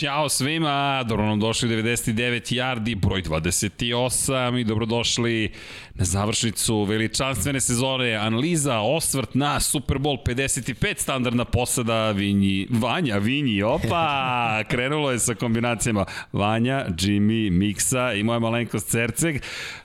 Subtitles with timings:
[0.00, 5.52] Ćao svima, dobro nam došli 99 yardi, broj 28 i dobrodošli
[5.94, 8.14] na završnicu veličanstvene sezone.
[8.14, 15.34] Analiza, osvrt na Super Bowl 55, standardna posada Vinji, Vanja, Vinji, opa, krenulo je sa
[15.34, 19.36] kombinacijama Vanja, Jimmy, Miksa i moja malenkost Cerceg.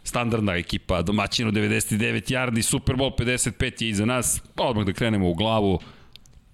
[0.04, 4.42] Standardna ekipa, domaćinu 99 yardi, Super Bowl 55 je iza nas.
[4.58, 5.80] Odmah da krenemo u glavu.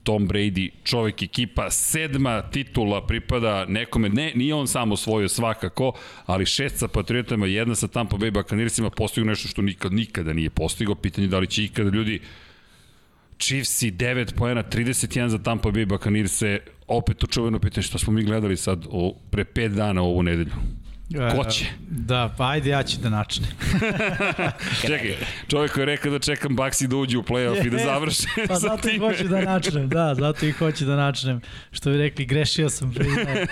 [0.08, 5.92] Tom Brady, čovek ekipa, sedma titula pripada nekome, ne, nije on samo osvojio svakako,
[6.26, 10.50] ali šest sa Patriotama, jedna sa Tampa Bay Buccaneersima postigao nešto što nikad, nikada nije
[10.50, 12.22] postigao, pitanje da li će ikada ljudi
[13.40, 16.44] Chiefsi 9 poena, 31 za Tampa Bay Buccaneers
[16.88, 20.54] opet to čuveno pitanje što smo mi gledali sad o, pre 5 dana ovu nedelju.
[21.16, 21.66] Ko će?
[21.90, 23.48] Da, pa ajde ja ću da načne.
[24.88, 25.16] Čekaj,
[25.48, 28.55] čovjek koji je rekao da čekam Baxi da uđe u playoff i da završi pa
[28.60, 31.41] sa zato i hoću da načnem, da, zato i hoću da načnem.
[31.72, 32.94] Što bi rekli, grešio sam,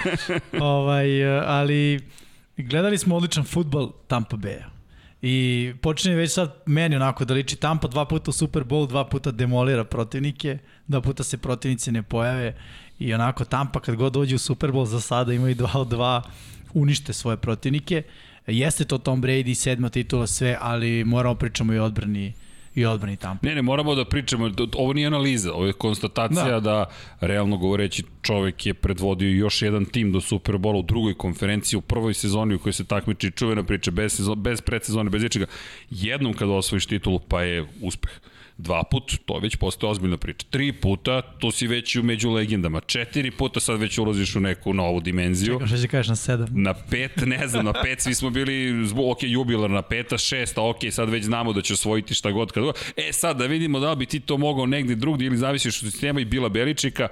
[0.60, 2.00] ovaj, ali
[2.58, 4.70] gledali smo odličan futbal Tampa Bay-a.
[5.22, 9.06] I počinje već sad meni onako da liči Tampa dva puta u Super Bowl, dva
[9.06, 12.56] puta demolira protivnike, dva puta se protivnici ne pojave
[13.00, 16.22] i onako Tampa kad god dođe u Super Bowl za sada imaju 2 od 2
[16.76, 18.04] unište svoje protivnike.
[18.48, 22.34] Jeste to Tom Brady, sedma titula, sve, ali moramo pričamo i odbrani
[22.76, 23.48] i odbrani Tampa.
[23.48, 26.86] Ne, ne, moramo da pričamo, ovo nije analiza, ovo je konstatacija da, da
[27.22, 32.14] realno govoreći čovek je predvodio još jedan tim do Superbola u drugoj konferenciji, u prvoj
[32.14, 35.46] sezoni u kojoj se takmiči čuvena priča, bez, sezon, bez predsezone, bez ničega.
[35.90, 38.12] Jednom kada osvojiš titulu, pa je uspeh.
[38.58, 40.48] Dva put, to već postoje ozbiljna priča.
[40.50, 42.80] Tri puta, tu si već u među legendama.
[42.80, 45.54] Četiri puta sad već ulaziš u neku novu dimenziju.
[45.54, 46.48] Čekam što će kažeš na sedam.
[46.52, 50.78] Na pet, ne znam, na pet svi smo bili, ok, jubilar, na peta, šesta, ok,
[50.92, 52.76] sad već znamo da će osvojiti šta god kad god.
[52.98, 56.22] E sad da vidimo da bi ti to mogao negde drugdje ili zavisiš od sistema
[56.22, 57.08] i Bila Beličika.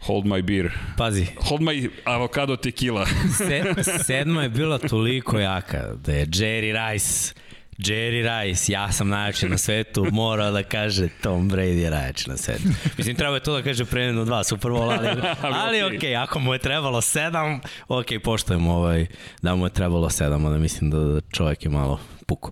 [0.00, 0.70] Hold my beer.
[0.96, 1.26] Pazi.
[1.40, 3.06] Hold my avocado tequila.
[3.38, 3.64] Se,
[4.04, 7.34] sedma je bila toliko jaka da je Jerry Rice
[7.78, 12.36] Jerry Rice, ja sam najjači na svetu, mora da kaže Tom Brady je najjači na
[12.36, 12.62] svetu.
[12.98, 15.08] Mislim, treba je to da kaže pre jedno dva Super Bowl, ali,
[15.64, 19.06] ali ok, okay, ako mu je trebalo sedam, ok, poštojem ovaj,
[19.42, 22.50] da mu je trebalo sedam, onda mislim da čovjek je malo puku.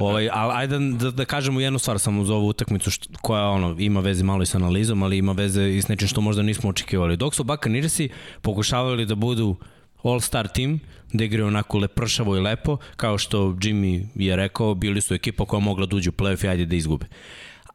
[0.00, 3.76] Ovaj, ali ajde da, da kažemo jednu stvar samo za ovu utakmicu što, koja ono,
[3.78, 6.70] ima veze malo i sa analizom, ali ima veze i s nečim što možda nismo
[6.70, 7.16] očekivali.
[7.16, 8.08] Dok su Buccaneersi
[8.42, 9.56] pokušavali da budu
[10.02, 10.80] all-star tim,
[11.12, 15.60] da igraju onako lepršavo i lepo, kao što Jimmy je rekao, bili su ekipa koja
[15.60, 17.06] mogla da uđe u playoff i ajde da izgube.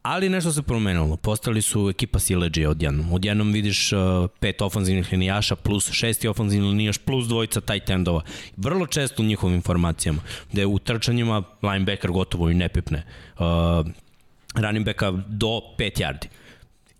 [0.02, 1.16] Ali nešto se promenilo.
[1.16, 3.12] Postali su ekipa sileđe odjednom.
[3.12, 4.00] Odjednom vidiš uh,
[4.40, 8.22] pet ofanzivnih linijaša plus šesti ofanzivni linijaš plus dvojica tight endova.
[8.56, 10.22] Vrlo često u njihovim informacijama.
[10.52, 13.02] Je u trčanjima linebacker gotovo i ne pipne.
[13.38, 13.44] Uh,
[14.54, 16.26] running backa do 5 yardi.
[16.26, 16.43] Uh,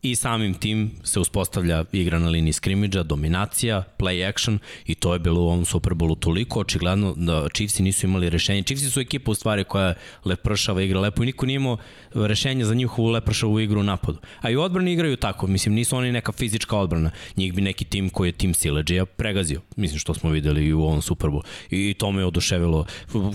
[0.05, 5.19] i samim tim se uspostavlja igra na liniji skrimidža, dominacija, play action i to je
[5.19, 8.63] bilo u ovom Superbowlu toliko očigledno da Chiefsi nisu imali rešenje.
[8.63, 9.95] Chiefsi su ekipa u stvari koja
[10.25, 11.77] lepršava igra lepo i niko nije imao
[12.15, 14.19] rešenje za njihovu lepršavu igru u napadu.
[14.41, 17.11] A i odbrani igraju tako, mislim nisu oni neka fizička odbrana.
[17.37, 19.61] Njih bi neki tim koji je tim Sileđija pregazio.
[19.77, 21.43] Mislim što smo videli i u ovom Superbowlu.
[21.71, 22.87] I to me oduševilo.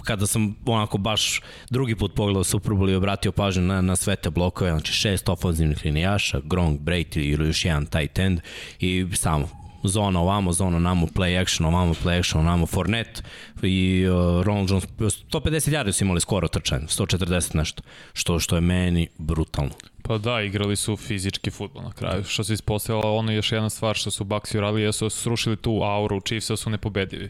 [0.03, 4.29] Kada sam onako baš drugi put pogledao Superbowl i obratio pažnju na, na sve te
[4.29, 8.39] blokove, znači šest ofenzivnih linijaša, Gronk, Brady ili još jedan tight end
[8.79, 9.49] i samo
[9.83, 13.21] zona ovamo, zona namo, play action, ovamo, play action, ovamo, Fournette
[13.61, 17.83] i uh, Ronald Jones, 150 yardi su imali skoro trčanje, 140 nešto,
[18.13, 19.71] što, što je meni brutalno.
[20.01, 22.23] Pa da, igrali su fizički futbol na kraju.
[22.23, 25.81] Što se ispostavila, ono je još jedna stvar što su Bucks uradili, jesu srušili tu
[25.83, 27.29] auru, Chiefs su nepobedivi.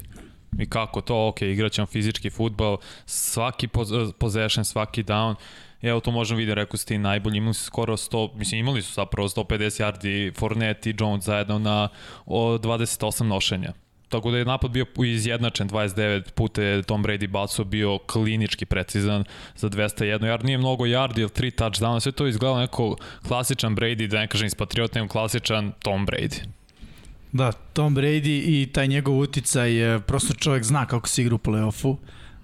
[0.59, 3.67] I kako to, ok, igraćemo fizički futbol, svaki
[4.19, 5.35] possession, svaki down,
[5.81, 8.93] Evo to možemo vidjeti, rekao si ti najbolji, imali su skoro 100, mislim imali su
[8.93, 11.89] zapravo 150 yardi Fournette i Jones zajedno na
[12.25, 13.73] o, 28 nošenja.
[14.09, 19.23] Tako da je napad bio izjednačen 29 puta je Tom Brady bacio bio klinički precizan
[19.55, 20.45] za 201 yard.
[20.45, 22.95] Nije mnogo yardi ili 3 touchdowna, sve to izgleda neko
[23.27, 26.43] klasičan Brady, da ne kažem iz Patriota, nego klasičan Tom Brady.
[27.31, 29.71] Da, Tom Brady i taj njegov uticaj,
[30.07, 31.95] prosto čovjek zna kako se igra u play-offu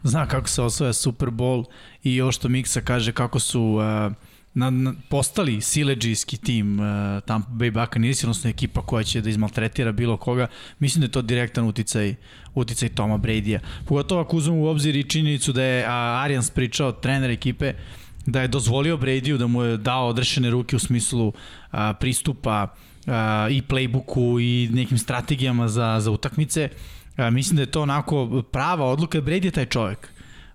[0.06, 1.66] zna kako se osvoja Super Bowl
[2.04, 4.14] i ovo što Miksa kaže kako su uh,
[4.54, 6.86] na, na, postali sileđijski tim uh,
[7.26, 10.48] Tampa Bay Buccaneers, odnosno ekipa koja će da izmaltretira bilo koga,
[10.80, 12.16] mislim da je to direktan uticaj,
[12.56, 13.60] uticaj Toma Brady-a.
[13.86, 17.74] Pogotovo ako uzmemo u obzir i činjenicu da je uh, Arians pričao, trener ekipe,
[18.26, 21.34] da je dozvolio Brady-u da mu je dao odrešene ruke u smislu uh,
[22.00, 23.14] pristupa uh,
[23.52, 26.70] i playbooku i nekim strategijama za, za utakmice.
[26.72, 29.22] Uh, Ja, mislim da je to onako prava odluka.
[29.22, 30.10] Brady je taj čovjek.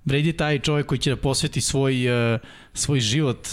[0.05, 2.41] Brady je taj čovjek koji će da posveti svoj, uh,
[2.75, 3.49] svoj život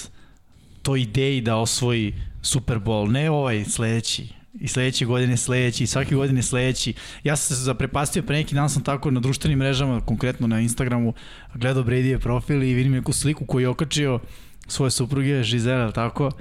[0.81, 4.27] toj ideji da osvoji Super Bowl, ne ovaj sledeći.
[4.59, 6.94] I sledeće godine sledeći, i svake godine sledeći.
[7.24, 11.13] Ja sam se zaprepastio pre neki dan sam tako na društvenim mrežama, konkretno na Instagramu,
[11.54, 14.19] gledao Bradyje profil i vidim neku sliku koju je okačio
[14.68, 16.31] svoje supruge, Žizela, tako,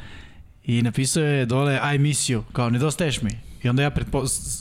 [0.64, 3.30] i napisao je dole I miss you, kao nedostaješ mi.
[3.62, 3.90] I onda ja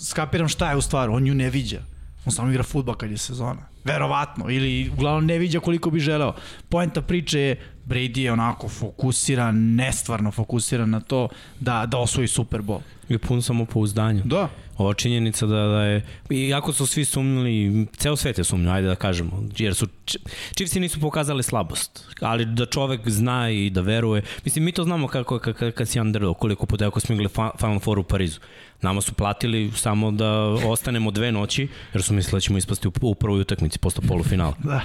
[0.09, 1.94] skapiram šta je u stvaru, on nju ne viđa.
[2.25, 3.69] On samo igra futbol kad je sezona.
[3.83, 4.50] Verovatno.
[4.50, 6.33] Ili uglavnom ne viđa koliko bi želeo.
[6.69, 11.29] Poenta priče je Brady je onako fokusiran, nestvarno fokusiran na to
[11.59, 12.79] da, da osvoji Super Bowl.
[13.09, 14.21] I pun samopouzdanja.
[14.25, 14.49] Da.
[14.77, 18.95] Ova činjenica da, da je, iako su svi sumnjali, ceo svet je sumnjao, ajde da
[18.95, 19.87] kažemo, jer su,
[20.55, 25.07] Chiefsi nisu pokazali slabost, ali da čovek zna i da veruje, mislim, mi to znamo
[25.07, 27.29] kako, kako, kad si underdog, koliko puta ako smo igrali
[27.59, 28.39] Final Four u Parizu.
[28.81, 32.91] Nama su platili samo da ostanemo dve noći, jer su mislili da ćemo ispasti u,
[33.01, 34.53] u prvoj utakmici posle polufinala.
[34.63, 34.81] Da.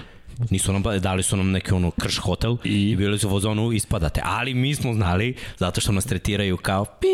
[0.50, 3.72] Nisu nam, dali su nam neki ono krš hotel i, i bili su u zonu
[3.72, 4.20] ispadate.
[4.24, 7.06] Ali mi smo znali, zato što nas tretiraju kao pi,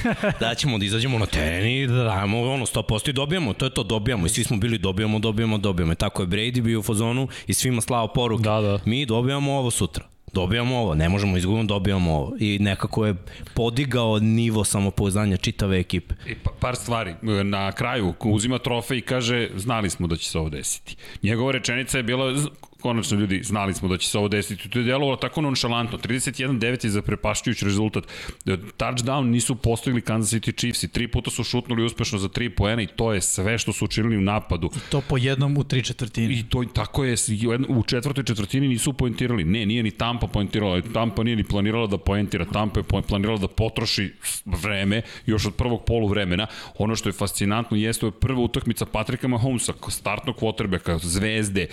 [0.40, 3.52] da ćemo da izađemo na teren i da dajemo ono 100% i dobijamo.
[3.52, 4.26] To je to, dobijamo.
[4.26, 5.92] I svi smo bili dobijamo, dobijamo, dobijamo.
[5.92, 8.42] I tako je Brady bio u fazonu i svima slao poruke.
[8.42, 8.78] Da, da.
[8.84, 12.36] Mi dobijamo ovo sutra dobijamo ovo, ne možemo izgubiti, dobijamo ovo.
[12.38, 13.14] I nekako je
[13.54, 16.14] podigao nivo samopouzdanja čitave ekipe.
[16.26, 17.14] I pa, par stvari.
[17.44, 20.96] Na kraju uzima trofej i kaže znali smo da će se ovo desiti.
[21.22, 22.34] Njegova rečenica je bila
[22.82, 24.68] konačno ljudi, znali smo da će se ovo desiti.
[24.68, 25.98] To je delovalo tako nonšalantno.
[25.98, 28.04] 31-9 je za prepašćujući rezultat.
[28.78, 32.82] Touchdown nisu postigli Kansas City Chiefs i tri puta su šutnuli uspešno za tri poena
[32.82, 34.70] i to je sve što su učinili u napadu.
[34.76, 36.34] I to po jednom u tri četvrtine.
[36.34, 37.16] I to tako je,
[37.68, 39.44] u četvrtoj četvrtini nisu poentirali.
[39.44, 40.82] Ne, nije ni Tampa poentirala.
[40.94, 42.44] Tampa nije ni planirala da poentira.
[42.44, 44.12] Tampa je planirala da potroši
[44.44, 46.46] vreme još od prvog polu vremena.
[46.78, 51.66] Ono što je fascinantno jeste je prva utakmica Patrika Mahomesa, startnog quarterbacka, zvezde,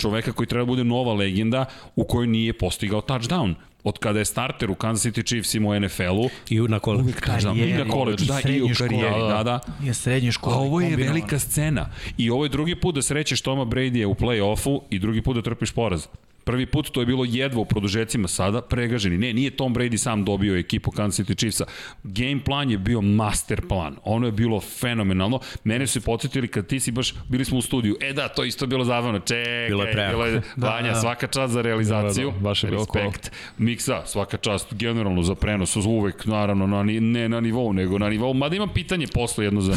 [0.00, 1.64] čoveka koji treba da bude nova legenda
[1.96, 3.54] u kojoj nije postigao touchdown
[3.84, 6.28] od kada je starter u Kansas City Chiefs u NFL-u.
[6.48, 7.02] I na koleđu.
[7.02, 7.68] Uvijek touchdown.
[7.68, 9.20] I na koleđu, da, i u karijeri.
[9.28, 9.60] Da, da.
[9.84, 10.56] I u srednjoj školi.
[10.56, 11.88] A ovo je velika scena.
[12.18, 15.42] I ovo je drugi put da srećeš Toma Brady u play-offu i drugi put da
[15.42, 16.06] trpiš poraz.
[16.44, 19.18] Prvi put to je bilo jedva u produžecima sada, pregaženi.
[19.18, 21.64] Ne, nije Tom Brady sam dobio ekipu Kansas City Chiefsa.
[22.02, 23.96] Game plan je bio master plan.
[24.04, 25.40] Ono je bilo fenomenalno.
[25.64, 27.96] Mene su podsjetili kad ti si baš, bili smo u studiju.
[28.00, 29.18] E da, to isto bilo zabavno.
[29.18, 31.00] Čekaj, bilo je Bilo je, da, Vanja, da.
[31.00, 32.30] svaka čast za realizaciju.
[32.30, 33.32] Da, da, baš je bilo Respekt.
[33.58, 35.76] Miksa, svaka čast generalno za prenos.
[35.76, 38.34] Uvek, naravno, na, ne na nivou, nego na nivou.
[38.34, 39.74] Mada imam pitanje posle jedno za,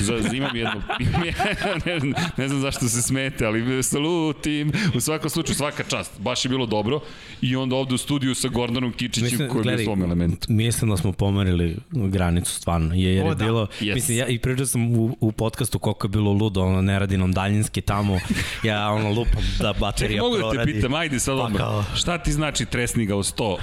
[0.00, 0.82] za, imam jedno,
[1.86, 4.72] ne, ne, ne znam zašto se smete, ali salutim.
[4.94, 7.00] U svakom slučaju, svaka čast čast, baš je bilo dobro.
[7.40, 10.52] I onda ovde u studiju sa Gordonom Kičićem koji je bio u svom elementu.
[10.52, 13.44] Mislim da smo pomerili granicu stvarno, jer o, je da.
[13.44, 13.94] bilo, yes.
[13.94, 17.16] mislim, ja i pričao sam u, u podcastu koliko je bilo ludo, ono, ne radi
[17.16, 18.18] nam daljinski tamo,
[18.62, 21.84] ja ono lupam da baterija Čekaj, mogu da te pitam, ajde sad pa odmah, kao...
[21.94, 23.56] šta ti znači tresniga u 100?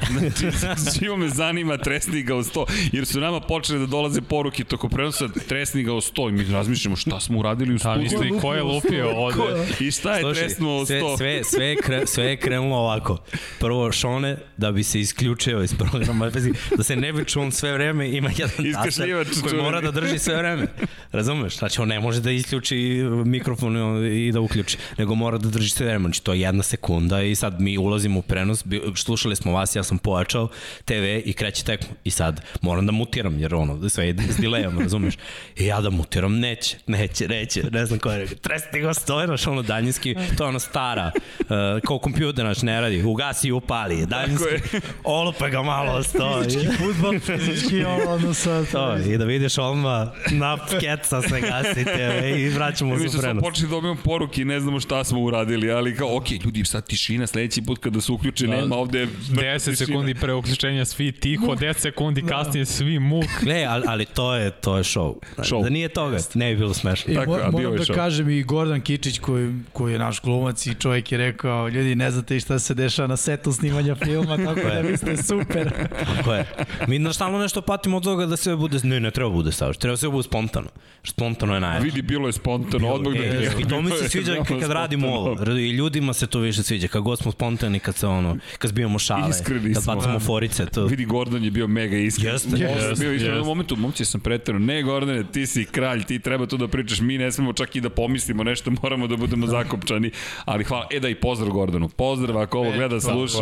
[0.63, 4.89] Znači, živo me zanima tresniga u 100, jer su nama počeli da dolaze poruke toko
[4.89, 7.83] prenosa tresniga u 100 i mi razmišljamo šta smo uradili u 100.
[7.83, 9.65] Da, misli, ko je lupio ovde?
[9.79, 11.17] I šta je Slušaj, tresnuo u 100?
[11.17, 13.17] Sve, sve, sve, kre, sve je krenulo ovako.
[13.59, 16.31] Prvo Šone, da bi se isključio iz programa,
[16.77, 20.35] da se ne bi čuo sve vreme, ima jedan taster koji mora da drži sve
[20.35, 20.67] vreme.
[21.11, 21.57] Razumeš?
[21.57, 25.85] Znači, on ne može da isključi mikrofon i da uključi, nego mora da drži sve
[25.85, 26.03] vreme.
[26.03, 28.63] Znači, to je jedna sekunda i sad mi ulazimo u prenos,
[28.95, 30.47] slušali smo vas, ja sam pojačao
[30.85, 31.95] TV i kreće tekmo.
[32.03, 35.13] I sad moram da mutiram, jer ono, sve je s dilejom, razumeš?
[35.57, 38.37] I ja da mutiram, neće, neće, neće, ne znam ko je rekao.
[38.37, 41.47] Tresti ga stoji, znaš, ono daljinski, to je ono stara, uh,
[41.87, 46.43] kao kompjuter da naš ne radi, ugasi i upali, daljinski, olupe ga malo stoji.
[46.43, 48.71] Fizički futbol, fizički ono sad.
[48.71, 53.35] To, i da vidiš odmah na keca se gasi TV i vraćamo se u prenos.
[53.35, 56.31] Mi smo počeli da dobijemo poruke i ne znamo šta smo uradili, ali kao, ok,
[56.31, 60.85] ljudi, sad tišina, sledeći put kada se uključi, da, nema ovde 10 sekundi pre uključenja
[60.85, 62.27] svi tiho, 10 sekundi da.
[62.27, 63.25] kasnije svi muk.
[63.43, 65.13] Gle, ali, ali to je, to je show.
[65.37, 65.63] show.
[65.63, 67.13] Da nije toga, ne bi bilo smešno.
[67.13, 67.95] I Tako, mo, moram da show.
[67.95, 72.11] kažem i Gordon Kičić koji, koji je naš glumac i čovjek je rekao, ljudi, ne
[72.13, 75.87] znate šta se dešava na setu snimanja filma, tako da vi ste super.
[76.15, 76.45] Tako je.
[76.87, 79.77] Mi na stalno nešto patimo od toga da sve bude, ne, ne treba bude savrš,
[79.77, 80.67] treba sve bude spontano.
[81.03, 81.85] Spontano je najjače.
[81.85, 85.07] Vidi, bilo je spontano, odmah da e, I to mi se sviđa kad, kad radimo
[85.07, 85.51] ovo.
[85.51, 88.99] I ljudima se to više sviđa, kad god smo spontani, kad se ono, kad zbijamo
[88.99, 90.65] šale, Iskreni kad bacamo forice.
[90.65, 90.85] To...
[90.85, 92.33] Vidi, Gordon je bio mega iskren.
[92.33, 92.93] Jeste, jeste.
[92.99, 96.57] Bio iskren u momentu, momci sam pretero, ne Gordone, ti si kralj, ti treba to
[96.57, 100.11] da pričaš, mi ne smemo čak i da pomislimo nešto, moramo da budemo zakopčani,
[100.45, 103.39] ali hvala, e da i pozdrav Gordonu, pozdrav ako ovo gleda, sluša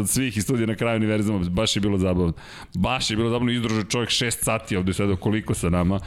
[0.00, 2.32] od svih iz studija na kraju univerzuma, baš je bilo zabavno.
[2.74, 6.00] Baš je bilo zabavno, izdružio čovjek 6 sati ovde sada koliko sa nama.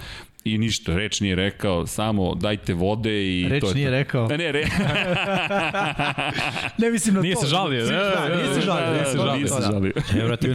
[0.43, 3.91] I ništa, reč nije rekao, samo dajte vode i reč to je nije to.
[3.91, 4.27] rekao.
[4.27, 4.63] Ne, ne, re...
[6.82, 7.41] ne mislim na nije to.
[7.41, 9.34] Se žalio, da, nije se žalio, nije se žalio.
[9.36, 9.91] Nije se žalio.
[9.91, 9.93] Nije se žalio.
[10.13, 10.48] Ne, vrati,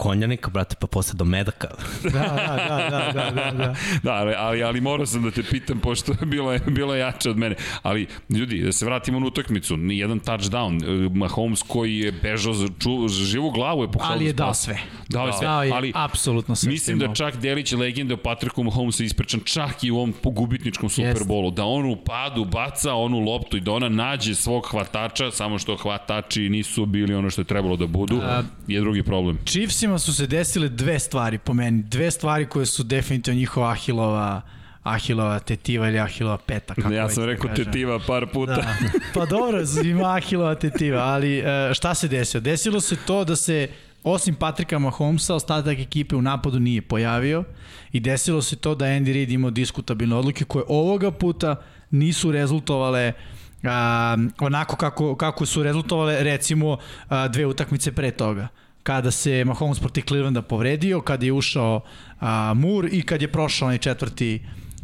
[0.00, 1.68] konjanika, brate, pa posle do medaka.
[2.02, 3.74] Da, da, da, da, da, da, da.
[4.02, 7.30] Da, ali, ali, ali morao sam da te pitam, pošto je bilo, je bilo jače
[7.30, 7.54] od mene.
[7.82, 11.10] Ali, ljudi, da se vratimo na utakmicu, ni jedan touchdown.
[11.14, 14.54] Mahomes koji je bežao za, ču, za živu glavu je pokušao Ali je da dao
[14.54, 14.78] sve.
[15.08, 16.72] Dao je sve, Dao je ali apsolutno sve.
[16.72, 21.50] Mislim da čak delić legende o Patricku Mahomesu ispričan čak i u ovom gubitničkom Superbolu,
[21.50, 25.76] da on u padu baca onu loptu i da ona nađe svog hvatača, samo što
[25.76, 29.38] hvatači nisu bili ono što je trebalo da budu, A- je drugi problem.
[29.90, 31.82] Chiefsima su se desile dve stvari po meni.
[31.82, 34.42] Dve stvari koje su definitivno njihova Ahilova
[34.82, 36.74] Ahilova tetiva ili Ahilova peta.
[36.74, 37.64] Kako ja sam da rekao kažem.
[37.64, 38.54] tetiva par puta.
[38.54, 38.74] Da.
[39.14, 42.40] Pa dobro, ima Ahilova tetiva, ali e, šta se desilo?
[42.40, 43.68] Desilo se to da se
[44.02, 47.44] osim Patrika Mahomesa, ostatak ekipe u napadu nije pojavio
[47.92, 51.56] i desilo se to da Andy Reid imao diskutabilne odluke koje ovoga puta
[51.90, 53.12] nisu rezultovale
[53.64, 56.78] a, onako kako, kako su rezultovale recimo
[57.08, 58.48] a, dve utakmice pre toga
[58.82, 61.80] kada se Mahomes protiv Clevelanda povredio, kada je ušao
[62.20, 64.40] a, Moore i kad je prošao onaj četvrti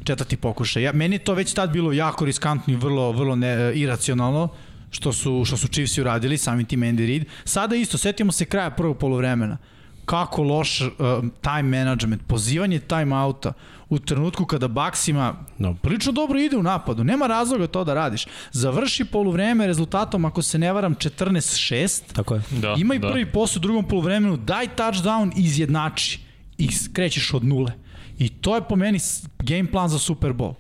[0.07, 0.83] četvrti pokušaj.
[0.83, 4.49] Ja, meni je to već tad bilo jako riskantno i vrlo, vrlo ne, iracionalno
[4.91, 7.25] što su, što su Chiefs uradili, samim tim Andy Reid.
[7.45, 9.57] Sada isto, setimo se kraja prvog polovremena.
[10.05, 10.91] Kako loš uh,
[11.43, 13.53] time management, pozivanje time-outa
[13.89, 15.75] u trenutku kada Bucksima No.
[15.75, 17.05] prilično dobro ide u napadu.
[17.05, 18.27] Nema razloga to da radiš.
[18.53, 22.03] Završi poluvreme rezultatom, ako se ne varam, 14-6.
[22.13, 22.43] Tako je.
[22.51, 23.11] Da, Ima i da.
[23.11, 26.21] prvi post u drugom poluvremenu, daj touchdown i izjednači.
[26.59, 27.73] I krećeš od nule.
[28.19, 28.99] I to je po meni
[29.39, 30.55] game plan za Super Bowl.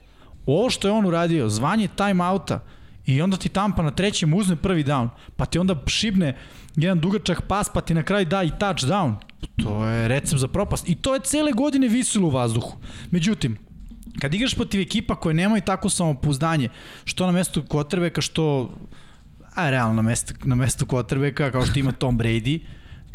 [0.46, 2.60] Ovo što je on uradio, zvanje timeouta
[3.06, 6.36] i onda ti tampa na trećem uzme prvi down, pa ti onda šibne
[6.76, 9.14] jedan dugačak pas, pa ti na kraju da i touchdown.
[9.62, 10.88] To je recept za propast.
[10.88, 12.76] I to je cele godine visilo u vazduhu.
[13.10, 13.56] Međutim,
[14.20, 16.68] kad igraš protiv ekipa koje nemaju tako samopouzdanje,
[17.04, 18.70] što na mestu kvotrbeka, što
[19.54, 22.60] a realno na mestu, na mestu kvotrbeka, kao što ima Tom Brady,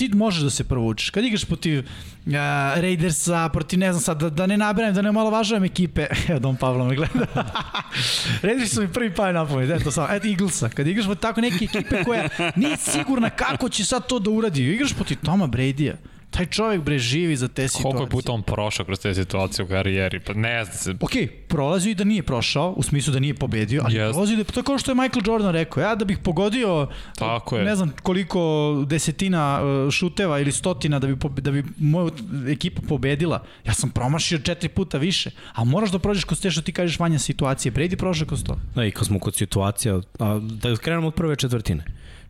[0.10, 1.10] ti možeš da se provučeš.
[1.10, 2.34] Kad igraš protiv uh,
[2.76, 6.40] Raidersa, protiv ne znam sad, da, da ne nabrajem, da ne malo važujem ekipe, evo
[6.40, 7.26] Dom Pavlo me gleda.
[8.44, 10.70] Raidersi su mi prvi pali na eto samo, eto Eaglesa.
[10.70, 14.74] Kad igraš protiv tako neke ekipe koja nije sigurna kako će sad to da uradi,
[14.74, 15.96] igraš protiv Toma Brady-a,
[16.32, 17.84] taj čovjek bre živi za te situacije.
[17.84, 20.20] Koliko je puta on prošao kroz te situacije u karijeri?
[20.20, 20.96] Pa ne zna se.
[21.02, 21.12] Ok,
[21.48, 24.14] prolazio i da nije prošao, u smislu da nije pobedio, ali Jest.
[24.14, 26.88] prolazio da to je kao što je Michael Jordan rekao, ja da bih pogodio
[27.20, 27.64] Tako je.
[27.66, 28.40] ne znam koliko
[28.88, 32.12] desetina uh, šuteva ili stotina da bi, da bi moja
[32.50, 36.62] ekipa pobedila, ja sam promašio četiri puta više, a moraš da prođeš kroz te što
[36.62, 38.58] ti kažeš vanja situacije, Brady prošao kroz to.
[38.76, 41.84] Da, i kad smo kod situacija, a, da krenemo od prve četvrtine.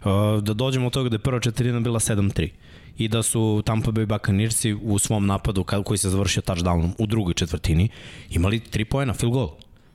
[0.04, 2.50] A, da dođemo od toga da je prva četvrtina bila 7-3
[3.04, 7.34] i da su Tampa Bay Buccaneersi u svom napadu koji se završio touchdownom u drugoj
[7.34, 7.90] četvrtini
[8.30, 9.50] imali 3 poena, field goal.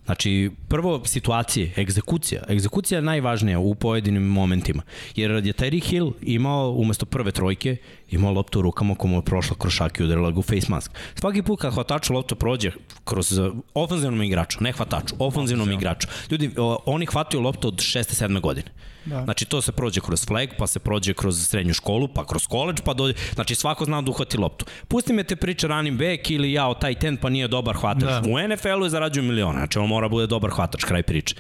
[0.05, 2.43] Znači, prvo situacije, egzekucija.
[2.49, 4.83] Egzekucija je najvažnija u pojedinim momentima.
[5.17, 7.77] Jer je Terry Hill imao, umesto prve trojke,
[8.11, 10.91] imao loptu u rukama komu je prošla kroz šak i udarila ga u face mask.
[11.15, 12.71] Svaki put kad hvataču lopta prođe
[13.05, 16.09] kroz uh, ofenzivnom igraču, ne hvataču, ofenzivnom igraču.
[16.31, 16.51] Ljudi,
[16.87, 18.25] oni hvataju loptu od 6.
[18.25, 18.41] 7.
[18.41, 18.71] godine.
[19.07, 19.25] Da.
[19.25, 22.83] Znači to se prođe kroz flag, pa se prođe kroz srednju školu, pa kroz college,
[22.85, 24.65] pa dođe, znači svako zna da uhvati loptu.
[24.89, 28.03] Pusti me te priče running back ili ja o taj ten pa nije dobar hvatač.
[28.03, 28.23] Da.
[28.27, 31.37] U NFL-u je zarađuju miliona, znači on mora bude dobar hvatač, kraj priče.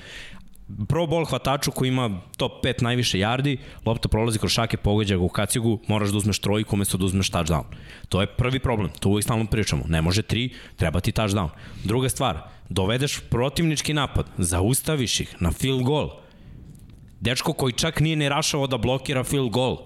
[0.88, 3.56] Pro ball hvataču koji ima top 5 najviše yardi,
[3.86, 7.30] lopta prolazi kroz šake, pogađa ga u kacigu, moraš da uzmeš trojku umesto da uzmeš
[7.30, 7.62] touchdown.
[8.08, 9.84] To je prvi problem, to uvijek stalno pričamo.
[9.88, 11.48] Ne može tri, treba ti touchdown.
[11.84, 16.10] Druga stvar, dovedeš protivnički napad, zaustaviš ih na field goal,
[17.20, 19.78] Dečko koji čak nije ne rašao da blokira field goal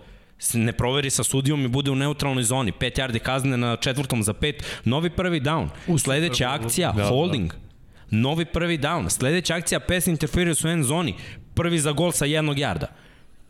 [0.55, 2.73] ne proveri sa sudijom i bude u neutralnoj zoni.
[2.73, 4.65] 5 yardi kazne na četvrtom za pet.
[4.85, 5.69] Novi prvi down.
[5.99, 7.03] Sledeća akcija, Da,
[7.51, 7.70] da.
[8.11, 9.09] Novi prvi down.
[9.11, 11.15] Sledeća akcija, pass interference u end zoni.
[11.55, 12.87] Prvi za gol sa jednog jarda.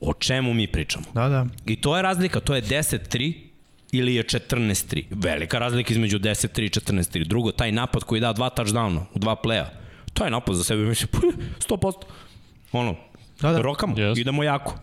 [0.00, 1.04] O čemu mi pričamo?
[1.14, 1.46] Da, da.
[1.66, 3.34] I to je razlika, to je 10-3
[3.92, 5.04] ili je 14-3.
[5.10, 7.24] Velika razlika između 10-3 i 14-3.
[7.28, 9.64] Drugo, taj napad koji da dva touchdowna u dva playa,
[10.14, 11.08] to je napad za sebe, mislim,
[11.68, 11.92] 100%.
[12.72, 12.96] Ono,
[13.40, 14.20] Da, da, rokamo, yes.
[14.20, 14.74] idemo jako.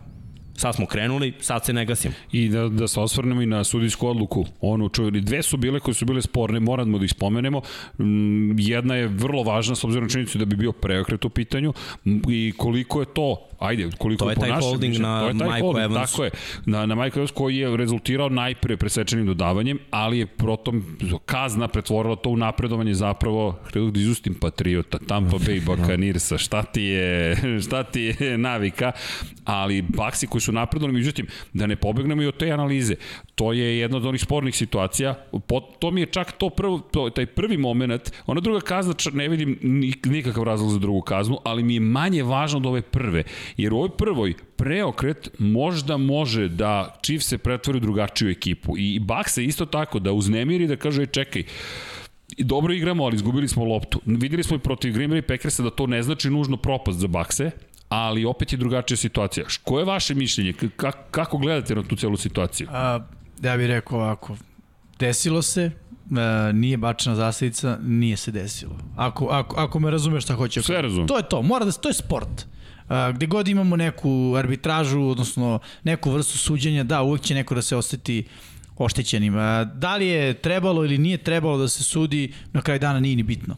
[0.58, 2.14] Sad smo krenuli, sad se ne gasimo.
[2.32, 4.46] I da, da se osvrnemo i na sudijsku odluku.
[4.60, 7.60] Onu čuveni, dve su bile koje su bile sporne, moramo da ih spomenemo.
[7.98, 11.72] Mm, Jedna je vrlo važna s obzirom na činjenicu da bi bio preokret u pitanju
[12.04, 15.28] mm, i koliko je to ajde, koliko To je po taj našem holding na to
[15.28, 16.12] je taj Mikeu holding, Evansu.
[16.12, 16.30] Tako je,
[16.66, 22.16] na, na Michael Evans koji je rezultirao najpre presečenim dodavanjem, ali je protom kazna pretvorila
[22.16, 27.36] to u napredovanje zapravo, htio da izustim Patriota, Tampa Bay Buccaneersa, šta ti je,
[27.66, 28.92] šta ti je navika,
[29.44, 32.94] ali Baksi koji su napredovali, međutim, da ne pobegnemo i od te analize,
[33.34, 35.14] to je jedna od onih spornih situacija,
[35.46, 39.28] po, to mi je čak to prvo, to, taj prvi moment, ona druga kazna, ne
[39.28, 43.22] vidim nik- nikakav razlog za drugu kaznu, ali mi je manje važno od ove prve,
[43.56, 48.78] Jer u ovoj prvoj preokret možda može da Chiefs se pretvori u drugačiju ekipu.
[48.78, 51.42] I se isto tako da uznemiri da kaže, "Ej, čekaj,
[52.38, 54.00] dobro igramo, ali izgubili smo loptu.
[54.06, 57.50] Videli smo i protiv Green Bay Packersa da to ne znači nužno propast za Bakse,
[57.88, 59.46] ali opet je drugačija situacija.
[59.64, 60.54] Koje je vaše mišljenje?
[61.10, 62.68] Kako, gledate na tu celu situaciju?
[62.70, 63.00] A,
[63.42, 64.36] ja bih rekao ovako,
[64.98, 68.78] desilo se, e, nije bačena zastavica, nije se desilo.
[68.96, 70.62] Ako, ako, ako me razumeš šta hoće.
[70.62, 71.08] Sve razumem.
[71.08, 72.46] To je to, mora da se, to je sport.
[73.14, 77.76] Gde god imamo neku arbitražu, odnosno neku vrstu suđenja, da, uvek će neko da se
[77.76, 78.24] oseti
[78.76, 79.34] oštećenim.
[79.74, 83.22] Da li je trebalo ili nije trebalo da se sudi, na kraju dana nije ni
[83.22, 83.56] bitno.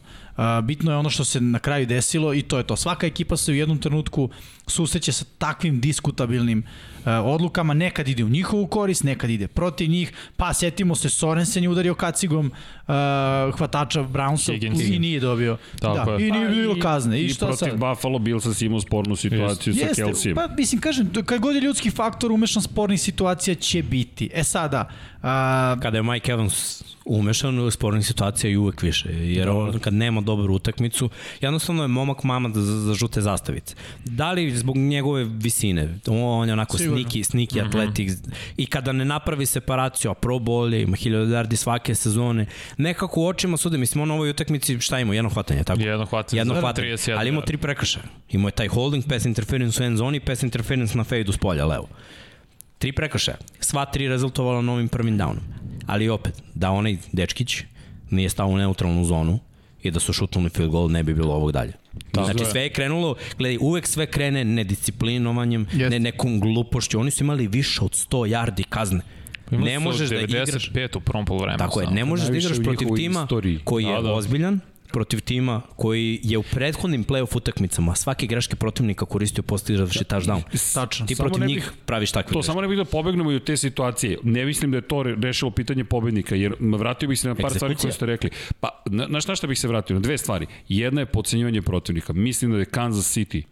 [0.63, 2.75] Bitno je ono što se na kraju desilo i to je to.
[2.75, 4.29] Svaka ekipa se u jednom trenutku
[4.67, 10.13] susreće sa takvim diskutabilnim a, odlukama, nekad ide u njihovu korist, nekad ide protiv njih,
[10.37, 12.51] pa setimo se Sorensen je udario kacigom
[12.87, 14.79] a, hvatača Brownsa Higgins.
[14.81, 15.57] i nije dobio.
[15.79, 16.27] Tako da, je.
[16.27, 17.21] I nije Pa bilo i- kazne.
[17.21, 17.79] I, I šta protiv sad?
[17.79, 20.35] Buffalo Billsa si imao spornu situaciju sa Jeste, Kelsijem.
[20.35, 24.29] pa mislim, kažem, kad god je ljudski faktor umešan spornih situacija će biti.
[24.33, 24.89] E sada,
[25.23, 29.93] a, Kada je Mike Evans umešan u spornih situacija i uvek više, jer on kad
[29.93, 31.09] nema dobru utakmicu,
[31.41, 33.75] jednostavno je momak mama da za, za žute zastavice.
[34.05, 37.09] Da li zbog njegove visine, on je onako Sigurno.
[37.09, 37.67] sniki, sniki mm -hmm.
[37.67, 38.11] atletik
[38.57, 42.45] i kada ne napravi separaciju, a pro bolje, ima 1000 yardi svake sezone,
[42.77, 45.81] nekako u očima sude, mislim on na ovoj utakmici šta ima, jedno hvatanje, tako?
[45.81, 47.47] Jedno hvatanje Jedno hvatanje, 31 ali imao yardi.
[47.47, 48.05] tri prekršaja.
[48.29, 51.87] Imao je taj holding, pass interference u end zoni, pass interference na s polja levo.
[52.77, 53.37] Tri prekršaja.
[53.59, 55.41] Sva tri rezultovala novim prvim downom.
[55.87, 57.63] Ali opet, da onaj dečkić
[58.09, 59.39] nije stao u neutralnu zonu
[59.83, 61.73] i da su šutnuli field goal, ne bi bilo ovog dalje.
[62.11, 65.89] Tako znači sve je krenulo, gledaj, uvek sve krene nedisciplinovanjem, Jeste.
[65.89, 66.99] ne nekom glupošću.
[66.99, 69.01] Oni su imali više od 100 yardi kazne.
[69.51, 71.57] Imali Ne možeš da igraš 95 u prvom polovremenu.
[71.57, 73.59] Tako je, ne možeš da igraš protiv tima istoriji.
[73.63, 74.13] koji je Da, da.
[74.13, 74.59] ozbiljan,
[74.91, 80.41] protiv tima koji je u prethodnim play-off utakmicama svake greške protivnika koristio postižavši touchdown.
[80.73, 81.05] tačno.
[81.07, 82.45] Ti Samo protiv bih- njih praviš takve To greške.
[82.45, 84.17] samo ne bih da pobegnemo i od te situacije.
[84.23, 87.51] Ne mislim da je to re- rešilo pitanje pobednika, jer vratio bih se na par
[87.51, 87.81] stvari Egzekucija.
[87.83, 88.29] koje ste rekli.
[88.59, 89.93] Pa, na, na šta šta bih se vratio?
[89.93, 90.47] Na dve stvari.
[90.67, 92.13] Jedna je podcenjivanje protivnika.
[92.13, 93.43] Mislim da je Kansas City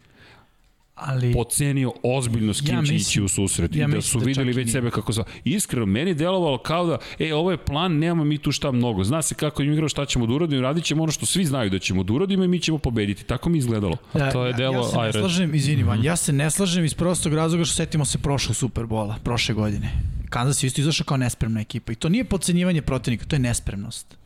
[1.00, 1.32] ali...
[1.32, 4.52] pocenio ozbiljno s kim Ja će ići u susret ja i da su da videli
[4.52, 4.72] već nije.
[4.72, 5.22] sebe kako se...
[5.44, 9.04] Iskreno, meni delovalo kao da, e, ovo je plan, nemamo mi tu šta mnogo.
[9.04, 11.70] Zna se kako je igrao šta ćemo da uradimo, radit ćemo ono što svi znaju
[11.70, 13.24] da ćemo da uradimo i mi ćemo pobediti.
[13.24, 13.96] Tako mi izgledalo.
[14.14, 16.84] Da, to je ja, delo- ja se ne slažem, izvini Van, ja se ne slažem
[16.84, 19.90] iz prostog razloga što setimo se prošlog Superbola, prošle godine.
[20.30, 24.19] Kansas je isto izašao kao nespremna ekipa i to nije podcenjivanje protivnika, to je nespremnost.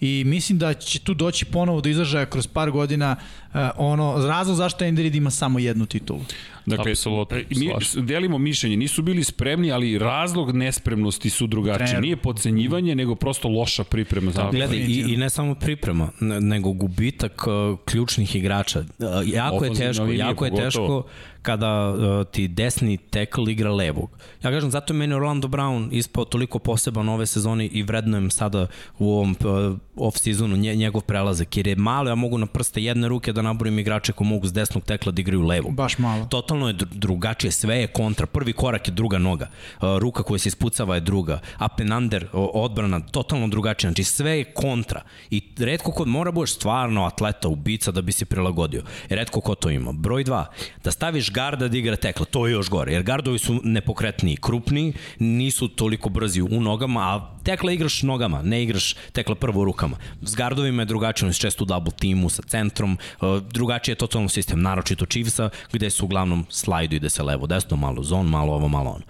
[0.00, 4.56] I mislim da će tu doći ponovo do izražaja kroz par godina uh, ono, razlog
[4.56, 6.20] zašto Andy Reid ima samo jednu titulu.
[6.68, 8.06] Dakle, Apsolutno, e, mi slažem.
[8.06, 11.86] delimo mišljenje, nisu bili spremni, ali razlog nespremnosti su drugačiji.
[11.86, 12.02] Trener.
[12.02, 14.30] Nije podcenjivanje, nego prosto loša priprema.
[14.30, 18.80] Za Gledaj, i, i ne samo priprema, ne- nego gubitak uh, ključnih igrača.
[18.80, 18.86] Uh,
[19.24, 20.70] jako je teško, linija jako je pogotovo.
[21.02, 21.04] teško
[21.42, 24.10] kada uh, ti desni tackle igra levog.
[24.42, 28.66] Ja kažem, zato je meni Orlando Brown ispao toliko poseban ove sezone i vrednujem sada
[28.98, 33.08] u ovom uh, off-seasonu nje, njegov prelazak, jer je malo, ja mogu na prste jedne
[33.08, 35.74] ruke da naborim igrače ko mogu s desnog tekla da igraju levog.
[35.74, 36.26] Baš malo.
[36.26, 38.26] Totalno je dru- drugačije, sve je kontra.
[38.26, 39.48] Prvi korak je druga noga,
[39.80, 43.90] Uh, ruka koja se ispucava je druga, up and under, odbrana, totalno drugačije.
[43.90, 45.02] Znači sve je kontra.
[45.30, 48.82] I redko kod mora budeš stvarno atleta, ubica da bi se prilagodio.
[49.08, 49.92] Redko ko to ima.
[49.92, 50.46] Broj dva,
[50.84, 52.92] da staviš garda da igra tekla, to je još gore.
[52.92, 58.62] Jer gardovi su nepokretniji, krupniji, nisu toliko brzi u nogama, a tekla igraš nogama, ne
[58.62, 59.96] igraš tekla prvo rukama.
[60.22, 63.96] S gardovima je drugačije, oni su često u double timu sa centrom, uh, drugačije je
[64.04, 68.52] totalno sistem, naročito Chiefsa, gde su uglavnom slajdu ide se levo, desno, malo zon, malo
[68.52, 69.04] ovo, malo ono.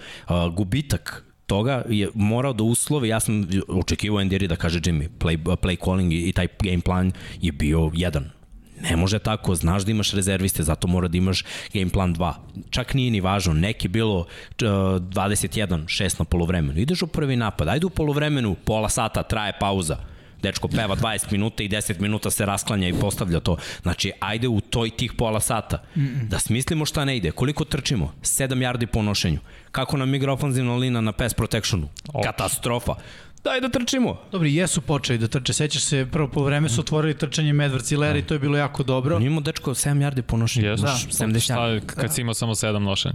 [0.46, 5.08] Uh, gubitak toga je morao da uslovi, ja sam očekivao Andy Reid da kaže Jimmy,
[5.18, 8.37] play, play calling i taj game plan je bio jedan.
[8.82, 12.32] Ne može tako, znaš da imaš rezerviste, zato mora da imaš game plan 2.
[12.70, 14.26] Čak nije ni važno, neki bilo uh,
[14.58, 16.80] 21-6 na polovremenu.
[16.80, 19.96] Ideš u prvi napad, ajde u polovremenu, pola sata, traje pauza.
[20.42, 23.56] Dečko peva 20 minuta i 10 minuta se rasklanja i postavlja to.
[23.82, 25.82] Znači, ajde u toj tih pola sata.
[26.28, 27.30] Da smislimo šta ne ide.
[27.30, 28.12] Koliko trčimo?
[28.22, 29.38] 7 yardi po nošenju.
[29.72, 31.88] Kako nam igra ofanzivna lina na pass protectionu?
[32.24, 32.94] Katastrofa.
[33.44, 34.16] Daj da trčimo.
[34.32, 35.52] Dobri, jesu počeli da trče.
[35.52, 38.82] Sećaš se, prvo po vreme su otvorili trčanje Medvarci i Leri, to je bilo jako
[38.82, 39.16] dobro.
[39.16, 40.66] On ima dečko 7 yardi po nošenju.
[40.66, 40.80] Jesu.
[40.80, 41.82] Znaš, 70 yardi.
[41.82, 43.14] Šta, kad si imao samo 7 nošenja.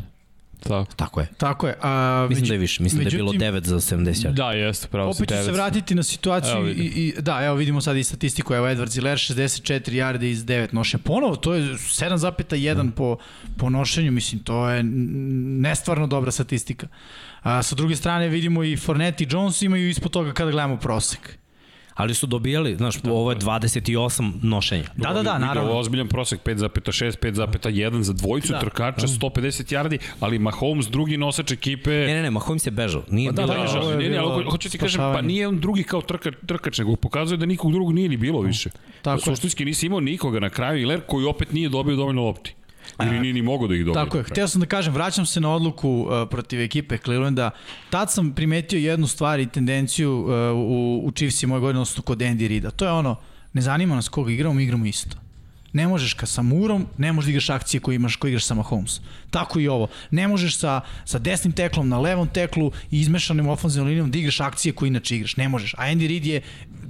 [0.63, 0.93] Tako.
[0.95, 1.27] Tako je.
[1.37, 1.75] Tako je.
[1.81, 4.33] A, Mislim među- da je više, mislim da je bilo međutim, 9 za 70 yardi.
[4.33, 5.53] Da, jeste, pravo Opet ću se 9.
[5.53, 6.91] vratiti na situaciju Evo i, vidim.
[6.95, 11.01] i, da, evo vidimo sad i statistiku, evo Edward Ziller 64 yarde iz 9 nošenja.
[11.03, 13.17] Ponovo, to je 7,1 po,
[13.57, 16.87] po nošenju, mislim, to je nestvarno dobra statistika.
[17.41, 21.37] A, sa druge strane vidimo i Fournette i Jones imaju ispod toga kada gledamo prosek.
[21.95, 24.83] Ali su dobijali, znaš, ovo je 28 nošenja.
[24.95, 25.71] Da, da, da, Ovo je naravno.
[25.71, 31.91] ozbiljan prosek, 5,6, 5,1 za dvojicu da, trkača, 150 yardi, ali Mahomes drugi nosač ekipe...
[31.91, 33.03] Ne, ne, ne, Mahomes je bežao.
[33.09, 35.21] Nije Da, bilo da, ovo je da, ne, ne, bilo ali hoću ti kažem, pa
[35.21, 38.69] nije on drugi kao trka, trkač, nego pokazuje da nikog drugog nije ni bilo više.
[39.01, 39.21] Tako je.
[39.21, 42.55] Suštinski nisi imao nikoga na kraju i Ler koji opet nije dobio dovoljno lopti.
[43.01, 44.05] Ili nije ni mogo da ih dobije.
[44.05, 47.51] Tako je, htio sam da kažem, vraćam se na odluku uh, protiv ekipe Clevelanda.
[47.89, 52.03] Tad sam primetio jednu stvar i tendenciju uh, u, u Chiefs i moje godine, odnosno
[52.03, 52.71] kod Andy Rida.
[52.71, 53.15] To je ono,
[53.53, 55.17] ne zanima nas koga igramo, igramo isto.
[55.73, 58.53] Ne možeš ka sa Murom, ne možeš da igraš akcije koje imaš, koje igraš sa
[58.53, 59.01] Mahomes.
[59.29, 59.87] Tako i ovo.
[60.11, 64.39] Ne možeš sa, sa desnim teklom na levom teklu i izmešanim ofenzivnom linijom da igraš
[64.39, 65.37] akcije koje inače igraš.
[65.37, 65.73] Ne možeš.
[65.73, 66.41] A Andy Reid je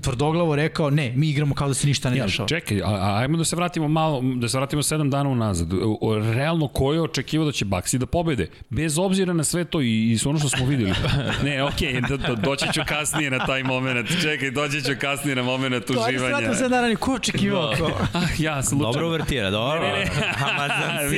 [0.04, 2.48] tvrdoglavo rekao, ne, mi igramo kao da se ništa ne Ja, dešava.
[2.48, 5.68] čekaj, a, a, ajmo da se vratimo malo, da se vratimo sedam dana unazad.
[6.34, 8.50] Realno ko je očekivao da će Baxi da pobede?
[8.70, 10.94] Bez obzira na sve to i, i sve ono što smo videli.
[11.44, 14.22] Ne, okej, okay, do, do, doći ću kasnije na taj moment.
[14.22, 16.36] Čekaj, doći ću kasnije na moment Ajde, se uživanja.
[16.36, 17.89] vratimo sad naravno, ko je očekivao to?
[18.13, 18.92] Ah, ja, slučajno.
[18.94, 19.82] Dobro uvertira, dobro.
[19.82, 20.06] Ne, ne, ne.
[20.52, 20.98] Amazon.
[20.98, 21.10] Ali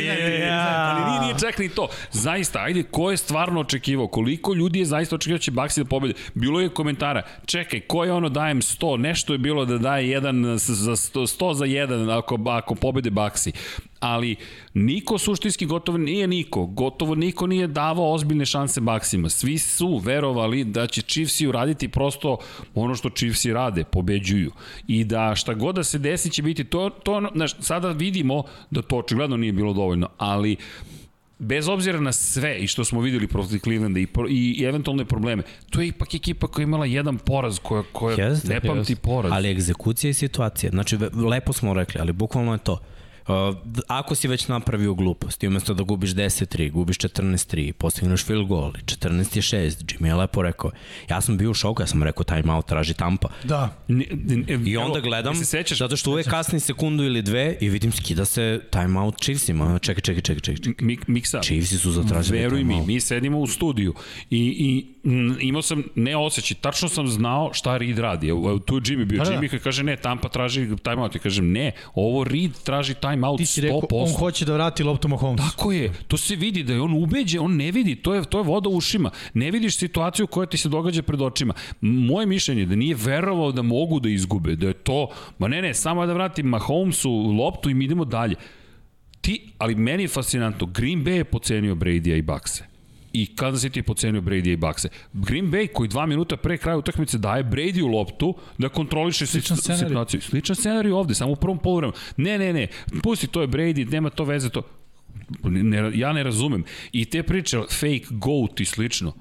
[1.12, 1.88] nije, nije čak ni to.
[2.12, 4.08] Zaista, ajde, ko je stvarno očekivao?
[4.08, 6.14] Koliko ljudi je zaista očekivao da će Baxi da pobede?
[6.34, 8.98] Bilo je komentara, čekaj, ko je ono dajem 100?
[8.98, 13.52] Nešto je bilo da daje jedan za 100, 100 za jedan ako, ako pobede Baxi.
[14.00, 14.36] Ali
[14.74, 19.30] niko suštinski gotovo nije niko, gotovo niko nije davao ozbiljne šanse Baxima.
[19.30, 22.38] Svi su verovali da će Chiefsi uraditi prosto
[22.76, 24.52] ono što Chiefsi rade, pobeđuju.
[24.88, 28.82] I da šta god da se desi će biti to, to znaš, sada vidimo da
[28.82, 30.58] to očigledno nije bilo dovoljno, ali
[31.40, 35.06] bez obzira na sve i što smo videli protiv Clevelanda i, pro, i, i eventualne
[35.06, 38.92] probleme, to je ipak ekipa koja je imala jedan poraz, koja, koja Jeste, ne pamti
[38.92, 38.96] jeste.
[38.96, 39.32] poraz.
[39.32, 40.70] Ali egzekucija i situacija.
[40.70, 40.98] Znači,
[41.32, 42.80] lepo smo rekli, ali bukvalno je to.
[43.28, 43.58] Uh,
[43.88, 48.72] ako si već napravio glupost i umesto da gubiš 10-3, gubiš 14-3, postigneš field goal
[48.78, 50.72] i 14-6, Jimmy je lepo rekao.
[51.10, 53.30] Ja sam bio u šoku, ja sam rekao time out, traži tampa.
[53.44, 53.76] Da.
[54.66, 58.26] I onda gledam, se sećaš, zato što uvek kasni sekundu ili dve i vidim skida
[58.26, 59.80] se time out Chiefsima.
[59.80, 60.74] Čekaj, čekaj, čekaj, čekaj.
[60.80, 62.88] Mik, Miksa, Chiefsi su zatražili Veruj mi, time out.
[62.88, 63.94] mi sedimo u studiju
[64.30, 64.38] i,
[65.04, 68.28] i mm, imao sam, ne osjećaj, tačno sam znao šta Reed radi.
[68.66, 69.24] Tu je Jimmy bio.
[69.24, 69.36] Da, da.
[69.36, 71.16] Jimmy koji kaže ne, Tampa traži timeout.
[71.16, 74.04] Ja kažem ne, ovo Reed traži timeout Ti si rekao, 100%.
[74.04, 75.50] on hoće da vrati loptu Mahomesu.
[75.50, 78.40] Tako je, to se vidi da je on ubeđen, on ne vidi, to je, to
[78.40, 79.10] je voda u ušima.
[79.34, 81.54] Ne vidiš situaciju koja ti se događa pred očima.
[81.82, 85.08] Moje mišljenje je da nije verovao da mogu da izgube, da je to,
[85.40, 88.36] ma ne ne, samo da vratim Mahomesu loptu i mi idemo dalje.
[89.22, 92.75] Ti, ali meni je fascinantno, Green Bay je pocenio Brady-a i Bakse.
[93.16, 94.90] I Kansas City je pocenio Brady i Bakse.
[95.14, 99.58] Green Bay koji dva minuta pre kraja utakmice daje Brady u loptu da kontroliše Sličan
[99.58, 99.88] scenarij.
[99.88, 100.22] situaciju.
[100.22, 101.94] Sličan scenarij ovde, samo u prvom poluvremenu.
[102.18, 102.68] Ne, ne, ne,
[103.04, 104.62] pusti, to je Brady, nema to veze, to...
[105.44, 106.64] Ne, ja ne razumem.
[106.92, 109.14] I te priče, fake goat i slično,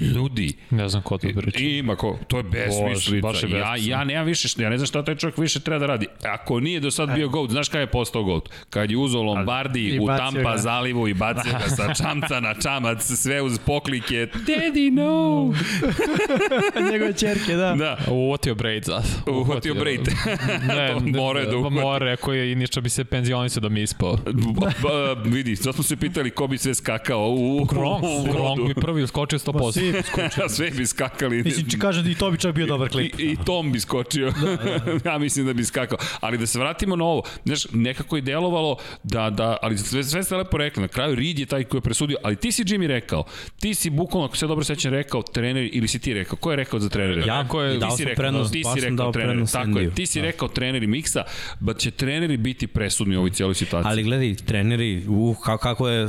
[0.00, 1.58] ljudi, Ne znam ko to priča.
[1.58, 3.22] Ima ko, to je besmislica.
[3.22, 5.78] baš je ja, ja nemam više, šta- ja ne znam šta taj čovjek više treba
[5.78, 6.06] da radi.
[6.24, 8.48] Ako nije do sad bio GOAT, znaš kada je postao GOAT?
[8.70, 10.58] Kad je uzao Lombardi u Tampa ga.
[10.58, 14.14] zalivu i bacio ga sa čamca na čamac, sve uz poklike.
[14.36, 15.52] Daddy, no!
[16.90, 17.74] Njegove čerke, da.
[17.74, 17.98] Da.
[18.08, 19.02] Uvatio Braid za.
[19.28, 20.00] Uhvatio Braid.
[20.68, 21.74] Ne, more da pa uhvati.
[21.76, 24.18] more, rekao je, inače bi se penzionisao da mi ispao.
[24.54, 28.64] Ba, ba, vidi, sad smo se pitali ko bi sve skakao u, Gronk, Gronk vodu.
[28.64, 29.85] bi prvi uskočio Pa 100%.
[29.92, 30.48] Svi skočili.
[30.56, 31.42] Sve bi skakali.
[31.42, 33.14] Mislim, či kažem da i to bi čak bio dobar I, klip.
[33.18, 34.30] I Tom bi skočio.
[34.30, 34.92] Da, da.
[35.10, 35.98] ja mislim da bi skakao.
[36.20, 37.22] Ali da se vratimo na ovo.
[37.44, 40.82] Znaš, nekako je delovalo da, da ali sve, sve ste lepo rekli.
[40.82, 42.16] Na kraju Reed je taj koji je presudio.
[42.22, 43.24] Ali ti si Jimmy rekao.
[43.60, 46.36] Ti si bukvalno, ako se dobro sećam, rekao trener, ili si ti rekao.
[46.36, 47.22] Ko je rekao za trenere?
[47.26, 49.78] Ja, Ko je- dao ti si sam rekao, prednost, ti baš si rekao prednost Tako
[49.78, 50.26] je, ti si Da.
[50.26, 51.24] rekao treneri miksa,
[51.60, 53.90] da će treneri biti presudni u ovoj cijeloj situaciji.
[53.90, 56.08] Ali gledaj, treneri, uh, kako, kako je,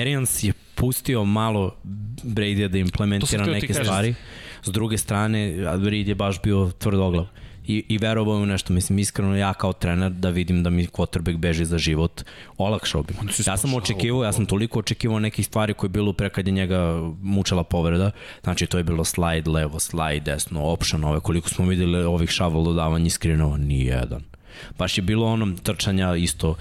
[0.00, 1.74] Arians je pustio malo
[2.22, 4.14] Brady da implementira neke stvari.
[4.62, 7.26] S druge strane, Brady je baš bio tvrdoglav.
[7.68, 11.36] I, i verovao u nešto, mislim, iskreno ja kao trener da vidim da mi quarterback
[11.36, 12.22] beži za život,
[12.58, 13.14] olakšao bi.
[13.46, 16.52] Ja sam očekivao, ja sam toliko očekivao nekih stvari koje je bilo pre kad je
[16.52, 16.78] njega
[17.22, 18.10] mučila povreda.
[18.44, 22.64] Znači, to je bilo slide levo, slide desno, option ove, koliko smo videli ovih shovel
[22.64, 24.22] dodavanja i screenova, ni jedan.
[24.78, 26.54] Baš je bilo ono trčanja isto.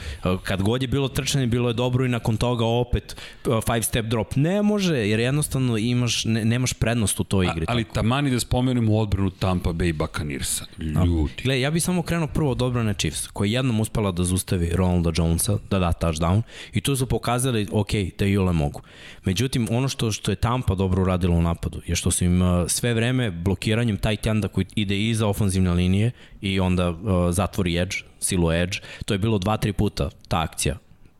[0.43, 4.05] Kad god je bilo trčanje, bilo je dobro i nakon toga opet uh, five step
[4.05, 4.35] drop.
[4.35, 7.65] Ne može, jer jednostavno imaš, ne, nemaš prednost u toj igri.
[7.67, 10.65] A, ali tamani da spomenemo odbranu Tampa Bay Buccaneersa.
[10.79, 11.33] Ljudi.
[11.43, 14.69] Gle, ja bih samo krenuo prvo od odbrane Chiefs, koja je jednom uspela da zustavi
[14.73, 16.41] Ronalda Jonesa, da da touchdown,
[16.73, 18.81] i tu su pokazali, ok, da i ole mogu.
[19.23, 22.67] Međutim, ono što, što je Tampa dobro uradila u napadu, je što su im uh,
[22.67, 26.97] sve vreme blokiranjem tight enda koji ide iza ofenzivne linije i onda uh,
[27.29, 30.77] zatvori edge, silu edge, to je bilo dva, tri puta ta akcija.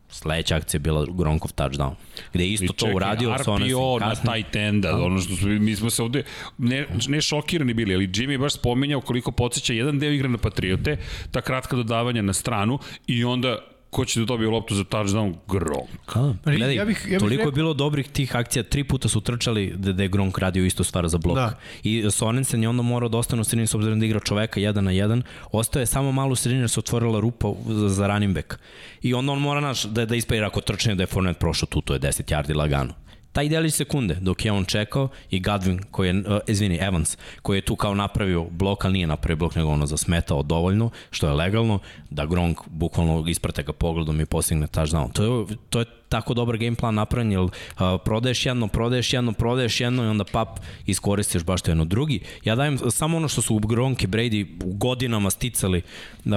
[0.10, 1.95] Sledeća akcija je bila Gronkov touchdown,
[2.34, 5.36] gde je isto I to čekaj, uradio sa one RPO na taj tenda, ono što
[5.36, 6.23] smo, mi smo se ovde
[6.58, 10.38] ne, ne šokirani bili, ali Jimmy je baš spominjao koliko podsjeća jedan deo igre na
[10.38, 10.97] Patriote,
[11.32, 15.34] ta kratka dodavanja na stranu i onda ko će da dobije loptu za touchdown?
[15.47, 15.89] Gronk.
[16.10, 18.84] A, Ali gledaj, ja bih- ja bih toliko rekao- je bilo dobrih tih akcija, tri
[18.84, 21.36] puta su trčali da, da je Gronk radio istu stvar za blok.
[21.36, 21.58] Da.
[21.84, 24.84] I Sorensen je onda morao da ostane u sredini s obzirom da igra čoveka jedan
[24.84, 25.23] na jedan.
[25.51, 28.53] Ostao je samo malo u sredini jer se otvorila rupa za, za running back.
[29.01, 31.81] I onda on mora naš, da, da ispaira ako trčanje da je Fournette prošao tu,
[31.81, 32.93] to je 10 yardi lagano.
[33.36, 37.58] Taj delić sekunde dok je on čekao i Godwin koji je, uh, izvini, Evans, koji
[37.58, 41.34] je tu kao napravio blok, ali nije napravio blok, nego ono zasmetao dovoljno, što je
[41.34, 45.12] legalno, da Gronk bukvalno isprate ga pogledom i postigne touchdown.
[45.13, 47.51] To je, to je tako dobar game plan napravljen, jer uh,
[48.06, 51.86] prodaješ jedno, prodaješ jedno, prodaješ jedno i onda pap iskoristiš baš to jedno.
[51.86, 54.45] Drugi, ja dajem samo ono što su Gronk i Brady
[54.78, 55.82] godinama sticali
[56.25, 56.32] uh,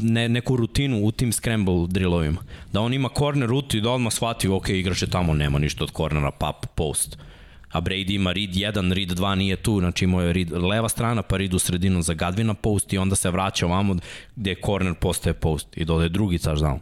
[0.00, 2.40] ne, neku rutinu u tim scramble drillovima.
[2.72, 5.84] Da on ima corner rutu i da odmah shvati, ok, igrač je tamo, nema ništa
[5.84, 7.18] od cornera, pap, post
[7.74, 11.22] a Brady ima read 1, read 2 nije tu, znači imao je read leva strana,
[11.22, 13.96] pa read u sredinu za Gadvina post i onda se vraća ovamo
[14.36, 16.78] gde corner postaje post i dodaje drugi touchdown.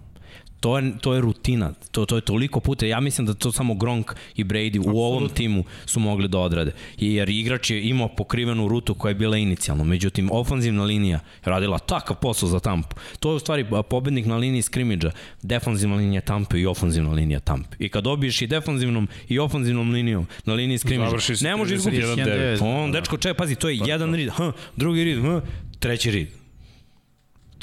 [0.62, 2.86] To je, to je rutina, to, to je toliko puta.
[2.86, 6.72] Ja mislim da to samo Gronk i Brady u ovom timu su mogli da odrade.
[6.98, 9.84] Jer igrač je imao pokrivenu rutu koja je bila inicijalno.
[9.84, 12.96] Međutim, ofanzivna linija je radila takav posao za Tampu.
[13.20, 15.10] To je u stvari pobednik na liniji skrimidža.
[15.42, 17.76] Defanzivna linija Tampe i ofanzivna linija Tampe.
[17.78, 22.02] I kad dobiješ i defanzivnom i ofanzivnom linijom na liniji skrimidža, ne može izgubiti.
[22.02, 22.84] 31-9.
[22.84, 25.46] On, dečko, čekaj, pazi, to je jedan read, hm, drugi read, hm,
[25.78, 26.41] treći read.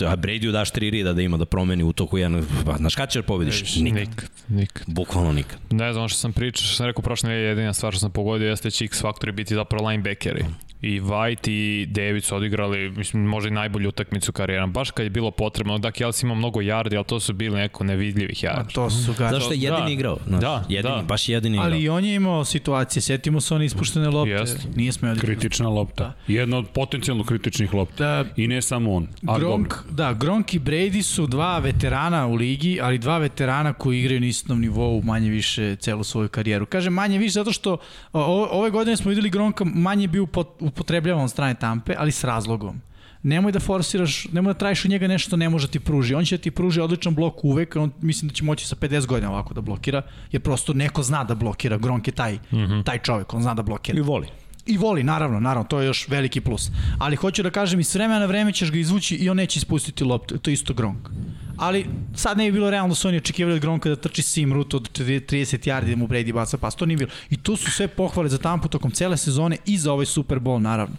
[0.01, 3.11] A Brady daš tri rida da ima da promeni u toku jedan, pa znaš kada
[3.11, 3.75] ćeš pobediš?
[3.75, 3.99] Nikad.
[3.99, 4.83] Nikad, nikad.
[4.87, 5.59] Bukvalno nikad.
[5.69, 8.49] Ne znam što sam pričao, što sam rekao prošle nedelje, jedina stvar što sam pogodio
[8.49, 10.45] jeste da će X faktori biti zapravo linebackeri.
[10.81, 14.67] I White i David su odigrali, mislim, možda i najbolju utakmicu karijera.
[14.67, 17.83] Baš kad je bilo potrebno, da Kelsey ima mnogo yardi, ali to su bili neko
[17.83, 18.73] nevidljivih A yardi.
[18.73, 19.29] to su ga...
[19.29, 19.91] Zašto je jedini da.
[19.91, 20.17] igrao?
[20.27, 21.01] Znaš, Da, jedini, da.
[21.03, 21.65] baš jedini igrao.
[21.65, 24.31] Ali i on je imao situacije, setimo se one ispuštene lopte.
[24.31, 24.59] Jeste.
[24.75, 26.13] Nije smeo da Kritična lopta.
[26.27, 28.23] Jedna od potencijalno kritičnih lopta.
[28.23, 29.07] Da, I ne samo on.
[29.21, 29.88] Gronk, dobro.
[29.91, 34.27] Da, Gronk i Brady su dva veterana u ligi, ali dva veterana koji igraju na
[34.27, 36.65] istom nivou manje više celu svoju karijeru.
[36.65, 37.77] Kažem manje više zato što
[38.13, 42.23] o, ove godine smo videli Gronka manje bio upot- upotrebljavan od strane Tampe, ali s
[42.23, 42.81] razlogom.
[43.23, 46.15] Nemoj da forsiraš, nemoj da trajiš od njega nešto što ne može da ti pruži.
[46.15, 49.05] On će da ti pruži odličan blok uvek, on mislim da će moći sa 50
[49.05, 51.77] godina ovako da blokira, jer prosto neko zna da blokira.
[51.77, 52.83] Gronk je taj, mm -hmm.
[52.83, 53.97] taj čovek, on zna da blokira.
[53.97, 54.27] I voli.
[54.69, 56.69] I voli, naravno, naravno, to je još veliki plus.
[56.97, 59.57] Ali hoću da kažem, i s vremena na vreme ćeš ga izvući i on neće
[59.57, 61.09] ispustiti loptu, to je isto Gronk.
[61.57, 64.53] Ali sad ne bi bilo realno da su oni očekivali od Gronka da trči sim
[64.53, 67.11] rutu od 30 yardi da mu Brady baca pas, to nije bilo.
[67.29, 70.59] I tu su sve pohvale za Tampu tokom cele sezone i za ovaj Super Bowl,
[70.59, 70.95] naravno.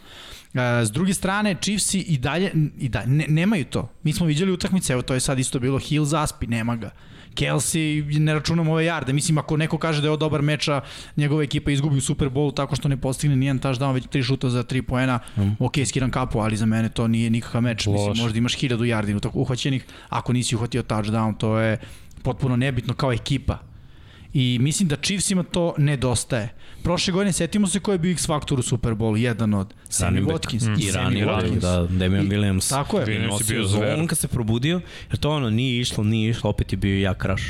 [0.55, 3.93] E, s druge strane, Chiefsi i dalje, i da, ne, nemaju to.
[4.03, 6.91] Mi smo viđali utakmice, evo to je sad isto bilo Hill zaspi, nema ga.
[7.35, 9.13] Kelsey, ne računam ove jarde.
[9.13, 10.81] Mislim, ako neko kaže da je ovo dobar meč, a
[11.17, 14.51] njegova ekipa izgubi u Super Bowlu tako što ne postigne nijedan touchdown, već tri šuta
[14.51, 15.51] za tri poena, mm.
[15.59, 17.87] ok, skiram kapu, ali za mene to nije nikakav meč.
[17.87, 18.19] Mislim, Loš.
[18.19, 21.79] možda imaš hiljadu jardi u tako uhvaćenih, ako nisi uhvatio touchdown, to je
[22.23, 23.59] potpuno nebitno kao ekipa.
[24.35, 26.55] I mislim da Chiefsima to nedostaje.
[26.83, 30.25] Prošle godine setimo se ko je bio X faktor u Super Bowlu, jedan od Sammy.
[30.25, 30.69] Watkins.
[30.69, 30.75] Mm.
[31.13, 31.61] I back, Watkins.
[31.61, 32.71] da, Damian I- Williams.
[32.71, 33.07] Tako je.
[33.07, 34.07] Williams je bio zver.
[34.09, 37.43] kad se probudio, jer to ono nije išlo, nije išlo, opet je bio jak raš.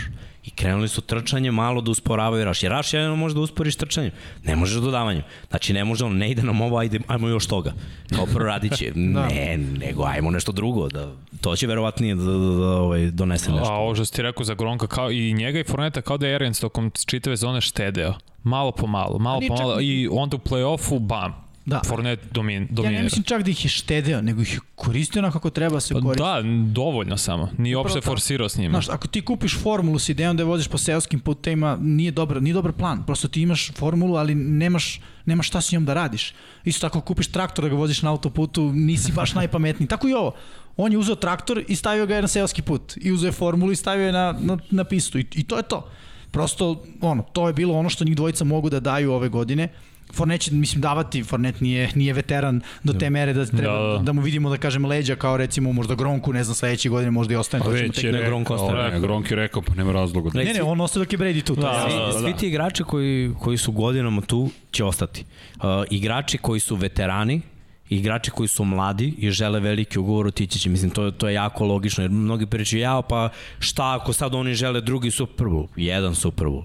[0.51, 2.63] I krenuli su trčanje malo da usporavaju raš.
[2.63, 4.11] Jer raš jedino može da usporiš trčanje.
[4.45, 5.23] Ne možeš dodavanjem.
[5.51, 7.73] Znači ne može on, ne ide nam ovo, ajde, ajmo još toga.
[8.17, 8.93] Kao prvo radit će.
[9.11, 9.27] Da.
[9.27, 10.89] Ne, nego ajmo nešto drugo.
[10.89, 13.73] Da, to će verovatnije da, da, da, da ovaj, donese nešto.
[13.73, 16.35] A ovo što ti rekao za Gronka, kao i njega i Fourneta, kao da je
[16.35, 18.15] Arians tokom čitave zone štedeo.
[18.43, 19.81] Malo po malo, malo po malo.
[19.81, 21.81] I onda u play-offu, bam, Da.
[21.87, 22.99] Fournette domin, Ja dominira.
[22.99, 25.95] ne mislim čak da ih je štedeo, nego ih je koristio onako kako treba se
[25.95, 26.23] Pa koristiti.
[26.25, 26.43] da,
[26.73, 27.49] dovoljno samo.
[27.59, 28.71] Nije Upravo uopšte forsirao s njima.
[28.73, 32.43] Znaš, ako ti kupiš formulu s idejom da je voziš po seoskim putevima, nije dobar,
[32.43, 33.07] nije dobar plan.
[33.07, 36.35] Prosto ti imaš formulu, ali nemaš, nemaš šta s njom da radiš.
[36.65, 39.89] Isto tako kupiš traktor da ga voziš na autoputu, nisi baš najpametniji.
[39.89, 40.35] Tako i ovo.
[40.77, 42.95] On je uzeo traktor i stavio ga je na seoski put.
[42.97, 45.19] I uzeo je formulu i stavio je na, na, na pistu.
[45.19, 45.91] I, I to je to.
[46.31, 46.67] Prosto,
[47.01, 49.69] ono, to je bilo ono što njih dvojica mogu da daju ove godine.
[50.13, 53.93] Fornet će, mislim, davati, Fornet nije, nije veteran do te mere da treba Da, da,
[53.93, 53.99] da.
[53.99, 57.35] da mu vidimo, da kažem, leđa kao recimo možda Gronku, ne znam, sledeće godine možda
[57.35, 57.65] i ostane.
[57.65, 58.91] Pa već je ne, rekao, Gronk ostaje.
[58.93, 60.31] ne, Gronk je rekao, pa nema razloga.
[60.35, 61.55] Ne, Ne, on ostaje dok je Brady tu.
[61.55, 61.99] To Da, jasno.
[61.99, 62.13] da, da.
[62.13, 65.25] svi ti igrači koji, koji su godinama tu će ostati.
[65.57, 67.41] Uh, igrači koji su veterani,
[67.89, 70.71] igrači koji su mladi i žele veliki ugovor otići će.
[70.71, 74.55] Mislim, to, to je jako logično, jer mnogi pričaju, ja, pa šta ako sad oni
[74.55, 75.67] žele drugi Super Bowl?
[75.77, 76.63] Jedan Super Bowl.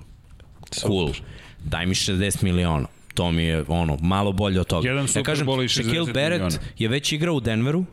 [0.82, 1.10] Cool.
[1.64, 2.88] Daj mi 60 miliona.
[3.16, 4.88] To mi je ono, malo bolje od toga.
[4.88, 6.58] Jedan i 60 Shaquille Barrett miliona.
[6.78, 7.86] je već igrao u Denveru,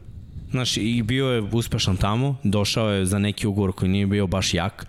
[0.53, 4.55] Znaš, i bio je uspešan tamo, došao je za neki ugovor koji nije bio baš
[4.55, 4.87] jak,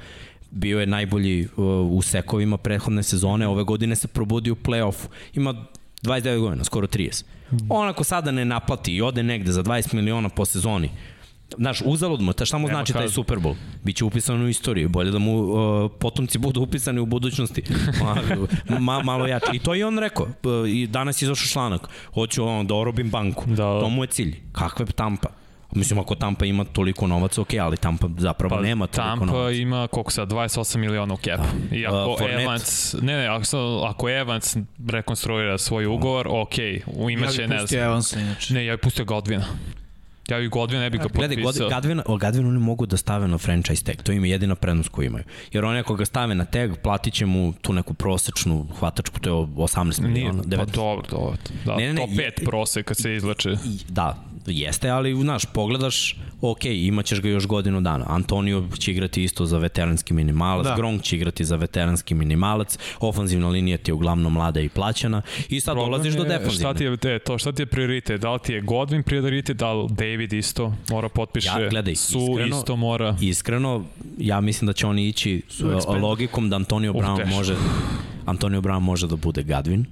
[0.52, 5.08] bio je najbolji uh, u sekovima prethodne sezone, ove godine se probudi u play-offu.
[5.34, 5.66] Ima
[6.02, 7.24] 29 godina, skoro 30.
[7.70, 10.90] On ako sada ne naplati i ode negde za 20 miliona po sezoni,
[11.58, 13.10] Znaš, uzalud mu, ta šta mu Nema znači taj.
[13.10, 13.56] Super Bowl?
[13.84, 17.64] Biće upisano u istoriju, bolje da mu uh, potomci budu upisani u budućnosti.
[18.70, 19.46] Ma, ma, malo jače.
[19.54, 20.28] I to je on rekao.
[20.68, 21.90] I danas je izašao članak.
[22.14, 23.46] Hoću on, da orobim banku.
[23.48, 23.80] Da, da.
[23.80, 24.36] To mu je cilj.
[24.52, 25.30] Kakva je Tampa?
[25.76, 29.52] Mislim, ako Tampa ima toliko novaca, ok, ali Tampa zapravo Pa, nema toliko Tampa novaca.
[29.56, 31.40] ima koliko sad, 28 miliona u cap.
[31.40, 31.76] Da.
[31.76, 32.42] I ako Uh.
[32.42, 36.54] Evans, ne ne, ako, ako Evans rekonstruira svoj ugovor, ok,
[36.86, 37.90] u Ja imaće, bih ne pustio znam.
[37.90, 38.54] Evansa, inače.
[38.54, 39.46] Ne, ja bih pustio Godvina.
[40.30, 41.70] Ja bih Godvina, ne bih ga Gledaj, potpisao.
[41.70, 44.90] Gadvin, o Gadvin oni mogu da stave na franchise tag, to im je jedina prednost
[44.90, 45.24] koju imaju.
[45.52, 49.30] Jer oni ako ga stave na tag, platit će mu tu neku prosečnu hvatačku, to
[49.30, 50.42] je 18 Nije, miliona.
[50.42, 50.72] pa 19.
[50.72, 51.36] dobro, dobro.
[51.66, 53.50] Da, Ne, ne, ne, top 5 je- prosek kad se izleče.
[53.52, 58.06] I- Da, jeste, ali znaš, pogledaš, ok, imaćeš ga još godinu dana.
[58.08, 60.76] Antonio će igrati isto za veteranski minimalac, da.
[60.76, 65.60] Gronk će igrati za veteranski minimalac, ofanzivna linija ti je uglavnom mlada i plaćana i
[65.60, 66.56] sad Problem dolaziš do je defanzivne.
[66.60, 68.22] Šta ti je, te, to, šta ti je prioritet?
[68.22, 72.20] Da li ti je Godwin prioritet, da li David isto mora potpiše, Ja, gledaj, Su
[72.20, 73.18] iskreno- isto mora.
[73.22, 73.86] Iskreno,
[74.18, 75.42] ja mislim da će oni ići
[76.02, 77.36] logikom da Antonio Brown teško.
[77.36, 77.56] može
[78.26, 79.86] Antonio Brown može da bude Gadvin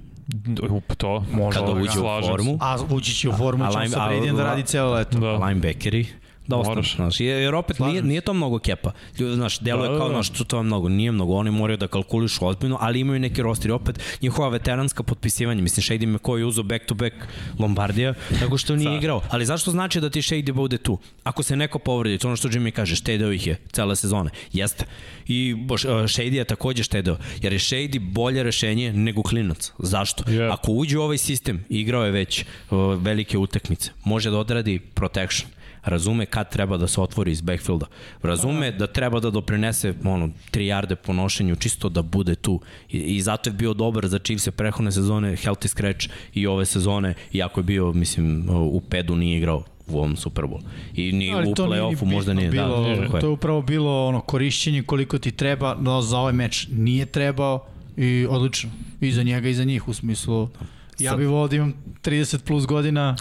[0.70, 1.58] Up, to, Može.
[1.58, 2.28] kada da, uđe u se.
[2.28, 2.58] formu.
[2.60, 4.92] A ući će u formu, A- će on line- sa a- Bradyjem da radi celo
[4.92, 5.18] leto.
[5.18, 5.32] Da.
[5.36, 6.06] linebackeri,
[6.52, 8.92] da ostane, znaš, jer opet nije, nije to mnogo kepa.
[9.18, 10.14] Ljudi, znaš, deluje Da, da, kao, da.
[10.14, 13.42] znaš, to, to je mnogo, nije mnogo, oni moraju da kalkulišu ozbiljno, ali imaju neki
[13.42, 17.14] roster i opet njihova veteranska potpisivanja, mislim, Shady McCoy je uzao back to back
[17.58, 20.98] Lombardija, tako što nije igrao, ali zašto znači da ti Shady bude tu?
[21.24, 24.84] Ako se neko povredi, to ono što Jimmy kaže, štedeo ih je cele sezone, jeste.
[25.26, 29.72] I boš, uh, Shady je takođe štedeo, jer je Shady bolje rešenje nego klinac.
[29.78, 30.30] Zašto?
[30.30, 30.48] Je.
[30.50, 35.50] Ako uđe u ovaj sistem, igrao je već uh, velike utakmice, može da odradi protection,
[35.84, 37.86] razume kad treba da se otvori iz backfielda,
[38.22, 42.60] razume da treba da doprinese ono, 3 jarde po nošenju, čisto da bude tu.
[42.90, 47.14] I, i zato je bio dobar za Chiefs prehodne sezone, healthy scratch i ove sezone,
[47.32, 50.60] iako je bio, mislim, u pedu nije igrao u ovom Super Bowl.
[50.94, 52.50] I ni Ali u play-offu možda nije.
[52.50, 53.08] bilo, da, je.
[53.10, 57.66] to je upravo bilo ono korišćenje koliko ti treba, no za ovaj meč nije trebao
[57.96, 58.70] i odlično.
[59.00, 60.48] I za njega i za njih u smislu
[60.98, 63.16] Ja bih volao da imam 30 plus godina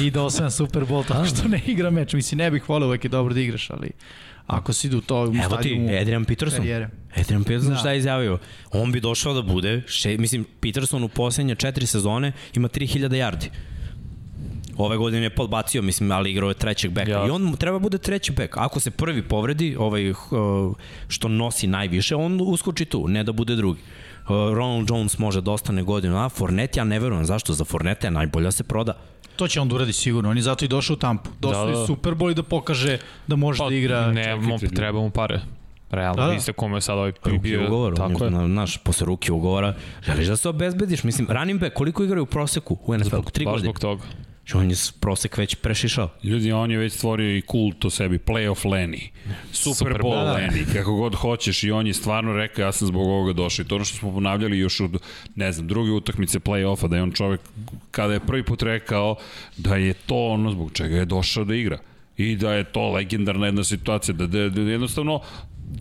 [0.00, 2.12] i da osvajam Super Bowl tako što ne igra meč.
[2.12, 3.90] Mislim, ne bih volio, uvek je dobro da igraš, ali
[4.46, 6.58] ako si idu to u Evo ti, stadionu Adrian Peterson.
[6.58, 6.88] karijere.
[7.16, 7.76] Adrian Peterson Da.
[7.76, 8.38] šta je izjavio?
[8.72, 13.48] On bi došao da bude, še, mislim, Peterson u poslednje četiri sezone ima 3000 yardi.
[14.76, 17.10] Ove godine je podbacio, mislim, ali igrao je trećeg beka.
[17.10, 17.26] Ja.
[17.26, 18.56] I on treba bude treći bek.
[18.56, 20.12] Ako se prvi povredi, ovaj,
[21.08, 23.80] što nosi najviše, on uskoči tu, ne da bude drugi.
[24.24, 27.24] Uh, Ronald Jones može da ostane godinu, a Fournette ja ne verujem.
[27.24, 27.52] Zašto?
[27.52, 28.96] Za Fournette je najbolja se proda.
[29.36, 30.30] To će on da uradi sigurno.
[30.30, 31.30] On je zato i došao u Tampu.
[31.40, 31.80] Došao Da, da, da.
[31.80, 31.86] da.
[31.86, 34.12] Super Bowl i da pokaže da može Pa, da igra.
[34.12, 35.40] ne, mo, čekajte, treba mu pare.
[35.90, 36.34] Realno, Da, da.
[36.34, 37.66] Iste kome je sad ovaj Ruki bio.
[37.66, 38.30] ugovor, Tako je.
[38.30, 41.04] na, naš, posle ruki ugovora, želiš da se obezbediš.
[41.04, 43.20] Mislim, running back, koliko igraju u proseku u NFL?
[43.22, 43.64] Tri Baš godine.
[43.64, 44.02] zbog toga.
[44.44, 46.08] Znači, On je prosek već prešišao.
[46.22, 49.08] Ljudi, on je već stvorio i kult o sebi, playoff Lenny,
[49.52, 50.34] Super, Super Bowl Bowl, da.
[50.34, 53.66] Lenny, kako god hoćeš i on je stvarno rekao ja sam zbog ovoga došao i
[53.66, 54.96] to ono što smo ponavljali još od,
[55.34, 57.40] ne znam, druge utakmice playoffa, da je on čovek
[57.90, 59.16] kada je prvi put rekao
[59.56, 61.78] da je to ono zbog čega je došao da igra
[62.16, 65.20] i da je to legendarna jedna situacija, da, da, da jednostavno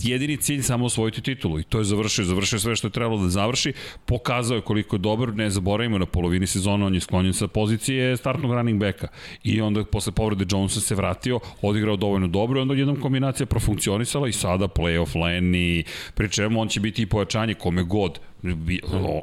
[0.01, 1.60] jedini cilj samo osvojiti titulu.
[1.60, 3.73] I to je završio, završio sve što je trebalo da završi,
[4.06, 8.17] pokazao je koliko je dobar, ne zaboravimo na polovini sezona on je sklonjen sa pozicije
[8.17, 9.08] startnog running backa.
[9.43, 14.27] I onda posle povrede Jonesa se vratio, odigrao dovoljno dobro i onda jednom kombinacija profunkcionisala
[14.27, 18.19] i sada playoff Lenny, pri čemu on će biti i pojačanje kome god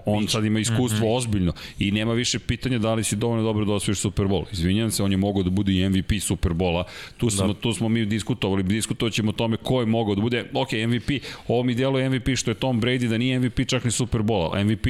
[0.07, 3.73] on sad ima iskustvo ozbiljno i nema više pitanja da li si dovoljno dobro da
[3.73, 4.45] osvojiš Super Bowl.
[4.53, 6.85] Izvinjam se, on je mogao da bude i MVP Super Bola.
[7.17, 7.55] Tu smo, da.
[7.55, 11.11] tu smo mi diskutovali, diskutovat ćemo o tome ko je mogao da bude, ok, MVP,
[11.49, 14.65] ovo mi djeluje MVP što je Tom Brady, da nije MVP čak ni Super Bola,
[14.65, 14.87] MVP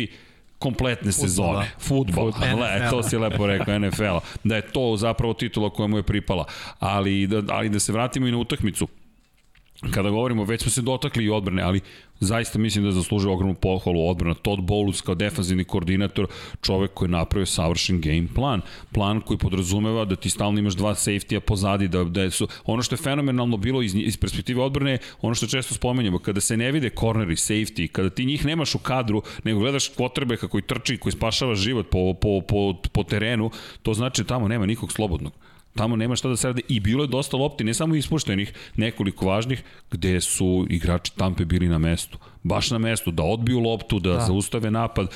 [0.59, 5.87] kompletne sezone, futbol, le, to si lepo rekao, NFL-a, da je to zapravo titula koja
[5.87, 6.45] mu je pripala,
[6.79, 8.89] ali da, ali da se vratimo i na utakmicu,
[9.91, 11.81] kada govorimo, već smo se dotakli i odbrane, ali
[12.21, 14.35] zaista mislim da zaslužuje ogromnu pohvalu odbrana.
[14.35, 16.27] Todd Bowles kao defanzivni koordinator,
[16.63, 18.61] čovek koji je napravio savršen game plan.
[18.93, 22.95] Plan koji podrazumeva da ti stalno imaš dva safety-a pozadi, da, da su, ono što
[22.95, 26.91] je fenomenalno bilo iz, iz perspektive odbrane, ono što često spomenjamo, kada se ne vide
[27.01, 31.55] corneri, safety, kada ti njih nemaš u kadru, nego gledaš kvotrbeka koji trči, koji spašava
[31.55, 33.51] život po, po, po, po terenu,
[33.83, 35.33] to znači da tamo nema nikog slobodnog.
[35.77, 39.27] Tamo nema šta da se rade i bilo je dosta lopti, ne samo ispuštenih, nekoliko
[39.27, 42.19] važnih, gde su igrači Tampe bili na mestu.
[42.43, 44.21] Baš na mestu, da odbiju loptu, da, da.
[44.21, 45.09] zaustave napad.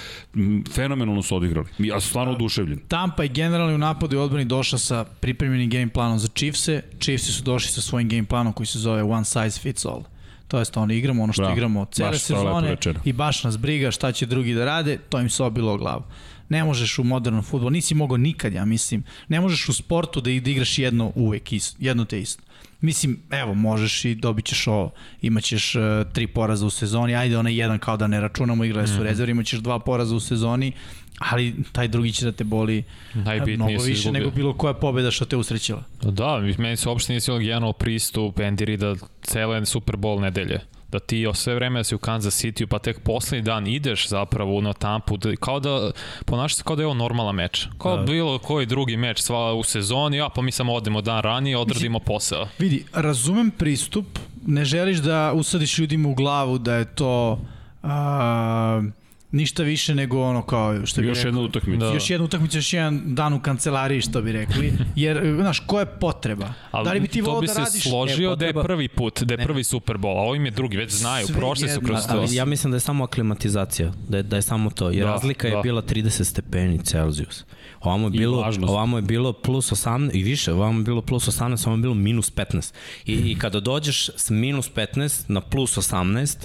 [0.74, 1.68] Fenomenalno su odigrali.
[1.78, 2.80] Ja sam stvarno oduševljen.
[2.88, 6.82] Tampa je generalno u napadu i odbrani došla sa pripremljenim game planom za Chiefse.
[7.00, 10.02] Chiefsi su došli sa svojim game planom koji se zove One Size Fits All.
[10.48, 11.52] To jest ono, igramo ono što Bravo.
[11.54, 15.42] igramo cele sezone i baš nas briga šta će drugi da rade, to im se
[15.42, 16.02] obilo o glavu.
[16.48, 19.04] Ne možeš u modernom futbolu, nisi mogao nikad, ja mislim.
[19.28, 22.42] Ne možeš u sportu da, igraš jedno uvek, isto, jedno te isto.
[22.80, 24.90] Mislim, evo, možeš i dobit ćeš ovo.
[25.22, 25.82] Imaćeš uh,
[26.12, 29.30] tri poraza u sezoni, ajde onaj jedan kao da ne računamo, igrali su mm rezervi,
[29.30, 30.72] imaćeš dva poraza u sezoni,
[31.18, 32.82] ali taj drugi će da te boli
[33.14, 35.84] Najbitnije mnogo više nego bilo koja pobeda što te usrećila.
[36.02, 41.26] Da, meni se uopšte nisi generalno pristup Andy Rida cele Super Bowl nedelje da ti
[41.34, 45.16] sve vreme da si u Kansas City pa tek poslednji dan ideš zapravo na Tampu,
[45.16, 45.90] da, kao da
[46.24, 47.66] ponaša se kao da je ovo normalan meč.
[47.78, 48.02] Kao da.
[48.02, 51.98] bilo koji drugi meč sva u sezoni, a pa mi samo odemo dan ranije, odradimo
[51.98, 52.48] posao.
[52.58, 54.06] Vidi, razumem pristup,
[54.46, 57.38] ne želiš da usadiš ljudima u glavu da je to
[57.82, 58.82] a,
[59.34, 61.86] ništa više nego ono kao što bi Još rekao, jedna utakmica.
[61.86, 61.92] Da.
[61.92, 65.86] Još jedna utakmica, još jedan dan u kancelariji što bi rekli, jer znaš, ko je
[65.86, 66.52] potreba?
[66.70, 67.82] Ali da li bi ti to volao bi da se radiš?
[67.82, 70.76] složio E, da je prvi put, da je prvi Super Bowl, a ovim je drugi,
[70.76, 72.12] već znaju, Sve prošli su kroz to.
[72.12, 74.90] Ali ja mislim da je samo aklimatizacija, da je, da je samo to.
[74.90, 75.62] Jer Da, da, razlika je da.
[75.62, 77.44] bila 30 stepeni Celsius.
[77.80, 81.66] Ovamo je bilo, ovamo je bilo plus 18 i više, ovamo je bilo plus 18,
[81.66, 82.72] ovamo je bilo minus 15.
[83.06, 86.36] I, i kada dođeš s minus 15 na plus 18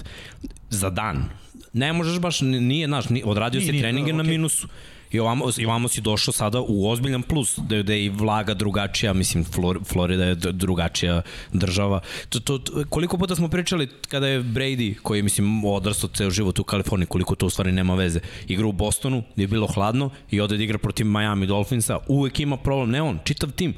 [0.70, 1.28] za dan,
[1.72, 4.30] ne možeš baš, nije, znaš, odradio si treninge da, na okej.
[4.30, 4.68] minusu.
[5.10, 8.54] I ovamo, I ovamo si došao sada u ozbiljan plus, da, da je i vlaga
[8.54, 12.00] drugačija, mislim, Flor, Florida je drugačija država.
[12.28, 16.30] To, to, to, koliko puta smo pričali kada je Brady, koji je, mislim, odrastao ceo
[16.30, 19.66] život u Kaliforniji, koliko to u stvari nema veze, igra u Bostonu, gde je bilo
[19.66, 23.74] hladno i ode da igra protiv Miami Dolphinsa, uvek ima problem, ne on, čitav tim.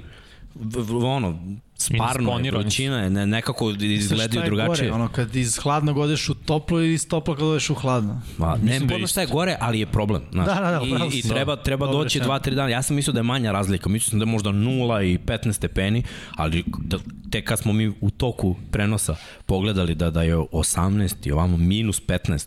[0.55, 1.39] V, v, ono,
[1.83, 4.91] sparno je, vrućina je, ne, nekako izgledaju drugačije.
[4.91, 8.21] Gore, ono, kad iz hladnog odeš u toplo ili iz topla kad odeš u hladno.
[8.39, 10.23] Ma, ne da šta je gore, ali je problem.
[10.33, 10.47] Znaš.
[10.47, 12.35] Da, da, da, I, i treba, treba Dobro doći rečeno.
[12.35, 12.69] 2-3 dana.
[12.69, 13.89] Ja sam mislio da je manja razlika.
[13.89, 16.03] Mislio sam da je možda 0 i 15 stepeni,
[16.37, 16.99] ali da,
[17.31, 19.17] tek kad smo mi u toku prenosa
[19.47, 22.47] pogledali da, da je 18 i ovamo minus 15,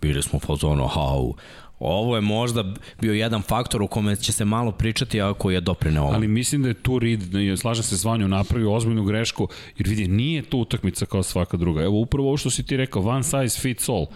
[0.00, 1.34] bili smo u fazonu, hau,
[1.80, 6.02] ovo je možda bio jedan faktor u kome će se malo pričati ako je doprineo
[6.02, 6.12] ovo.
[6.14, 7.20] Ali mislim da je tu Reed,
[7.56, 11.82] slažem se s Vanjom, napravio ozbiljnu grešku, jer vidi, nije to utakmica kao svaka druga.
[11.82, 14.06] Evo, upravo ovo što si ti rekao, one size fits all.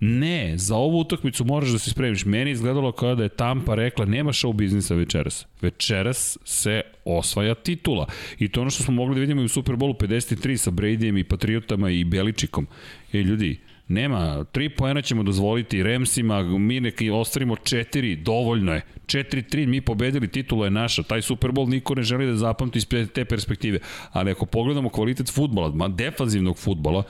[0.00, 2.24] Ne, za ovu utakmicu moraš da se spremiš.
[2.24, 5.46] Meni je izgledalo kao da je Tampa rekla, nema show biznisa večeras.
[5.62, 8.06] Večeras se osvaja titula.
[8.38, 11.24] I to ono što smo mogli da vidimo i u Superbowlu 53 sa Bradyjem i
[11.24, 12.66] Patriotama i Beličikom.
[13.12, 13.60] E, ljudi,
[13.90, 18.82] Nema, tri poena ćemo dozvoliti Remsima, mi neki ostvarimo četiri, dovoljno je.
[19.06, 21.02] 4-3, mi pobedili, titula je naša.
[21.02, 23.78] Taj Super Bowl niko ne želi da zapamti iz te perspektive.
[24.12, 27.02] Ali ako pogledamo kvalitet futbola, ma defanzivnog futbola,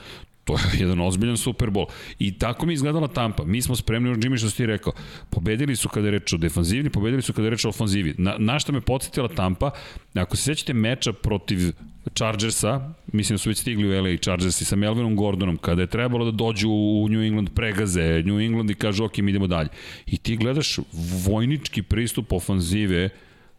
[0.45, 1.87] to je jedan ozbiljan Super Bowl.
[2.19, 3.45] I tako mi izgledala Tampa.
[3.45, 4.93] Mi smo spremni, Jimmy što si rekao,
[5.31, 8.15] pobedili su kada je reč o defanzivni, pobedili su kada je reč o ofanzivi.
[8.19, 9.71] Na, na šta me podsjetila Tampa,
[10.15, 11.73] ako se sećate meča protiv
[12.15, 16.25] Chargersa, mislim da su već stigli u LA Chargersi sa Melvinom Gordonom, kada je trebalo
[16.25, 19.69] da dođu u New England, pregaze New England i kažu ok, idemo dalje.
[20.07, 20.79] I ti gledaš
[21.27, 23.09] vojnički pristup ofanzive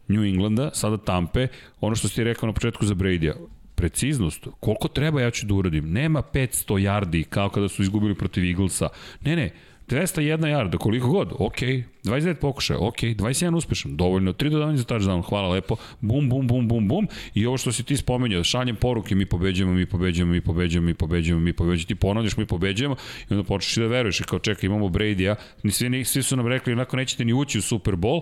[0.08, 1.48] New Englanda, sada Tampe,
[1.80, 3.34] ono što si rekao na početku za Brady-a,
[3.74, 5.92] preciznost, koliko treba ja ću da uradim.
[5.92, 8.88] Nema 500 yardi kao kada su izgubili protiv Eaglesa.
[9.24, 9.50] Ne, ne,
[9.92, 11.58] 201 yarda, koliko god, ok,
[12.04, 16.68] 29 pokušaja, ok, 21 uspešan, dovoljno, 3 dodavanja za touchdown, hvala lepo, bum, bum, bum,
[16.68, 20.40] bum, bum, i ovo što si ti spomenuo, šaljem poruke, mi pobeđujemo, mi pobeđujemo, mi
[20.40, 22.96] pobeđujemo, mi pobeđujemo, mi pobeđujemo, ti ponavljaš, mi pobeđujemo,
[23.30, 25.34] i onda počneš i da veruješ, kao čekaj, imamo Brady-a,
[25.70, 28.20] svi, svi su nam rekli, onako nećete ni ući u Super Bowl,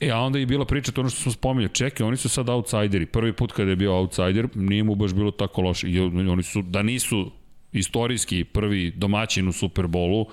[0.00, 2.48] E, a onda je bila priča to ono što smo spominjali, čekaj, oni su sad
[2.48, 3.06] outsideri.
[3.06, 5.90] Prvi put kada je bio outsider, nije mu baš bilo tako loše.
[5.90, 7.30] I oni su, da nisu
[7.72, 10.26] istorijski prvi domaćin u Superbolu,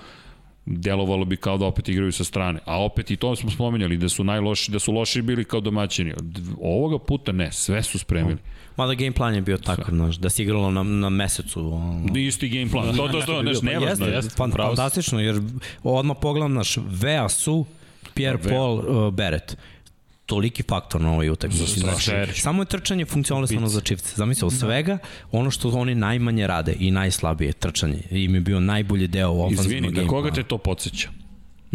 [0.65, 2.59] delovalo bi kao da opet igraju sa strane.
[2.65, 6.13] A opet i to smo spominjali, da su najloši, da su loši bili kao domaćini.
[6.61, 8.37] Ovoga puta ne, sve su spremili.
[8.77, 11.73] Mada game plan je bio takav, znaš, da se igralo na, na mesecu.
[11.73, 12.17] Ono.
[12.17, 12.95] Isti game plan.
[12.95, 14.05] To, to, to, znaš, nevažno.
[14.05, 15.41] Jeste, fan, fantastično, jer
[15.83, 17.65] odmah pogledam, naš, Vea su,
[18.13, 18.39] Pierre.
[18.49, 19.57] Paul, uh, Beret
[20.25, 21.79] toliki faktor na ovoj utakmici.
[21.79, 24.13] Znači, samo je trčanje funkcionalisano za čivce.
[24.15, 24.97] Zamisli, od svega,
[25.31, 28.01] ono što oni najmanje rade i najslabije trčanje.
[28.11, 31.09] Im je bio najbolji deo ofenzivnog Izvini, na koga te to podsjeća?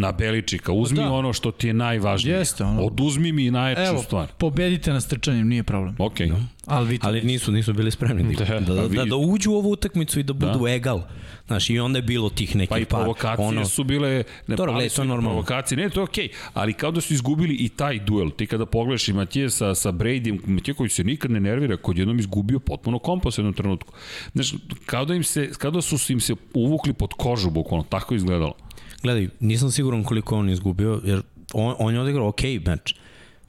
[0.00, 0.72] Na Beličika.
[0.72, 1.12] Uzmi da.
[1.12, 2.36] ono što ti je najvažnije.
[2.36, 2.82] Jeste, ono.
[2.82, 4.26] Oduzmi mi najjaču Evo, stvar.
[4.38, 5.96] pobedite nas trčanjem, nije problem.
[5.98, 6.20] Ok.
[6.66, 9.54] Ali vi to Ali nisu, nisu bili spremni da, da, da, da, da uđu u
[9.54, 10.70] ovu utakmicu i da budu da.
[10.70, 11.02] egal.
[11.46, 13.64] Znaš, i onda je bilo tih nekih Pa i provokacije ono...
[13.64, 14.24] su bile...
[14.46, 15.30] Ne, Dobro, gledaj, to je normalno.
[15.30, 18.30] Provokacije, ne, to je okej, okay, ali kao da su izgubili i taj duel.
[18.30, 21.98] Ti kada pogledaš i Matije sa, sa Brady, Matije koji se nikad ne nervira, kod
[21.98, 23.92] jednom izgubio potpuno kompas u jednom trenutku.
[24.32, 24.54] Znaš,
[24.86, 28.54] kao da, im se, kao da su im se uvukli pod kožu, bukvalno, tako izgledalo.
[29.02, 31.22] Gledaj, nisam siguran koliko on izgubio, jer
[31.52, 32.94] on, on je odigrao ok meč.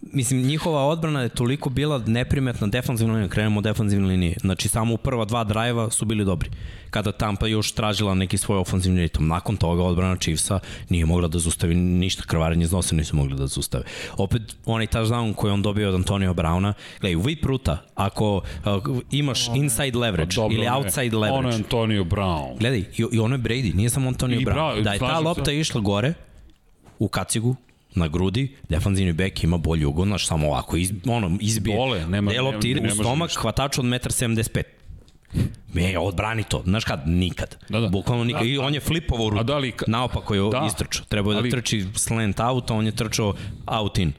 [0.02, 4.38] Mislim, njihova odbrana je toliko bila neprimetna defanzivna linija, krenemo od defanzivne linije.
[4.42, 6.50] Znači, samo u prva dva drajeva su bili dobri.
[6.90, 9.28] Kada Tampa još tražila neki svoj ofanzivni ritam.
[9.28, 13.48] Nakon toga odbrana Chiefsa nije mogla da zustavi ništa, krvarenje iz nosa nisu mogli da
[13.48, 13.84] zustave.
[14.18, 18.44] Opet, onaj touchdown koji on dobio od Antonio Brauna, gledaj, u pruta, ako uh,
[19.12, 22.58] imaš inside leverage Pa Dobro, ili outside Ono je leverage, Antonio Brown.
[22.60, 24.54] Gledaj, i, i ono je Brady, nije samo Antonio I Brown.
[24.54, 25.28] Brown, da je ta slažem se.
[25.28, 26.14] lopta išla gore,
[27.00, 27.56] u kacigu,
[27.96, 31.78] na grudi, defanzivni bek ima bolji ugon, znaš, samo ovako, iz, ono, izbije.
[31.78, 32.32] Dole, nema-
[32.64, 33.42] ide ne u stomak, ništa.
[33.42, 34.64] hvatač od 1,75
[35.34, 35.42] m.
[35.74, 36.62] Me, odbrani to.
[36.66, 37.04] Znaš kad?
[37.06, 37.58] Nikad.
[37.70, 37.88] Da, da.
[37.88, 38.46] Bukvalno nikad.
[38.46, 39.40] I on je flipovo rutu.
[39.40, 40.50] A da li Naopako je Da.
[40.52, 40.66] da.
[40.68, 41.06] istrčao.
[41.06, 43.34] Trebao je Ali- da trči slant out, a on je trčao
[43.68, 44.14] out in.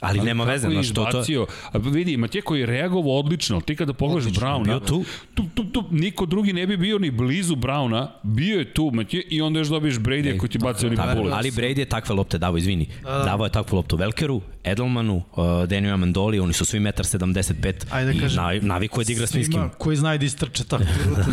[0.00, 3.60] Ali, nema veze, je znaš, to, to, izbacio, A vidi, Matije koji je reagovao odlično,
[3.60, 5.04] ti kada pogledaš Brauna, bio tu.
[5.34, 9.22] tu, tu, tu, niko drugi ne bi bio ni blizu Brauna, bio je tu Matije
[9.22, 11.34] i onda još dobiješ Brady koji ti baci oni Tako, bullet.
[11.34, 12.88] ali Brady je takve lopte davo, izvini.
[13.02, 18.18] Davao je takvu loptu Velkeru, Edelmanu, uh, Daniju Amendoli, oni su svi 1,75 Ajde da
[18.18, 19.70] i kažem, navi, je da igra s niskim.
[19.78, 21.30] koji znaju da istrče takvu rutu.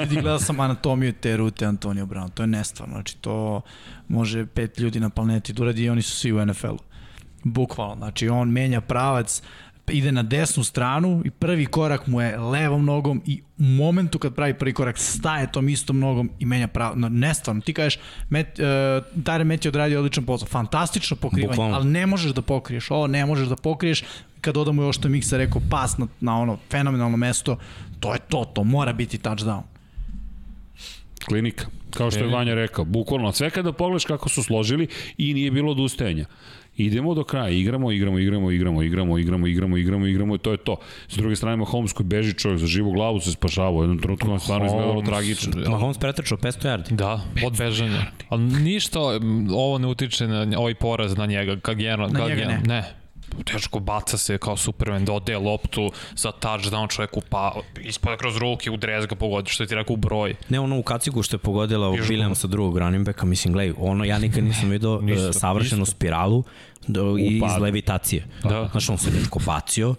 [0.00, 2.30] Vidi, gledao sam anatomiju te rute Antonio Brown.
[2.34, 2.94] To je nestvarno.
[2.94, 3.60] Znači, to
[4.08, 6.89] može pet ljudi na planeti da uradi i oni su svi u NFL-u.
[7.44, 7.96] Bukvalno.
[7.96, 9.42] Znači, on menja pravac,
[9.92, 14.34] ide na desnu stranu i prvi korak mu je levom nogom i u momentu kad
[14.34, 16.94] pravi prvi korak staje tom istom nogom i menja pravo.
[16.96, 17.62] No, nestvarno.
[17.62, 18.64] Ti kažeš, Met, uh,
[19.22, 20.48] Tyre Met je odradio odličan posao.
[20.48, 21.76] Fantastično pokrivanje, Bukvalno.
[21.76, 22.90] ali ne možeš da pokriješ.
[22.90, 24.04] Ovo ne možeš da pokriješ.
[24.40, 27.56] Kad dodamo još što je Miksa rekao, pas na, na ono fenomenalno mesto,
[28.00, 29.62] to je to, to mora biti touchdown.
[31.24, 34.88] Klinika, kao što je Vanja rekao, bukvalno sve kada pogledaš kako su složili
[35.18, 36.24] i nije bilo odustajanja.
[36.76, 40.56] Idemo do kraja, igramo, igramo, igramo, igramo, igramo, igramo, igramo, igramo, igramo i to je
[40.56, 40.76] to.
[41.08, 44.30] S druge strane, Mahomes koji beži čovjek za živu glavu se spašava, u jednom trenutku
[44.30, 45.70] on stvarno izgledalo Holmes, tragično.
[45.70, 46.94] Mahomes pretrčao 500 yardi.
[46.94, 48.02] Da, od bežanja.
[48.28, 49.00] Ali ništa
[49.54, 51.56] ovo ne utiče na ovaj poraz na njega.
[51.62, 52.60] Kad general, Na kad ne.
[52.66, 52.99] ne.
[53.44, 59.06] Teško baca se kao Superman, dodaje loptu za touchdown čoveku, pa ispada kroz ruke, udrez
[59.06, 60.34] ga pogodi, što je ti rekao u broj.
[60.48, 64.04] Ne ono u kacigu što je pogodila u Williamsa drugog running backa, mislim, gledaj, ono
[64.04, 66.44] ja nikad nisam vidio Ništa, uh, savršenu spiralu
[66.86, 67.62] do, iz padu.
[67.62, 68.26] levitacije.
[68.42, 68.68] Da.
[68.70, 69.94] Znaš, on se dečko bacio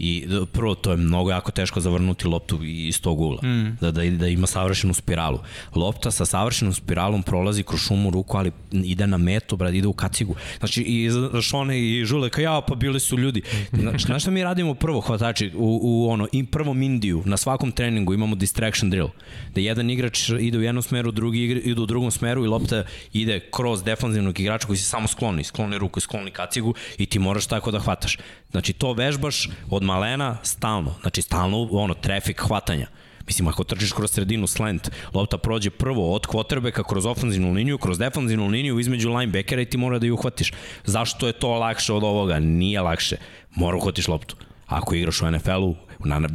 [0.00, 3.76] i d- prvo to je mnogo jako teško zavrnuti loptu iz tog ugla, mm.
[3.80, 5.38] da, da, da ima savršenu spiralu.
[5.74, 9.92] Lopta sa savršenom spiralom prolazi kroz šumu ruku, ali ide na metu, brad, ide u
[9.92, 10.34] kacigu.
[10.58, 11.10] Znači, i
[11.42, 13.42] Šone i Žule, kao ja, pa bili su ljudi.
[13.72, 17.72] Znaš, znaš šta mi radimo prvo, hvatači, u, u ono, i prvom Indiju, na svakom
[17.72, 19.08] treningu imamo distraction drill,
[19.54, 22.84] da jedan igrač ide u jednom smeru, drugi igra, ide u drugom smeru i lopta
[23.12, 27.46] ide kroz defanzivnog igrača koji se samo skloni, skloni ruku skloni kacigu i ti moraš
[27.46, 28.18] tako da hvataš.
[28.50, 32.86] Znači, to vežbaš od malena stalno, znači stalno ono, trafik hvatanja.
[33.26, 37.98] Mislim, ako trčiš kroz sredinu slant, lopta prođe prvo od quarterbacka kroz ofenzivnu liniju, kroz
[37.98, 40.52] defanzivnu liniju između linebackera i ti mora da ju uhvatiš.
[40.84, 42.38] Zašto je to lakše od ovoga?
[42.38, 43.16] Nije lakše.
[43.54, 44.36] Mora uhvatiš loptu.
[44.66, 45.74] Ako igraš u NFL-u,
[46.04, 46.28] na, na,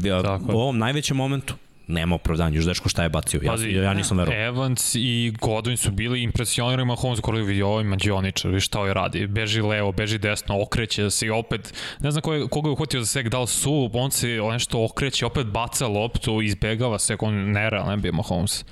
[0.53, 1.56] u ovom najvećem momentu,
[1.88, 2.56] nema opravdanja.
[2.56, 3.40] Još dečko šta je bacio.
[3.44, 4.40] Ja, Pazi, ja nisam verovao.
[4.40, 9.28] Evans i Godwin su bili impresionirani Mahomes koji vidi ovaj mađioničar, vidi šta ovaj radi.
[9.28, 13.06] Beži levo, beži desno, okreće se i opet, ne znam koga, koga je uhvatio za
[13.06, 18.02] sek, da li su, on se nešto okreće, opet baca loptu, izbegava se, on nerealan
[18.02, 18.66] bio Mahomes.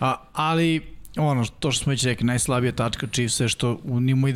[0.00, 0.82] A, ali,
[1.16, 3.80] ono, to što smo već rekli, najslabija tačka Chiefsa je što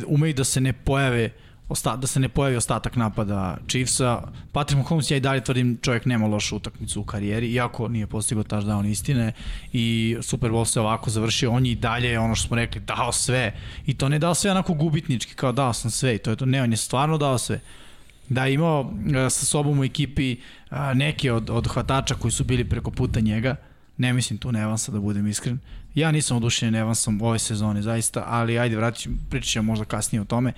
[0.07, 1.29] umeju, da se ne pojave
[1.69, 4.21] osta, da se ne pojavi ostatak napada Chiefsa.
[4.51, 8.43] Patrick Mahomes, ja i dalje tvrdim, čovjek nema lošu utakmicu u karijeri, iako nije postigao
[8.43, 9.31] touchdown istine
[9.73, 13.11] i Super Bowl se ovako završio, on je i dalje, ono što smo rekli, dao
[13.11, 13.53] sve.
[13.85, 16.45] I to ne dao sve onako gubitnički, kao dao sam sve i to je to.
[16.45, 17.59] Ne, on je stvarno dao sve
[18.29, 18.93] da je imao
[19.25, 20.37] e, sa sobom u ekipi
[20.69, 23.55] a, neke od, od hvatača koji su bili preko puta njega,
[23.97, 25.59] ne mislim tu Nevansa da budem iskren.
[25.95, 30.21] Ja nisam odušenjen Nevansom ove sezone zaista, ali ajde vratit ću, pričat ćemo možda kasnije
[30.21, 30.53] o tome.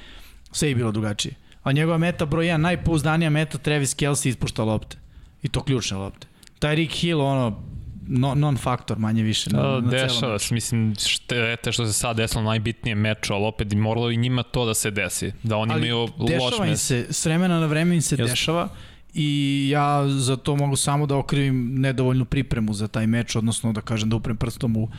[0.52, 1.34] Sve je bilo drugačije.
[1.64, 4.98] A njegova meta broj 1, najpouzdanija meta Travis Kelsey ispušta lopte.
[5.44, 6.28] I to ključne lopte.
[6.60, 7.64] Taj Rick Hill, ono,
[8.08, 9.50] no, non-faktor manje više.
[9.50, 13.46] Na, Da, na celom dešava se, mislim, štete što se sad desilo najbitnije meč, ali
[13.46, 16.72] opet moralo i njima to da se desi, da oni ali imaju loš dešava im
[16.72, 16.88] mes.
[16.88, 18.26] se, s vremena na vreme im se Jasno.
[18.28, 18.70] dešava
[19.14, 23.82] i ja za to mogu samo da okrivim nedovoljnu pripremu za taj meč, odnosno da
[23.82, 24.90] kažem da uprem prstom u,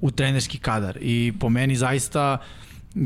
[0.00, 0.98] u trenerski kadar.
[1.00, 2.38] I po meni zaista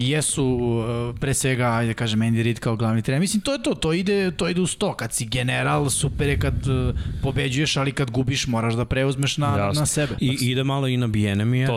[0.01, 3.21] jesu uh, pre svega, ajde da kažem, Andy Reid kao glavni trener.
[3.21, 4.95] Mislim, to je to, to ide, to ide uz to.
[4.95, 9.57] Kad si general, super je kad uh, pobeđuješ, ali kad gubiš moraš da preuzmeš na,
[9.59, 9.81] Jasno.
[9.81, 10.15] na sebe.
[10.21, 11.09] I ide malo i na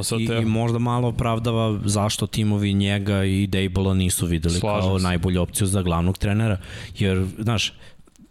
[0.03, 4.89] sad i, te- i možda malo opravdava zašto timovi njega i Dejbola nisu videli Slažem
[4.89, 5.03] kao se.
[5.03, 6.57] najbolju opciju za glavnog trenera.
[6.97, 7.74] Jer, znaš,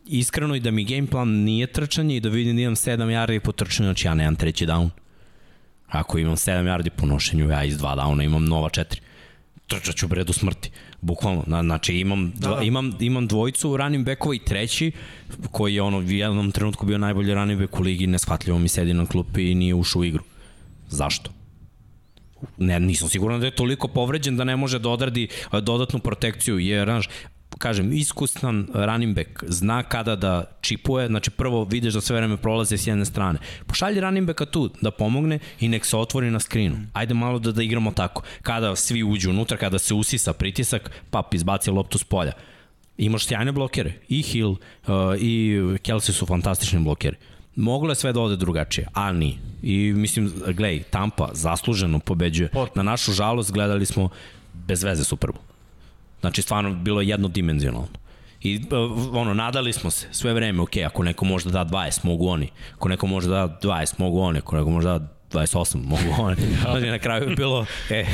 [0.06, 3.38] iskreno i da mi game plan nije trčanje i da vidim da imam 7 yardi
[3.38, 4.88] po trčanju, znači ja nemam treći down.
[5.88, 8.84] Ako imam 7 yardi po nošenju, ja iz 2 downa imam nova 4.
[9.66, 10.70] trčat ću bre do smrti.
[11.00, 11.44] Bukvalno.
[11.46, 12.62] Na, znači imam, dva, da.
[12.62, 14.92] imam, imam dvojicu running backova i treći
[15.50, 18.94] koji je ono u jednom trenutku bio najbolji running back u ligi, neshvatljivo mi sedi
[18.94, 20.22] na klupi i nije ušao u igru.
[20.88, 21.30] Zašto?
[22.58, 26.58] ne, nisam siguran da je toliko povređen da ne može da odradi a, dodatnu protekciju,
[26.58, 27.08] jer, znaš,
[27.58, 32.78] kažem, iskustan running back zna kada da čipuje, znači prvo vidiš da sve vreme prolaze
[32.78, 33.38] s jedne strane.
[33.66, 36.76] Pošalji running backa tu da pomogne i nek se otvori na skrinu.
[36.92, 38.22] Ajde malo da, da igramo tako.
[38.42, 42.32] Kada svi uđu unutra, kada se usisa pritisak, pap izbaci loptu s polja.
[42.98, 43.92] Imaš sjajne blokere.
[44.08, 44.58] I Hill uh,
[45.18, 47.16] i Kelsey su fantastični blokeri.
[47.56, 49.38] Moglo je sve da ode drugačije, a ni.
[49.62, 52.50] I mislim, gledaj, Tampa zasluženo pobeđuje.
[52.74, 54.08] Na našu žalost gledali smo
[54.54, 55.53] bez veze Super Bowl.
[56.24, 57.88] Znači, stvarno bilo je jednodimenzionalno.
[58.42, 62.04] I uh, ono, nadali smo se sve vreme, ok, ako neko može da da 20,
[62.04, 62.48] mogu oni.
[62.74, 64.38] Ako neko može da da 20, mogu oni.
[64.38, 66.36] Ako neko može da da 28, mogu oni.
[66.62, 68.04] Znači, na kraju je bilo, e,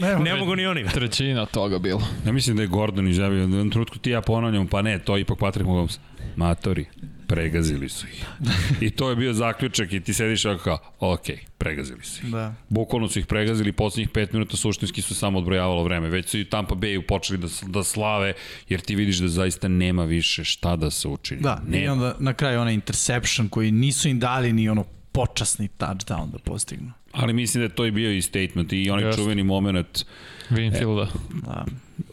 [0.00, 0.84] ne, ne mogu ni oni.
[0.94, 2.02] Trećina toga bilo.
[2.26, 5.16] Ja mislim da je Gordon izjavio, u jednom trenutku ti ja ponavljam, pa ne, to
[5.16, 5.98] je ipak Patrick Mahomes.
[6.36, 6.86] Matori,
[7.30, 8.24] pregazili su ih.
[8.80, 11.26] I to je bio zaključak i ti sediš ovako kao, ok,
[11.58, 12.32] pregazili su ih.
[12.32, 12.54] Da.
[12.68, 16.08] Bukvalno su ih pregazili, poslednjih 5 minuta suštinski su samo odbrojavalo vreme.
[16.08, 18.32] Već su i Tampa Bay počeli da, da slave,
[18.68, 21.40] jer ti vidiš da zaista nema više šta da se učini.
[21.40, 21.84] Da, nema.
[21.84, 26.38] i onda na kraju onaj interception koji nisu im dali ni ono počasni touchdown da
[26.38, 26.92] postignu.
[27.12, 29.22] Ali mislim da je to i bio i statement i onaj Jeste.
[29.22, 30.04] čuveni moment
[30.50, 31.06] Winfielda.
[31.46, 31.64] Da.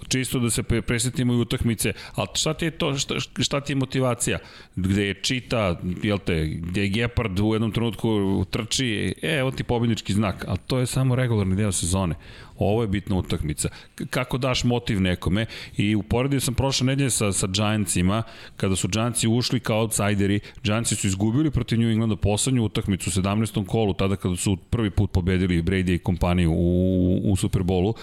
[0.08, 3.72] Čisto da se pre- presetimo i utakmice, ali šta ti je to, šta, šta ti
[3.72, 4.40] je motivacija?
[4.76, 9.64] Gde je Čita, jel te, gde je Gepard u jednom trenutku trči, e, evo ti
[9.64, 12.16] pobjednički znak, ali to je samo regularni deo sezone.
[12.58, 13.70] Ovo je bitna utakmica.
[14.10, 15.46] Kako daš motiv nekome
[15.78, 18.24] i uporedio sam prošle nedelje sa, sa Giantsima,
[18.58, 23.22] kada su Giantsi ušli kao outsideri, Giantsi su izgubili protiv New Englanda poslednju utakmicu u
[23.22, 23.66] 17.
[23.66, 27.94] kolu, tada kada su prvi put pobedili Brady i kompaniju u, u Superbolu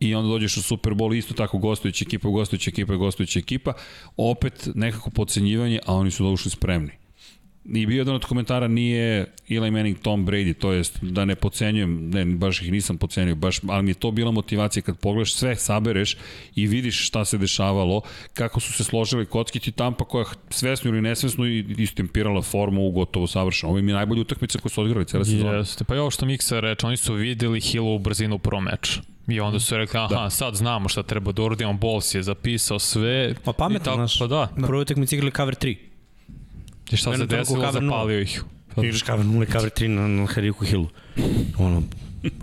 [0.00, 3.72] i onda dođeš u Super Bowl isto tako gostujuća ekipa, gostujuća ekipa, gostujuća ekipa,
[4.16, 7.03] opet nekako podcenjivanje, a oni su ušli spremni.
[7.64, 12.10] I bio jedan od komentara nije Eli Manning Tom Brady, to jest da ne pocenjujem,
[12.10, 15.56] ne, baš ih nisam pocenio, baš, ali mi je to bila motivacija kad pogledaš sve,
[15.56, 16.16] sabereš
[16.54, 18.00] i vidiš šta se dešavalo,
[18.34, 23.26] kako su se složili kockići Tampa koja svesno ili nesvesno i istempirala formu u gotovo
[23.26, 23.70] savršeno.
[23.70, 25.52] Ovo im je najbolja utakmica koju su odigrali cijela sezona.
[25.52, 29.00] Jeste, pa i ovo što Miksa reče, oni su videli Hillovu brzinu u prvom meču.
[29.28, 30.30] I onda su rekli, aha, da.
[30.30, 33.34] sad znamo šta treba da uradimo, Bols je zapisao sve.
[33.44, 34.18] Pa pametno, znaš.
[34.18, 34.48] Pa da.
[34.56, 34.66] Da.
[34.66, 35.76] Prvo utakmici igrali cover 3.
[36.94, 38.44] I šta se desilo, zapalio ih.
[38.74, 40.88] Pa, Igraš cover 0 cover 3 na, na Hariku Hillu.
[41.58, 41.82] Ono,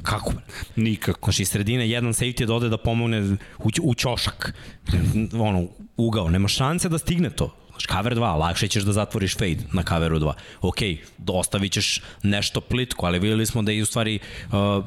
[0.04, 0.34] kako?
[0.76, 1.32] Nikako.
[1.32, 4.54] Znaš, iz sredine jedan safety da ode da pomogne u, u ćošak.
[5.34, 6.30] Ono, ugao.
[6.30, 7.56] Nema šanse da stigne to.
[7.70, 10.34] Znaš, cover 2, lakše ćeš da zatvoriš fade na coveru 2.
[10.62, 10.78] Ok,
[11.28, 14.86] ostavit ćeš nešto plitko, ali videli smo da je u stvari uh,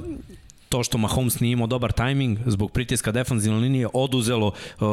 [0.69, 4.47] to što Mahomes nije imao dobar tajming zbog pritiska defanzivne linije oduzelo
[4.81, 4.87] uh,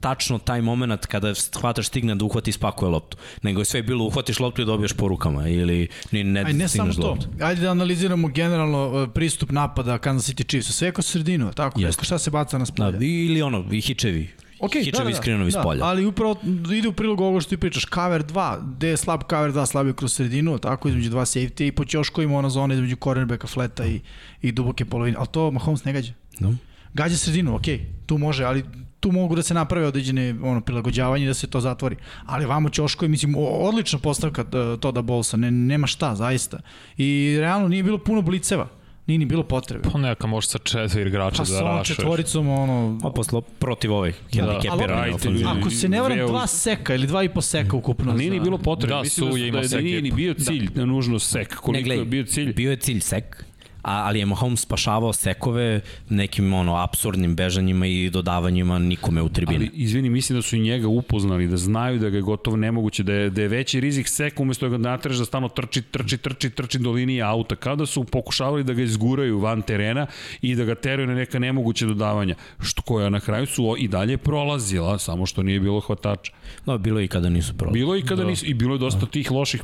[0.00, 3.16] tačno taj moment kada hvataš stigne da uhvati i spakuje loptu.
[3.42, 6.68] Nego je sve bilo uhvatiš loptu i dobiješ po rukama ili ni ne, Aj, ne
[6.68, 7.10] samo stigneš to.
[7.10, 7.26] loptu.
[7.40, 10.68] Ajde da analiziramo generalno uh, pristup napada Kansas City Chiefs.
[10.68, 11.80] Sve kroz sredinu, tako?
[11.80, 12.04] Jeste.
[12.04, 12.98] Šta se baca na Da, spolje?
[13.00, 14.28] ili ono, i hičevi.
[14.62, 15.84] Ok, hičevi da, da, skrinovi da, s polja.
[15.84, 16.36] ali upravo
[16.74, 19.86] ide u prilog ovoga što ti pričaš, cover 2, gde je slab cover 2, slab
[19.86, 23.46] je kroz sredinu, tako između dva safety i po ćošku ima ona zona između cornerbacka,
[23.46, 24.00] fleta i,
[24.42, 26.12] i duboke polovine, ali to Mahomes ne gađa.
[26.40, 26.54] No.
[26.94, 27.62] Gađa sredinu, ok,
[28.06, 28.64] tu može, ali
[29.00, 31.96] tu mogu da se naprave određene ono, prilagođavanje da se to zatvori.
[32.26, 34.44] Ali vamo Ćoško je, mislim, odlična postavka
[34.80, 36.60] to da bolsa, ne, nema šta, zaista.
[36.96, 38.68] I realno nije bilo puno bliceva,
[39.12, 39.88] nije ni bilo potrebe.
[39.92, 41.96] pa neka može sa četiri igrača Pa da sa ovom rašeš.
[41.96, 45.46] četvoricom, ono, A posle protiv ove hendikepirane ali- ofenzije.
[45.46, 48.12] ali- Ako se ne varam, dva seka ili dva i po seka ukupno.
[48.12, 48.94] Nije ni bilo potrebe.
[48.94, 50.84] Da, Mislim Su da, je su, imao da, da sek nije ni bio cilj da.
[50.84, 51.48] nužno sek.
[51.50, 52.52] Koliko Ne, gledaj, je bio cilj?
[52.54, 53.44] Bio je cilj sek,
[53.82, 59.58] a, ali je Mahomes spašavao sekove nekim ono absurdnim bežanjima i dodavanjima nikome u tribine.
[59.58, 63.02] Ali, izvini, mislim da su i njega upoznali, da znaju da ga je gotovo nemoguće,
[63.02, 66.18] da je, da je veći rizik sek umesto da ga natreš da stano trči, trči,
[66.18, 67.56] trči, trči do linije auta.
[67.56, 70.06] Kada su pokušavali da ga izguraju van terena
[70.42, 74.18] i da ga teraju na neka nemoguće dodavanja, što koja na kraju su i dalje
[74.18, 76.32] prolazila, samo što nije bilo hvatača.
[76.66, 77.80] No, bilo je i kada nisu prolazili.
[77.80, 79.62] Bilo je i kada nisu, i bilo je dosta tih loših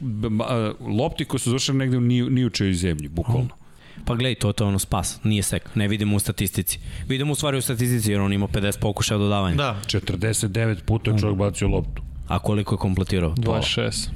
[0.80, 3.67] lopti koje su završene negde u ni, ni u čejoj zemlji, bukvalno.
[4.08, 6.78] Pa gledaj, to, to je ono spas, nije sek, ne vidimo u statistici.
[7.08, 9.56] Vidimo u stvari u statistici jer on ima 50 pokušaja dodavanja.
[9.56, 12.02] Da, 49 puta je čovjek bacio loptu.
[12.28, 13.30] A koliko je kompletirao?
[13.34, 14.08] 26.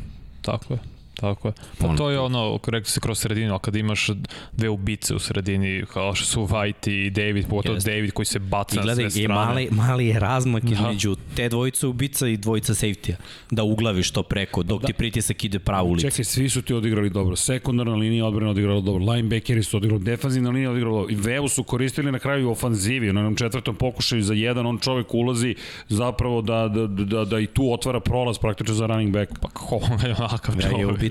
[0.42, 0.78] Tako je.
[1.22, 1.52] Tako je.
[1.78, 4.08] Pa Ono- to je ono, rekao se kroz sredinu, a kad imaš
[4.52, 7.90] dve ubice u sredini, kao što su White i David, pogotovo Jeste.
[7.90, 9.44] David koji se baca I na gledaj, sve i strane.
[9.44, 10.72] mali, mali je razmak Da.
[10.72, 13.16] između te dvojice ubica i dvojica safety-a.
[13.50, 16.10] Da uglaviš to preko, dok ti pritisak ide pravo u lice.
[16.10, 17.36] Čekaj, svi su ti odigrali dobro.
[17.36, 19.04] Sekundarna linija odbrane odigrala dobro.
[19.04, 21.12] Linebackeri su odigrali, defanzivna linija odigrala dobro.
[21.12, 23.12] I Vevu su koristili na kraju u ofanzivi.
[23.12, 25.54] Na onom četvrtom pokušaju za jedan, on čovek ulazi
[25.88, 29.38] zapravo da, da, da, da i tu otvara prolaz praktično za running back.
[29.40, 30.54] Pa kako on je onakav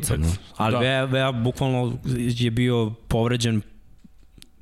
[0.02, 0.28] ubica, no.
[0.58, 0.80] Ali Da.
[0.80, 0.86] da.
[0.86, 3.62] Vea, Vea bukvalno je bio povređen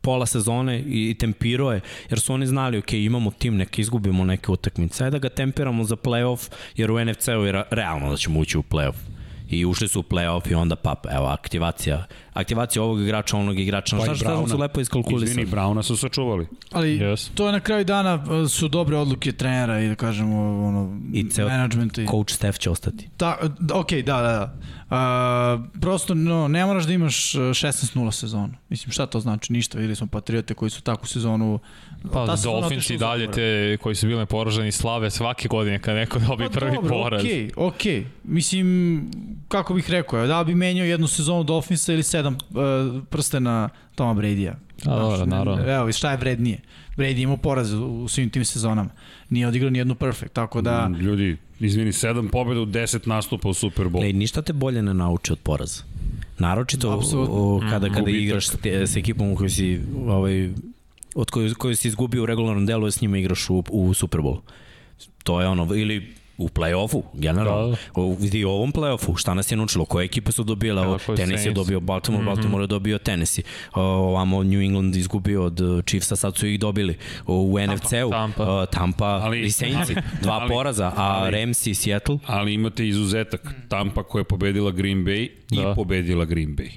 [0.02, 4.52] pola sezone i tempirao je, jer su oni znali, ok, imamo tim, neke izgubimo neke
[4.52, 8.58] utakmice, ajde da ga tempiramo za playoff, jer u NFC-u je realno da ćemo ući
[8.58, 8.96] u playoff.
[9.50, 13.98] I ušli su u playoff i onda pap, evo, aktivacija, aktivacija ovog igrača, onog igrača,
[13.98, 15.32] Pa šta, šta su lepo iskalkulisali.
[15.32, 16.48] Izvini, Brauna su sačuvali.
[16.72, 17.30] Ali Yes.
[17.34, 21.30] to je na kraju dana e, su dobre odluke trenera i da kažemo ono, I
[21.30, 22.02] ceo menadžmenta.
[22.02, 22.08] I...
[22.08, 23.10] Coach Steph će ostati.
[23.20, 23.38] Da,
[23.74, 24.54] ok, da, da, da.
[24.90, 28.54] Uh, prosto no, ne moraš da imaš e, 16-0 sezonu.
[28.70, 29.54] Mislim, šta to znači?
[29.54, 31.60] Ništa, videli smo Patriote koji su takvu sezonu...
[32.14, 36.20] Pa ta Dolphins i dalje te koji su bili poraženi slave svake godine kad neko
[36.20, 37.22] prvi Pa dobro, poraz.
[37.22, 38.06] okej, okej.
[38.24, 39.12] Mislim,
[39.48, 44.56] kako bih rekao, da bi menjao jednu sezonu Dolphinsa ili sedam uh, prstena Toma Brady-a?
[44.86, 45.74] A, dobro, naravno.
[45.74, 46.60] Evo, šta je vrednije?
[46.98, 48.90] Brady imao poraz u, svim tim sezonama.
[49.30, 50.90] Nije odigrao ni jednu perfect, tako da...
[50.90, 54.04] Mm, Ljudi, izvini, sedam pobjeda u 10 nastupa u Super Bowl.
[54.04, 55.84] Ej, ništa te bolje ne nauči od poraza.
[56.40, 57.36] Naročito Apsolutno.
[57.36, 58.22] o, kada, kada Gubitak.
[58.22, 60.50] igraš s, te, s ekipom u kojoj si ovaj,
[61.16, 64.40] od koju, koju si izgubio u regularnom delu, s njima igraš u, u Super Bowl.
[65.24, 67.76] To je ono, ili u play-offu, generalno.
[67.96, 68.02] Da.
[68.02, 71.46] U, vidi u ovom play-offu, šta nas je naučilo, koje ekipe su dobile, ovo, Tennessee
[71.46, 72.28] je dobio Baltimore, Mhm.
[72.28, 73.44] Baltimore je dobio Tennessee.
[73.74, 76.98] O, ovamo New England izgubio od uh, Chiefsa, sad su ih dobili.
[77.28, 78.44] U NFC-u, Tampa.
[78.54, 82.88] uh, Tampa Ali- i Saintsi, dva ali- poraza, a ali- Ramsey i Seattle, Ali imate
[82.88, 83.54] izuzetak.
[83.68, 85.74] Tampa koja je pobedila Green Bay i Da.
[85.76, 86.70] pobedila Green Bay.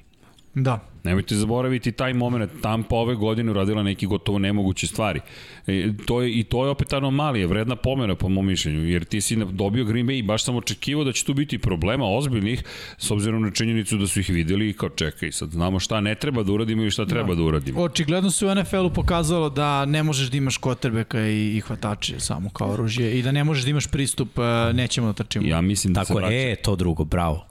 [0.54, 0.88] Da.
[1.04, 2.50] Nemojte zaboraviti taj moment.
[2.62, 5.20] Tampa ove godine uradila neki gotovo nemoguće stvari.
[5.66, 9.20] E, to je, I to je opet anomalija, vredna pomena po mom mišljenju, jer ti
[9.20, 12.64] si dobio Green Bay i baš sam očekivao da će tu biti problema ozbiljnih,
[12.98, 16.14] s obzirom na činjenicu da su ih videli i kao čekaj, sad znamo šta ne
[16.14, 17.80] treba da uradimo i šta treba da uradimo.
[17.80, 22.50] Očigledno se u NFL-u pokazalo da ne možeš da imaš kotrbeka i, i hvatače samo
[22.50, 24.44] kao oružje i da ne možeš da imaš pristup, uh,
[24.76, 25.46] nećemo da trčimo.
[25.46, 26.34] Ja mislim da Tako se vraća.
[26.34, 27.46] je, e, to drugo, bravo.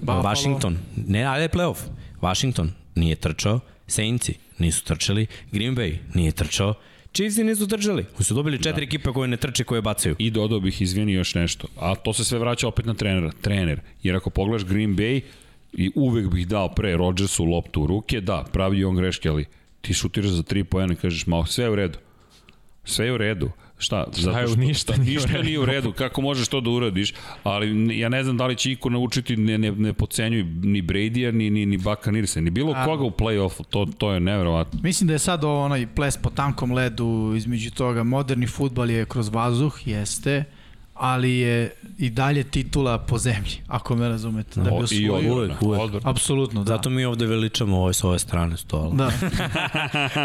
[0.00, 0.22] Buffalo.
[0.22, 2.01] Washington, ne, ali je playoff.
[2.22, 6.74] Washington nije trčao, Saintsi nisu trčali, Green Bay nije trčao,
[7.12, 8.04] Chiefsi nisu trčali.
[8.14, 8.88] Oni su dobili četiri da.
[8.88, 10.16] ekipe koje ne trče, koje bacaju.
[10.18, 13.80] I dodao bih, izvini još nešto, a to se sve vraća opet na trenera, trener,
[14.02, 15.20] jer ako pogledaš Green Bay,
[15.72, 19.46] i uvek bih dao pre Rodgersu loptu u ruke, da, pravi on greške, ali
[19.80, 21.98] ti šutiraš za tri pojene i kažeš, ma sve je u redu.
[22.84, 23.50] Sve je u redu.
[23.82, 24.04] Šta?
[24.12, 25.92] Zato je, što, ništa nije u ništa nije u redu.
[25.92, 27.14] Kako možeš to da uradiš?
[27.42, 31.32] Ali ja ne znam da li će iko naučiti, ne, ne, ne pocenjuj ni Brady-a,
[31.32, 32.84] ni, ni, ni Buccaneersa, ni bilo A.
[32.84, 33.64] koga u play-offu.
[33.70, 34.80] To, to je neverovatno.
[34.82, 38.02] Mislim da je sad ovo onaj ples po tankom ledu između toga.
[38.02, 40.44] Moderni futbal je kroz vazduh, jeste,
[41.02, 44.60] ali je i dalje titula po zemlji, ako me razumete.
[44.60, 45.14] Da bi i osvojio.
[45.14, 45.58] odbrana.
[45.60, 46.04] Uvek, uvek.
[46.06, 46.68] Apsolutno, da.
[46.76, 48.94] Zato mi ovde veličamo ovo s ove strane stola.
[48.94, 49.10] Da.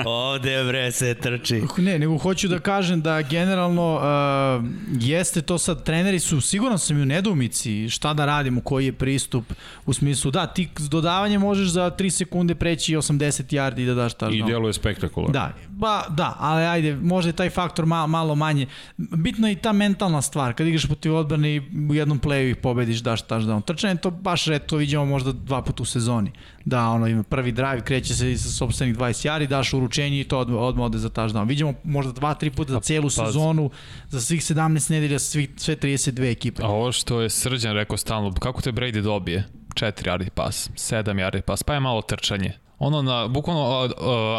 [0.09, 1.61] ovde bre se trči.
[1.77, 4.65] Ne, nego hoću da kažem da generalno uh,
[5.01, 8.93] jeste to sad, treneri su, sigurno sam i u nedoumici šta da radimo, koji je
[8.93, 9.53] pristup
[9.85, 13.93] u smislu, da, ti s dodavanjem možeš za 3 sekunde preći 80 yardi i da
[13.93, 14.45] daš I touchdown.
[14.45, 15.33] djeluje spektakularno.
[15.33, 18.67] Da, ba, da, ali ajde, možda je taj faktor malo, malo manje.
[18.97, 22.55] Bitno je i ta mentalna stvar, kad igraš protiv odbrane i u jednom playu ih
[22.55, 23.61] pobediš, daš touchdown.
[23.65, 26.31] Trčanje to baš redko vidimo možda dva puta u sezoni.
[26.65, 30.39] Da, ono ima prvi drive, kreće se sa sobstvenih 20 jari, daš uručenje i to
[30.39, 31.47] odmah, odmah ode za touchdown.
[31.47, 33.69] Vidimo možda dva, tri puta za celu pa- sezonu,
[34.09, 36.63] za svih 17 nedelja, svih, sve 32 ekipe.
[36.63, 39.43] A ovo što je Srđan rekao stalno, kako te Brady dobije?
[39.73, 42.53] 4 yardi pas, 7 yardi pas, pa je malo trčanje.
[42.79, 43.61] Ono na, bukvalno,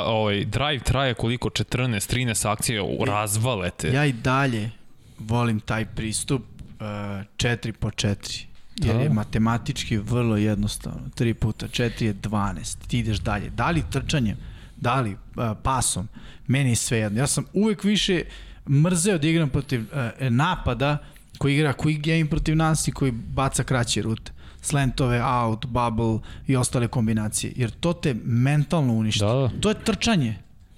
[0.06, 1.66] ovaj, drive traje koliko, 14,
[2.08, 3.88] 13 akcije, u- razvale te.
[3.88, 4.70] Ja i dalje
[5.18, 6.80] volim taj pristup uh,
[7.36, 8.44] 4 po 4.
[8.76, 9.14] Jer je Da.
[9.14, 11.00] matematički vrlo jednostavno.
[11.10, 12.76] 3 puta 4 je 12.
[12.86, 13.50] Ti ideš dalje.
[13.50, 14.36] Da li trčanjem,
[14.76, 15.18] da li uh,
[15.62, 16.08] pasom,
[16.46, 17.18] meni je sve jedno.
[17.18, 18.22] Ja sam uvek više
[18.68, 19.88] mrzeo da igram protiv uh,
[20.22, 20.98] napada
[21.38, 26.56] koji igra quick game protiv nas i koji baca kraće rute slantove, out, bubble i
[26.56, 27.52] ostale kombinacije.
[27.56, 29.26] Jer to te mentalno uništa.
[29.26, 29.50] Da, da.
[29.60, 30.36] To je trčanje.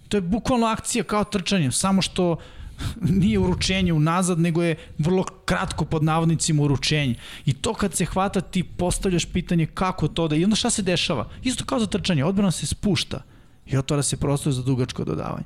[0.09, 2.37] To je bukvalno akcija kao trčanje, samo što
[3.23, 7.15] nije uručenje unazad, nego je vrlo kratko pod navodnicima uručenje.
[7.47, 10.37] I to kad se hvata ti postavljaš pitanje kako to da...
[10.37, 11.29] I onda šta se dešava?
[11.43, 13.23] Isto kao za trčanje, odbrana se spušta
[13.67, 15.45] i otvara se prostor za dugačko dodavanje.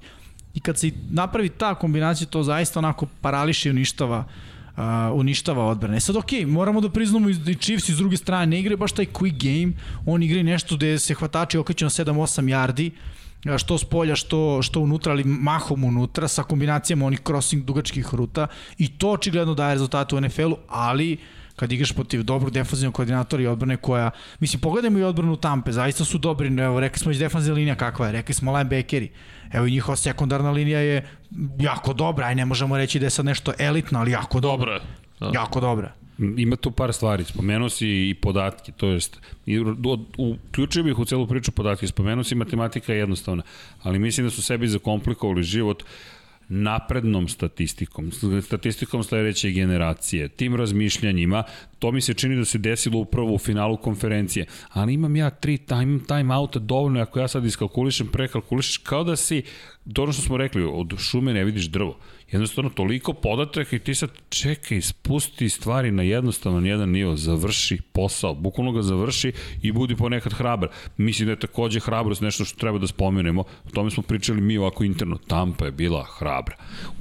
[0.54, 4.24] I kad se napravi ta kombinacija, to zaista onako parališe i uništava
[5.12, 5.96] uništava odbrane.
[5.96, 8.92] E sad, okej, okay, moramo da priznamo i Chiefs iz druge strane ne igraju baš
[8.92, 9.72] taj quick game,
[10.06, 12.90] on igra nešto gde se hvatači okreću na 7-8 yardi,
[13.58, 18.46] što s polja, što, što unutra, ali mahom unutra, sa kombinacijama onih crossing dugačkih ruta
[18.78, 21.18] i to očigledno daje rezultate u NFL-u, ali
[21.56, 26.04] kad igraš protiv dobrog defanzivnog koordinatora i odbrane koja, mislim, pogledajmo i odbranu Tampe, zaista
[26.04, 29.10] su dobri, evo, rekli smo iz defanzivna linija kakva je, rekli smo linebackeri,
[29.52, 31.08] evo i njihova sekundarna linija je
[31.60, 34.72] jako dobra, aj ne možemo reći da je sad nešto elitno, ali jako dobra.
[34.72, 35.04] Dobra.
[35.20, 35.30] Da.
[35.34, 35.92] Jako dobra.
[36.36, 39.20] Ima tu par stvari, spomenuo si i podatke, to jest,
[40.18, 43.42] uključio bih u celu priču podatke, spomenuo si matematika je jednostavna,
[43.82, 45.82] ali mislim da su sebi zakomplikovali život
[46.48, 48.10] naprednom statistikom,
[48.42, 51.42] statistikom sledeće generacije, tim razmišljanjima,
[51.78, 55.58] to mi se čini da se desilo upravo u finalu konferencije, ali imam ja tri
[55.58, 59.42] time, time outa dovoljno, ako ja sad iskalkulišem, prekalkulišeš, kao da si,
[59.92, 61.98] to ono što smo rekli, od šume ne vidiš drvo
[62.34, 68.34] jednostavno toliko podataka i ti sad čekaj, spusti stvari na jednostavan jedan nivo, završi posao,
[68.34, 69.32] bukvalno ga završi
[69.62, 70.68] i budi ponekad hrabar.
[70.96, 74.58] Mislim da je takođe hrabrost nešto što treba da spomenemo, o tome smo pričali mi
[74.58, 76.56] ovako interno, Tampa je bila hrabra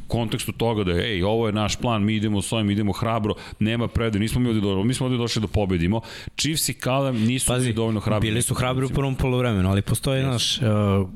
[0.08, 3.36] kontekstu toga da je, ej, ovo je naš plan, mi idemo s ovim, idemo hrabro,
[3.60, 6.01] nema prede, nismo mi ovde došli, mi smo ovde došli da pobedimo.
[6.38, 8.30] Chiefs i Kalam nisu Pazi, bili dovoljno hrabri.
[8.30, 10.28] Bili su hrabri u prvom polovremenu, ali postoje yes.
[10.28, 11.10] naš, uh,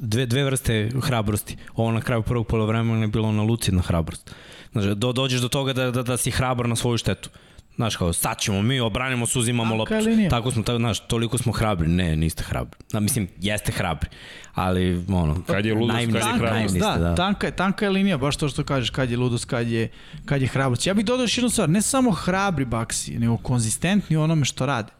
[0.00, 1.56] dve, dve vrste hrabrosti.
[1.74, 4.34] Ovo na kraju prvog polovremena je bilo ona lucidna hrabrost.
[4.72, 7.30] Znači, do, dođeš do toga da, da, da si hrabar na svoju štetu.
[7.78, 9.94] Znaš, kao, sad ćemo mi, obranimo se, uzimamo loptu.
[10.30, 11.88] Tako smo, tako, znaš, toliko smo hrabri.
[11.88, 12.78] Ne, niste hrabri.
[12.92, 14.08] Na, mislim, jeste hrabri,
[14.54, 16.76] ali, ono, kad je ludost, kad je hrabrost.
[16.76, 19.68] Da, da, tanka, je, tanka je linija, baš to što kažeš, kad je ludost, kad
[19.68, 19.88] je,
[20.24, 20.86] kad je hrabrost.
[20.86, 24.66] Ja bih dodao još jednu stvar, ne samo hrabri baksi, nego konzistentni u onome što
[24.66, 24.92] rade.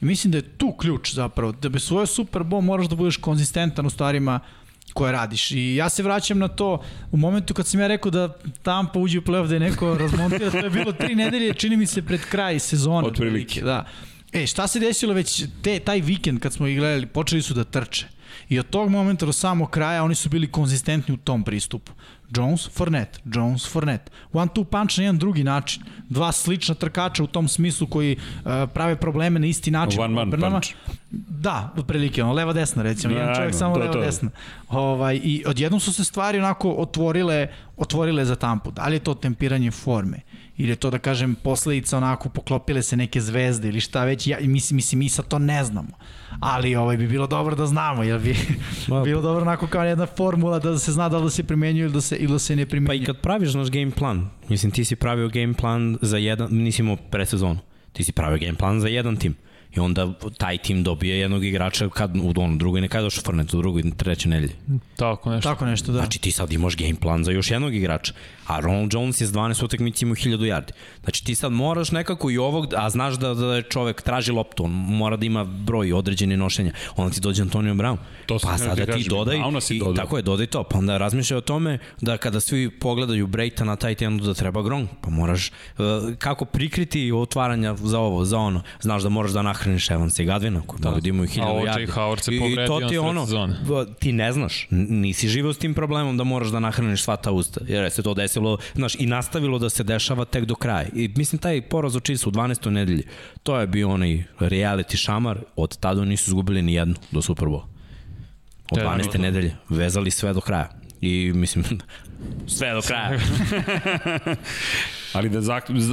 [0.00, 3.16] I mislim da je tu ključ zapravo, da bi svoje Super Bowl moraš da budeš
[3.16, 4.40] konzistentan u stvarima
[4.92, 5.50] koje radiš.
[5.50, 6.82] I ja se vraćam na to,
[7.12, 10.50] u momentu kad sam ja rekao da Tampa uđe u playoff da je neko razmontira,
[10.50, 13.06] to je bilo tri nedelje, čini mi se pred kraj sezona.
[13.06, 13.60] Od prilike.
[13.60, 13.84] Da.
[14.32, 17.64] E, šta se desilo već te, taj vikend kad smo ih gledali, počeli su da
[17.64, 18.06] trče.
[18.48, 21.92] I od tog momenta do samog kraja oni su bili konzistentni u tom pristupu.
[22.30, 24.12] Jones, Fournette, Jones, Fournette.
[24.32, 25.82] One two punch na jedan drugi način.
[26.08, 30.00] Dva slična trkača u tom smislu koji uh, prave probleme na isti način.
[30.00, 30.60] One man Bernama.
[30.60, 30.74] punch.
[31.28, 34.00] Da, prilike, ono, leva desna recimo, jedan da, čovjek samo to, leva to.
[34.00, 34.30] desna.
[34.68, 38.70] Ovaj, I odjednom su se stvari onako otvorile, otvorile za tampu.
[38.70, 40.20] Da li je to tempiranje forme?
[40.56, 44.38] Ili je to da kažem posledica onako poklopile se neke zvezde ili šta već, ja,
[44.40, 45.88] mislim, mislim mi sad to ne znamo,
[46.40, 48.36] ali ovaj, bi bilo dobro da znamo, jer bi
[49.04, 51.92] bilo dobro onako kao jedna formula da se zna da li da se primenjuje ili
[51.92, 52.98] da se, ili da se ne primenjuje.
[52.98, 56.48] Pa i kad praviš naš game plan, mislim ti si pravio game plan za jedan,
[56.50, 57.58] nisi imao predsezonu,
[57.92, 59.34] ti si pravio game plan za jedan tim
[59.76, 63.54] i onda taj tim dobije jednog igrača kad u ono drugoj ne kada došao Fornet
[63.54, 64.54] u drugoj trećoj nedelji.
[64.96, 65.50] Tako nešto.
[65.50, 65.98] Tako nešto, da.
[65.98, 68.12] Znači ti sad imaš game plan za još jednog igrača
[68.46, 70.70] a Ronald Jones je s 12 utakmica imao 1000 yardi.
[71.04, 74.64] Znači ti sad moraš nekako i ovog, a znaš da, da je čovek traži loptu,
[74.64, 77.96] on mora da ima broj određene nošenja, onda ti dođe Antonio Brown.
[78.26, 79.36] To pa sada ti dodaj,
[79.70, 80.04] i, dodaj.
[80.04, 83.76] tako je, dodaj to, pa onda razmišljaj o tome da kada svi pogledaju Brejta na
[83.76, 85.84] taj tenu da treba Gronk, pa moraš uh,
[86.18, 90.62] kako prikriti otvaranja za ovo, za ono, znaš da moraš da nahraniš Evans i Gadvina,
[90.66, 90.90] koji da.
[90.90, 91.90] da imaju 1000 yardi.
[91.90, 93.26] A Howard se povredio I to ti ono,
[93.98, 97.60] ti ne znaš, nisi živeo s tim problemom da moraš da nahraniš sva ta usta,
[97.68, 100.88] jer se to desi desilo, znaš, i nastavilo da se dešava tek do kraja.
[100.94, 102.70] I mislim, taj poraz u Chiefs u 12.
[102.70, 103.02] nedelji,
[103.42, 107.62] to je bio onaj reality šamar, od tada nisu izgubili ni jednu do Super Bowl.
[108.70, 109.12] Od 12.
[109.12, 110.70] Da, nedelje, vezali sve do kraja.
[111.00, 111.64] I mislim,
[112.56, 113.20] sve do kraja.
[115.14, 115.40] Ali da,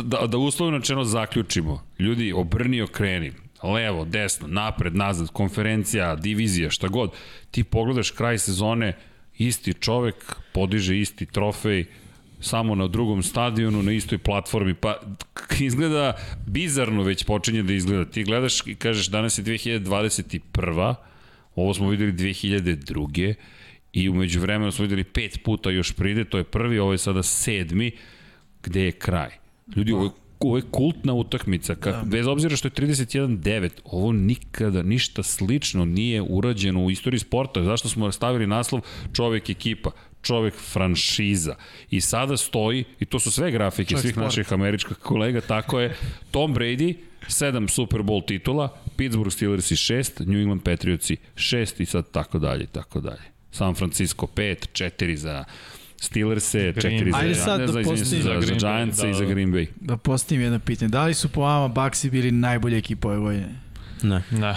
[0.03, 1.83] da, da uslovno načeno zaključimo.
[1.99, 3.31] Ljudi, obrni okreni
[3.63, 7.11] levo, desno, napred, nazad, konferencija, divizija, šta god,
[7.51, 8.97] ti pogledaš kraj sezone,
[9.37, 11.85] isti čovek podiže isti trofej,
[12.41, 14.99] samo na drugom stadionu, na istoj platformi, pa
[15.59, 16.13] izgleda
[16.47, 18.05] bizarno već počinje da izgleda.
[18.05, 20.95] Ti gledaš i kažeš danas je 2021.
[21.55, 23.33] Ovo smo videli 2002.
[23.93, 27.23] I umeđu vremena smo videli pet puta još pride, to je prvi, ovo je sada
[27.23, 27.91] sedmi,
[28.63, 29.29] gde je kraj.
[29.75, 30.09] Ljudi, ovo je
[30.45, 32.01] ovo je kultna utakmica, kak, da.
[32.05, 37.63] bez obzira što je 31-9, ovo nikada, ništa slično nije urađeno u istoriji sporta.
[37.63, 38.81] Zašto smo stavili naslov
[39.13, 39.91] čovek ekipa?
[40.21, 41.55] čovek franšiza.
[41.89, 44.25] I sada stoji, i to su sve grafike čovjek svih sport.
[44.25, 45.95] naših američkih kolega, tako je,
[46.31, 46.95] Tom Brady,
[47.27, 52.11] sedam Super Bowl titula, Pittsburgh Steelers i šest, New England Patriots i šest i sad
[52.11, 53.31] tako dalje, tako dalje.
[53.51, 55.43] San Francisco 5, 4 za
[56.01, 59.51] Steelers-e, četiri za, Ajde sad da za, za, za, za Giants da, i za Green
[59.51, 59.67] Bay.
[59.79, 60.89] Da postavim jedno pitanje.
[60.89, 63.55] Da li su po vama Baxi bili najbolja ekipa ove godine?
[64.03, 64.23] Ne.
[64.31, 64.55] Ne.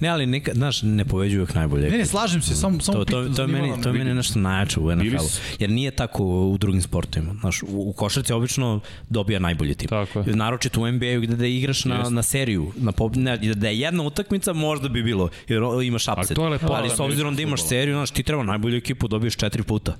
[0.00, 1.90] Ne, ali nekad, znaš, ne poveđuju uvek najbolje.
[1.90, 4.38] Ne, ne, slažem se, samo samo To, to, to, je meni, to je meni nešto
[4.38, 5.28] najjače u NFL-u.
[5.58, 7.34] Jer nije tako u drugim sportovima.
[7.40, 9.88] Znaš, u, u košarci obično dobija najbolji tim.
[9.88, 10.36] Tako je.
[10.36, 13.16] Naročito u NBA-u gde da igraš na, na seriju, na pob...
[13.16, 16.36] ne, da je jedna utakmica možda bi bilo, jer imaš upset.
[16.36, 19.36] to je lepota Ali s obzirom da imaš seriju, znaš, ti treba najbolju ekipu dobiješ
[19.36, 19.96] četiri puta.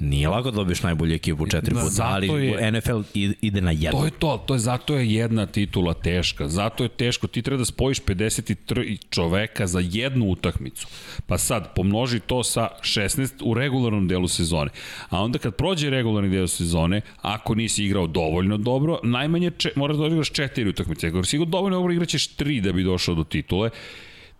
[0.00, 3.00] Nije lako da dobiješ najbolju ekipu četiri puta, zato ali je- NFL
[3.40, 3.90] ide na jedno.
[3.90, 6.48] To je to, to je zato je jedna titula teška.
[6.48, 10.86] Zato je teško, ti treba da spojiš 53 čoveka za jednu utakmicu.
[11.26, 14.70] Pa sad, pomnoži to sa 16 u regularnom delu sezone.
[15.08, 19.96] A onda kad prođe regularni deo sezone, ako nisi igrao dovoljno dobro, najmanje če, moraš
[19.96, 21.06] da odigraš četiri utakmice.
[21.08, 23.70] Ako si igrao dovoljno dobro, igraćeš tri da bi došao do titule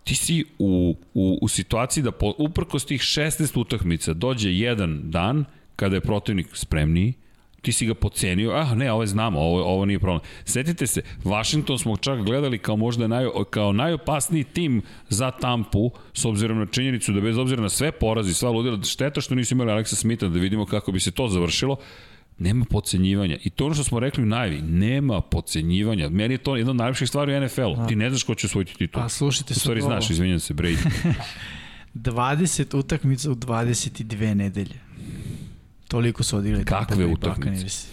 [0.03, 5.45] ti si u, u, u situaciji da po, uprkos tih 16 utakmica dođe jedan dan
[5.75, 7.13] kada je protivnik spremniji,
[7.61, 10.21] ti si ga pocenio, ah ne, ovo znamo, ovo, ovo nije problem.
[10.45, 16.25] Setite se, Washington smo čak gledali kao možda naj, kao najopasniji tim za Tampu, s
[16.25, 19.71] obzirom na činjenicu da bez obzira na sve porazi, sva ludila, šteta što nisu imali
[19.71, 21.77] Aleksa Smitha da vidimo kako bi se to završilo,
[22.41, 23.37] nema pocenjivanja.
[23.43, 26.09] I to ono što smo rekli u najavi, nema pocenjivanja.
[26.09, 27.87] Meni je to jedna od najlepših stvari u NFL-u.
[27.87, 29.01] Ti ne znaš ko će osvojiti titul.
[29.01, 29.89] Pa slušajte sad stvari ovo.
[29.89, 30.77] znaš, izvinjam se, Brady.
[31.95, 34.79] 20 utakmica u 22 nedelje.
[35.87, 36.65] Toliko su odigrali.
[36.65, 37.87] Kakve utakmice?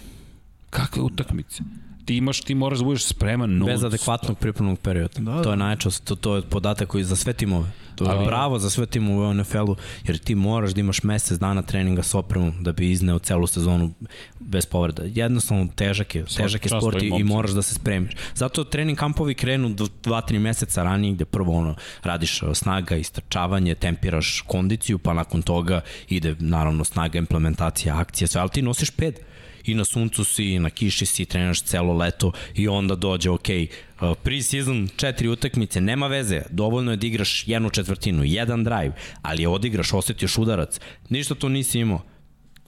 [0.69, 1.63] Kakve utakmice?
[2.09, 5.13] Ti imaš, ti moraš da budeš spreman non Bez adekvatnog pripremnog perioda.
[5.17, 5.43] Da, Da, da.
[5.43, 7.71] To je najčešće, to, to je podatak koji za sve timove.
[7.95, 11.39] To je Ali- bravo za sve timove u NFL-u, jer ti moraš da imaš mesec
[11.39, 13.91] dana treninga s opremom da bi izneo celu sezonu
[14.39, 15.03] bez povreda.
[15.05, 18.13] Jednostavno težak je, težak je sport i, i moraš da se spremiš.
[18.35, 24.43] Zato trening kampovi krenu 2-3 meseca ranije gde prvo ono, radiš uh, snaga, istrčavanje, tempiraš
[24.47, 29.28] kondiciju, pa nakon toga ide naravno snaga, implementacija, akcija, sve, ali ti nosiš ped
[29.65, 33.47] i na suncu si, i na kiši si, trenaš celo leto i onda dođe, ok,
[33.49, 39.41] uh, pre-season, četiri utakmice, nema veze, dovoljno je da igraš jednu četvrtinu, jedan drive, ali
[39.41, 40.79] je odigraš, osetiš udarac,
[41.09, 42.01] ništa to nisi imao.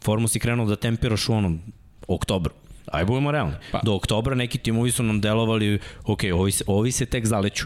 [0.04, 1.60] Formu si krenuo da tempiraš u onom
[2.08, 2.54] oktobru.
[2.92, 3.56] Aj budemo realni.
[3.72, 3.80] Pa.
[3.84, 7.66] Do oktobra neki timovi su nam delovali, ok, ovi se, ovi se tek zaleću.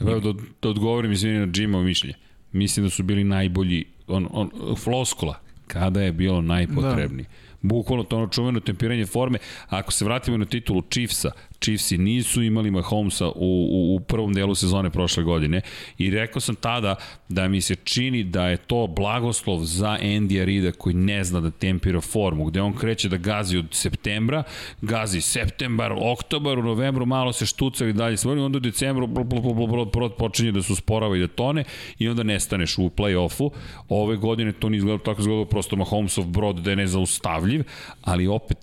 [0.00, 2.14] Evo da, da odgovorim izvini na Jimovo mišljenje.
[2.52, 7.24] Mislim da su bili najbolji, on, on, floskula, kada je bilo najpotrebniji.
[7.24, 7.43] Da.
[7.64, 9.38] Bukvalno to ono čuveno tempiranje forme.
[9.68, 11.30] Ako se vratimo na titulu Chiefsa,
[11.64, 15.60] Chiefsi nisu imali Mahomesa u, u, u prvom delu sezone prošle godine
[15.98, 16.96] i rekao sam tada
[17.28, 21.50] da mi se čini da je to blagoslov za Andy Rida koji ne zna da
[21.50, 24.42] tempira formu, gde on kreće da gazi od septembra,
[24.82, 29.22] gazi septembar, oktobar, u novembru malo se štuca i dalje svoj, onda u decembru bl,
[29.22, 31.64] bl, bl, bl, bl, počinje da se usporava i da tone
[31.98, 33.50] i onda nestaneš u play-offu.
[33.88, 37.64] Ove godine to nije izgledalo tako izgledalo prosto Mahomesov brod da je nezaustavljiv,
[38.02, 38.58] ali opet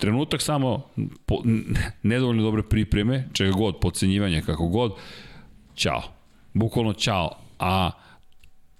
[0.00, 0.82] trenutak samo
[1.26, 1.76] po, n-
[2.42, 4.92] nedovoljno dobre pripreme, čega god, pocenjivanja, kako god,
[5.74, 6.02] ćao.
[6.54, 7.30] Bukvalno ćao.
[7.58, 7.90] A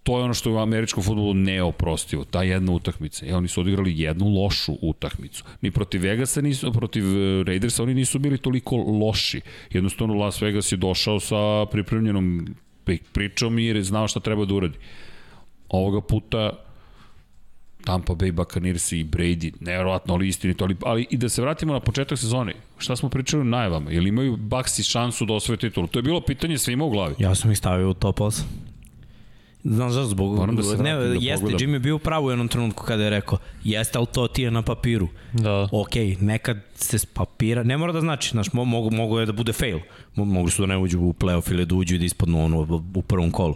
[0.03, 3.27] to je ono što je u američkom futbolu neoprostivo, ta jedna utakmica.
[3.27, 5.45] I oni su odigrali jednu lošu utakmicu.
[5.61, 9.41] Ni protiv Vegasa, nisu, protiv eh, Raidersa, oni nisu bili toliko loši.
[9.71, 12.47] Jednostavno Las Vegas je došao sa pripremljenom
[12.85, 14.79] pri- pričom i znao šta treba da uradi.
[15.69, 16.51] Ovoga puta
[17.85, 21.81] Tampa Bay Buccaneers i Brady, nevjerovatno, ali istinito, ali, ali i da se vratimo na
[21.81, 25.87] početak sezone, šta smo pričali u najavama, jel imaju Bucksi šansu da osvoje titulu?
[25.87, 27.15] To je bilo pitanje svima u glavi.
[27.19, 28.43] Ja sam ih stavio u top 8.
[29.65, 30.09] Znaš zašto?
[30.09, 31.59] Zbog, Moram da se ne, da jeste, pogledam.
[31.59, 34.43] Jimmy je bio u pravu u jednom trenutku kada je rekao, jeste, ali to ti
[34.43, 35.09] je na papiru.
[35.33, 35.69] Da.
[35.73, 39.33] Ok, nekad se s papira, ne mora da znači, znaš, mo, mogu, mogu je da
[39.33, 39.79] bude fail.
[40.15, 42.83] Mo, mogli su da ne uđu u playoff ili da uđu i da ispadnu ono
[42.95, 43.55] u prvom kolu.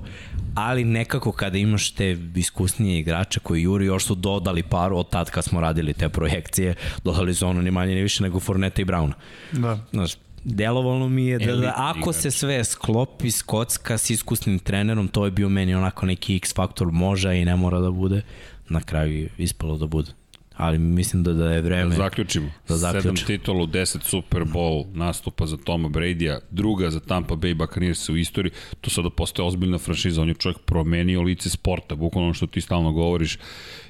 [0.55, 5.31] Ali nekako kada imaš te iskusnije igrače koji juri, još su dodali paru od tad
[5.31, 8.85] kad smo radili te projekcije, dodali su ono ni manje ni više nego Forneta i
[8.85, 9.15] Brauna.
[9.53, 9.79] Da.
[9.93, 10.15] Znaš,
[10.47, 12.15] delovalo mi je da, da ako igrač.
[12.15, 16.93] se sve sklopi, skocka s iskusnim trenerom, to je bio meni onako neki X faktor
[16.93, 18.23] može i ne mora da bude.
[18.69, 20.11] Na kraju je ispalo da bude.
[20.57, 21.91] Ali mislim da, da je vreme...
[21.91, 22.51] Da zaključimo.
[22.69, 23.15] Da zaključimo.
[23.15, 28.17] 7 titulu, 10 Super Bowl nastupa za Toma Brady-a, druga za Tampa Bay Buccaneers u
[28.17, 28.53] istoriji.
[28.81, 30.23] To sada postaje ozbiljna franšiza.
[30.23, 33.39] On je čovjek promenio lice sporta, bukvalno ono što ti stalno govoriš.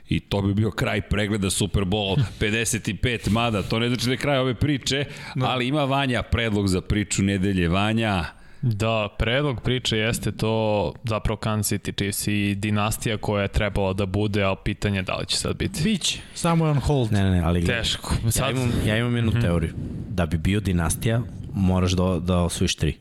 [0.09, 4.17] I to bi bio kraj pregleda Super Bowl 55, mada to ne znači da je
[4.17, 5.05] kraj ove priče,
[5.35, 7.69] ali ima Vanja predlog za priču nedelje.
[7.69, 8.25] Vanja,
[8.63, 14.07] Da, predlog priče jeste to zapravo Kansas City Chiefs i dinastija koja je trebala da
[14.07, 15.83] bude, ali pitanje je da li će sad biti.
[15.83, 17.13] Bić, samo je on hold.
[17.13, 17.65] Ne, ne, ne, ali...
[17.67, 18.15] Teško.
[18.25, 19.73] Ja Sad, imam, ja imam jednu teoriju.
[20.09, 21.21] Da bi bio dinastija,
[21.55, 22.97] moraš da, da osvojiš tri.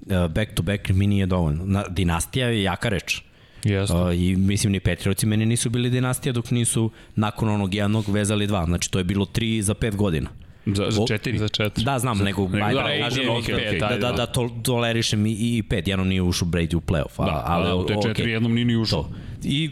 [0.00, 1.64] Uh, Back to back mi nije dovoljno.
[1.66, 3.22] Na, dinastija je jaka reč.
[3.64, 3.96] Jeste.
[3.96, 8.46] Uh, I mislim ni Petrioci meni nisu bili dinastija dok nisu nakon onog jednog vezali
[8.46, 8.64] dva.
[8.64, 10.30] Znači to je bilo tri za pet godina.
[10.66, 11.38] Za, za O- četiri?
[11.38, 11.84] Za četiri.
[11.84, 14.12] Da, znam, nego, nego ajde, da, da, kažem, je da, da, da, da.
[14.12, 17.68] da to, tolerišem i, i pet, jedno nije ušao Brady u playoff, a, Da, ali,
[17.68, 18.32] ali u te četiri okej.
[18.32, 19.02] jednom nije ni ušao.
[19.02, 19.08] To.
[19.42, 19.70] I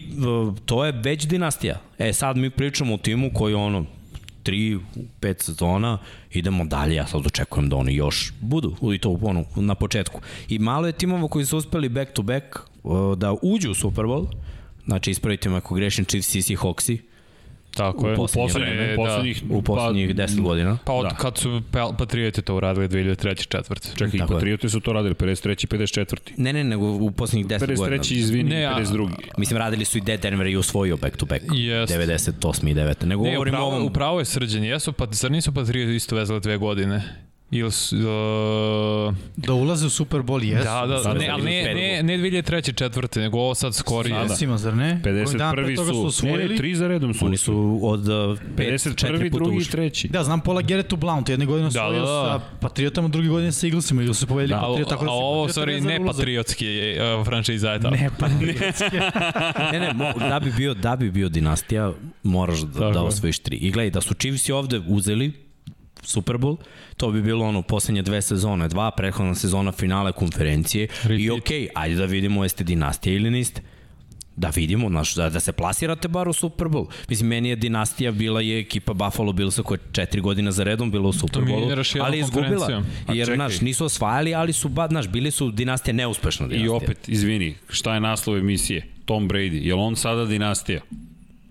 [0.48, 1.80] uh, to je već dinastija.
[1.98, 3.84] E sad mi pričamo o timu koji ono,
[4.42, 4.78] tri,
[5.20, 5.98] pet sezona,
[6.30, 10.20] idemo dalje, ja sad očekujem da oni još budu, i to ono, na početku.
[10.48, 12.44] I malo je timova koji su uspeli back to back
[13.16, 14.26] da uđu u Super Bowl,
[14.84, 16.98] znači ispravite me ako grešim Chiefs i Seahawksi
[17.70, 18.12] Tako je.
[18.12, 20.78] u poslednje Poslednjih, poslednjih, u poslednjih 10 godina.
[20.84, 21.10] Pa od Da.
[21.10, 23.46] kad su Pa- Patrioti to uradili 2003.
[23.48, 23.88] četvrte.
[23.90, 24.36] Čekaj, i Tako je.
[24.36, 25.66] Patrioti su to radili, 53.
[25.66, 26.16] 54.
[26.36, 27.96] Ne, ne, nego u poslednjih 10 godina.
[27.96, 28.12] 53.
[28.12, 29.08] izvini, Ne, a- 52.
[29.38, 31.42] Mislim, radili su i De Denver i osvojio back to back.
[31.50, 31.92] Jest.
[31.92, 32.68] 98.
[32.68, 33.04] i 9.
[33.04, 33.86] Nego Ne, govorimo o upravo, ovom...
[33.86, 34.64] upravo je srđan.
[34.64, 37.02] Jesu, pa, zar nisu Patrioti isto vezali dve godine?
[37.52, 37.66] Ili.
[37.66, 40.64] Uh, Da ulaze u Super Bowl, jesu.
[40.64, 42.74] da, da, Sada ne, ali ne, ne, ne 2003.
[42.74, 44.14] četvrte, nego ovo sad skorije.
[44.14, 44.32] Sada.
[44.32, 45.00] Jesima, zar ne?
[45.02, 45.76] Koji dan pre 51.
[45.76, 47.26] toga su, su ne, ne, tri za redom su.
[47.26, 49.06] Oni su od uh, 5, 51.
[49.06, 50.08] 4 puta drugi i treći.
[50.08, 52.40] Da, znam Paula Geretu Blount, jedne godine Da, osvojio da, da.
[52.40, 55.14] sa Patriotama, druge godine sa Eaglesima, ili su pobedili Da, a, Patriot, tako da a
[55.14, 56.66] su ovo, sorry, ne patriotski
[57.18, 57.94] uh, franšiza je tako.
[58.02, 58.96] Ne, patriotski.
[59.72, 61.92] Ne, ne, mo, da bi bio da bi bio dinastija,
[62.22, 63.56] moraš da, da osvojiš tri.
[63.56, 65.41] I gledaj, da su Chiefsi ovde uzeli
[66.02, 66.56] Super Bowl,
[66.96, 71.20] to bi bilo ono poslednje dve sezone, dva prethodna sezona finale konferencije Repeat.
[71.20, 73.62] i okej, ajde da vidimo jeste dinastija ili niste.
[74.36, 76.86] Da vidimo, znaš, da, da se plasirate bar u Super Bowl.
[77.08, 80.90] Mislim, meni je dinastija bila je ekipa Buffalo Billsa koja je četiri godina za redom
[80.90, 82.82] bila u Super Bowlu, ali je izgubila.
[83.08, 83.36] Jer, čekaj.
[83.36, 86.76] znaš, nisu osvajali, ali su, ba, znaš, bili su dinastija neuspešna I dinastija.
[86.76, 88.86] opet, izvini, šta je naslov emisije?
[89.04, 89.62] Tom Brady.
[89.62, 90.80] Je li on sada dinastija?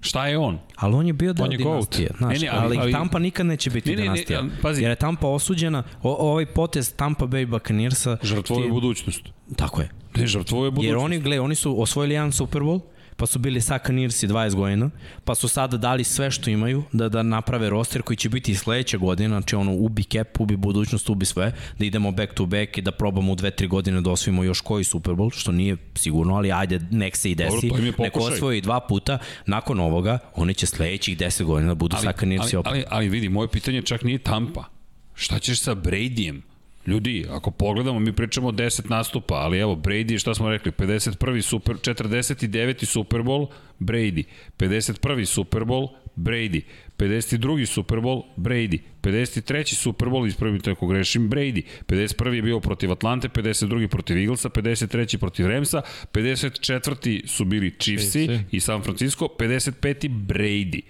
[0.02, 0.60] Šta je on?
[0.76, 1.58] Ali on je bio deo GOAT.
[1.58, 4.40] dinastije, znaš, Ne, ne, ali, ali- Tampa nikad neće biti Ne, ne, ne, dinastija.
[4.40, 4.82] ali, pazi.
[4.82, 8.18] Jer je Tampa osuđena, o, ovaj potez Tampa Bay Buccaneersa...
[8.24, 9.22] Žrtvoje ti- budućnost.
[9.56, 9.90] Tako je.
[10.16, 10.88] Ne, žrtvoje budućnost.
[10.88, 12.80] Jer oni, gle, oni su osvojili jedan Super Bowl,
[13.22, 14.90] pa su bili Buccaneersi 20 godina,
[15.24, 18.56] pa su sada dali sve što imaju da, da naprave roster koji će biti i
[18.56, 22.78] sledeće godine, znači ono ubi cap, ubi budućnost, ubi sve, da idemo back to back
[22.78, 26.36] i da probamo u 2-3 godine da osvojimo još koji Super Bowl, što nije sigurno,
[26.36, 30.54] ali ajde, nek se i desi, Dobro, je neko osvoji dva puta, nakon ovoga, oni
[30.54, 32.08] će sledećih 10 godina da budu ali,
[32.40, 32.72] ali, opet.
[32.72, 34.66] ali, ali vidi, moje pitanje čak nije Tampa.
[35.14, 36.42] Šta ćeš sa Bradyjem?
[36.88, 41.42] Ljudi, ako pogledamo, mi pričamo o 10 nastupa, ali evo, Brady, šta smo rekli, 51.
[41.42, 42.86] Super, 49.
[42.86, 43.48] Super Bowl,
[43.80, 44.24] Brady.
[44.58, 45.26] 51.
[45.26, 46.62] Super Bowl, Brady.
[46.98, 47.66] 52.
[47.66, 48.80] Super Bowl, Brady.
[49.02, 49.76] 53.
[49.76, 51.64] Super Bowl, ispravite ako grešim, Brady.
[51.88, 52.34] 51.
[52.34, 53.88] je bio protiv Atlante, 52.
[53.88, 55.18] protiv Eaglesa, 53.
[55.18, 55.82] protiv Ramsa,
[56.14, 57.28] 54.
[57.28, 58.40] su bili Chiefsi.
[58.52, 60.10] i San Francisco, 55.
[60.10, 60.82] Brady.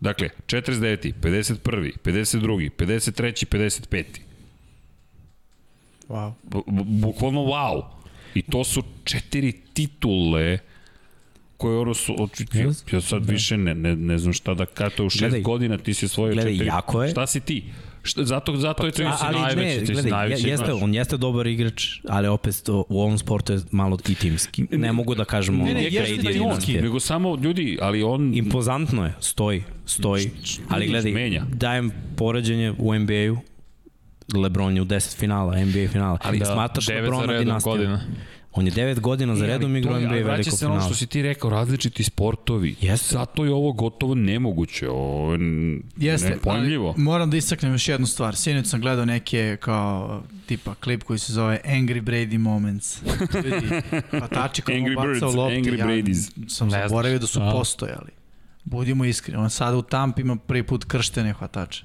[0.00, 1.12] Dakle, 49.
[1.20, 1.92] 51.
[2.02, 2.70] 52.
[2.70, 3.46] 53.
[3.46, 4.25] 55.
[6.08, 6.32] Wow.
[6.44, 7.82] Bu- bu- Bukvalno wow.
[8.34, 10.58] I to su četiri titule
[11.56, 12.94] koje ono su, oči- ja, Yes.
[12.94, 15.40] ja sad više ne, ne, ne znam šta da kada u šest Gledaj.
[15.40, 16.66] godina ti si osvojio Gledaj, četiri.
[16.66, 17.10] jako je.
[17.10, 17.64] Šta si ti?
[18.02, 20.82] Šta, zato, zato je to A, si ali najveći, ne, gledaj, najveći, jeste, znaš.
[20.82, 24.64] on jeste dobar igrač, ali opet to, u ovom sportu je malo i timski.
[24.70, 26.82] Ne mogu da kažemo Ne, ne, Brady jeste je timski, dinastija.
[26.82, 28.34] Nego samo ljudi, ali on...
[28.34, 30.30] Impozantno je, stoji, stoji.
[30.68, 31.44] Ali gledaj, menja.
[31.50, 33.36] dajem poređenje u NBA-u,
[34.34, 36.18] Lebron je u 10 finala, NBA finala.
[36.22, 37.76] Ali da, smatraš Lebrona redom dinastijom.
[37.76, 38.00] godina.
[38.52, 40.80] On je 9 godina za redom igrao NBA veliko se ono finala.
[40.80, 42.74] što si ti rekao, različiti sportovi.
[42.80, 43.12] Jeste.
[43.12, 44.88] Zato je ovo gotovo nemoguće.
[44.88, 46.88] Ovo je n- Jeste, nepojmljivo.
[46.88, 48.36] ali moram da istaknem još jednu stvar.
[48.36, 53.02] Sinoć sam gledao neke kao tipa klip koji se zove Angry Brady Moments.
[53.44, 53.66] Ljudi,
[54.10, 55.56] hvatači kako Angry bacao Birds, lopti.
[55.56, 56.30] Angry ja Bradys.
[56.48, 56.82] sam Ne znaš.
[56.82, 57.52] zaboravio da su A.
[57.52, 58.10] postojali.
[58.64, 59.38] Budimo iskreni.
[59.38, 61.84] On sada u Tampi ima prvi put krštene hvatače.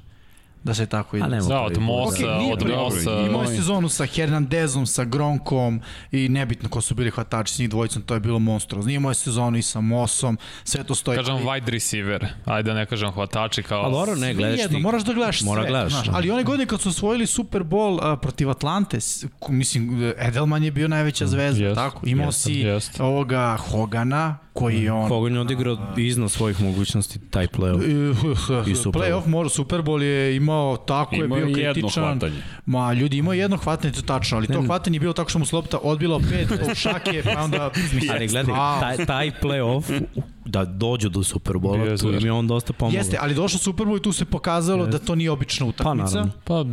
[0.63, 1.27] Da se tako ide.
[1.49, 1.77] Da, od.
[1.77, 2.67] Mosa, nije od.
[2.67, 3.11] Mosa.
[3.21, 5.81] Imao je sezonu sa Hernandezom, sa Gronkom
[6.11, 8.91] i nebitno ko su bili hvatači s njih dvojicom, to je bilo monstruozno.
[8.91, 11.17] Imao je sezonu i sa Mosom, sve to stoji.
[11.17, 12.27] Kažem Ali- wide receiver.
[12.45, 13.85] Ajde da ne kažem hvatači kao...
[13.85, 14.83] A dobro, ne, gledaš Jedno, ti.
[14.83, 15.69] moraš da gledaš Mora sve.
[15.69, 16.15] gledaš, znaš, da.
[16.15, 18.97] ali one godine kad su osvojili Super Bowl uh, protiv Atlante,
[19.49, 21.99] mislim, Edelman je bio najveća zvezda, Jest, tako?
[22.05, 22.99] Imao jest, si jest.
[22.99, 25.33] ovoga Hogana, koji je on...
[25.33, 27.81] Je odigrao iznad svojih mogućnosti taj play-off.
[28.67, 29.05] I Super Bowl.
[29.05, 32.03] Playoff, mora, Super Bowl je imao, tako Imao je bio jedno kritičan.
[32.03, 32.41] hvatanje.
[32.65, 34.65] Ma, ljudi, imao je jedno hvatanje, to tačno, ali to Ne, ne.
[34.65, 37.71] hvatanje je bilo tako što mu se lopta odbila pet šake, pa onda...
[38.11, 40.01] Ali gledaj, taj, taj play-off,
[40.45, 42.97] da dođu do Super Bio Bola, je tu im je on dosta pomogao.
[42.97, 46.15] Jeste, ali došao Super Bowl i tu se pokazalo da to nije obična Pa utakmica.
[46.15, 46.31] naravno.
[46.43, 46.63] Pa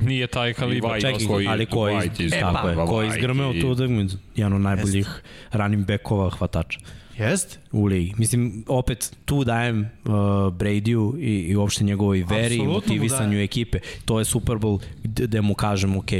[0.00, 1.00] nije, taj kalibar.
[1.00, 3.68] Čekaj, koji- ali ko je, iz- E, tako pa, je, ko je izgrmeo i- tu
[3.68, 6.80] utakmicu, jedan od najboljih running backova hvatača
[7.20, 7.58] Jeste?
[7.72, 8.14] u ligi.
[8.18, 10.12] Mislim, opet tu dajem uh,
[10.52, 13.44] Brady-u i, i uopšte njegovoj veri i motivisanju dajem.
[13.44, 13.78] ekipe.
[14.04, 16.10] To je Super Bowl gde, mu kažem, ok,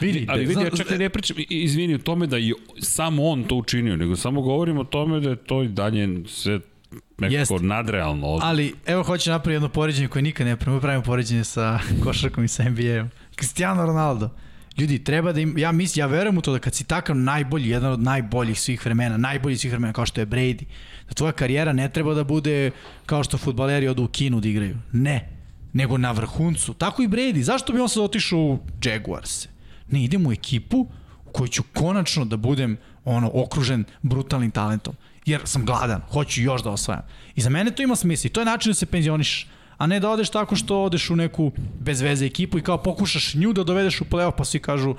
[0.00, 3.44] Vidi, Ali vidi, ja čak i ne pričam, izvini, o tome da je samo on
[3.44, 6.60] to učinio, nego samo govorim o tome da je to i dalje sve
[7.18, 7.66] nekako Jeste.
[7.66, 8.26] nadrealno.
[8.26, 8.40] Od...
[8.44, 10.80] Ali, evo hoće napraviti jedno poređenje koje nikad ne pravimo.
[10.80, 13.10] Pravimo poređenje sa košarkom i sa NBA-om.
[13.36, 14.30] Cristiano Ronaldo.
[14.78, 17.68] Ljudi, treba da im, ja mislim, ja verujem u to da kad si takav najbolji,
[17.68, 20.64] jedan od najboljih svih vremena, najbolji svih vremena kao što je Brady,
[21.08, 22.70] da tvoja karijera ne treba da bude
[23.06, 24.76] kao što futbaleri odu u Kinu da igraju.
[24.92, 25.28] Ne.
[25.72, 26.74] Nego na vrhuncu.
[26.74, 27.40] Tako i Brady.
[27.40, 29.48] Zašto bi on sad otišao u Jaguars?
[29.90, 30.86] Ne, idem u ekipu
[31.26, 34.94] u kojoj ću konačno da budem ono okružen brutalnim talentom.
[35.26, 37.02] Jer sam gladan, hoću još da osvajam.
[37.34, 39.46] I za mene to ima smisla to je način da se penzioniš
[39.82, 43.34] a ne da odeš tako što odeš u neku bez veze ekipu i kao pokušaš
[43.34, 44.94] nju da dovedeš u play-off pa svi kažu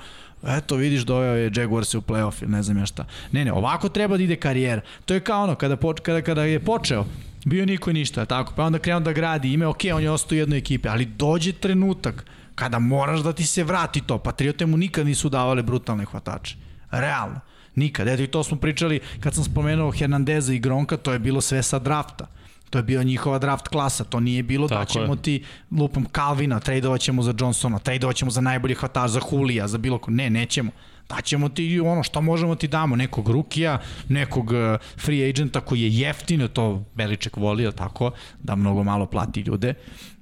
[0.48, 3.06] eto vidiš doveo je Jaguars u play-off ili ne znam ja šta.
[3.32, 4.82] Ne, ne, ovako treba da ide karijera.
[5.04, 7.06] To je kao ono, kada, poč, kada, kada je počeo,
[7.44, 10.36] bio niko i ništa, tako, pa onda krenuo da gradi ime, ok, on je ostao
[10.36, 12.24] u jednoj ekipi, ali dođe trenutak
[12.54, 14.18] kada moraš da ti se vrati to.
[14.18, 16.56] Patriote mu nikad nisu davale brutalne hvatače.
[16.90, 17.40] Realno.
[17.74, 18.08] Nikad.
[18.08, 21.62] Eto i to smo pričali kad sam spomenuo Hernandeza i Gronka, to je bilo sve
[21.62, 22.26] sa drafta.
[22.74, 25.22] To je bio njihova draft klasa, to nije bilo Tako da ćemo je.
[25.22, 29.78] ti lupom Calvina, tradovat ćemo za Johnsona, tradovat ćemo za najbolji hvatač, za Hulija, za
[29.78, 30.10] bilo ko.
[30.10, 30.70] Ne, nećemo.
[31.08, 33.78] Daćemo ti ono što možemo ti damo, nekog rukija,
[34.08, 38.10] nekog uh, free agenta koji je jeftino, to Beliček volio tako,
[38.42, 39.74] da mnogo malo plati ljude.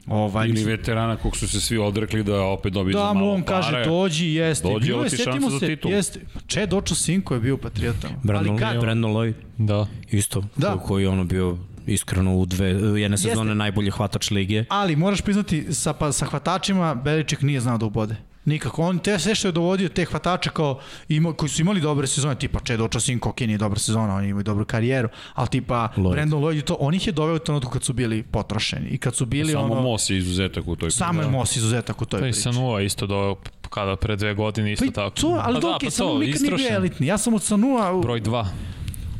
[0.07, 3.24] Ovaj, Ili veterana kog su se svi odrekli da opet dobije da, za malo pare.
[3.24, 4.69] Da, on kaže, dođi, jeste.
[4.69, 5.91] Dođi, Bilo je, setimo se, titul.
[5.91, 6.20] jeste.
[6.47, 8.15] Če, Dočo Sinko je bio patriotama.
[8.23, 8.81] Brandon, kad...
[8.81, 9.35] Brandon Lloyd.
[9.59, 9.87] Da.
[10.11, 10.77] Isto, da.
[10.77, 11.57] koji je ono bio
[11.87, 12.69] iskreno u dve,
[13.01, 13.55] jedne sezone Jeste.
[13.55, 14.65] najbolji hvatač lige.
[14.69, 18.17] Ali moraš priznati, sa, pa, sa hvatačima Beliček nije znao da ubode.
[18.45, 18.83] Nikako.
[18.83, 22.35] On te sve što je dovodio te hvatače kao ima, koji su imali dobre sezone,
[22.35, 26.13] tipa Čedo Očasinko, ok, nije dobra sezona, oni imaju dobru karijeru, ali tipa Lloyd.
[26.13, 28.99] Brandon Lloyd i to, on ih je doveo u trenutku kad su bili potrošeni i
[28.99, 29.75] kad su bili Samo ono...
[29.75, 30.99] Samo Moss je izuzetak u toj priči.
[30.99, 32.43] Samo je Moss izuzetak u toj priči.
[32.45, 33.37] Pa i Sanua isto doveo
[33.71, 35.17] kada pre dve godine isto pa tako.
[35.21, 37.07] To, ali pa da, okay, pa samo nikad nije bio elitni.
[37.07, 38.01] Ja sam od Sanua...
[38.01, 38.47] Broj 2.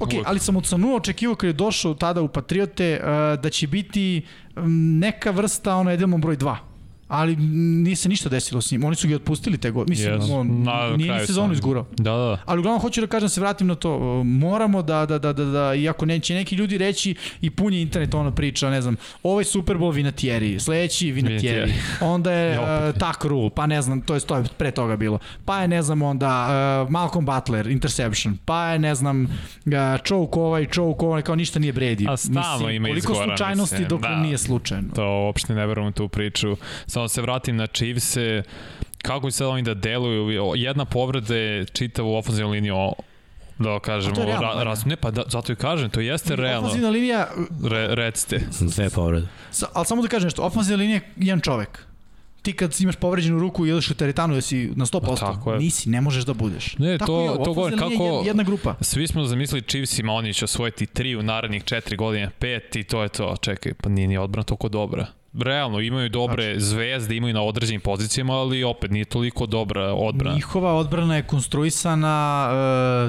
[0.02, 3.06] Ok, ali sam od Sanua očekivao kad je došao tada u Patriote uh,
[3.40, 4.22] da će biti
[4.56, 6.71] um, neka vrsta ono Edelman broj 2
[7.12, 8.84] ali nije se ništa desilo s njim.
[8.84, 9.97] Oni su ga otpustili te godine.
[9.97, 10.34] Mislim, yes.
[10.34, 11.86] on Na, nije ni sezonu izgurao.
[11.97, 12.39] Da, da.
[12.47, 14.22] Ali uglavnom hoću da kažem, da se vratim na to.
[14.24, 18.14] Moramo da, da, da, da, da iako neće neki ljudi reći i pun je internet
[18.14, 21.72] ona priča, ne znam, ovaj Super Bowl Vinatieri, sledeći Vinatieri,
[22.14, 25.18] onda je uh, Tak Rule, pa ne znam, to je, to je pre toga bilo.
[25.44, 26.48] Pa je, ne znam, onda
[26.84, 29.72] uh, Malcolm Butler, interception, pa je, ne znam, uh,
[30.05, 32.12] choke ovaj, choke ovaj, kao ništa nije Brady.
[32.12, 33.89] A stalno ima koliko izgora, slučajnosti mislim.
[33.89, 34.16] dok da.
[34.16, 34.89] nije slučajno.
[34.94, 36.56] To uopšte ne verujem tu priču.
[37.02, 38.16] Samo se vratim na Chiefs,
[39.02, 42.76] kako će sad oni da deluju, jedna povreda je čitavu ofenzivnu liniju
[43.58, 46.68] da kažemo, ra, ras, ne pa da, zato i kažem, to jeste realno.
[46.68, 47.28] Ofenzivna linija...
[47.70, 48.40] Re, recite.
[48.74, 49.26] Sve povrede.
[49.50, 51.86] Sa, ali samo da kažem nešto, ofenzivna linija je jedan čovek
[52.42, 55.58] ti kad imaš povređenu ruku i ideš u teretanu jesi na 100%, tako je.
[55.58, 56.78] nisi, ne možeš da budeš.
[56.78, 58.74] Ne, tako to, je, to govorim kako jedna grupa.
[58.80, 63.02] Svi smo zamislili Chiefsima, oni će osvojiti tri u narednih četiri godine, pet i to
[63.02, 63.36] je to.
[63.40, 66.60] Čekaj, pa nije ni odbrana toliko dobra realno imaju dobre znači.
[66.60, 70.34] zvezde, imaju na određenim pozicijama, ali opet nije toliko dobra odbrana.
[70.34, 72.48] Njihova odbrana je konstruisana,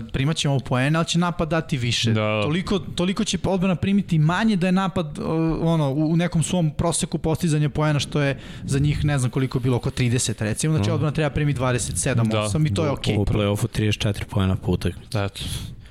[0.04, 2.12] uh, primaćemo poene, ali će napad dati više.
[2.12, 2.42] Da.
[2.44, 5.26] Toliko, toliko će odbrana primiti manje da je napad uh,
[5.62, 9.78] ono, u nekom svom proseku postizanja poena, što je za njih ne znam koliko bilo,
[9.78, 10.94] oko 30 recimo, znači mm.
[10.94, 12.40] odbrana treba primiti 27, da.
[12.40, 13.16] 8 i to je okej.
[13.16, 13.20] Okay.
[13.20, 15.18] U play-offu 34 poena po utakmici.
[15.18, 15.42] Eto.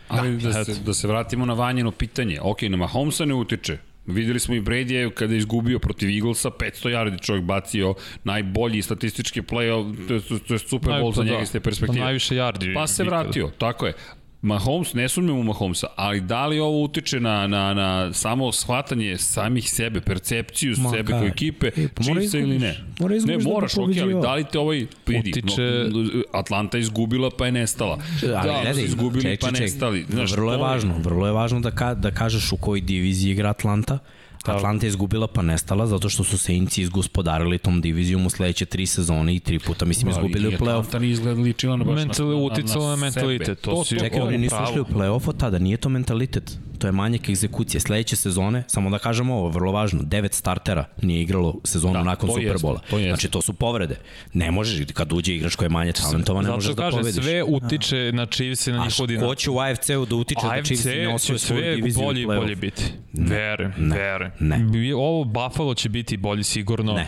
[0.08, 2.38] Ali da, da, se, da se vratimo na vanjeno pitanje.
[2.42, 6.90] Ok, na Mahomesa ne utiče, Videli smo i Brady kada je izgubio protiv Eaglesa, 500
[6.90, 11.52] yardi čovjek bacio, najbolji statistički play, to je, to je Super Bowl za njega iz
[11.52, 11.98] te perspektive.
[11.98, 12.74] Pa najviše yardi.
[12.74, 13.94] Pa se vratio, tako je.
[14.42, 19.18] Mahomes, ne sumnjam u Mahomesa, ali da li ovo utiče na, na, na samo shvatanje
[19.18, 22.76] samih sebe, percepciju Ma, sebe kao ekipe, e, pa Chiefs ili ne?
[23.00, 25.62] Mora ne, da moraš, ok, ali da li te ovaj vidi, utiče...
[25.62, 27.98] no, Atlanta izgubila pa je nestala.
[28.22, 30.06] Ali, da, gledaj, izgubili ček, pa ček, nestali.
[30.10, 33.50] Znaš, vrlo je važno, vrlo je važno da, ka, da kažeš u kojoj diviziji igra
[33.50, 33.98] Atlanta,
[34.46, 34.56] Da.
[34.56, 38.86] Atlanta je izgubila pa nestala zato što su Saintsi izgospodarili tom divizijom u sledeće tri
[38.86, 40.78] sezone i tri puta mislim da, izgubili u play-off.
[40.78, 43.60] Atlanta nije izgledali ličila na baš Mental, na, na, uticalo na, mentalitet.
[43.60, 46.58] To, to, to, čekaj, oni nisu ušli u play-off od tada, nije to mentalitet.
[46.82, 47.80] To je manjak egzekucije.
[47.80, 52.30] Sledeće sezone, samo da kažemo ovo, vrlo važno, devet startera nije igralo sezonu da, nakon
[52.30, 52.80] Superbola.
[52.88, 53.96] Znači to su povrede.
[54.32, 57.14] Ne možeš, kad uđe igrač koji je manje talentova, ne možeš da pobediš.
[57.14, 59.24] Zato sve utiče na Chiefs i na njihov dinar.
[59.24, 62.56] A ko će u AFC-u da utiče da Chiefs ne osvoje svoju diviziju bolji, bolje
[62.56, 62.82] biti.
[63.12, 64.32] Verujem, verujem.
[64.40, 64.94] Ne.
[64.94, 66.92] Ovo Buffalo će biti bolji sigurno.
[66.92, 67.06] Ne.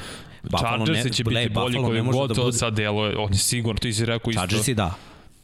[0.58, 3.16] Chargers će biti bolji koji god da to sad deluje.
[3.16, 4.40] On je sigurno, ti si rekao isto.
[4.40, 4.94] Chargersi da.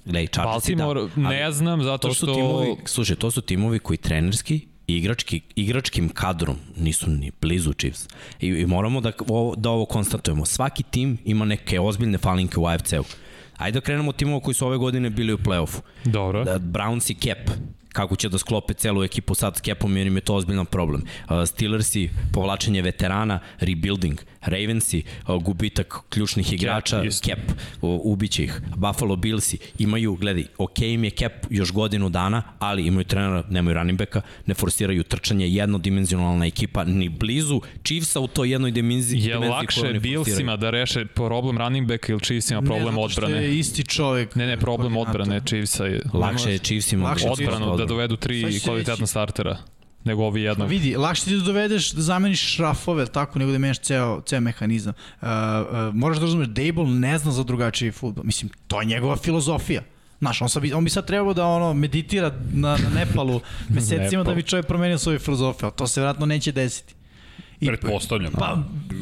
[0.04, 0.84] Gledaj, Chargersi da.
[0.84, 2.34] Baltimore ne znam, zato to su što...
[2.34, 8.08] Timovi, slušaj, to su timovi koji trenerski i igrački, igračkim kadrom nisu ni blizu Chiefs.
[8.40, 10.46] I, i moramo da ovo, da ovo konstatujemo.
[10.46, 13.04] Svaki tim ima neke ozbiljne falinke u AFC-u.
[13.56, 15.80] Ajde da krenemo od timova koji su ove godine bili u play-offu.
[16.04, 16.44] Dobro.
[16.44, 17.50] Da, Browns i Cap
[17.92, 21.02] kako će da sklope celu ekipu sad s Capom jer im je to ozbiljan problem.
[21.02, 24.20] Uh, Steelersi, povlačenje veterana, rebuilding.
[24.40, 25.02] Ravensi,
[25.40, 27.02] gubitak ključnih igrača.
[27.10, 27.38] Cap,
[27.82, 28.60] uh, ubiće ih.
[28.76, 33.74] Buffalo Billsi imaju, gledaj, ok im je Cap još godinu dana, ali imaju trenera, nemaju
[33.74, 39.18] running backa, ne forsiraju trčanje, jednodimenzionalna ekipa, ni blizu Chiefsa u toj jednoj dimenziji.
[39.18, 43.36] Je dimenziji koju lakše Billsima da reše problem running backa ili Chiefsima problem ne, odbrane?
[43.36, 44.34] je isti čovek.
[44.34, 48.60] Ne, ne, problem odbrane Chiefsa je Lakše je Chiefsima Lakše da- odbranu da dovedu tri
[48.64, 49.56] kvalitetna startera
[50.04, 50.68] nego ovi jednog.
[50.68, 54.94] vidi, lakše ti da dovedeš, da zameniš šrafove, tako, nego da menjaš ceo, ceo mehanizam.
[55.20, 58.24] Uh, uh, moraš da razumeš, Dable ne zna za drugačiji futbol.
[58.24, 59.82] Mislim, to je njegova filozofija.
[60.18, 63.40] Znaš, on, sad on bi sad trebao da ono meditira na, na Nepalu
[63.74, 66.94] mesecima da bi čovjek promenio svoju filozofiju, to se vjerojatno neće desiti.
[67.60, 68.32] I, Pretpostavljam.
[68.32, 68.58] pa,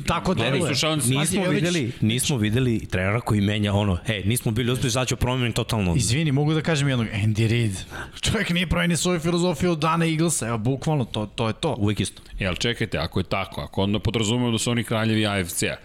[0.06, 0.34] tako
[0.66, 5.08] slušavam se- Nismo videli, nismo videli trenera koji menja ono, e, nismo bili uspješni, sad
[5.08, 5.94] ću promenim totalno.
[5.96, 7.72] Izvini, mogu da kažem jednog, Andy Reid.
[8.22, 11.74] Čovjek nije promenio svoju filozofiju od dana Eaglesa, evo, bukvalno, to, to je to.
[11.74, 12.22] Uvijek isto.
[12.38, 15.76] Jel, čekajte, ako je tako, ako onda podrazumemo da su oni kraljevi AFC-a,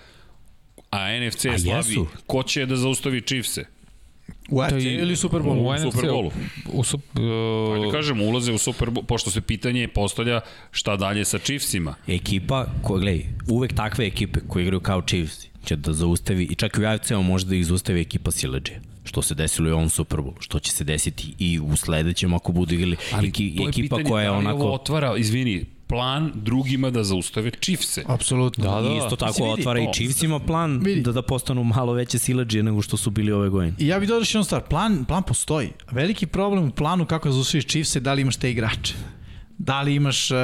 [0.91, 2.07] a NFC je A slabi, jesu.
[2.27, 3.65] ko će da zaustavi Chiefse?
[4.49, 5.67] U AFC ili Super Bowl?
[5.67, 5.91] U NFC-u.
[5.91, 6.31] Super Bowlu.
[6.73, 7.01] U sup,
[7.73, 10.41] Ajde uh, kažem, ulaze u Super Bowl, pošto se pitanje postavlja
[10.71, 11.95] šta dalje sa Chiefsima.
[12.07, 16.77] Ekipa, koja, gledaj, uvek takve ekipe koje igraju kao Chiefs će da zaustavi, i čak
[16.77, 18.73] i u AFC-u može da ih zaustavi ekipa Sileđe
[19.03, 22.33] što se desilo i u ovom Super Bowl, što će se desiti i u sledećem
[22.33, 26.31] ako budu igrali Eki, je ekipa koja je da li ovo onako otvara, izvini, plan
[26.35, 28.03] drugima da zaustave Chiefse.
[28.07, 28.63] Apsolutno.
[28.63, 28.89] Da, da.
[28.89, 31.01] i isto tako vidi, otvara i to- Chiefsima plan Vidi.
[31.01, 33.73] da da postanu malo veće sileđe nego što su bili ove godine.
[33.79, 35.69] I ja bih dodao još jednu stvar, plan, plan postoji.
[35.91, 38.93] Veliki problem u planu kako da zaustaviš Chiefs je da li imaš te igrače.
[39.57, 40.37] Da li imaš uh,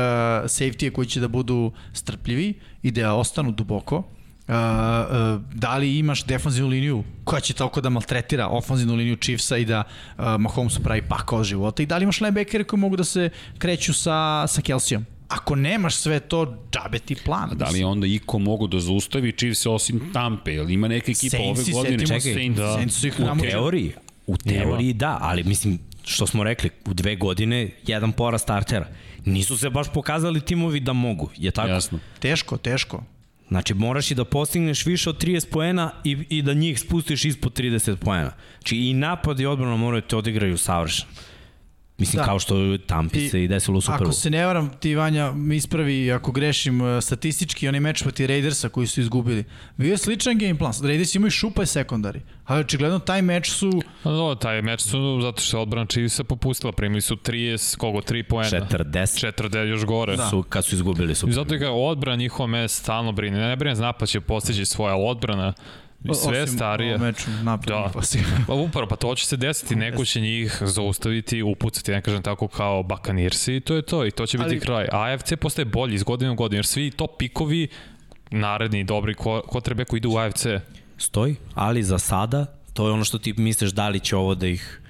[0.46, 2.54] safety koji će da budu strpljivi
[2.84, 3.98] i da ostanu duboko.
[3.98, 9.58] Uh, uh, da li imaš defanzivnu liniju koja će toliko da maltretira ofanzivnu liniju Chiefsa
[9.58, 9.84] i da
[10.18, 13.94] uh, Mahomesu pravi pakao života i da li imaš linebackere koji mogu da se kreću
[13.94, 15.06] sa, sa Kelsijom.
[15.30, 17.50] Ako nemaš sve to, džabe ti plan.
[17.54, 20.54] Da li onda iko mogu da zaustavi Chiefse osim Tampe?
[20.54, 22.20] Jel ima neka ekipa Saintsi, ove godine?
[22.20, 22.58] se, Saints.
[22.58, 22.74] Da.
[22.74, 23.94] Saints ih U teoriji,
[24.28, 28.88] u teoriji da, ali mislim, što smo rekli, u dve godine jedan porast startera.
[29.26, 31.70] Nisu se baš pokazali timovi da mogu, je tako?
[31.70, 32.00] Jasno.
[32.20, 33.04] Teško, teško.
[33.48, 37.60] Znači, moraš i da postigneš više od 30 poena i, i da njih spustiš ispod
[37.60, 38.32] 30 poena.
[38.60, 41.12] Znači, i napad i odbrana moraju te odigraju savršeno.
[42.00, 42.22] Mislim, Da.
[42.22, 42.26] da.
[42.26, 45.32] kao što Tampi I se i desilo u Super Ako se ne varam, ti Vanja
[45.32, 49.44] mi ispravi ako grešim uh, statistički, onaj meč proti Raidersa koji su izgubili.
[49.78, 50.74] Bio je sličan game plan.
[50.84, 52.22] Raiders imaju šupaj sekundari.
[52.46, 56.24] Ali očigledno taj meč su No, no, taj meč su, zato što je odbrana Chiefsa
[56.24, 58.50] popustila, primili su 30, kogo, 3 poena.
[58.50, 60.16] 40 40 još gore.
[60.16, 60.30] Da.
[60.30, 63.40] su, kad su izgubili I Super zato je kao odbrana njihova me stalno brine.
[63.40, 65.54] Ne brine znapa će postići svoja odbrana,
[66.14, 66.98] sve osim starije.
[66.98, 67.78] meču napred.
[67.78, 67.92] Da.
[68.48, 72.48] Pa upravo, pa to će se desiti, neko će njih zaustaviti, upucati, ne kažem tako
[72.48, 74.88] kao Bakanirsi i to je to, i to će biti Ali- kraj.
[74.92, 77.68] AFC postaje bolji iz godine u godinu, jer svi top pikovi,
[78.32, 80.46] naredni dobri ko, treba koji idu u AFC.
[80.98, 84.48] Stoji, ali za sada, to je ono što ti misliš da li će ovo da
[84.48, 84.82] ih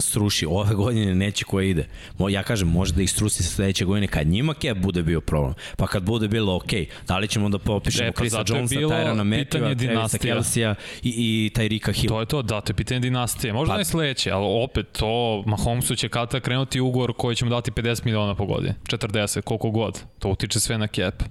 [0.00, 1.86] sruši ove godine neće ko ide.
[2.18, 5.54] Mo, ja kažem, može da ih sruši sledeće godine kad njima cap bude bio problem.
[5.76, 6.70] Pa kad bude bilo ok,
[7.08, 10.18] da li ćemo da popišemo E, e, pa Chrisa Jonesa, bilo Tyrana Matthewa, Travisa.
[10.18, 12.08] Kelsija i, i Tyrika Hill.
[12.08, 13.52] To je to, da, to je pitanje dinastije.
[13.52, 17.44] Možda Pa- pa, ne sledeće, ali opet to, Mahomesu će kada krenuti ugovor koji će
[17.44, 18.74] mu dati 50 miliona po godini.
[18.82, 20.00] 40, koliko god.
[20.18, 21.22] To utiče sve na cap.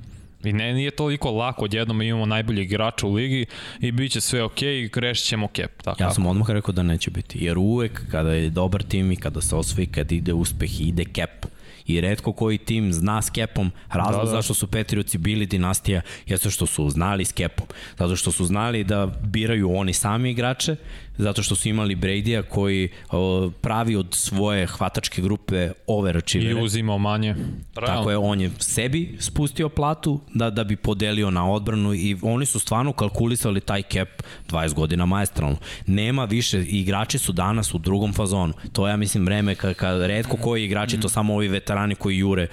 [0.44, 3.46] I ne, nije toliko lako, odjednom imamo najboljeg igrača u ligi
[3.80, 5.72] i bit će sve ok i rešit ćemo cap.
[5.84, 6.04] Tako.
[6.04, 9.42] Ja sam odmah rekao da neće biti, jer uvek kada je dobar tim i kada
[9.42, 11.46] se osvoji, kada ide uspeh i ide cap,
[11.86, 14.32] i redko koji tim zna s kepom, razlog da, Da, da.
[14.32, 14.38] da.
[14.38, 17.68] zašto su Petrioci bili dinastija jeste što su znali s kepom,
[17.98, 20.76] zato što su znali da biraju oni sami igrače,
[21.18, 26.60] zato što su imali Brady-a koji o, pravi od svoje hvatačke grupe overačivere.
[26.60, 27.36] I uzimao manje.
[27.74, 32.46] Tako je, on je sebi spustio platu da, da bi podelio na odbranu i oni
[32.46, 34.10] su stvarno kalkulisali taj cap
[34.50, 35.58] 20 godina maestralno.
[35.88, 38.54] Nema više, igrači su danas u drugom fazonu.
[38.72, 42.18] To je, ja mislim, vreme kad, kad redko koji igrači, to samo ovi veterani koji
[42.18, 42.48] jure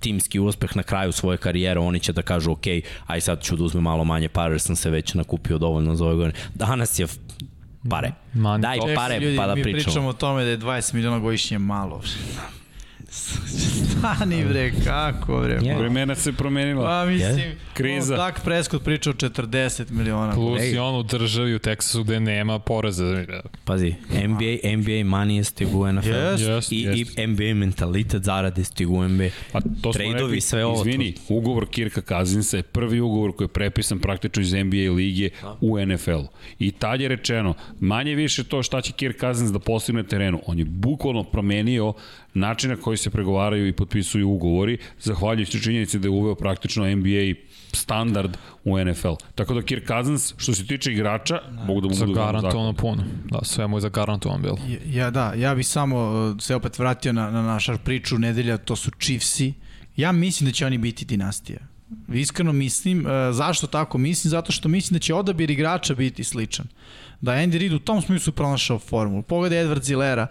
[0.00, 2.66] timski uspeh na kraju svoje karijere, oni će da kažu ok,
[3.06, 6.04] aj sad ću da uzmem malo manje pare jer sam se već nakupio dovoljno za
[6.04, 6.34] ove godine.
[6.54, 7.06] Danas je
[7.90, 8.12] pare.
[8.34, 9.82] Money Daj pare pa da mi pričamo.
[9.84, 12.02] pričamo o tome da je 20 miliona godišnje malo.
[13.10, 15.58] Stani bre, kako bre.
[15.62, 15.76] Je.
[15.78, 16.84] Vremena se promenila.
[16.84, 17.40] Pa mislim,
[17.74, 18.14] Kriza.
[18.14, 20.32] ono, Dak Prescott pričao 40 miliona.
[20.32, 20.70] Plus Ej.
[20.72, 23.24] i on u državi u Teksasu gde nema poreza.
[23.64, 26.08] Pazi, NBA, NBA money je stigu u NFL.
[26.08, 26.42] Jest.
[26.48, 27.18] Jest, I, jest.
[27.18, 29.28] I NBA mentalitet zarade stigu u NBA.
[29.52, 33.44] Pa to smo Tradeovi, rekli, sve ovo, Izvini, ugovor Kirka Kazinsa je prvi ugovor koji
[33.44, 35.30] je prepisan praktično iz NBA lige
[35.60, 36.20] u NFL.
[36.58, 40.40] I tad je rečeno, manje više to šta će Kirk Kazins da postigne na terenu.
[40.46, 41.94] On je bukvalno promenio
[42.34, 47.34] način na koji se pregovaraju i potpisuju ugovori, zahvaljujući činjenici da je uveo praktično NBA
[47.72, 49.12] standard u NFL.
[49.34, 52.74] Tako da Kirk Cousins, što se tiče igrača, mogu da mu budu zahvalni.
[52.74, 53.04] puno.
[53.30, 54.58] Da, sve mu je zagarantovano bilo.
[54.86, 58.76] Ja, da, ja bih samo uh, se opet vratio na, na našu priču nedelja, to
[58.76, 59.54] su Chiefsi.
[59.96, 61.58] Ja mislim da će oni biti dinastija.
[62.14, 64.30] Iskreno mislim, uh, zašto tako mislim?
[64.30, 66.66] Zato što mislim da će odabir igrača biti sličan.
[67.20, 69.22] Da Andy Reid u tom smislu pronašao formulu.
[69.22, 70.26] Pogledaj Edward Zilera,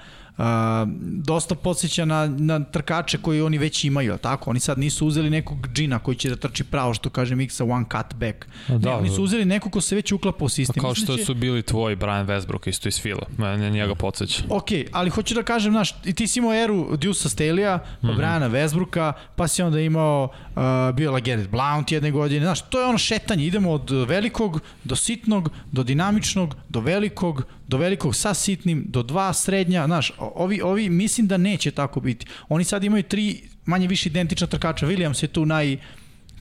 [1.02, 4.50] dosta podsjeća na, na trkače koji oni već imaju, tako?
[4.50, 7.86] Oni sad nisu uzeli nekog džina koji će da trči pravo, što kaže Miksa, one
[7.92, 8.46] cut back.
[8.68, 10.82] Da, ne, oni su uzeli nekog ko se već uklapa u sistem.
[10.82, 13.28] Kao Mislim što da će- su bili tvoji Brian Westbrook isto iz Fila.
[13.38, 14.44] Mene njega podsjeća.
[14.50, 18.12] Ok, ali hoću da kažem, znaš, i ti si imao eru Deusa Staley-a, pa mm
[18.12, 18.16] -hmm.
[18.18, 20.62] Briana Westbrooka, pa si onda imao, uh,
[20.96, 25.50] bio LaGarrette Blount jedne godine, znaš, to je ono šetanje, idemo od velikog do sitnog,
[25.72, 31.28] do dinamičnog, do velikog, do velikog sa sitnim, do dva srednja, znaš, ovi, ovi mislim
[31.28, 32.26] da neće tako biti.
[32.50, 35.78] Oni sad imaju tri manje više identična trkača, Williams je tu naj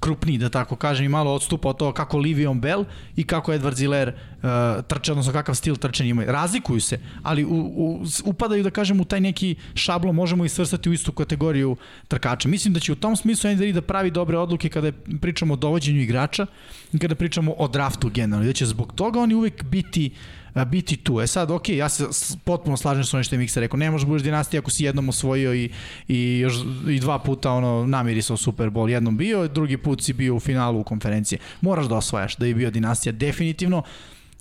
[0.01, 2.85] krupniji, da tako kažem, i malo odstupa od toga kako Livion Bell
[3.17, 6.33] i kako Edward Ziller uh, trče, odnosno kakav stil trčanja imaju.
[6.33, 10.91] Razlikuju se, ali u, u, upadaju, da kažem, u taj neki šablon, možemo ih svrstati
[10.91, 11.77] u istu kategoriju
[12.09, 12.49] trkača.
[12.49, 16.01] Mislim da će u tom smislu Andy da pravi dobre odluke kada pričamo o dovođenju
[16.01, 16.47] igrača
[16.93, 18.47] i kada pričamo o draftu generalno.
[18.47, 21.21] Da će zbog toga oni uvek biti a, biti tu.
[21.21, 22.05] E sad, ok, ja se
[22.45, 23.77] potpuno slažem s onim što je Miksa rekao.
[23.77, 25.71] Ne možeš budeš dinastija ako si jednom osvojio i,
[26.09, 26.55] i još
[26.89, 28.89] i dva puta ono, namirisao Super Bowl.
[28.89, 31.39] Jednom bio, drugi put si bio u finalu u konferencije.
[31.61, 33.13] Moraš da osvajaš da bi bio dinastija.
[33.13, 33.83] Definitivno,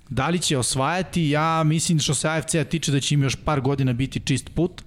[0.08, 3.60] da li će osvajati, ja mislim što se AFC-a tiče da će im još par
[3.60, 4.82] godina biti čist put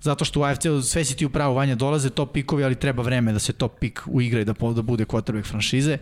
[0.00, 3.02] zato što u AFC-u sve si ti u pravu vanja dolaze top pikovi, ali treba
[3.02, 5.98] vreme da se top pik uigra i da, da bude quarterback franšize.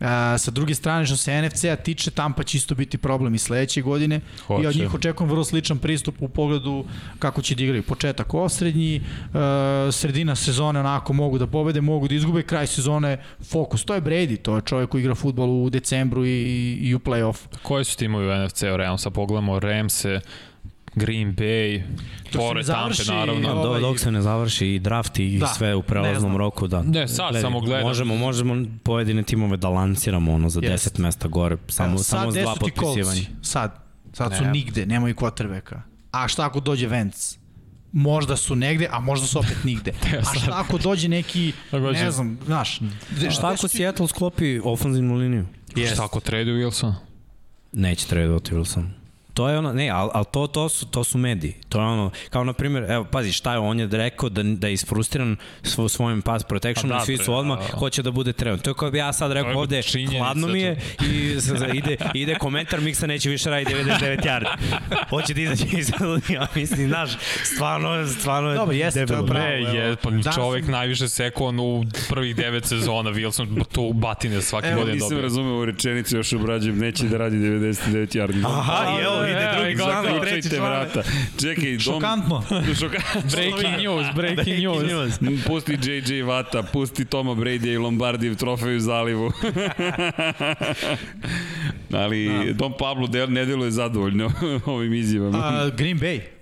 [0.00, 3.82] A, sa druge strane, što se NFC-a tiče, Tampa će isto biti problem i sledeće
[3.82, 4.20] godine.
[4.46, 4.62] Hoće.
[4.62, 6.84] I od njih očekujem vrlo sličan pristup u pogledu
[7.18, 7.82] kako će da igraju.
[7.82, 9.02] Početak osrednji, e,
[9.92, 13.18] sredina sezone onako mogu da pobede, mogu da izgube, kraj sezone
[13.50, 13.84] fokus.
[13.84, 16.98] To je Brady, to je čovjek koji igra futbol u decembru i, i, i u
[16.98, 17.46] play-offu.
[17.62, 18.76] Koji su timovi u NFC-u?
[18.76, 20.20] Realno sad pogledamo Ramse,
[20.94, 21.82] Green Bay,
[22.54, 23.50] ne Tampe, naravno.
[23.50, 26.82] ovaj- Do, dok se ne završi i draft i Da, sve u prelaznom roku, da.
[26.82, 27.82] Ne, sad samo gledam.
[27.82, 30.88] Možemo, možemo pojedine timove da lanciramo ono za Jest.
[30.88, 33.20] 10 mesta gore, samo, Evo, samo s dva su potpisivanja.
[33.42, 33.84] Sad.
[34.12, 34.50] Sad su Ne.
[34.50, 35.80] nigde, nemaju quarterbacka.
[36.12, 37.36] A šta ako dođe Vance?
[37.92, 39.92] Možda su negde, a možda su opet nigde.
[40.20, 41.52] A šta ako dođe neki,
[41.92, 42.78] ne znam, znaš,
[43.30, 45.46] Šta ako su ti- Seattle sklopi ofenzivnu liniju?
[45.76, 45.92] Jest.
[45.94, 46.92] Šta ako trade Wilson?
[47.72, 48.84] Neće tradovati Wilson.
[49.34, 51.54] To je ono, ne, ali al to, to, su, to su mediji.
[51.68, 54.66] To je ono, kao na primjer, evo, pazi, šta je, on je rekao da, da
[54.66, 57.78] je isfrustiran svo, svojim pass protection Pa da, svi su odmah, da, da.
[57.78, 58.60] hoće da bude trener.
[58.60, 59.80] To je kao bi ja sad rekao ovde,
[60.18, 61.36] hladno mi je i
[61.74, 64.46] ide, ide komentar, Miksa neće više raditi 99 yardi.
[65.10, 65.90] Hoće da izađe iz
[66.28, 67.10] ja mislim, znaš,
[67.42, 69.26] stvarno, stvarno je Dobro, jeste, to je debelo.
[69.26, 69.46] pravo.
[69.46, 69.68] Ne, evo.
[69.70, 74.66] je, pa Danas čovek sam- najviše sekon u prvih devet sezona, Wilson to batine svake
[74.66, 75.22] Evo, godine nisam dobio.
[75.22, 78.46] razumeo u rečenicu, još obrađujem, neće da radi 99 yardi.
[78.46, 80.60] Aha, i evo, ide drugi član, treći član.
[80.60, 81.02] vrata.
[81.40, 81.78] Čekaj, dom...
[81.80, 82.42] Šokantno.
[82.80, 83.30] Šokantno.
[83.32, 85.18] Breaking news, breaking news.
[85.46, 89.32] Pusti JJ Vata, pusti Toma Brady i Lombardi u trofeju zalivu.
[91.92, 92.52] Ali da.
[92.52, 94.30] Dom Pablo del, ne deluje zadovoljno
[94.66, 95.38] ovim izjavama.
[95.38, 96.33] A, Green Bay.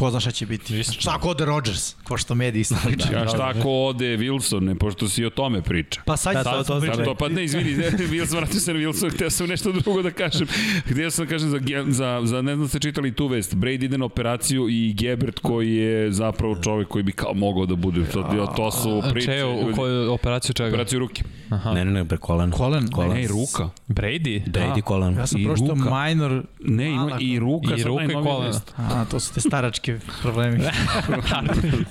[0.00, 0.78] Ko zna šta će biti.
[0.80, 0.92] Isto.
[0.92, 3.08] Šta ako ode Rodgers, ko što mediji ističu.
[3.16, 6.00] A šta ako ode Wilson, ne, pošto si o tome priča?
[6.04, 6.96] Pa sad, Da, sad to- pričali.
[6.96, 10.02] Sad to, pa ne, izvini, ne, Wilson, vratio se na Wilson, htio sam nešto drugo
[10.02, 10.46] da kažem.
[10.86, 11.58] Htio sam da kažem za,
[11.88, 15.38] za, za ne znam da ste čitali tu vest, Brady ide na operaciju i Gebert
[15.38, 19.26] koji je zapravo čovek koji bi kao mogao da bude, to, to su priče.
[19.26, 20.68] Če, u koju operaciju čega?
[20.68, 21.22] Operaciju ruke.
[21.74, 22.50] Ne, ne, ne, bre, kolen.
[22.50, 22.88] Kolen.
[22.90, 23.12] Kolen.
[23.12, 23.68] Ne, i ruka.
[23.88, 24.50] Brady?
[24.50, 25.16] Brady kolen.
[25.16, 26.04] Ja sam ruka.
[26.06, 26.42] minor...
[26.60, 27.74] Ne, ima i ruka.
[27.74, 28.72] I sad ruka i vest.
[28.76, 29.89] A, to su te staračke
[30.22, 30.58] problemi.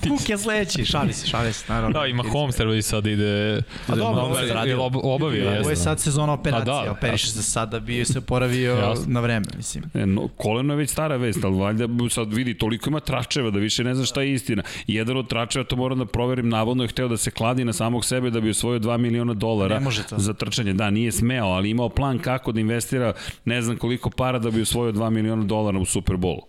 [0.08, 2.00] Kuk je sledeći, šali se, šali se, naravno.
[2.00, 3.62] Da, ima Holmes treba i sad ide...
[3.88, 4.84] A dobro, ovo je radio.
[4.84, 8.20] ob, obavio, Ovo je sad sezona operacija, Pa da, operiše se sad da bi se
[8.20, 9.06] oporavio Jasno.
[9.08, 9.84] na vreme, mislim.
[9.94, 13.60] E, no, koleno je već stara vest, ali valjda sad vidi, toliko ima tračeva da
[13.60, 14.64] više ne zna šta je istina.
[14.88, 18.06] Jedan od tračeva, to moram da proverim, navodno je hteo da se kladi na samog
[18.06, 19.82] sebe da bi osvojio 2 miliona dolara
[20.18, 20.74] za trčanje.
[20.74, 23.14] Da, nije smeo, ali imao plan kako da investira
[23.46, 26.42] ne znam koliko para da bi osvojio 2 miliona dolara u Superbolu.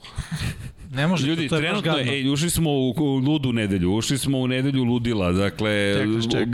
[0.91, 2.12] Ne može, Ljudi, to je baš trenutno, gadno.
[2.12, 6.25] ej, ušli smo u, u ludu nedelju, ušli smo u nedelju ludila, dakle, Tek nas
[6.25, 6.51] čeka.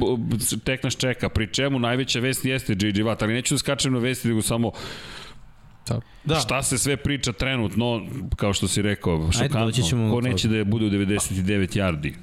[0.64, 3.98] tek nas čeka, pri čemu najveća vest jeste JJ Watt, ali neću da skačem na
[3.98, 4.72] vesti, nego samo
[6.24, 6.40] Da.
[6.40, 8.06] šta se sve priča trenutno,
[8.36, 12.14] kao što si rekao, šokantno, ćemo ko neće da je bude u 99 yardi.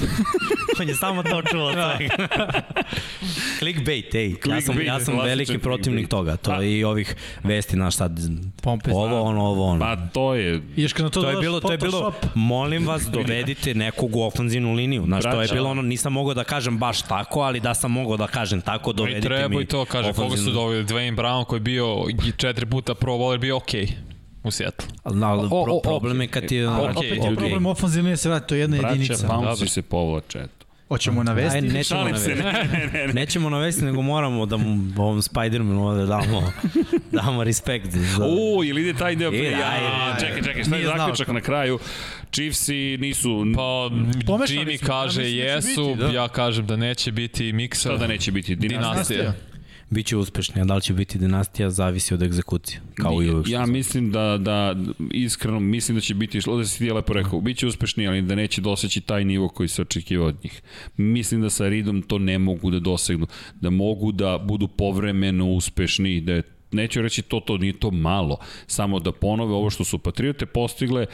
[0.80, 1.72] On je samo to čuo.
[1.72, 1.98] Da.
[3.58, 4.34] Clickbait, ej.
[4.46, 6.10] Ja sam, ja sam veliki protivnik clickbait.
[6.10, 6.36] toga.
[6.36, 6.62] To Pa.
[6.62, 7.14] je i ovih
[7.44, 8.18] vesti, naš sad,
[8.62, 9.80] Pompe, ovo, ono, ovo, ono.
[9.80, 13.02] Pa to je, I kad na to, To je bilo, to je bilo, molim vas,
[13.02, 15.04] dovedite nekog u ofenzivnu liniju.
[15.06, 15.54] Znaš, to je Braća.
[15.54, 18.90] bilo ono, nisam mogao da kažem baš tako, ali da sam mogao da kažem tako,
[18.90, 22.06] I dovedite treba mi i to, kaže, koga su doveli, Dwayne Brown koji je bio
[22.28, 24.06] i četiri puta pro bowler, bio okej okay
[24.46, 24.88] u Seattle.
[25.02, 26.68] Ali, ali O, o, pro, o, problem je kad je...
[26.68, 29.26] okej, ono, opet je problem ofenzivne nije se vrati, to je jedna braća jedinica.
[29.26, 29.56] Dobro.
[29.56, 30.66] se povlače, eto.
[30.88, 31.56] Hoćemo navesti.
[31.56, 32.30] Ajde, nećemo navesti.
[32.34, 33.12] ne, ne, ne, ne.
[33.12, 36.52] Nećemo navesti, nego moramo da mu ovom Spider-manu ovde damo,
[37.12, 37.90] damo respekt.
[37.90, 38.24] Za...
[38.24, 39.38] U, ili ide taj deo pre...
[39.38, 41.78] Ide, Ja, čekaj, čekaj, šta je zaključak na kraju?
[42.32, 43.44] Chiefsi nisu...
[43.56, 43.90] Pa,
[44.26, 46.08] Pomešali Jimmy kaže da jesu, biti, da.
[46.08, 47.88] ja kažem da neće biti miksa.
[47.88, 48.56] Šta da neće biti?
[48.56, 48.92] Dinastija.
[48.92, 49.55] Dinastija.
[49.90, 53.48] Biće uspešni, a da li će biti dinastija, zavisi od egzekucije, kao i uvek.
[53.48, 54.76] Ja mislim da, da,
[55.10, 58.34] iskreno, mislim da će biti, da si ti lepo rekao, bit će uspešni, ali da
[58.34, 60.62] neće doseći taj nivo koji se očekivao od njih.
[60.96, 63.26] Mislim da sa Ridom to ne mogu da dosegnu,
[63.60, 68.36] da mogu da budu povremeno uspešni, da je neću reći to, to nije to malo,
[68.66, 71.06] samo da ponove ovo što su Patriote postigle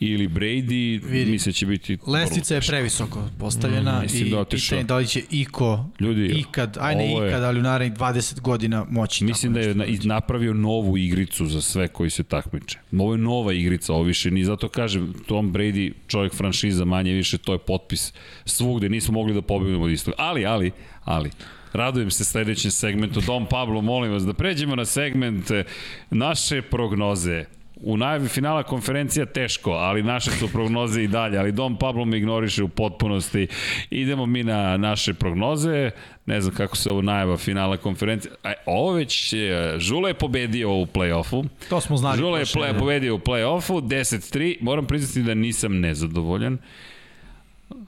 [0.00, 1.30] ili Brady, Vidi.
[1.30, 5.22] mislim da će biti Lestica je previsoko postavljena Mm, i da pitanje da li će
[5.30, 9.60] iko Ljudi, ikad, aj ne je- ikad, ali u narednih 20 godina moći Mislim da
[9.60, 12.78] je na, napravio novu igricu za sve koji se takmiče.
[12.92, 17.38] Ovo je nova igrica, ovo više ni zato kažem, Tom Brady, čovjek franšiza manje više,
[17.38, 18.12] to je potpis
[18.44, 20.14] svugde, nismo mogli da pobedimo od istog.
[20.18, 20.70] Ali, ali,
[21.04, 21.30] ali,
[21.74, 23.20] radujem se sledećem segmentu.
[23.20, 25.64] Dom Pablo, molim vas da pređemo na segment eh,
[26.10, 27.44] naše prognoze.
[27.76, 32.18] U najavi finala konferencija teško, ali naše su prognoze i dalje, ali Dom Pablo me
[32.18, 33.46] ignoriše u potpunosti.
[33.90, 35.90] Idemo mi na naše prognoze,
[36.26, 38.32] ne znam kako se ovo najava finala konferencije.
[38.44, 41.48] A, ovo već, je, Žula je pobedio u play-offu.
[41.68, 42.18] To smo znali.
[42.18, 44.56] Žula je play, pobedio u play-offu, 10-3.
[44.60, 46.58] Moram priznati da nisam nezadovoljan.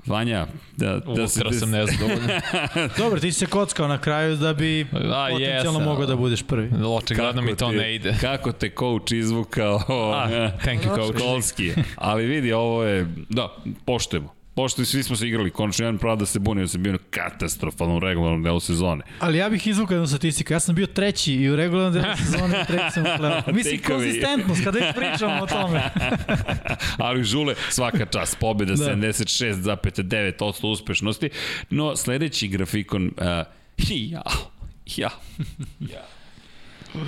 [0.06, 0.46] Vanja,
[0.76, 1.40] da, da se...
[1.40, 2.40] Ultra sam nezadovoljan.
[2.98, 4.86] Dobro, ti si se kockao na kraju da bi A,
[5.30, 5.82] potencijalno jesam.
[5.82, 6.70] mogao da budeš prvi.
[6.86, 8.14] Očigledno mi to te- ne ide.
[8.20, 9.80] Kako te coach izvukao?
[10.14, 11.18] A, thank you, coach.
[11.18, 11.72] Školski.
[11.96, 13.48] Ali vidi, ovo je, da,
[13.84, 14.35] poštujemo.
[14.56, 17.96] Pošto svi smo se igrali, konačno jedan pravo da se bunio, da se bio katastrofalno
[17.96, 19.04] u regularnom delu sezone.
[19.18, 20.52] Ali ja bih izvukao jednu statistiku.
[20.52, 24.64] Ja sam bio treći i u regularnom delu sezone treći sam u play Mislim, konzistentnost,
[24.64, 25.82] kada već pričamo o tome.
[27.06, 28.84] Ali Žule, svaka čast, pobjeda Da.
[28.84, 31.30] 76,9% uspešnosti.
[31.70, 33.26] No, sledeći grafikon, uh,
[33.88, 34.22] ja,
[34.96, 35.10] ja,
[35.80, 36.06] ja.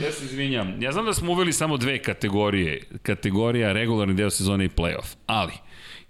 [0.03, 0.83] Ja se izvinjam.
[0.83, 2.83] Ja znam da smo uveli samo dve kategorije.
[3.03, 5.17] Kategorija regularni deo sezone i playoff.
[5.27, 5.53] Ali,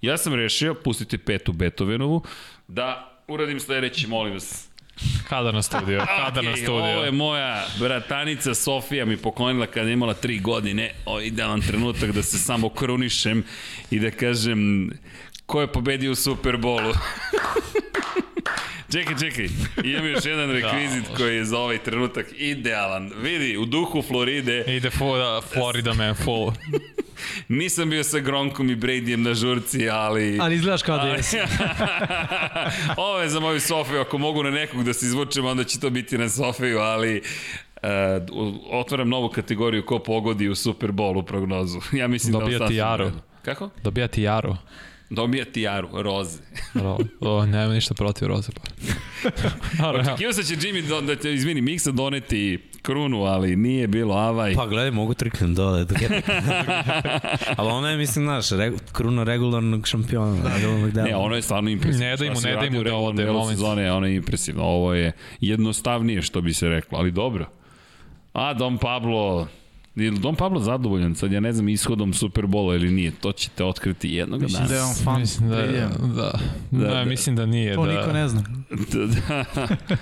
[0.00, 2.22] ja sam rešio, pustite petu Beethovenovu,
[2.68, 4.68] da uradim sledeći, molim vas.
[5.28, 6.84] Kadar na studio, kadar na Okej, studio.
[6.84, 10.92] Ovo je moja bratanica Sofija mi poklonila kada je imala tri godine.
[11.06, 13.44] O, idealan trenutak da se samo krunišem
[13.90, 14.90] i da kažem
[15.46, 16.92] ko je pobedio u Superbolu.
[18.92, 19.48] čekaj, čekaj,
[19.84, 23.12] imam još jedan rekvizit koji je za ovaj trenutak idealan.
[23.22, 26.52] Vidi, u duhu Floride Ide full, da, Florida man, full.
[27.48, 30.38] nisam bio sa Gronkom i Bradyjem na žurci, ali...
[30.40, 31.36] Ali izgledaš kao da jesi.
[32.96, 35.90] Ovo je za moju Sofiju, ako mogu na nekog da se izvučem, onda će to
[35.90, 37.22] biti na Sofiju, ali
[37.82, 37.88] uh,
[38.70, 41.80] otvaram novu kategoriju ko pogodi u Super Bowlu prognozu.
[41.98, 43.12] Ja mislim Dobija da ti Jaro.
[43.42, 43.70] Kako?
[43.82, 44.56] Dobija ti Jaro.
[45.10, 46.38] Dobija ti Jaru, roze.
[46.82, 48.52] Ro, o, nema ništa protiv Roze.
[48.52, 48.62] Pa.
[50.00, 54.14] Očekivao sam da će Jimmy, do, da će, izvini, Miksa doneti krunu, ali nije bilo
[54.14, 54.54] avaj.
[54.54, 55.84] Pa gledaj, mogu triknem dole.
[55.84, 56.22] Dok je...
[57.56, 60.54] Ali ona je, mislim, naš, reg, kruna regularnog šampiona.
[60.54, 61.08] Regularnog dela.
[61.08, 62.06] Ne, ono je stvarno impresivno.
[62.06, 63.56] Ne daj mu, Šta se ne da delu molim te.
[63.56, 64.62] Sezone, ono je impresivno.
[64.62, 67.46] Ovo je jednostavnije što bi se reklo, ali dobro.
[68.32, 69.48] A, Dom Pablo,
[70.00, 71.14] je li Dom Pablo zadovoljan?
[71.14, 73.10] Sad ja ne znam ishodom Superbola ili nije.
[73.10, 74.68] To ćete otkriti jednog Mislim dana.
[74.68, 75.20] da je on fan.
[75.20, 75.88] Mislim da, Bradya.
[75.88, 76.32] da, Da,
[76.70, 77.04] da, da.
[77.04, 77.74] mislim da nije.
[77.74, 78.42] To da, niko ne zna.
[78.92, 79.96] Da, da.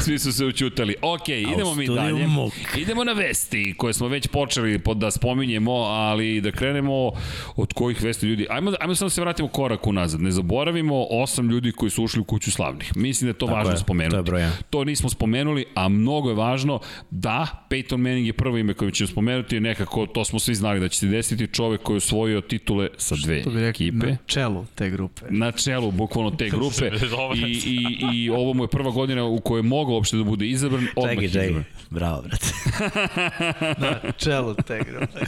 [0.00, 0.94] Svi su se učutali.
[1.02, 2.26] Ok, idemo mi dalje.
[2.26, 2.52] muk.
[2.78, 7.10] Idemo na vesti koje smo već počeli pod da spominjemo, ali da krenemo
[7.56, 8.46] od kojih vesti ljudi.
[8.50, 10.20] Ajmo, ajmo samo da se vratimo korak unazad.
[10.20, 12.96] Ne zaboravimo osam ljudi koji su ušli u kuću slavnih.
[12.96, 14.10] Mislim da je to Tako važno je, spomenuti.
[14.12, 14.56] to je broj jedan.
[14.70, 19.08] To nismo spomenuli, a mnogo je važno da Peyton Manning je prvo ime koje ćemo
[19.08, 22.88] spomenuti, nekako to smo svi znali da će se desiti čovek koji je osvojio titule
[22.96, 25.22] sa dve bi rekli ekipe na čelu te grupe.
[25.30, 26.90] na čelu bukvalno te grupe
[27.36, 27.78] i, i,
[28.14, 31.14] i ovo mu je prva godina u kojoj je mogao uopšte da bude izabran, odmah
[31.14, 31.44] Čekaj, čekaj.
[31.44, 31.64] izabran.
[31.90, 32.46] Bravo, brate.
[33.80, 35.20] Da, čelo te grupe.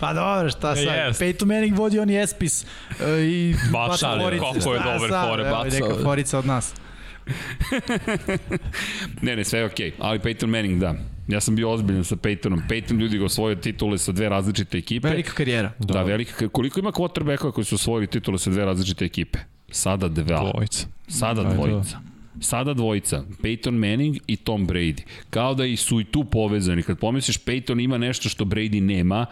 [0.00, 0.84] pa dobro, šta sad?
[0.84, 1.20] Jest.
[1.20, 4.44] Peyton Manning vodi on i Espis uh, i Baca, baca ali forice.
[4.64, 5.88] koliko je sad, fore evo, bacao.
[5.88, 6.74] Neka forica od nas.
[9.22, 9.94] Ne, ne, sve je okej, okay.
[9.98, 10.94] ali Peyton Manning, da.
[11.28, 12.60] Ja sam bio ozbiljan sa Peytonom.
[12.68, 15.08] Peyton ljudi ga osvojio titule sa dve različite ekipe.
[15.08, 15.72] Velika karijera.
[15.78, 16.48] Da, da velika.
[16.48, 19.38] Koliko ima quarterbackova koji su osvojili titule sa dve različite ekipe?
[19.70, 20.50] Sada dva.
[20.52, 20.86] Dvojica.
[21.08, 21.98] Sada Da, dvojica.
[22.40, 25.02] Sada dvojica, Peyton Manning i Tom Brady.
[25.30, 26.82] Kao da su i tu povezani.
[26.82, 29.26] Kad pomisliš Peyton ima nešto što Brady nema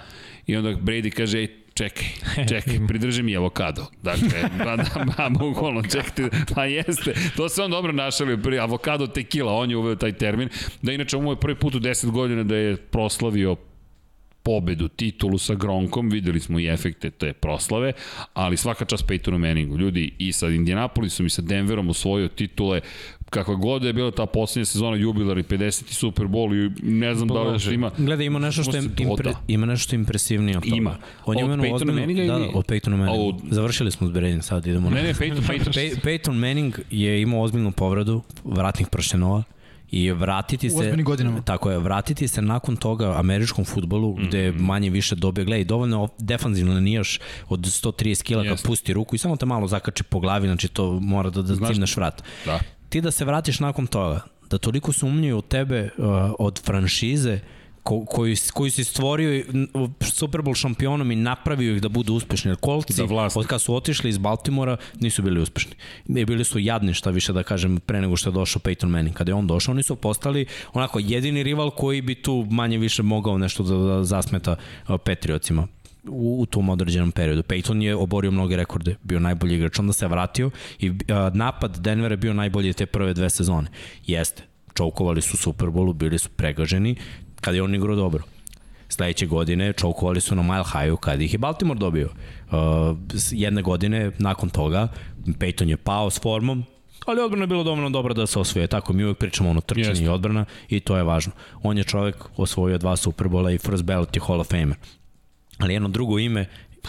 [0.46, 2.06] i onda Brady kaže, ej, čekaj,
[2.50, 3.86] čekaj, pridrži mi avokado.
[4.02, 4.28] Dakle,
[4.58, 7.14] ba, da, ba, bukvalno, čekajte, pa jeste.
[7.36, 10.48] To se on dobro našalio, pri avokado tequila, on je uveo taj termin.
[10.82, 13.56] Da inače, ovo je prvi put u 10 godina da je proslavio
[14.42, 17.92] pobedu, titulu sa Gronkom, videli smo i efekte te proslave,
[18.34, 19.76] ali svaka čast Peytonu Manningu.
[19.78, 22.80] Ljudi i sa Indianapolisom i sa Denverom osvojio titule,
[23.30, 25.84] kakva god je bila ta poslednja sezona jubilarni 50.
[25.84, 27.58] Super Bowl i ne znam da li Bože.
[27.60, 30.76] što ima Gledaj, ima nešto što je, impre, ima nešto što je impresivnije od toga.
[30.76, 30.96] Ima.
[31.24, 33.22] On je Od imenu Peytona ozbiljno- Manninga Da, da, od Peytona Manninga.
[33.22, 34.96] Od- Završili smo s sad idemo na...
[34.96, 35.72] Ne, ne, Peyton, Peyton.
[35.72, 39.42] Pey, Peyton Manning je imao ozbiljnu povredu vratnih pršenova
[39.90, 41.40] i vratiti se godinama.
[41.42, 44.28] tako je vratiti se nakon toga američkom futbolu mm -hmm.
[44.28, 49.14] gde manje više dobije gledaj dovoljno defanzivno da nijaš od 130 kila kad pusti ruku
[49.14, 52.60] i samo te malo zakači po glavi znači to mora da da cimneš vrat Da.
[52.88, 54.20] ti da se vratiš nakon toga,
[54.50, 56.04] da toliko sumnjaju u tebe uh,
[56.38, 57.40] od franšize
[57.88, 59.44] ko, koju, koju si stvorio
[60.00, 62.50] Super Bowl šampionom i napravio ih da budu uspešni.
[62.50, 63.36] Jer kolci, vlast.
[63.36, 65.72] od kad su otišli iz Baltimora, nisu bili uspešni.
[66.08, 69.16] I bili su jadni, šta više da kažem, pre nego što je došao Peyton Manning.
[69.16, 73.02] Kada je on došao, oni su postali onako jedini rival koji bi tu manje više
[73.02, 74.56] mogao nešto da, da zasmeta
[75.04, 75.66] Patriotsima
[76.04, 77.42] u, u tom određenom periodu.
[77.42, 80.96] Peyton je oborio mnoge rekorde, bio najbolji igrač, onda se vratio i uh,
[81.34, 83.68] napad Denvera je bio najbolji te prve dve sezone.
[84.06, 84.42] Jeste,
[84.74, 86.96] čoukovali su Super Bowlu, bili su pregaženi,
[87.40, 88.22] kada je on igrao dobro.
[88.88, 92.08] Sledeće godine čoukovali su na Mile Highu kada ih je Baltimore dobio.
[92.50, 92.56] Uh,
[93.30, 94.88] jedne godine nakon toga
[95.26, 96.64] Peyton je pao s formom,
[97.06, 98.66] ali odbrana je bila dovoljno dobra da se osvoje.
[98.66, 100.04] Tako mi uvek pričamo ono trčanje Jeste.
[100.04, 101.32] i odbrana i to je važno.
[101.62, 104.76] On je čovek osvojio dva Superbola i first ballot je Hall of Famer.
[105.58, 106.46] Ali jedno drugo ime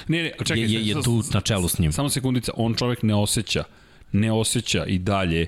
[0.08, 0.60] Ne, ne, čekaj.
[0.60, 1.92] je, je, je tu na čelu s njim.
[1.92, 3.64] Samo sekundica, on čovek ne osjeća,
[4.12, 5.48] ne osjeća i dalje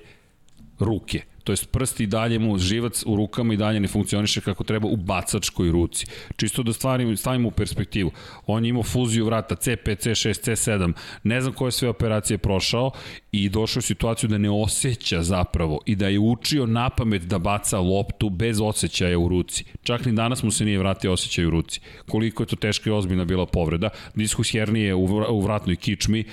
[0.80, 1.22] ruke.
[1.44, 4.88] To jest prsti i dalje mu živac u rukama i dalje ne funkcioniše kako treba
[4.88, 6.06] u bacačkoj ruci.
[6.36, 8.12] Čisto da stvarimo, stavimo u perspektivu.
[8.48, 10.94] On je imao fuziju vrata C5, C6, C7,
[11.24, 12.92] ne znam koje sve operacije je prošao
[13.32, 17.40] i došao u situaciju da ne osjeća zapravo i da je učio na pamet da
[17.40, 19.66] baca loptu bez osjećaja u ruci.
[19.84, 21.80] Čak ni danas mu se nije vratio osjećaj u ruci.
[22.10, 23.90] Koliko je to teška i ozbiljna bila povreda.
[24.16, 26.26] Diskus hernije u, vra, u vratnoj kičmi,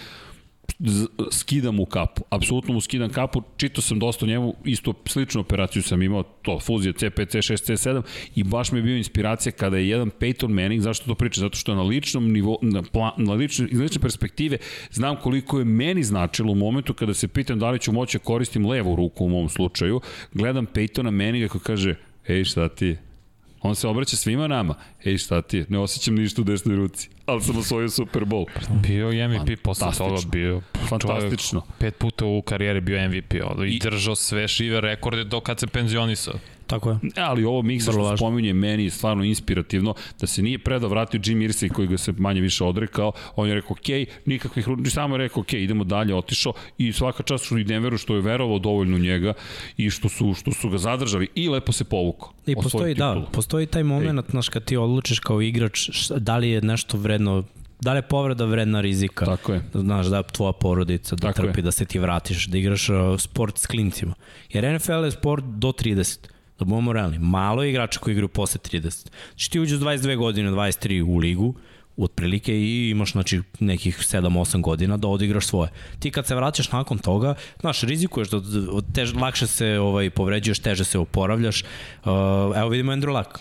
[1.30, 2.22] skidam mu kapu.
[2.30, 3.42] Apsolutno mu skidam kapu.
[3.56, 8.02] Čitao sam dosta o njemu, isto sličnu operaciju sam imao, to fuzija C5, C6, C7
[8.34, 11.40] i baš mi je bio inspiracija kada je jedan Peyton Manning, zašto to pričam?
[11.40, 14.58] Zato što na ličnom nivou, na, plan, na lične, iz lične perspektive
[14.90, 18.24] znam koliko je meni značilo u momentu kada se pitam da li ću moći da
[18.24, 20.00] koristim levu ruku u mom slučaju,
[20.32, 21.94] gledam Peytona Manninga koji kaže,
[22.28, 22.96] ej šta ti,
[23.62, 24.74] On se obraća svima nama.
[25.04, 25.66] Ej, šta ti je?
[25.68, 27.08] Ne osjećam ništa u desnoj ruci.
[27.26, 28.44] Ali sam osvojio Super Bowl.
[28.82, 31.62] Bio je MVP posle toga, bio Fantastično.
[31.78, 35.66] pet puta u karijeri bio MVP i, I- držao sve žive rekorde do kad se
[35.66, 36.34] penzionisao.
[36.68, 36.98] Tako je.
[37.16, 41.40] Ali ovo miksa što spominje meni je stvarno inspirativno da se nije predao vratio Jim
[41.40, 43.88] Irsay koji ga se manje više odrekao on je rekao ok,
[44.26, 48.14] nikakvih samo je rekao ok, idemo dalje, otišao i svaka čast što i Denveru što
[48.14, 49.32] je verovao dovoljno njega
[49.76, 53.66] i što su, što su ga zadržali i lepo se povukao I postoji, da, postoji
[53.66, 57.44] taj moment, znaš, kad ti odlučiš kao igrač, šta- da li je nešto vredno,
[57.80, 59.24] da li je povreda vredna rizika.
[59.24, 59.62] Tako je.
[59.74, 61.62] Znaš, da tvoja porodica, da Tako trpi, je.
[61.62, 64.14] da se ti vratiš, da igraš uh, sport s klincima.
[64.52, 66.18] Jer NFL je sport do 30.
[66.58, 67.18] Da budemo realni.
[67.18, 69.08] Malo je igrača koji igraju posle 30.
[69.28, 71.54] Znači ti uđeš 22 godine, 23 u ligu,
[71.96, 75.70] otprilike i imaš znači nekih 7-8 godina da odigraš svoje.
[75.98, 78.40] Ti kad se vraćaš nakon toga, znaš, rizikuješ da
[78.94, 81.62] tež, lakše se ovaj povređuješ, teže se oporavljaš.
[81.62, 82.08] Uh,
[82.56, 83.38] evo vidimo Andrew Luck.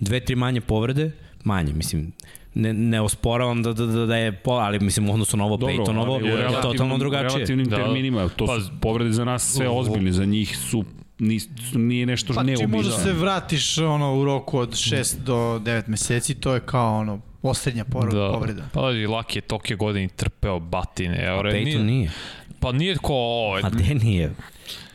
[0.00, 1.10] Dve, tri manje povrede,
[1.44, 2.12] manje, mislim,
[2.54, 5.56] ne, ne osporavam da, da, da, da je, po, ali mislim u odnosu na ovo
[5.56, 7.28] Dobro, Peytonovo je totalno drugačije.
[7.28, 7.76] relativnim Da.
[7.76, 10.84] terminima, to Pa- su povrede za nas sve ozbiljne, za njih su
[11.18, 12.76] nis, nije nešto Pa ti neobično.
[12.76, 17.20] možda se vratiš ono u roku od 6 do 9 meseci, to je kao ono
[17.42, 18.30] osrednja por, da.
[18.32, 18.62] povreda.
[18.72, 21.26] Pa da, Laki je toke godine trpeo batine.
[21.26, 21.78] A Peyton nije.
[21.78, 22.10] nije.
[22.60, 23.56] Pa nije ko ovo.
[23.62, 24.34] A gde nije?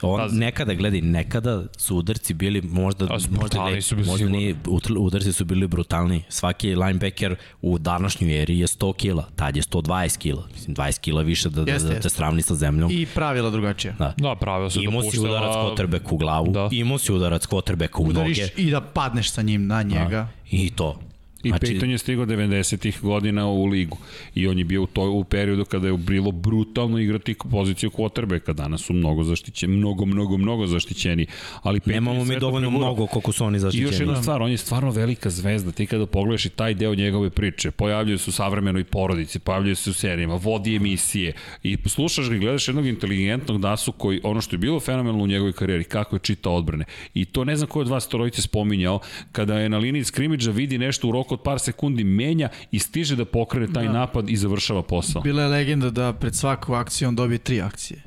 [0.02, 4.30] On, pa, nekada, gledaj, nekada su udarci bili možda, A, možda, ne, su bili možda
[4.30, 4.56] nije,
[4.99, 6.23] udarci su bili brutalni.
[6.30, 10.48] Svaki linebacker u današnjoj eri je 100 kila, tad je 120 kila.
[10.53, 12.91] Mislim, 20 kila više da, jeste, da, da te sravni sa zemljom.
[12.91, 13.95] I pravila drugačije.
[13.99, 16.69] Da, da pravila su Imao si udarac quarterback u glavu, da.
[16.72, 18.52] imao si udarac quarterback u Udariš noge.
[18.57, 20.10] i da padneš sa njim na njega.
[20.10, 20.27] Da.
[20.52, 20.99] I to.
[21.44, 21.65] I znači...
[21.65, 23.98] Peyton je stigao 90-ih godina u ligu
[24.36, 28.53] i on je bio u, toj, u periodu kada je bilo brutalno igrati poziciju quarterbacka.
[28.53, 31.26] Danas su mnogo zaštićeni, mnogo, mnogo, mnogo zaštićeni.
[31.61, 32.86] Ali Peyton Nemamo mi dovoljno pregura.
[32.86, 33.90] mnogo koliko su oni zaštićeni.
[33.90, 35.72] I još jedna stvar, on je stvarno velika zvezda.
[35.72, 39.90] Ti kada pogledaš i taj deo njegove priče, pojavljaju se u savremenoj porodici, pojavljaju se
[39.90, 41.34] u serijama, vodi emisije
[41.64, 45.28] i slušaš ga i gledaš jednog inteligentnog dasu koji, ono što je bilo fenomenalno u
[45.28, 46.86] njegovoj karijeri, kako je čitao odbrane.
[47.14, 48.99] I to ne znam ko od vas trojice spominjao,
[49.32, 53.15] kada je na liniji skrimidža vidi nešto u roku od par sekundi menja i stiže
[53.15, 53.91] da pokrene taj da.
[53.91, 55.22] napad i završava posao.
[55.22, 58.03] Bila je legenda da pred svaku akciju on dobije tri akcije.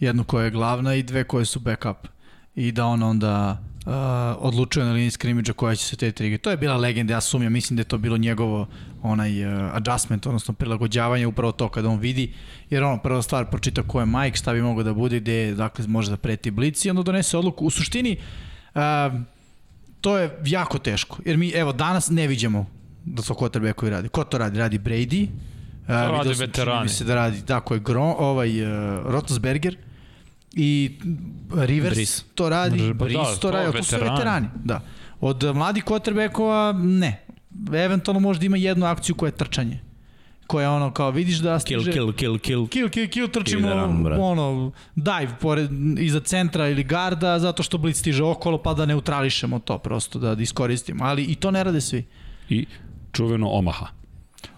[0.00, 2.08] Jednu koja je glavna i dve koje su backup.
[2.54, 3.92] I da on onda uh,
[4.38, 6.38] odlučuje na liniji skrimidža koja će se te trige.
[6.38, 8.66] To je bila legenda, ja sumnjam, mislim da je to bilo njegovo
[9.02, 12.32] onaj uh, adjustment, odnosno prilagođavanje upravo to kada on vidi,
[12.70, 15.86] jer ono prva stvar pročita ko je Mike, šta bi mogao da bude, gde dakle,
[15.86, 17.66] može da preti blici i onda donese odluku.
[17.66, 18.16] U suštini,
[18.74, 18.80] uh,
[20.00, 21.18] to je jako teško.
[21.24, 22.66] Jer mi, evo, danas ne vidimo
[23.04, 24.08] da to koji radi.
[24.08, 24.58] Ko to radi?
[24.58, 25.28] Radi Brady.
[25.86, 26.88] To uh, radi veterani.
[26.88, 29.76] se da radi, tako je, Gron, ovaj, uh, Rotosberger
[30.52, 30.98] i
[31.54, 32.22] Rivers Brice.
[32.34, 34.48] to radi, Brice da, to, to radi, to su veterani.
[34.64, 34.80] Da.
[35.20, 37.24] Od mladih quarterbackova ne.
[37.74, 39.89] Eventualno možda ima jednu akciju koja je trčanje
[40.50, 42.68] koja ono kao vidiš da stiže kill kill kill kill.
[42.68, 47.98] Kill kill kill trčimo kill ono dive pored iza centra ili garda zato što blic
[47.98, 51.04] stiže okolo pa da neutrališemo to prosto da, da iskoristimo.
[51.04, 52.04] Ali i to ne rade svi.
[52.48, 52.66] I
[53.12, 53.86] čuveno Omaha.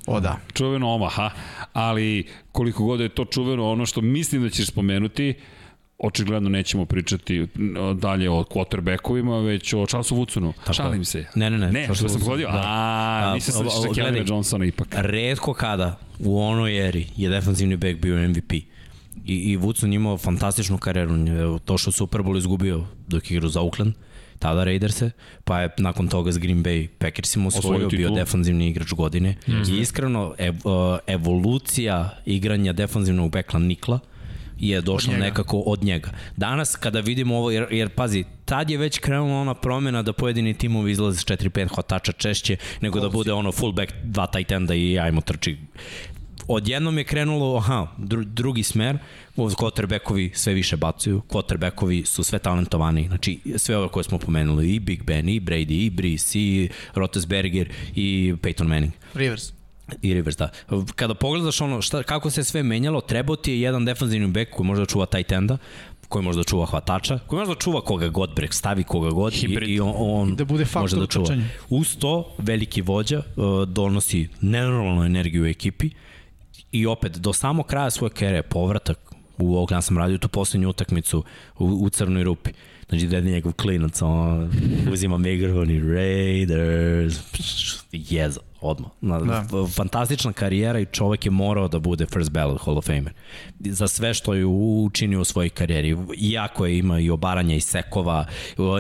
[0.06, 0.39] O da.
[0.55, 1.31] Čuveno Omaha,
[1.73, 5.35] ali koliko god je to čuveno, ono što mislim da ćeš spomenuti,
[6.02, 7.46] očigledno nećemo pričati
[7.94, 10.52] dalje o quarterbackovima, već o Charlesu Woodsonu.
[10.60, 10.72] Tako.
[10.72, 11.26] Šalim se.
[11.34, 11.72] Ne, ne, ne.
[11.72, 12.48] Ne, što sam pogodio?
[12.48, 12.62] Da.
[12.64, 14.88] A, mislim se da ćeš Kelly Johnsona ipak.
[14.92, 18.52] Redko kada u onoj eri je defensivni back bio MVP.
[18.52, 18.64] I,
[19.26, 21.58] i Woodson imao fantastičnu karijeru.
[21.58, 23.94] To što Super Bowl izgubio dok igrao za Oakland,
[24.38, 25.10] tada Raiderse,
[25.44, 29.30] pa je nakon toga s Green Bay Packersima osvojio, bio defanzivni igrač godine.
[29.30, 29.74] Mm -hmm.
[29.74, 30.54] I iskreno, ev,
[31.06, 33.98] evolucija igranja defanzivnog bekla Nikla,
[34.62, 36.10] je došlo od nekako od njega.
[36.36, 40.55] Danas kada vidimo ovo, jer, jer pazi, tad je već krenula ona promena da pojedini
[40.55, 44.98] timovi izlaze s 4-5 hvatača češće, nego da bude ono fullback, dva tight enda i
[44.98, 45.56] ajmo trči
[46.48, 48.98] odjednom je krenulo, aha, dru, drugi smer,
[49.36, 54.80] quarterbackovi sve više bacuju, quarterbackovi su sve talentovani, znači sve ove koje smo pomenuli, i
[54.80, 58.93] Big Ben, i Brady, i Brees, i Rotesberger, i Peyton Manning.
[59.14, 59.61] Rivers.
[60.02, 60.48] I Rivers, da.
[60.94, 64.66] Kada pogledaš ono šta, kako se sve menjalo, trebao ti je jedan defensivni bek koji
[64.66, 65.59] može da čuva tight enda,
[66.09, 69.32] koji može da čuva hvatača, koji može da čuva koga god brek, stavi koga god
[69.32, 69.68] Hibrid.
[69.68, 71.26] i, i on, on da bude može da čuva.
[71.26, 71.48] Trčanje.
[71.70, 75.90] Uz to, veliki vođa uh, donosi nenormalnu energiju u ekipi
[76.72, 78.98] i opet, do samog kraja svoje kere, povratak
[79.38, 81.24] u ovog, ja sam radio tu poslednju utakmicu
[81.59, 82.50] u, u Crnoj rupi.
[82.88, 84.50] Znači, da je njegov klinac, on
[84.92, 87.16] uzima mikrofon i Raiders,
[87.92, 88.90] jezo odmah.
[89.01, 89.44] Na, da.
[89.76, 93.12] Fantastična karijera i čovek je morao da bude first ballot Hall of Famer.
[93.60, 95.97] Za sve što je učinio u svojoj karijeri.
[96.18, 98.26] Iako je ima i obaranja i sekova,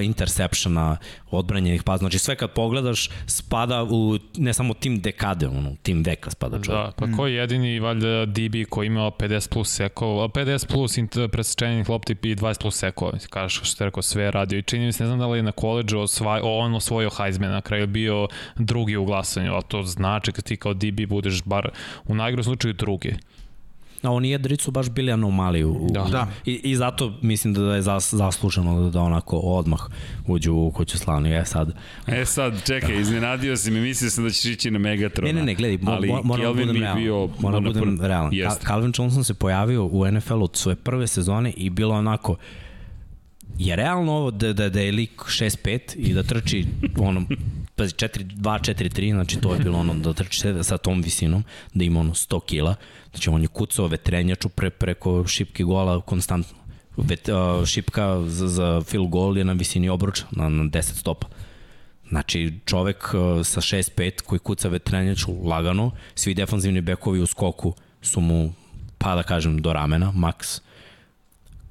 [0.02, 0.96] interceptiona,
[1.30, 6.30] odbranjenih pa znači sve kad pogledaš spada u ne samo tim dekade, ono, tim veka
[6.30, 6.84] spada čovjek.
[6.84, 7.16] Da, pa mm.
[7.16, 10.98] ko je jedini valjda DB koji imao 50 plus sekova, 50 plus
[11.32, 14.92] presečenih lopti i 20 plus sekova, kažeš što je rekao sve radio i čini mi
[14.92, 18.28] se, ne znam da li je na koleđu osvaj, on osvojio Heisman, na kraju bio
[18.56, 21.70] drugi u glasanju, to znači kad ti kao DB budeš bar
[22.04, 23.14] u najgrom slučaju drugi.
[24.02, 25.70] A oni jedri su baš bili anomaliju.
[25.70, 26.04] U, da.
[26.10, 26.28] da.
[26.44, 29.80] I, I zato mislim da je zas, zasluženo da, da onako odmah
[30.26, 31.28] uđu u kuću slavnu.
[31.28, 31.72] E sad...
[32.06, 35.32] E sad, čekaj, iznenadio si mi, mislio sam da ćeš ići na Megatrona.
[35.32, 37.02] Ne, ne, ne, gledaj, mo, ali moram da budem realan.
[37.02, 38.34] Bio moram da budem realan.
[38.34, 38.66] Jest.
[38.66, 42.36] Calvin Johnson se pojavio u NFL od svoje prve sezone i bilo onako
[43.58, 46.66] je realno ovo da, da, da je lik 6-5 i da trči
[46.98, 47.22] ono,
[47.82, 51.44] pazi, 2-4-3, znači to je bilo ono da trči sa tom visinom,
[51.74, 52.74] da ima ono 100 kila,
[53.10, 56.58] znači on je kucao vetrenjaču pre, preko šipke gola konstantno.
[56.96, 57.28] Vet,
[57.66, 61.28] šipka za, za field goal je na visini obruča, na, na 10 stopa.
[62.08, 63.08] Znači, čovek
[63.44, 68.52] sa 6-5 koji kuca vetrenjaču lagano, svi defanzivni bekovi u skoku su mu,
[68.98, 70.60] pa da kažem, do ramena, maks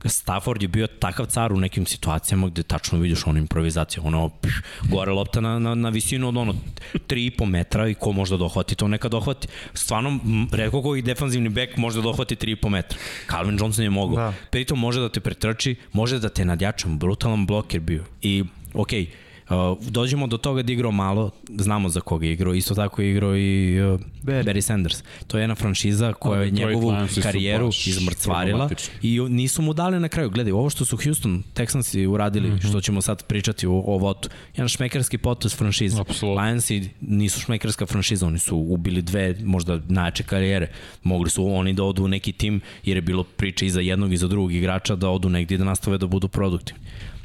[0.05, 4.53] Stafford je bio takav car u nekim situacijama gde tačno vidiš onu improvizaciju, ono, pš,
[4.89, 6.53] gore lopta na, na, na visinu od ono
[6.93, 9.47] 3,5 metra i ko može da dohvati, to neka dohvati.
[9.73, 10.19] Stvarno,
[10.51, 12.97] redko koji defanzivni bek može da dohvati 3,5 metra.
[13.29, 14.15] Calvin Johnson je mogao.
[14.15, 14.33] Da.
[14.49, 18.03] Pritom može da te pretrči, može da te nadjača, brutalan bloker bio.
[18.21, 19.30] I, okej, okay,
[19.81, 23.11] dođemo do toga da je igrao malo, znamo za koga je igrao, isto tako je
[23.11, 24.43] igrao i uh, Barry.
[24.43, 25.03] Barry Sanders.
[25.27, 28.69] To je jedna franšiza koja je njegovu karijeru izmrcvarila
[29.01, 30.29] i nisu mu dali na kraju.
[30.29, 32.69] Gledaj, ovo što su Houston Texansi uradili, mm -hmm.
[32.69, 36.01] što ćemo sad pričati o, o votu, jedan šmekerski potez franšize.
[36.01, 36.43] Apsolutno.
[36.43, 40.71] Lionsi nisu šmekerska franšiza, oni su ubili dve možda najjače karijere.
[41.03, 44.13] Mogli su oni da odu u neki tim jer je bilo priče i za jednog
[44.13, 46.81] i za drugog igrača da odu negdje da nastave da budu produktivni.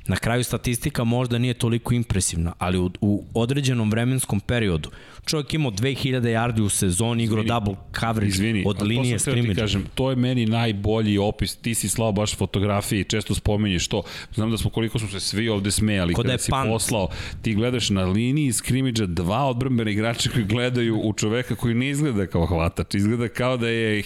[0.09, 4.91] Na kraju statistika možda nije toliko impresivna, ali u, u određenom vremenskom periodu
[5.27, 9.61] čovjek imao 2000 yardi u sezoni, igrao double coverage Izvini, od linije scrimmage.
[9.61, 14.03] kažem, to je meni najbolji opis, ti si slao baš fotografije i često spominješ to,
[14.35, 16.71] znam da smo koliko smo se svi ovde smejali Ko da kada si pant.
[16.71, 17.09] poslao,
[17.43, 22.27] ti gledaš na liniji skrimidža dva odbrambena igrača koji gledaju u čoveka koji ne izgleda
[22.27, 24.03] kao hvatač, izgleda kao da je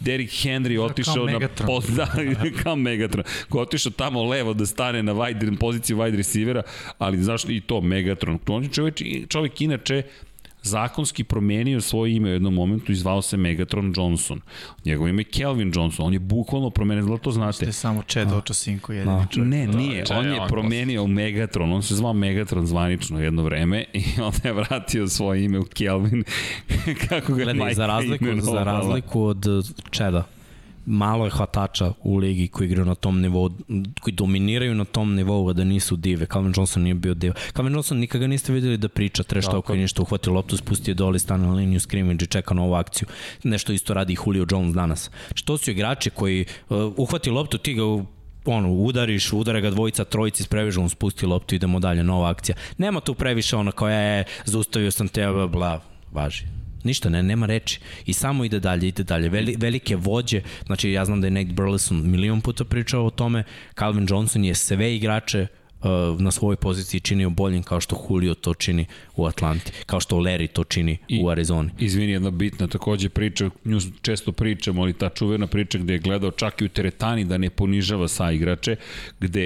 [0.00, 2.08] Derrick Henry otišao na post, da,
[2.62, 6.62] kao Megatron, koji otišao tamo levo da stane na wide, poziciju wide receivera,
[6.98, 8.94] ali zašto i to Megatron, on je čovjek,
[9.28, 10.02] čovjek inače
[10.62, 14.40] zakonski promenio svoje ime u jednom momentu i zvao se Megatron Johnson.
[14.84, 16.06] Njegovo ime je Kelvin Johnson.
[16.06, 17.64] On je bukvalno promenio, da li to znate?
[17.66, 19.26] Te samo Chad Ochocinco jedini Da.
[19.30, 19.50] čovjek.
[19.50, 20.06] Ne, nije.
[20.06, 21.72] čaj, On je on promenio u Megatron.
[21.72, 26.24] On se zvao Megatron zvanično jedno vreme i onda je vratio svoje ime u Kelvin.
[27.08, 28.64] Kako ga Gledaj, majka za razliku, za imenovala.
[28.64, 29.46] razliku od
[29.90, 30.26] Čeda,
[30.86, 33.50] malo je hvatača u ligi koji igraju na tom nivou,
[34.00, 36.26] koji dominiraju na tom nivou, a da nisu dive.
[36.26, 37.34] Calvin Johnson nije bio diva.
[37.56, 39.56] Calvin Johnson nikada niste videli da priča, treš Tako.
[39.56, 42.74] tako je ništa, uhvati loptu, spusti je dole, stane na liniju scrimmage i čeka novu
[42.74, 43.08] akciju.
[43.42, 45.10] Nešto isto radi i Julio Jones danas.
[45.34, 47.82] Što su igrači koji uh, uhvati loptu, ti ga
[48.44, 52.56] ono, udariš, udara ga dvojica, trojici, sprevežu, on spusti loptu, idemo dalje, nova akcija.
[52.78, 55.80] Nema tu previše ono koja je, zaustavio sam te, bla, bla,
[56.12, 56.53] važi.
[56.84, 57.80] Ništa, ne, nema reči.
[58.06, 59.28] I samo ide dalje, ide dalje.
[59.28, 63.44] Veli, velike vođe, znači ja znam da je Nate Burleson milion puta pričao o tome,
[63.78, 65.46] Calvin Johnson je sve igrače
[66.18, 68.86] na svojoj poziciji činio boljim kao što Julio to čini
[69.16, 71.70] u Atlanti, kao što Larry to čini I- u Arizoni.
[71.78, 76.30] Izvini, jedna bitna takođe priča, nju često pričamo, ali ta čuvena priča gde je gledao
[76.30, 78.76] čak i u teretani da ne ponižava sa igrače,
[79.20, 79.44] gde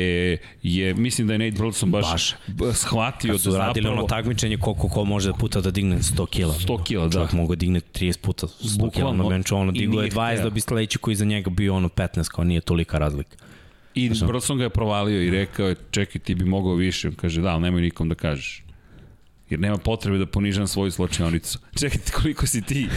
[0.62, 2.35] je, mislim da je Nate Burleson baš, Baš.
[2.74, 3.93] shvatio da radili zapravo...
[3.93, 6.55] ono takmičenje koliko ko može puta da digne 100 kila.
[6.55, 7.10] 100 kila, da.
[7.12, 9.23] Čovjek mogu da digne 30 puta 100 kila Bukvalno.
[9.23, 10.44] na benču, ono I digo je nije 20 hteo.
[10.44, 13.36] da bi sledeći koji za njega bio ono 15, kao nije tolika razlika.
[13.94, 17.09] I Burleson ga je provalio i rekao je, čekaj, ti bi mogao više.
[17.09, 18.65] On kaže, da, ali nemoj nikom da kažeš.
[19.51, 21.59] Jer nema potrebe da ponižam svoju slučajnicu.
[21.81, 22.89] Čekaj, koliko si ti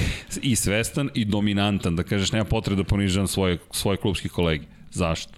[0.42, 4.66] i svestan i dominantan, da kažeš, nema potrebe da ponižam svoje, svoje klubske kolege.
[4.92, 5.34] Zašto?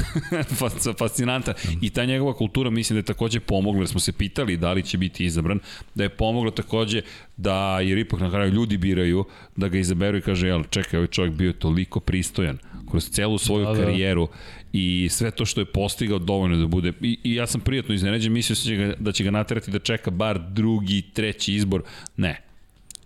[0.60, 1.54] Fas- fascinantan.
[1.80, 4.82] I ta njegova kultura mislim da je takođe pomogla, jer smo se pitali da li
[4.82, 5.60] će biti izabran,
[5.94, 7.02] da je pomogla takođe
[7.36, 9.24] da, jer ipak na kraju ljudi biraju,
[9.56, 12.58] da ga izaberu i kaže, jel, čekaj, ovaj čovjek bio toliko pristojan
[12.90, 14.28] kroz celu svoju da, Da, karijeru
[14.72, 18.32] i sve to što je postigao dovoljno da bude i, i ja sam prijatno iznenađen,
[18.32, 21.82] mislio sam da će ga, da će ga naterati da čeka bar drugi, treći izbor.
[22.16, 22.42] Ne.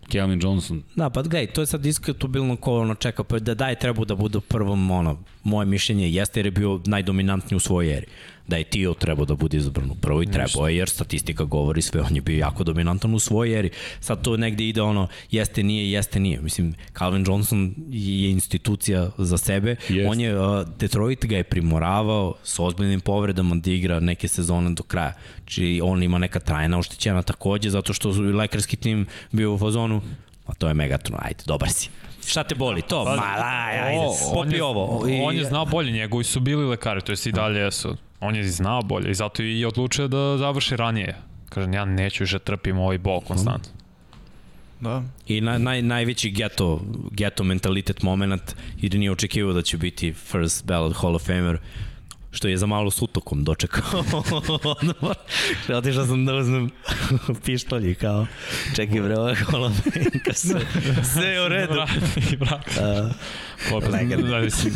[0.08, 3.78] Kelvin Johnson, Da, pa gledaj, to je sad diskutabilno ko ono čeka, pa da daj
[3.78, 7.96] treba da bude u prvom, ono, moje mišljenje jeste jer je bio najdominantniji u svojoj
[7.96, 8.06] eri.
[8.46, 12.00] Da je Tio trebao da bude izabran u prvoj, trebao je jer statistika govori sve,
[12.02, 13.70] on je bio jako dominantan u svojoj eri.
[14.00, 16.40] Sad to negde ide ono, jeste, nije, jeste, nije.
[16.40, 19.76] Mislim, Calvin Johnson je institucija za sebe.
[19.80, 20.08] Jeste.
[20.08, 20.46] On je, uh,
[20.78, 25.12] Detroit ga je primoravao s ozbiljnim povredama da igra neke sezone do kraja.
[25.36, 30.00] Znači, on ima neka trajna oštećena takođe, zato što su lekarski tim bio u fazonu,
[30.46, 31.88] a to je Megatron, ajde, dobar si.
[32.26, 32.82] Šta te boli?
[32.82, 35.08] To, ma, daj, ajde, on popi je, ovo.
[35.08, 37.96] I- On je znao bolje, njegovi su bili lekari, to jest i dalje jesu.
[38.20, 41.16] On je znao bolje i zato je i odlučio da završi ranije.
[41.48, 43.72] Kaže, ja neću više trpim ovaj bol konstantno.
[44.80, 45.02] Da.
[45.26, 46.80] I na, naj, najveći geto,
[47.10, 51.58] geto mentalitet moment, jer nije očekivao da će biti first ballot Hall of Famer,
[52.34, 53.84] što je za malo s utokom dočekao.
[54.80, 55.16] Odmah.
[55.68, 56.70] Otišao sam da uzmem
[57.44, 58.26] pištolj i kao,
[58.76, 60.60] čekaj bre, ovo je Hall of Fame, kad sve,
[61.14, 61.72] sve je u redu.
[61.72, 62.70] Vrati, vrati.
[63.72, 64.26] Uh, Legendarno.
[64.28, 64.74] Da, mislim,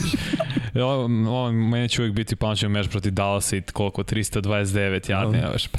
[0.74, 5.48] ovo, ovo, meni će uvijek biti pamćen meč protiv Dallasa i koliko, 329 jardi, ja
[5.48, 5.78] veš, pa,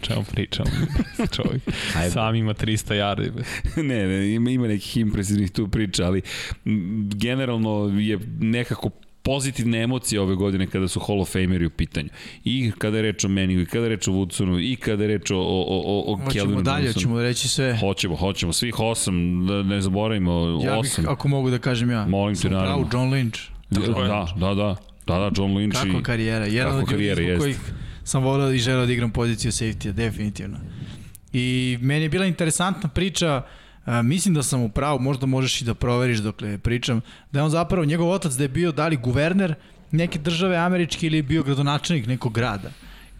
[0.06, 0.66] čemu pričam,
[1.36, 1.62] čovjek,
[1.96, 2.10] Ajde.
[2.10, 3.32] sam ima 300 jardi.
[3.76, 6.22] ne, ne, ima, ima nekih impresivnih tu priča, ali
[6.64, 8.90] m, generalno je nekako
[9.22, 12.08] pozitivne emocije ove godine kada su Hall of Fameri u pitanju.
[12.44, 15.08] I kada je reč o Manningu, i kada je reč o Woodsonu, i kada je
[15.08, 16.92] reč o, o, o, o Hoćemo Kelvinu dalje, Johnsonu.
[16.94, 17.76] hoćemo reći sve.
[17.80, 18.52] Hoćemo, hoćemo.
[18.52, 21.04] Svih osam, da ne zaboravimo, Ja bih, osam.
[21.08, 22.88] ako mogu da kažem ja, Molim te, sam naravno.
[22.88, 23.40] pravo, John Lynch.
[23.70, 23.80] Da,
[24.48, 24.76] da, da.
[25.06, 26.02] Da, da, John Lynch Kako i...
[26.02, 26.46] karijera.
[26.46, 27.58] Jedan Kako od ljudi karijera, zbog kojih
[28.04, 30.58] sam volio i želeo da igram poziciju safety definitivno.
[31.32, 33.42] I meni je bila interesantna priča,
[33.84, 37.00] a, mislim da sam u pravu, možda možeš i da proveriš dokle pričam,
[37.32, 39.54] da je on zapravo, njegov otac da je bio da li guverner
[39.90, 42.70] neke države američke ili je bio gradonačelnik nekog grada.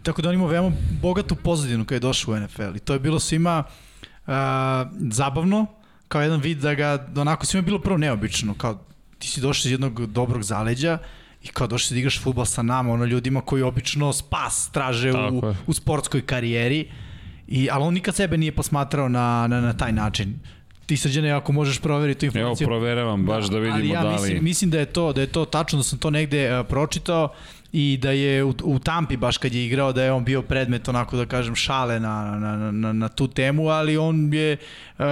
[0.03, 2.99] Tako da on ima veoma bogatu pozadinu kada je došao u NFL i to je
[2.99, 3.65] bilo svima
[4.27, 5.67] a, zabavno,
[6.09, 8.79] kao jedan vid da ga, da onako svima je bilo prvo neobično, kao
[9.19, 10.99] ti si došao iz jednog dobrog zaleđa
[11.43, 15.13] i kao došao si da igraš futbol sa nama, ono ljudima koji obično spas traže
[15.13, 15.57] u, je.
[15.67, 16.91] u sportskoj karijeri,
[17.53, 20.39] i, ali on nikad sebe nije posmatrao na, na, na taj način.
[20.87, 22.67] Ti srđane, ako možeš proveriti tu Evo, informaciju.
[22.67, 24.15] proveravam baš da vidimo ali ja da li...
[24.15, 27.33] Mislim, mislim da je to da je to tačno da sam to negde uh, pročitao
[27.73, 30.89] i da je u, u Tampi baš kad je igrao da je on bio predmet
[30.89, 34.57] onako da kažem šale na, na, na, na, tu temu, ali on je
[34.99, 35.05] uh,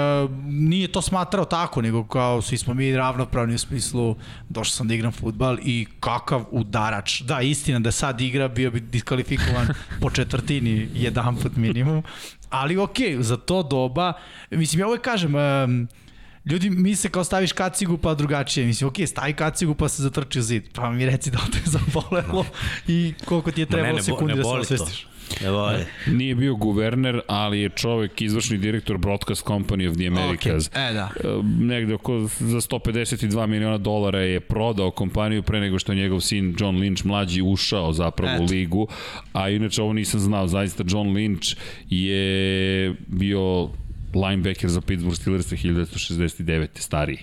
[0.45, 4.17] nije to smatrao tako, nego kao svi smo mi ravnopravni u smislu
[4.49, 7.21] došao sam da igram futbal i kakav udarač.
[7.21, 9.69] Da, istina da sad igra bio bi diskvalifikovan
[10.01, 12.03] po četvrtini jedan put minimum,
[12.51, 14.13] ali okej, za to doba,
[14.51, 15.89] mislim ja uvek kažem, um,
[16.45, 18.67] Ljudi misle kao staviš kacigu pa drugačije.
[18.67, 20.63] Mislim, okej, stavi kacigu pa se zatrči u zid.
[20.73, 22.45] Pa mi reci da li te je zabolelo
[22.89, 25.07] i koliko ti je ne, trebalo ne, bo- sekundi ne da se osvestiš.
[25.43, 25.85] Ne voli.
[26.07, 30.71] Nije bio guverner, ali je čovek izvršni direktor Broadcast Company of the Americas.
[30.71, 30.91] Okay.
[30.91, 31.11] E, da.
[31.25, 36.21] E, negde oko za 152 miliona dolara je prodao kompaniju pre nego što je njegov
[36.21, 38.43] sin John Lynch mlađi ušao zapravo Eto.
[38.43, 38.89] u ligu,
[39.33, 41.57] a inače ovo nisam znao, zaista John Lynch
[41.91, 43.71] je bio
[44.15, 46.67] linebacker za Pittsburgh Steelers 1969.
[46.75, 47.19] stariji.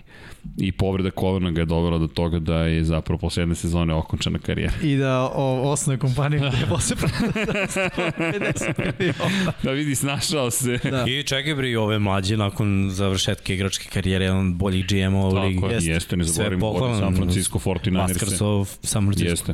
[0.57, 4.39] I povreda kolena ga je dovela do toga da je zapravo posle jedne sezone okončana
[4.39, 4.73] karijera.
[4.84, 9.53] I da o, osnoje kompaniju gde je posle prodao 150 miliona.
[9.64, 10.80] Da vidi, snašao se.
[10.84, 11.05] Da.
[11.07, 15.31] I čekaj bre, i ove mlađe nakon završetka igračke karijere, jedan od boljih GM-ova u
[15.31, 15.65] Tako ligi.
[15.65, 15.73] je.
[15.73, 16.99] Jeste, jeste ne zaboravimo pohvalno.
[16.99, 17.97] San Francisco 49ers.
[17.97, 19.30] Vaskersov San Francisco.
[19.30, 19.53] Jeste.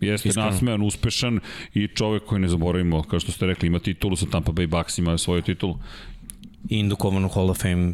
[0.00, 0.50] Jeste Iskreno.
[0.50, 1.40] nasmejan, uspešan
[1.74, 4.98] i čovek koji ne zaboravimo, kao što ste rekli, ima titulu sa Tampa Bay Bucks,
[4.98, 5.78] ima svoju titulu.
[6.68, 7.92] I indukovan u Hall of Fame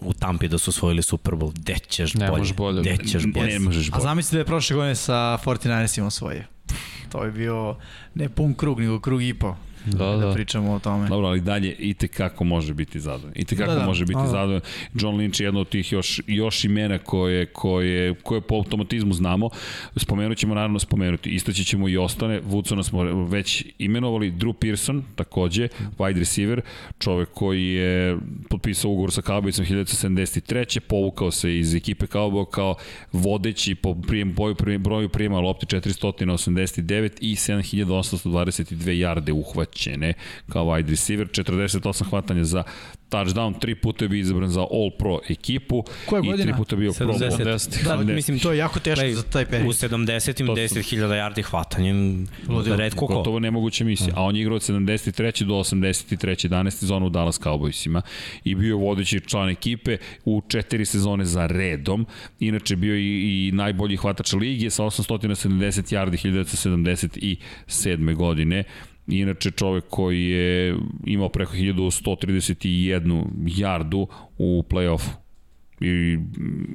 [0.00, 1.52] u Tampi da su osvojili Super Bowl.
[1.52, 2.38] Gde ćeš Ne bolje?
[2.38, 2.80] može bolje.
[2.82, 3.46] Gde ćeš bolje?
[3.48, 4.02] Ne možeš A bolje.
[4.02, 6.42] zamisli da je prošle godine sa 49ersima osvojio.
[7.08, 7.76] To je bio
[8.14, 9.56] ne pun krug, nego krug i po.
[9.86, 10.32] Da, da da.
[10.34, 11.08] pričamo o tome.
[11.08, 13.32] Dobro, ali dalje i te kako može biti zadovoljan.
[13.36, 14.28] I te kako Da, da, može biti Da, da.
[14.28, 14.60] zadovoljan.
[14.94, 19.50] John Lynch je jedno od tih još, još imena koje, koje, koje po automatizmu znamo.
[19.96, 21.30] Spomenut ćemo naravno spomenuti.
[21.30, 22.40] Istaći ćemo i ostane.
[22.42, 24.32] Woodsona smo već imenovali.
[24.32, 26.60] Drew Pearson, takođe, wide receiver,
[26.98, 30.80] čovek koji je potpisao ugovor sa Cowboysom 1973.
[30.80, 32.74] Povukao se iz ekipe Cowboy kao
[33.12, 39.32] vodeći po prijem, boju, prijem, broju prijema lopti 489 i 7822 jarde
[39.70, 40.12] uhvaćene
[40.48, 42.62] kao wide receiver, 48 hvatanja za
[43.10, 46.56] touchdown, tri puta je bio izabran za All Pro ekipu Koje i tri godina?
[46.56, 47.36] puta je bio Pro Bowl.
[47.38, 47.44] 70.
[47.84, 48.14] Da, 70.
[48.14, 49.68] mislim, To je jako teško Gledaj, za taj period.
[49.68, 52.76] U 70-im To su- 10.000 yardi hvatanjem Ludilo.
[52.76, 53.14] redko ko.
[53.14, 54.12] Gotovo nemoguća misija.
[54.16, 55.44] A on je igrao od 73.
[55.44, 56.16] do 83.
[56.48, 56.70] 11.
[56.70, 58.00] sezonu u Dallas Cowboysima
[58.44, 62.06] i bio je vodeći član ekipe u četiri sezone za redom.
[62.40, 63.02] Inače bio i,
[63.48, 65.46] i najbolji hvatač lige sa 870
[65.90, 67.36] yardi
[67.66, 68.14] 1977.
[68.14, 68.64] godine.
[69.10, 70.76] Inače čovek koji je
[71.06, 74.06] imao preko 1131 jardu
[74.38, 75.10] u play-offu.
[75.80, 76.18] I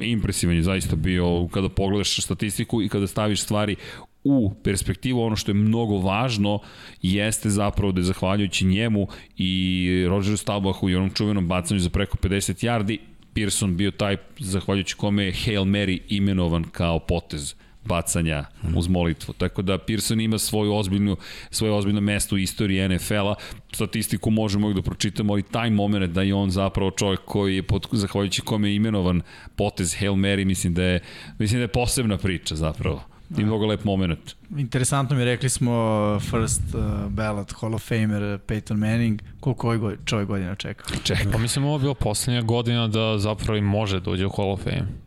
[0.02, 3.76] impresivan je zaista bio kada pogledaš statistiku i kada staviš stvari
[4.24, 5.22] u perspektivu.
[5.22, 6.60] Ono što je mnogo važno
[7.02, 9.07] jeste zapravo da je zahvaljujući njemu
[9.38, 12.98] i Rogeru Stalbachu i onom čuvenom bacanju za preko 50 yardi
[13.34, 17.56] Pearson bio taj zahvaljujući kome je Hail Mary imenovan kao potez
[17.86, 18.45] bacanja
[18.76, 19.34] uz molitvu.
[19.34, 21.18] Tako da Pearson ima svoju ozbiljnu,
[21.52, 23.36] svoje ozbiljno mesto u istoriji NFL-a.
[23.72, 27.88] Statistiku možemo da pročitamo, ali taj moment da je on zapravo čovjek koji je, pod,
[27.91, 29.22] zahvaljujući kome je imenovan
[29.56, 30.99] potez Hail Mary, mislim da je,
[31.40, 33.03] mislim da je posebna priča zapravo.
[33.38, 34.36] I mnogo lep moment.
[34.57, 39.22] Interesantno mi rekli smo first uh, ballot Hall of Famer uh, Peyton Manning.
[39.40, 40.84] Koliko ovaj go, čovjek godina čeka?
[41.03, 41.32] Čekaj.
[41.32, 44.52] Pa mislim ovo je bilo poslednja godina da zapravo i može da uđe u Hall
[44.52, 45.05] of Fame.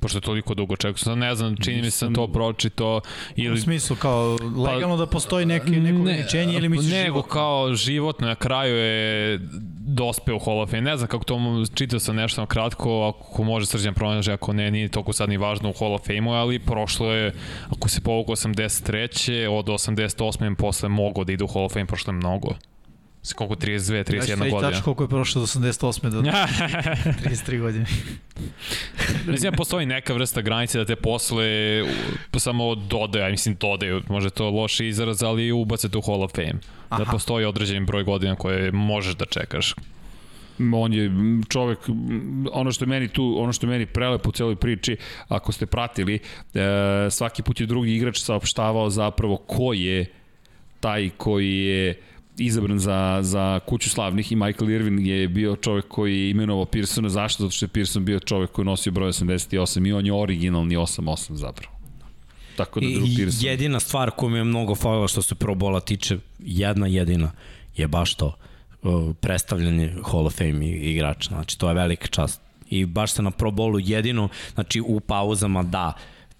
[0.00, 0.96] Pošto je toliko dugo čekao.
[0.96, 3.00] Sad ne znam, čini mi se sam to pročito U
[3.36, 7.32] ili smislu kao legalno da postoji neki, neko ograničenje ili misliš nego životno?
[7.32, 9.38] kao životno na kraju je
[9.80, 10.82] dospe u Hall of Fame.
[10.82, 11.38] Ne znam kako to,
[11.74, 15.70] čitao sam nešto kratko, ako može srđan pronaže, ako ne, nije toliko sad ni važno
[15.70, 17.34] u Hall of Fame-u, ali prošlo je,
[17.70, 19.46] ako se povuku 83.
[19.46, 20.54] od 88.
[20.54, 22.54] posle mogo da ide u Hall of Fame, prošlo je mnogo.
[23.34, 24.60] Koliko 32, Ja ću 31 reći godina.
[24.60, 26.10] tačno koliko je prošlo od 88.
[26.10, 26.20] do
[27.24, 27.86] 33 godine.
[29.26, 31.46] Mislim da postoji neka vrsta granice da te posle
[32.32, 36.52] u- samo dodaje, mislim dodaju, može to loš izraz, ali ubace tu Hall of Fame.
[36.90, 37.04] Da Aha.
[37.04, 39.74] postoji određen broj godina koje možeš da čekaš.
[40.74, 41.10] on je
[41.48, 41.78] čovek,
[42.52, 44.96] ono što je meni tu, ono što je meni prelepo u celoj priči,
[45.28, 46.18] ako ste pratili,
[46.54, 46.60] e,
[47.10, 50.06] svaki put je drugi igrač saopštavao zapravo ko je
[50.80, 52.00] taj koji je
[52.38, 57.08] izabran za, za kuću slavnih i Michael Irvin je bio čovek koji je imenovao Pearsona.
[57.08, 57.42] Zašto?
[57.42, 61.34] Zato što je Pearson bio čovek koji nosio broj 88 i on je originalni 8-8
[61.34, 61.74] zapravo.
[62.56, 63.48] Tako da Drew Pearson...
[63.48, 67.30] Jedina stvar koja mi je mnogo falila što se Pro Bola tiče, jedna jedina,
[67.76, 68.36] je baš to
[69.20, 71.28] predstavljanje Hall of Fame igrača.
[71.28, 72.40] Znači, to je velika čast.
[72.70, 75.92] I baš se na Pro Bowlu jedino, znači u pauzama da,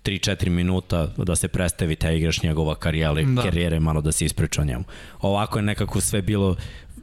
[0.09, 3.43] 3-4 minuta da se predstavi taj igrač njegova karijera, da.
[3.43, 4.85] karijere, malo da se ispriča o njemu.
[5.20, 6.56] Ovako je nekako sve bilo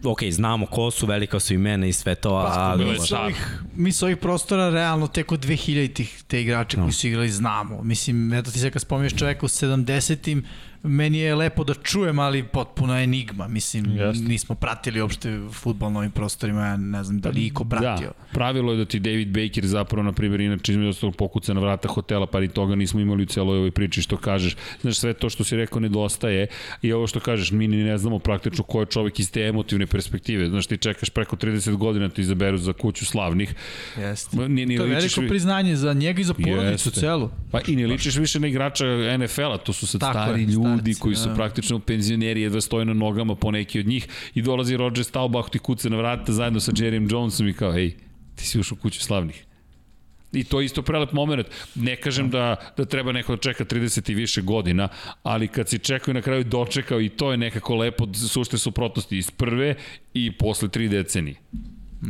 [0.04, 2.86] ok, znamo ko su, velika su imena i sve to, pa, ali...
[2.86, 6.84] Mi s, ovih, mi s ovih prostora realno tek od 2000-ih te igrače no.
[6.84, 7.84] koji su igrali znamo.
[7.84, 10.46] Mislim, eto ti se kad spominješ čoveka u 70-im,
[10.86, 13.48] meni je lepo da čujem, ali potpuno enigma.
[13.48, 14.26] Mislim, Jeste.
[14.26, 18.08] nismo pratili uopšte futbol na ovim prostorima, ja ne znam da li iko pratio.
[18.08, 21.62] Da, pravilo je da ti David Baker zapravo, na primjer, inače između ostalog pokuca na
[21.62, 24.56] vrata hotela, pa i toga nismo imali u celoj ovoj priči što kažeš.
[24.82, 26.48] Znaš, sve to što si rekao nedostaje
[26.82, 29.88] i ovo što kažeš, mi ni ne znamo praktično ko je čovek iz te emotivne
[29.88, 30.50] perspektive.
[30.50, 33.56] Znaš, ti čekaš preko 30 godina ti izaberu za kuću slavnih.
[33.98, 34.38] Jeste.
[34.48, 37.00] Ni, ni to je veliko priznanje za njega i za porodicu Jeste.
[37.00, 37.30] celu.
[37.52, 38.86] Pa i ne ličiš više na igrača
[39.18, 41.36] NFL-a, to su sad Tako stari je, ljudi ljudi koji su da.
[41.36, 45.60] praktično penzioneri, jedva stoje na nogama po neki od njih i dolazi Roger Staubach ti
[45.60, 47.96] kuca na vrata zajedno sa Jerrym Jonesom i kao, hej,
[48.36, 49.46] ti si ušao u kuću slavnih.
[50.34, 51.48] I to je isto prelep moment.
[51.76, 54.88] Ne kažem da, da treba neko da čeka 30 i više godina,
[55.24, 59.18] ali kad si čekao i na kraju dočekao i to je nekako lepo sušte suprotnosti
[59.18, 59.76] iz prve
[60.14, 61.36] i posle tri decenije.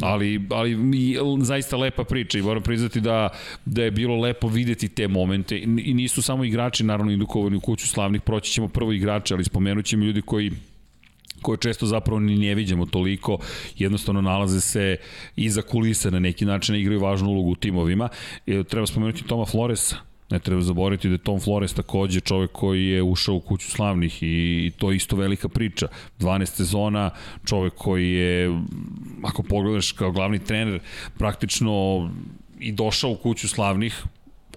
[0.02, 3.30] Ali, ali mi, zaista lepa priča i moram priznati da,
[3.66, 5.58] da je bilo lepo videti te momente.
[5.60, 9.86] I nisu samo igrači naravno indukovani u kuću slavnih, proći ćemo prvo igrače, ali spomenut
[9.86, 10.52] ćemo ljudi koji
[11.42, 13.38] koje često zapravo ni ne vidimo toliko,
[13.78, 14.98] jednostavno nalaze se
[15.36, 18.10] iza kulisa na neki način, igraju važnu ulogu u timovima.
[18.48, 19.96] E, treba spomenuti Toma Floresa,
[20.30, 24.18] Ne treba zaboraviti da je Tom Flores takođe čovek koji je ušao u kuću slavnih
[24.22, 25.88] i to je isto velika priča.
[26.20, 27.10] 12 sezona,
[27.46, 28.62] čovek koji je,
[29.24, 30.80] ako pogledaš kao glavni trener,
[31.18, 32.10] praktično
[32.60, 34.04] i došao u kuću slavnih,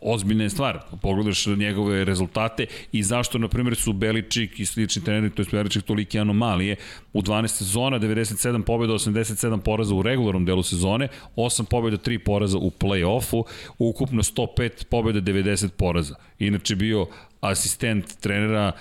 [0.02, 0.80] ozbiljna je stvar.
[1.02, 5.84] Pogledaš njegove rezultate i zašto, na primjer, su Beličik i slični treneri, to je Beličik
[5.84, 6.76] toliki anomalije.
[7.12, 12.58] U 12 sezona, 97 pobjeda, 87 poraza u regularnom delu sezone, 8 pobjeda, 3 poraza
[12.58, 13.44] u play-offu,
[13.78, 16.14] ukupno 105 pobjeda, 90 poraza.
[16.38, 17.06] Inače bio
[17.40, 18.72] asistent trenera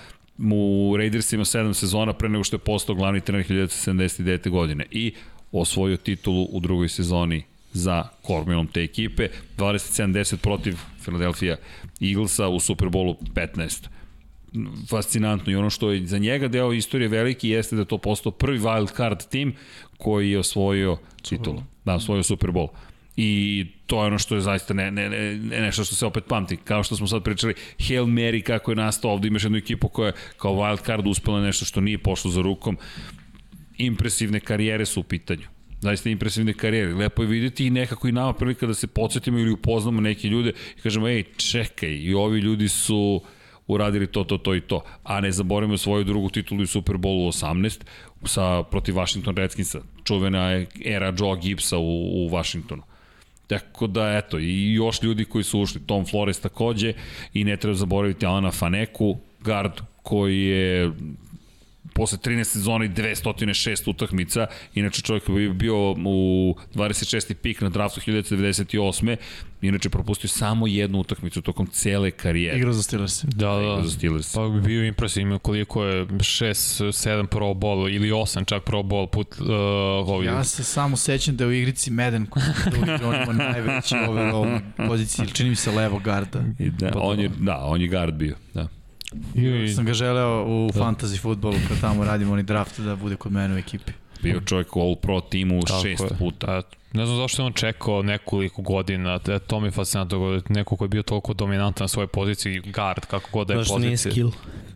[0.52, 4.50] u Raidersima 7 sezona pre nego što je postao glavni trener 1979.
[4.50, 5.12] godine i
[5.52, 7.42] osvojio titulu u drugoj sezoni
[7.72, 9.28] za kormilom te ekipe.
[9.56, 11.56] 27-10 protiv Philadelphia
[12.00, 13.88] Eaglesa u Superbowlu 15
[14.88, 18.58] fascinantno i ono što je za njega deo istorije veliki jeste da to postao prvi
[18.58, 19.54] wild card tim
[19.98, 21.62] koji je osvojio titulu.
[21.84, 22.68] Da, osvojio Super Bowl.
[23.16, 26.56] I to je ono što je zaista ne, ne, ne, nešto što se opet pamti.
[26.56, 27.54] Kao što smo sad pričali,
[27.88, 31.40] Hail Mary kako je nastao, ovde imaš jednu ekipu koja je kao wild card uspela
[31.40, 32.78] nešto što nije pošlo za rukom.
[33.78, 36.94] Impresivne karijere su u pitanju zaista impresivne karijere.
[36.94, 40.52] Lepo je videti i nekako i nama prilika da se podsjetimo ili upoznamo neke ljude
[40.78, 43.22] i kažemo, ej, čekaj, i ovi ljudi su
[43.66, 44.84] uradili to, to, to i to.
[45.02, 47.80] A ne zaboravimo svoju drugu titulu u Super Bowlu 18
[48.24, 49.80] sa, protiv Washington Redskinsa.
[50.04, 52.82] Čuvena je era Joe Gibbsa u, u Washingtonu.
[53.46, 56.92] Tako da, eto, i još ljudi koji su ušli, Tom Flores takođe,
[57.34, 59.72] i ne treba zaboraviti Alana Faneku, guard
[60.02, 60.92] koji je
[61.94, 67.34] posle 13 sezona i 206 utakmica, inače čovjek bi bio u 26.
[67.34, 69.16] pik na draftu 1998.
[69.62, 72.58] Inače propustio samo jednu utakmicu tokom cele karijere.
[72.58, 73.24] Igra za Steelers.
[73.24, 73.60] Da, da.
[73.60, 74.34] Igra za Steelers.
[74.34, 79.06] Pa bi bio impresivan koliko je 6, 7 Pro Bowl ili 8 čak Pro Bowl
[79.06, 79.48] put uh,
[80.08, 80.28] ovdje.
[80.28, 84.60] Ja se samo sećam da je u igrici Madden koji je on ima najveći ove
[84.76, 86.42] poziciji, čini mi se levo garda.
[86.58, 88.68] I da, on je, da, on je gard bio, da.
[89.34, 90.80] I, sam ga želeo u da.
[90.80, 93.92] fantasy futbolu kad tamo radimo oni draft da bude kod mene u ekipi.
[94.22, 96.16] Bio čovjek u All Pro timu Tako šest je.
[96.18, 96.62] puta.
[96.92, 100.88] Ne znam zašto je on čekao nekoliko godina, to mi je fascinantno, neko ko je
[100.88, 103.78] bio toliko dominantan na svojoj poziciji, guard, kako god da je pozicija.
[103.78, 104.30] Zašto nije skill?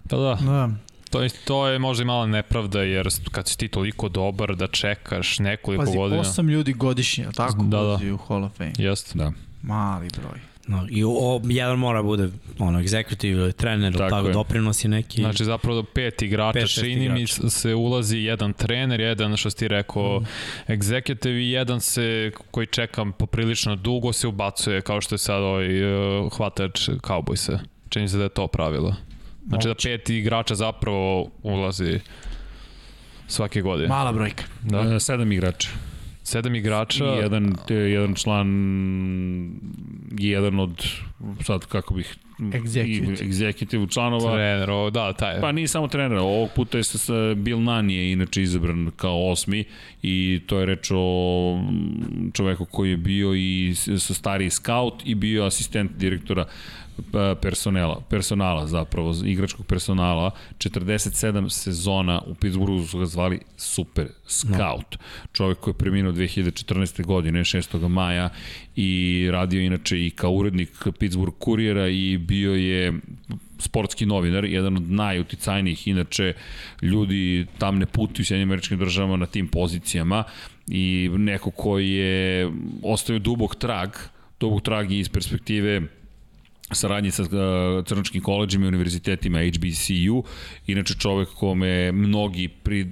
[0.08, 0.38] Pa da, da.
[0.44, 0.70] da.
[1.10, 4.66] To je, to je možda i mala nepravda, jer kad si ti toliko dobar da
[4.66, 6.22] čekaš nekoliko Pazi, godina...
[6.22, 8.14] Pazi, osam ljudi godišnje, tako, da, da.
[8.14, 8.72] u Hall of Fame.
[8.78, 9.18] Jeste.
[9.18, 9.32] Da.
[9.62, 10.51] Mali broj.
[10.66, 12.28] No, I o, jedan mora bude
[12.58, 15.20] ono, executive ili trener, tako, tako doprinosi neki.
[15.20, 19.56] Znači zapravo do pet igrača, pet, čini mi se ulazi jedan trener, jedan što si
[19.56, 20.24] ti rekao mm.
[20.72, 25.94] executive i jedan se koji čeka poprilično dugo se ubacuje kao što je sad ovaj
[26.24, 27.58] uh, hvatač Cowboysa.
[27.88, 28.94] Čini se da je to pravilo.
[29.48, 29.88] Znači Moguće.
[29.90, 32.00] da pet igrača zapravo ulazi
[33.28, 33.88] svake godine.
[33.88, 34.44] Mala brojka.
[34.62, 34.94] Da.
[34.94, 35.68] E, sedam igrača.
[36.24, 37.04] Sedam igrača.
[37.04, 38.48] I jedan, te, jedan član,
[40.18, 40.86] jedan od,
[41.40, 43.16] sad kako bih, Executive.
[43.28, 44.32] executive članova.
[44.32, 45.40] Trener, o, da, taj.
[45.40, 49.64] Pa nije samo trener, ovog puta je s, Bill Nunn je inače izabran kao osmi
[50.02, 51.58] i to je reč o
[52.32, 56.50] čoveku koji je bio i sa stariji scout i bio asistent direktora pa,
[57.40, 64.98] personela, personala zapravo, igračkog personala, 47 sezona u Pittsburghu su ga zvali Super Scout.
[65.32, 67.04] Čovek koji je preminuo 2014.
[67.04, 67.88] godine, 6.
[67.88, 68.28] maja
[68.76, 72.92] i radio inače i kao urednik Pittsburgh kurijera i bio je
[73.58, 76.34] sportski novinar, jedan od najuticajnijih inače
[76.82, 80.24] ljudi tamne puti u Sjednjim američkim državama na tim pozicijama
[80.68, 82.50] i neko koji je
[82.82, 83.90] ostavio dubog trag,
[84.40, 85.82] dubog trag iz perspektive
[86.74, 87.28] saradnji sa uh,
[87.84, 90.24] crnočkim koleđima i univerzitetima HBCU,
[90.66, 92.90] inače čovek kome mnogi, pri,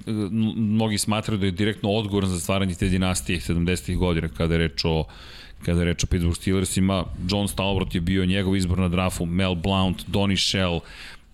[0.55, 3.97] mnogi smatraju da je direktno odgovoran za stvaranje te dinastije 70.
[3.97, 5.05] godina kada je reč o
[5.65, 7.05] kada je reč o Pittsburgh Steelersima.
[7.29, 10.79] John Stalbrot je bio njegov izbor na drafu, Mel Blount, Donny Shell,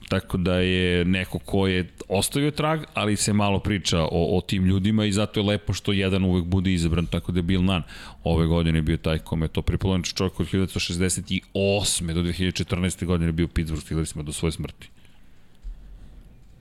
[0.10, 4.66] tako da je neko ko je ostavio trag, ali se malo priča o, o tim
[4.66, 7.84] ljudima i zato je lepo što jedan uvek bude izabran, tako da je Bill Nunn
[8.24, 12.14] ove godine bio taj kome to pripolo, čovjek od 1968.
[12.14, 13.06] do 2014.
[13.06, 14.90] godine bio u Pittsburgh Steelersima do svoje smrti.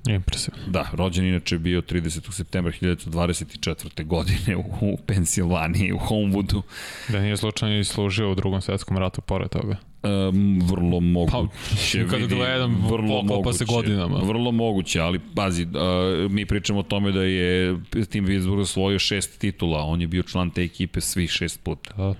[0.08, 0.60] Impresivno.
[0.66, 2.32] Da, rođen inače bio 30.
[2.32, 4.04] septembra 1924.
[4.04, 6.62] godine u, u Pensilvaniji, u Homewoodu.
[7.08, 9.76] Da nije slučajno i služio u drugom svetskom ratu pored toga.
[10.28, 12.04] Um, vrlo moguće.
[12.04, 14.18] Pa, kada gledam, vrlo pokopa se godinama.
[14.18, 17.76] Vrlo moguće, ali pazi, uh, mi pričamo o tome da je
[18.10, 21.94] Tim Pittsburgh osvojio šest titula, on je bio član te ekipe svih šest puta.
[21.96, 22.14] Da.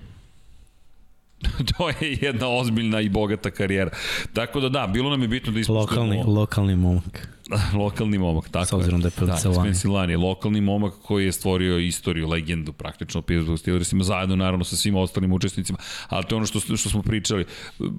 [1.77, 3.91] to je jedna ozbiljna i bogata karijera.
[4.33, 6.13] Tako da da, bilo nam je bitno da ispoštujemo...
[6.13, 7.29] Lokalni, lokalni momak.
[7.83, 9.63] lokalni momak, tako S obzirom da je Pensilvanija.
[9.63, 10.19] Da, Pensilvanija.
[10.19, 15.33] Lokalni momak koji je stvorio istoriju, legendu praktično Pittsburgh Steelersima, zajedno naravno sa svim ostalim
[15.33, 17.45] učesnicima, ali to je ono što, što smo pričali.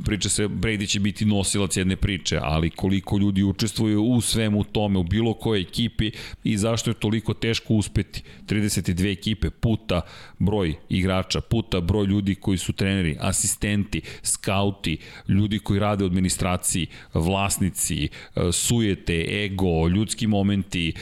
[0.05, 4.99] Priča se, Brady će biti nosilac jedne priče, ali koliko ljudi učestvuju u svemu tome,
[4.99, 6.11] u bilo kojoj ekipi
[6.45, 8.23] i zašto je toliko teško uspeti.
[8.47, 10.01] 32 ekipe puta
[10.39, 14.99] broj igrača, puta broj ljudi koji su treneri, asistenti, skauti,
[15.29, 18.09] ljudi koji rade u administraciji, vlasnici,
[18.53, 20.93] sujete, ego, ljudski momenti,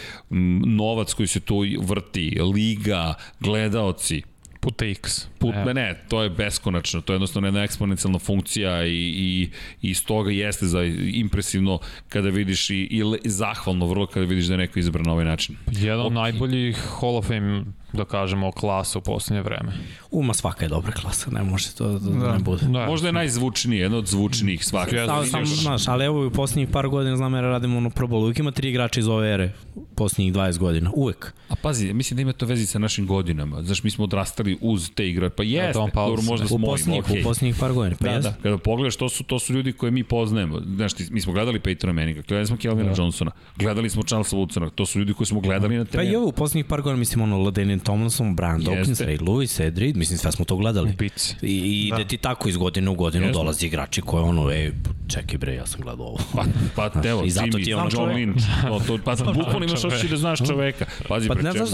[0.66, 4.22] novac koji se tu vrti, liga, gledaoci,
[4.66, 5.28] puta x.
[5.38, 9.50] Put, ne, ne, to je beskonačno, to je jednostavno jedna eksponencijalna funkcija i, i,
[9.82, 10.82] i iz toga jeste za
[11.12, 12.82] impresivno kada vidiš i,
[13.24, 15.56] i zahvalno vrlo kada vidiš da je neko izabran na ovaj način.
[15.72, 16.14] Jedan od okay.
[16.14, 17.64] najboljih Hall of Fame
[17.96, 19.72] da kažemo, klasa u poslednje vreme.
[20.10, 22.32] Uma svaka je dobra klasa, ne može to da, da.
[22.32, 22.66] ne bude.
[22.66, 22.86] Da.
[22.86, 24.96] Možda je najzvučniji, jedno od zvučnijih svaka.
[24.96, 28.06] Ja, sam, sam, znaš, ali evo u poslednjih par godina znam jer radimo ono Pro
[28.06, 29.52] Bowl, uvijek ima tri igrača iz ove ere,
[29.94, 31.34] poslednjih 20 godina, uvek.
[31.48, 34.90] A pazi, mislim da ima to vezi sa našim godinama, znaš, mi smo odrastali uz
[34.94, 37.20] te igre, pa jeste, ja, dobro, možda smo mojim, okay.
[37.20, 38.30] U poslednjih par godina, pa da, jeste.
[38.30, 41.32] Da, kada pogledaš, to su, to su ljudi koje mi poznajemo, znaš, ti, mi smo
[41.32, 43.02] gledali Peytona Manninga, gledali smo Kelvina da.
[43.02, 46.08] Johnsona, gledali smo Charlesa Woodsona, to su ljudi koji smo gledali na terenu.
[46.08, 49.66] Pa i ovo u poslednjih par godina, mislim, ono, Ladenian Tomlinson, Brian Dawkins, Ray Lewis,
[49.66, 50.92] Ed Reed, mislim sve smo to gledali.
[50.98, 51.34] Bici.
[51.42, 52.04] I, i ide da.
[52.04, 53.38] ti tako iz godine u godinu Jeste.
[53.38, 54.72] dolazi igrači koji ono, ej,
[55.08, 56.18] čekaj bre, ja sam gledao ovo.
[56.34, 56.44] Pa,
[56.76, 58.42] pa Znaš, evo, I zato ti ono John Lynch.
[58.68, 60.86] No, to, pa bukvalno imaš oči da znaš čoveka.
[61.08, 61.70] Pazi, pa ne znaš,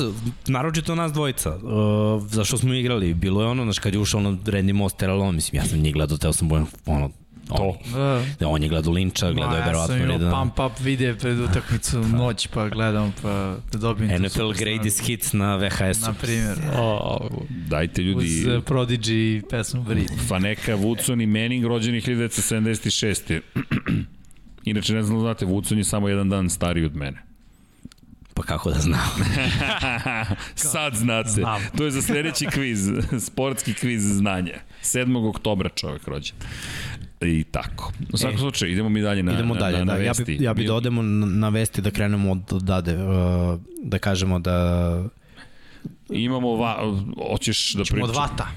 [0.46, 4.30] naročito nas dvojica, uh, zašto smo igrali, bilo je ono, znaš, kad je ušao na
[4.30, 7.10] Randy Moss, Terrell mislim, ja sam njih gledao, teo sam bojan, ono,
[7.48, 7.76] To.
[8.40, 8.48] Da.
[8.48, 9.96] On je gledao Linča, gledao je verovatno.
[9.96, 15.06] Ja sam imao pump-up videa pred utakmicu noć, pa gledam, pa da dobijem NFL Greatest
[15.06, 16.06] Hits na VHS-u.
[16.06, 16.58] Na primjer.
[16.78, 18.26] Oh, dajte ljudi...
[18.26, 20.10] Uz uh, Prodigy pesmu Breed.
[20.28, 23.40] Faneka, Woodson i Manning rođeni 1976.
[24.64, 27.22] Inače, ne znam da znate, Woodson je samo jedan dan stariji od mene.
[28.34, 29.10] Pa kako da znam?
[30.54, 31.30] Sad znate.
[31.30, 31.62] Znam.
[31.76, 32.90] To je za sledeći kviz,
[33.26, 34.60] sportski kviz znanja.
[34.82, 35.28] 7.
[35.28, 36.36] oktobra čovek rođen.
[37.22, 37.92] I tako.
[38.12, 40.32] U svakom e, slučaju, idemo mi dalje na, idemo dalje, na, na, na da, vesti.
[40.32, 44.38] Ja bi, ja bi da odemo na vesti da krenemo od dade, uh, da kažemo
[44.38, 45.04] da...
[46.10, 46.94] Imamo, va,
[47.30, 48.08] hoćeš da pričaš?
[48.08, 48.48] Od vata.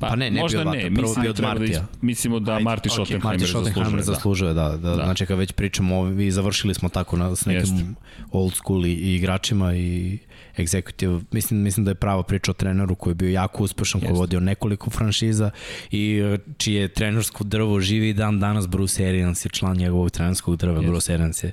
[0.00, 1.80] Pa, pa ne, ne možda bio ne, prvo bio od da Martija.
[1.80, 3.24] Da, mislimo da Ajde, Marti okay.
[3.24, 4.68] Marti Schottenheimer zaslužuje, da.
[4.68, 5.04] da, da, da.
[5.04, 7.98] Znači kad već pričamo, vi završili smo tako na, s nekim Jest.
[8.32, 10.18] old school i, i igračima i
[10.58, 14.10] executive, mislim, mislim da je prava priča o treneru koji je bio jako uspešan, koji
[14.10, 15.50] je vodio nekoliko franšiza
[15.90, 20.80] i e, čije trenersko drvo živi dan danas Bruce Arians je član njegovog trenerskog drva,
[20.80, 20.86] Jest.
[20.86, 21.52] Bruce Arians je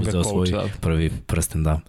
[0.00, 0.64] uzeo svoj da.
[0.80, 1.80] prvi prsten, da.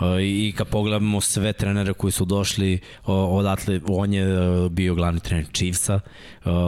[0.00, 4.26] E, I kad pogledamo sve trenere koji su došli odatle, on je
[4.70, 6.00] bio glavni trener Chiefsa.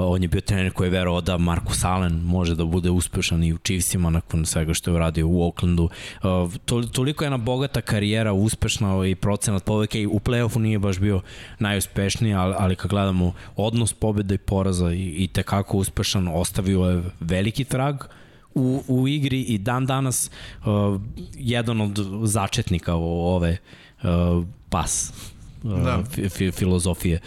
[0.08, 3.52] On je bio trener koji je verovao da Marcus Allen može da bude uspešan i
[3.52, 5.88] u Chiefsima nakon svega što je uradio u Oaklandu.
[6.64, 9.14] To, toliko je jedna bogata karijera, uspešna i
[9.46, 11.20] procenat pobedaka i u play-offu nije baš bio
[11.58, 17.02] najuspešniji, ali, ali kad gledamo odnos pobeda i poraza i, i tekako uspešan, ostavio je
[17.20, 17.96] veliki trag
[18.54, 21.00] u, u igri i dan danas uh,
[21.34, 23.56] jedan od začetnika ove
[24.02, 25.12] uh, pas
[25.62, 26.02] uh, da.
[26.30, 27.20] fi, filozofije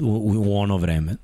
[0.00, 1.16] u, u ono vreme.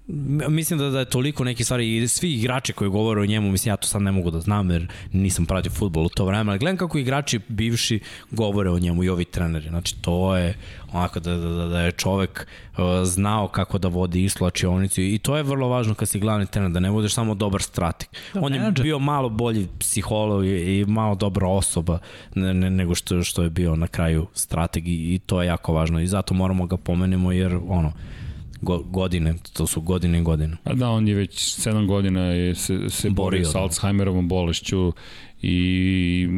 [0.48, 3.72] Mislim da, da je toliko neke stvari i svi igrači koji govore o njemu, mislim
[3.72, 6.58] ja to sad ne mogu da znam jer nisam pratio futbol u to vreme, ali
[6.58, 9.68] gledam kako igrači bivši govore o njemu i ovi treneri.
[9.68, 10.54] Znači to je
[10.92, 15.36] onako da, da, da, da je čovek uh, znao kako da vodi islačionicu i to
[15.36, 18.08] je vrlo važno kad si glavni trener, da ne budeš samo dobar strateg.
[18.34, 21.98] Da, On je bio malo bolji psiholog i, i malo dobra osoba
[22.34, 25.72] ne, ne, nego što, što je bio na kraju strateg i, i to je jako
[25.72, 27.92] važno i zato moramo ga pomenemo jer ono,
[28.84, 30.56] godine, to su godine i godine.
[30.64, 33.58] A da, on je već 7 godina je se, se borio sa da.
[33.58, 34.92] Alzheimerovom bolešću
[35.42, 36.28] i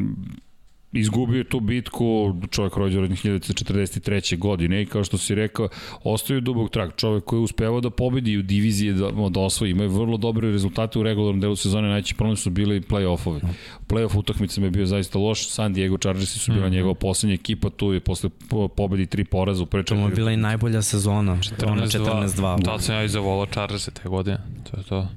[0.95, 4.39] izgubio tu bitku, čovjek rođen od 1943.
[4.39, 5.69] godine i kao što si rekao,
[6.03, 6.97] ostaju dubog trak.
[6.97, 9.71] Čovjek koji je uspevao da pobedi u diviziji da, da osvoji.
[9.71, 13.41] Imaju vrlo dobre rezultate u regularnom delu sezone, najveći problem su bili play-offovi.
[13.89, 16.75] Play-off utakmicama je bio zaista loš, San Diego Chargersi su bila mm -hmm.
[16.75, 18.31] njegova poslednja ekipa, tu je posle
[18.77, 20.03] pobedi tri poraza u prečemu.
[20.03, 22.63] To je bila i najbolja sezona, 14-2.
[22.65, 24.39] Da, sam ja i zavolao Chargersi te godine,
[24.71, 25.09] to je to.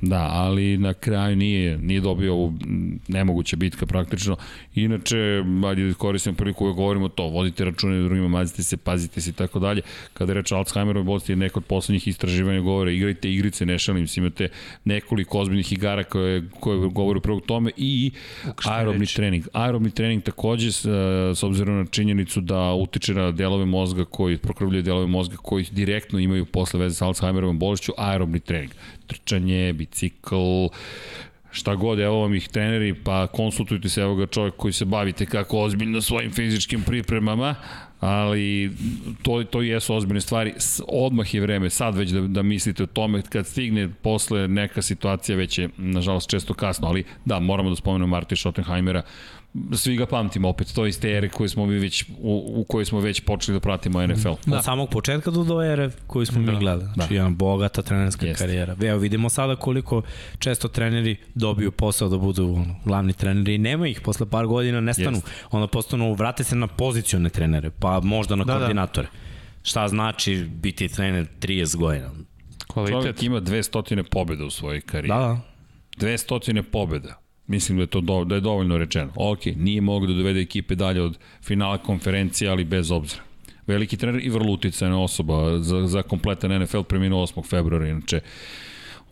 [0.00, 2.54] Da, ali na kraju nije, nije dobio ovu
[3.08, 4.36] nemoguća bitka praktično.
[4.76, 9.30] Inače, ajde da koristim priliku da govorimo to, vodite račune drugima, mazite se, pazite se
[9.30, 9.82] i tako dalje.
[10.12, 14.08] Kada je reč Alzheimerovoj bolesti, je neko od poslednjih istraživanja govore, igrajte igrice, ne šalim
[14.08, 14.48] se, imate
[14.84, 18.10] nekoliko ozbiljnih igara koje, koje govore upravo tome i
[18.64, 19.48] aerobni trening.
[19.52, 20.84] Aerobni trening takođe, s,
[21.34, 26.18] s obzirom na činjenicu da utiče na delove mozga koji prokrvljaju delove mozga koji direktno
[26.18, 28.72] imaju posle veze sa Alzheimerovom bolešću, aerobni trening
[29.06, 30.66] trčanje, bicikl,
[31.56, 35.26] šta god, evo vam ih treneri, pa konsultujte se, evo ga čovjek koji se bavite
[35.26, 37.54] kako ozbiljno svojim fizičkim pripremama,
[38.00, 38.70] ali
[39.22, 40.54] to, to jesu ozbiljne stvari.
[40.88, 45.36] Odmah je vreme, sad već da, da mislite o tome, kad stigne posle neka situacija,
[45.36, 49.02] već je, nažalost, često kasno, ali da, moramo da spomenemo Marti Schottenheimera,
[49.72, 52.84] svi ga pamtimo opet, to iz te ere koje smo mi već, u, u kojoj
[52.84, 54.32] smo već počeli da pratimo NFL.
[54.46, 54.56] Da.
[54.56, 56.52] Od samog početka do do ere koju smo da.
[56.52, 56.90] mi gledali.
[56.94, 57.14] Znači, da.
[57.14, 58.40] jedan bogata trenerska Jest.
[58.40, 58.76] karijera.
[58.82, 60.02] Evo, vidimo sada koliko
[60.38, 64.80] često treneri dobiju posao da budu ono, glavni treneri i nema ih, posle par godina
[64.80, 65.16] nestanu.
[65.16, 65.28] Jest.
[65.50, 68.58] Onda postanu, vrate se na pozicione trenere, pa možda na da, da.
[68.58, 69.06] koordinatore.
[69.06, 69.18] Da.
[69.62, 72.10] Šta znači biti trener 30 godina?
[72.66, 73.00] Kvalitet.
[73.00, 75.08] Čovjek ima 200 pobjeda u svojoj karijeri.
[75.08, 75.40] Da,
[75.98, 76.06] da.
[76.06, 79.12] 200 pobjeda Mislim da je to do, da je dovoljno rečeno.
[79.14, 83.22] Ok, nije mogao da dovede ekipe dalje od finala konferencije, ali bez obzira.
[83.66, 87.48] Veliki trener i vrlo uticajna osoba za, za kompletan NFL preminuo 8.
[87.48, 88.20] februara, inače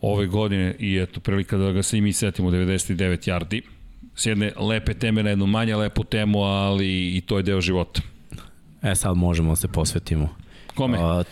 [0.01, 3.61] ove godine i eto prilika da ga se i mi setimo 99 yardi.
[4.15, 8.01] S jedne lepe teme na jednu manje lepu temu, ali i to je deo života.
[8.81, 10.35] E sad možemo da se posvetimo.
[10.75, 10.97] Kome?
[10.97, 11.23] Uh,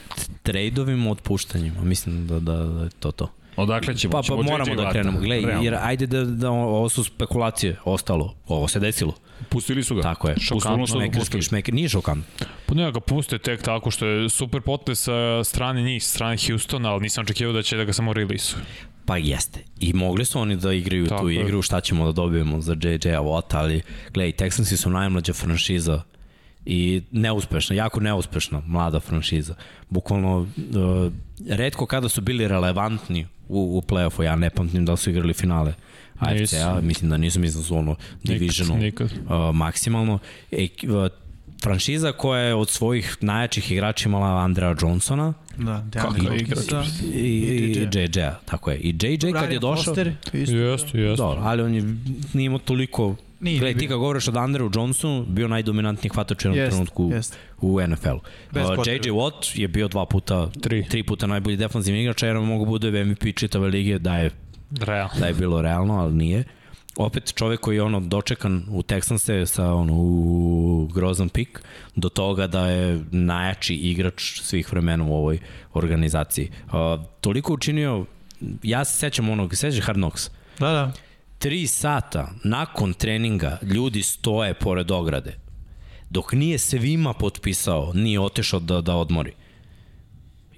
[0.44, 1.82] trejdovima, otpuštanjima.
[1.82, 3.30] Mislim da, da, da je to to.
[3.56, 4.12] Odakle ćemo?
[4.12, 5.20] Pa, pa moramo da krenemo.
[5.20, 8.36] Gledaj, jer ajde da, da ovo su spekulacije, ostalo.
[8.48, 9.14] Ovo se desilo.
[9.50, 10.02] Pustili su ga.
[10.02, 10.36] Tako je.
[10.40, 10.88] Šokantno.
[10.88, 11.74] Šmekerski šmeker.
[11.74, 12.46] Nije šokantno.
[12.66, 16.92] Pa ne, ga puste tek tako što je super potez sa strane njih, strane Houstona,
[16.92, 18.56] ali nisam očekivao da će da ga samo release
[19.06, 19.60] Pa jeste.
[19.80, 21.42] I mogli su oni da igraju Tako tu je.
[21.42, 23.82] igru, šta ćemo da dobijemo za JJ-a Watt, ali
[24.14, 26.02] gledaj, Texansi su najmlađa franšiza
[26.66, 29.56] i neuspešna, jako neuspešna mlada franšiza.
[29.90, 30.48] Bukvalno, uh,
[31.50, 35.74] redko kada su bili relevantni u, u play-offu, ja ne pamtim da su igrali finale
[36.20, 40.20] AFC-a, mislim da nisu, mislim da su ono divisionu uh, maksimalno.
[40.52, 41.08] E, uh,
[41.64, 47.72] franšiza koja je od svojih najjačih igrača imala Andrea Johnsona, Da, Deandre Hopkinsa i, i,
[47.72, 48.78] i JJ-a, tako je.
[48.78, 49.96] I JJ kad je došao...
[50.34, 51.16] Jeste, jeste.
[51.18, 51.82] Dobro, ali on je,
[52.34, 56.48] nije imao toliko Nije, Gledaj, ti kad govoriš od Andrew Johnsonu, bio najdominantniji hvatač u
[56.48, 57.38] jednom trenutku jest.
[57.62, 58.18] u NFL-u.
[58.18, 62.66] Uh, JJ Watt je bio dva puta, tri, tri puta najbolji defanzivni igrač, jer mogu
[62.66, 64.32] bude MVP čitave lige da je,
[64.80, 65.10] Real.
[65.20, 66.44] da je bilo realno, ali nije.
[66.98, 71.62] Opet čovek koji je ono dočekan u Texanse sa ono u grozan pik
[71.96, 75.40] do toga da je najjači igrač svih vremena u ovoj
[75.74, 76.50] organizaciji.
[76.66, 76.74] Uh,
[77.22, 78.06] toliko učinio,
[78.64, 80.30] ja se sećam onog, sećaš Hard Knocks?
[80.60, 80.92] Da, da
[81.44, 85.36] tri sata nakon treninga ljudi stoje pored ograde.
[86.10, 89.34] Dok nije svima potpisao, nije otešao da, da odmori.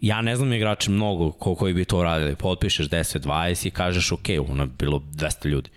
[0.01, 2.35] Ja ne znam igrače mnogo ko, koji bi to radili.
[2.35, 5.69] Potpišeš 10, 20 i kažeš ok, ono je bilo 200 ljudi.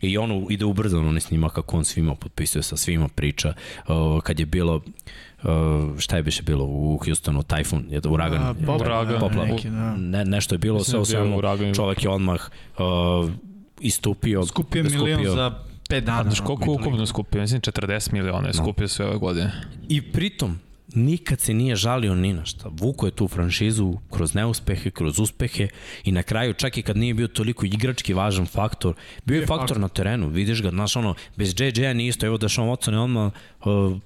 [0.00, 3.54] I ono ide ubrzano, ne snima kako on svima potpisuje, sa svima priča.
[3.88, 8.42] Uh, kad je bilo, uh, šta je biše bilo u Houstonu, tajfun, je to uragan?
[8.42, 9.46] A, poplava, Uragan, poplava.
[9.48, 9.96] neki, da.
[9.96, 11.40] Ne, nešto je bilo, sve u da svemu,
[11.74, 12.40] čovek je odmah
[12.78, 13.30] uh,
[13.80, 14.46] istupio.
[14.46, 15.58] Skupio milion za
[15.90, 16.22] 5 dana.
[16.22, 17.40] Znaš koliko je ukupno skupio?
[17.40, 19.52] Mislim 40 miliona je skupio sve ove godine.
[19.88, 20.58] I pritom,
[20.94, 22.68] nikad se nije žalio ni na šta.
[22.72, 25.68] Vuko je tu franšizu kroz neuspehe, kroz uspehe
[26.04, 28.94] i na kraju, čak i kad nije bio toliko igrački važan faktor,
[29.24, 32.48] bio je faktor na terenu, vidiš ga, znaš ono, bez JJ-a nije isto, evo da
[32.48, 33.32] Sean Watson je odmah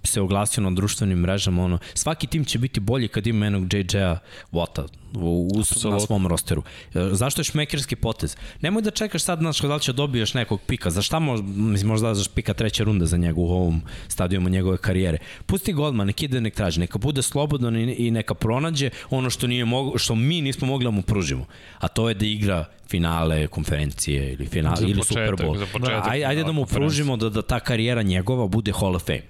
[0.05, 4.19] se oglasio na društvenim mrežama, ono, svaki tim će biti bolji kad ima jednog JJ-a
[4.53, 6.63] Wata u, u, na svom rosteru.
[6.95, 8.37] E, Zašto je šmekerski potez?
[8.61, 11.89] Nemoj da čekaš sad, znaš, da li će dobiješ nekog pika, za šta mož, mislim,
[11.89, 15.19] možda daš pika treće runde za njega u ovom stadijumu njegove karijere.
[15.47, 19.31] Pusti ga odmah, nek ide, nek traži, neka bude slobodan i, i neka pronađe ono
[19.31, 21.47] što, nije mogo, što mi nismo mogli da mu pružimo.
[21.79, 25.67] A to je da igra finale konferencije ili finale Za ili početak, Super Bowl.
[25.73, 26.79] početak ajde, ajde da mu finala konferencije.
[26.79, 29.23] pružimo da, da ta karijera njegova bude Hall of Fame.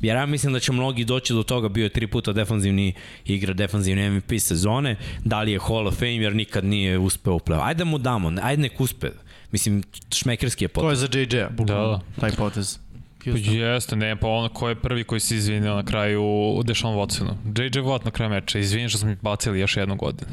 [0.00, 2.92] Jer ja mislim da će mnogi doći do toga, bio je tri puta defanzivni
[3.24, 7.38] igra, defanzivni MVP sezone, da li je Hall of Fame jer nikad nije uspeo u
[7.38, 9.08] play Ajde da mu damo, ajde nek uspe.
[9.52, 9.82] Mislim,
[10.14, 11.02] šmekerski je To potez.
[11.02, 12.78] je za JJ-a, bukvalno, Da, taj potez.
[13.24, 16.22] Pa jeste, ne, pa ono ko je prvi koji se izvinio na kraju
[16.64, 17.34] Deshaun Watsonu.
[17.44, 20.30] JJ Watt na kraju meča, izvini što smo mi bacili još jednu godinu.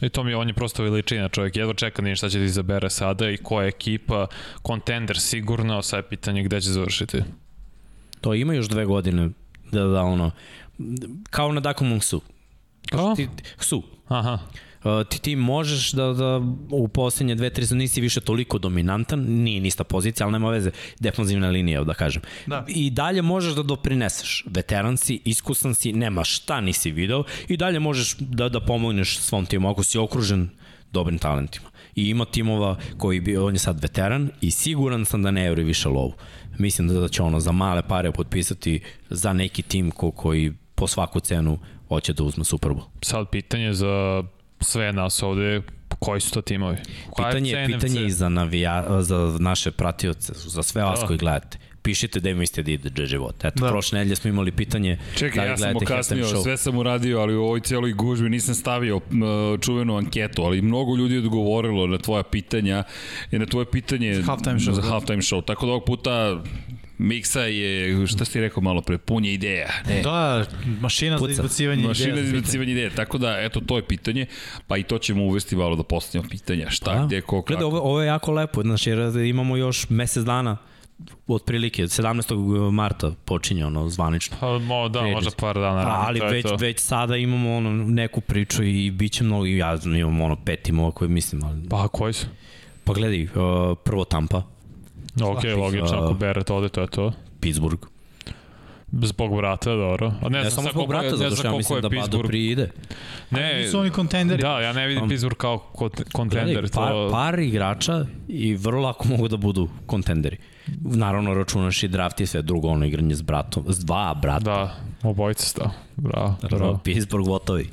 [0.00, 2.38] I to mi je, on je prosto veličina čovjek, jedva čeka da vidim šta će
[2.38, 4.26] da izabere sada i koja je ekipa,
[4.62, 7.22] kontender sigurno, sad je pitanje gde će završiti.
[8.20, 9.30] To ima još dve godine
[9.72, 10.30] da, da ono,
[11.30, 12.20] kao na Dakomong Su.
[12.90, 13.14] Kao?
[13.14, 13.28] Ti,
[13.58, 13.82] su.
[14.08, 14.38] Aha,
[14.84, 16.40] Uh, ti, ti možeš da, da
[16.70, 20.70] u poslednje dve, tri sezone nisi više toliko dominantan, nije nista pozicija, ali nema veze,
[21.00, 22.22] defanzivna linija, da kažem.
[22.46, 22.64] Da.
[22.68, 24.44] I dalje možeš da doprineseš.
[24.46, 29.46] Veteran si, iskusan si, nema šta nisi video i dalje možeš da, da pomogneš svom
[29.46, 30.50] timu ako si okružen
[30.92, 31.68] dobrim talentima.
[31.98, 35.64] I ima timova koji bi, on je sad veteran i siguran sam da ne evri
[35.64, 36.12] više lovu.
[36.58, 38.80] Mislim da će ono za male pare potpisati
[39.10, 41.58] za neki tim ko, koji po svaku cenu
[41.88, 42.84] hoće da uzme Super Bowl.
[43.02, 44.24] sad pitanje za
[44.60, 45.62] sve nas ovde,
[45.98, 46.76] koji su to timovi?
[47.10, 51.06] Koja Pitanje je pitanje i za, navija, za naše pratioce, za sve vas Da.
[51.06, 51.58] koji gledate.
[51.88, 53.44] Pišite da mislite da ide Watt.
[53.44, 53.68] Eto, Da.
[53.68, 57.34] prošle nedelje smo imali pitanje Čekaj, da li ja sam okasnio, sve sam uradio, ali
[57.34, 59.00] u ovoj cijeloj gužbi nisam stavio
[59.60, 62.84] čuvenu anketu, ali mnogo ljudi je odgovorilo na tvoja pitanja
[63.30, 64.88] i na tvoje pitanje Halftime show, za da.
[64.88, 65.44] halftime show.
[65.44, 66.42] Tako da ovog puta
[66.98, 69.68] Miksa je, šta si rekao malo pre, pun je ideja.
[69.90, 70.44] E, Da,
[70.80, 71.26] mašina Puca.
[71.26, 72.34] za izbacivanje Mašina za ideja.
[72.34, 74.26] izbacivanje ideje, tako da, eto, to je pitanje,
[74.66, 77.06] pa i to ćemo uvesti malo da postavljamo pitanja, šta, Da.
[77.06, 77.46] gde, ko, kako.
[77.46, 78.90] Gledaj, ovo, ovo je jako lepo, znači
[79.28, 80.56] imamo još mesec dana
[81.26, 82.70] otprilike, 17.
[82.70, 84.36] marta počinje ono zvanično.
[84.40, 85.82] Pa, mo, da, Free možda par dana.
[85.82, 86.56] Pa, ranije, ali već, to.
[86.56, 90.90] već sada imamo ono neku priču i bit će mnogo, ja imam ono pet timova
[90.90, 91.68] koje mislim, ali...
[91.68, 92.26] Pa, koji su?
[92.84, 93.28] Pa gledaj, uh,
[93.84, 94.42] prvo Tampa,
[95.22, 97.12] Ok, logično, ako Beret ode, to je to.
[97.40, 97.86] Pittsburgh.
[98.92, 100.12] Zbog brata, dobro.
[100.22, 102.70] A ne, Ne, znam samo zbog brata, zato znam što ja mislim da Bado pride.
[103.30, 104.42] Ne, Nisu oni kontenderi.
[104.42, 106.52] Da, ja ne vidim Um, Pittsburgh kao kont- kontender.
[106.54, 107.08] Gledaj, par, to...
[107.12, 110.36] par igrača i vrlo lako mogu da budu kontenderi.
[110.84, 114.44] Naravno, računaš i draft i sve drugo, ono igranje s bratom, s dva brata.
[114.44, 115.70] Da, obojica sta.
[115.96, 116.48] Bravo, Da.
[116.48, 116.78] bravo.
[116.84, 117.68] Pittsburgh votovi.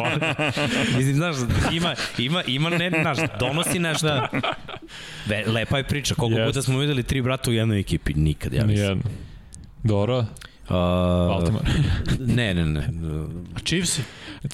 [0.96, 1.36] Mislim, znaš,
[1.72, 4.06] ima, ima, ima ne, znaš, donosi nešto.
[4.06, 4.28] Da.
[5.26, 6.14] Ve, lepa je priča.
[6.14, 6.48] Koliko Jest.
[6.54, 8.14] puta smo videli tri brata u jednoj ekipi?
[8.14, 8.86] Nikad, ja mislim.
[8.86, 9.10] Nijedno.
[9.82, 10.24] Dobro,
[10.70, 10.76] Uh,
[11.28, 11.64] Baltimore.
[12.36, 12.88] ne, ne, ne.
[13.56, 14.02] A Chiefsi?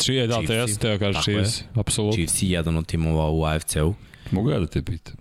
[0.04, 1.36] Čije, da, to jeste teo kaže Tako je.
[1.36, 2.12] Chiefs, apsolutno.
[2.16, 3.94] Chiefs je jedan od timova u AFC-u.
[4.30, 5.14] Mogu ja da te pitam?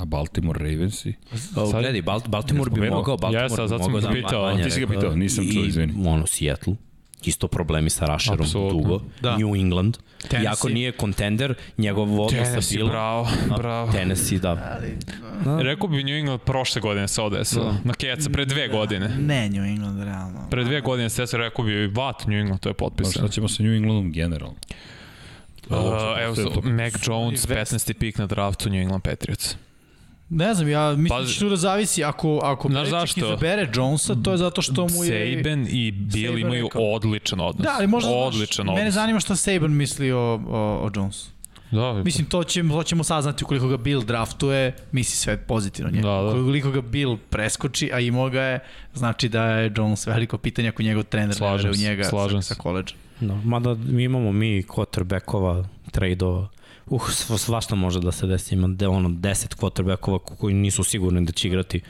[0.00, 1.14] A Baltimore Ravensi?
[1.32, 4.06] Uh, Sad- gledaj, Bal Baltimore bi mogao, Baltimore Jeste, a bi sad sam mogao ga
[4.08, 4.56] da pitao.
[4.56, 6.08] Ti si ga pitao, nisam čuo, I, izvini.
[6.08, 6.74] Ono, Seattle,
[7.24, 8.80] isto problemi sa Rusherom Apsolutno.
[8.82, 9.00] dugo.
[9.20, 9.36] Da.
[9.36, 9.96] New England,
[10.28, 10.42] Tennessee.
[10.44, 12.90] iako nije kontender, njegov odnos sa Tennessee, Billom.
[12.90, 13.92] bravo, bravo.
[13.92, 14.80] Tennessee, da.
[15.60, 17.74] Rekao bi New England prošle godine se odesilo.
[17.84, 19.08] Na keca, pre dve godine.
[19.08, 20.46] Ne, New England, realno.
[20.50, 23.26] Pre dve godine se desilo, rekao bi Vat New England, to je potpisano.
[23.26, 24.56] šta ćemo sa New Englandom generalno?
[25.70, 25.76] Uh,
[26.20, 26.72] evo, je.
[26.72, 27.92] Mac Jones, 15.
[27.92, 29.56] pik na draftu New England Patriots.
[30.30, 33.20] Ne znam, ja mislim Pa- da će tu da zavisi ako, ako Znaš zašto?
[33.20, 35.36] izabere Jonesa, to je zato što mu je...
[35.36, 36.82] Saban i Bill Saban imaju rekao.
[36.82, 37.64] odličan odnos.
[37.64, 38.76] Da, ali možda odličan znaš, odnos.
[38.76, 40.40] mene zanima šta Saban misli o, o,
[40.82, 41.30] o Jonesu.
[41.70, 46.08] Da, Mislim, to ćemo, to ćemo saznati ukoliko ga Bill draftuje, misli sve pozitivno njega.
[46.08, 46.28] Da, da.
[46.30, 48.58] Ukoliko ga Bill preskoči, a imao ga je,
[48.94, 52.54] znači da je Jones veliko pitanje ako njegov trener Slažem ne u njega slažem sa,
[52.54, 52.94] sa koleđa.
[53.20, 56.48] No, mada mi imamo mi quarterbackova, trade-ova,
[56.90, 60.84] uh, sva- svašta može da se desi, ima de, ono 10 quarterbackova ko- koji nisu
[60.84, 61.80] sigurni da će igrati.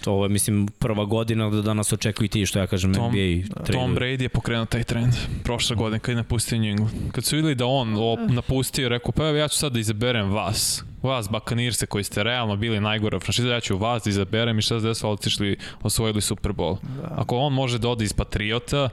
[0.00, 3.64] To je, mislim, prva godina da danas očekuju ti, što ja kažem, Tom- NBA Tom
[3.64, 3.94] trade.
[3.96, 5.12] Brady je pokrenuo taj trend
[5.44, 7.12] prošle godine kad je napustio New England.
[7.12, 10.30] Kad su videli da on o, napustio, rekao pa evo ja ću sad da izaberem
[10.30, 14.62] vas vas Bakanirse koji ste realno bili najgora franšiza, ja ću vas da izaberem i
[14.62, 16.76] šta se desilo, otišli, osvojili Super Bowl.
[16.82, 17.14] Da.
[17.16, 18.88] Ako on može da ode iz Patriota,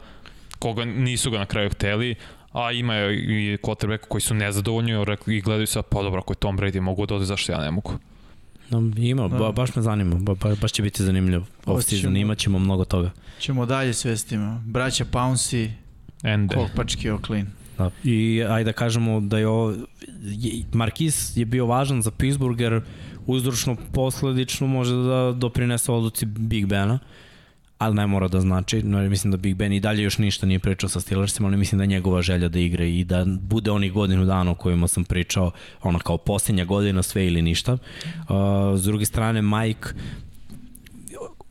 [0.59, 2.15] koga nisu ga na kraju hteli,
[2.55, 4.91] a ima i quarterbacka koji su nezadovoljni
[5.27, 7.71] i gledaju se, pa dobro, ako je Tom Brady mogu da ode, zašto ja ne
[7.71, 7.93] mogu?
[8.69, 11.45] No, ima, ba, baš me zanima, ba, ba, baš će biti zanimljivo.
[11.65, 13.11] Off-season imat ćemo mnogo toga.
[13.39, 14.61] Ćemo dalje s vestima.
[14.65, 15.69] Braća Pouncy,
[16.23, 16.55] Ende.
[16.55, 17.47] Kolpački Oklin.
[17.77, 17.91] Da.
[18.03, 19.73] I ajde da kažemo da je ovo,
[20.73, 22.81] Marquis je bio važan za Pittsburgh jer
[23.25, 26.99] uzročno posledično može da doprinese odluci Big Bena
[27.77, 30.59] ali ne mora da znači, no, mislim da Big Ben i dalje još ništa nije
[30.59, 33.93] pričao sa Steelersima, ali mislim da je njegova želja da igra i da bude onih
[33.93, 35.51] godinu dana o kojima sam pričao,
[35.83, 37.73] ona kao posljednja godina sve ili ništa.
[37.73, 37.79] Uh,
[38.75, 39.89] s druge strane, Mike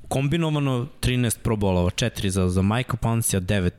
[0.08, 3.70] kombinovano 13 probolova, 4 za, za Mike Pansija, 9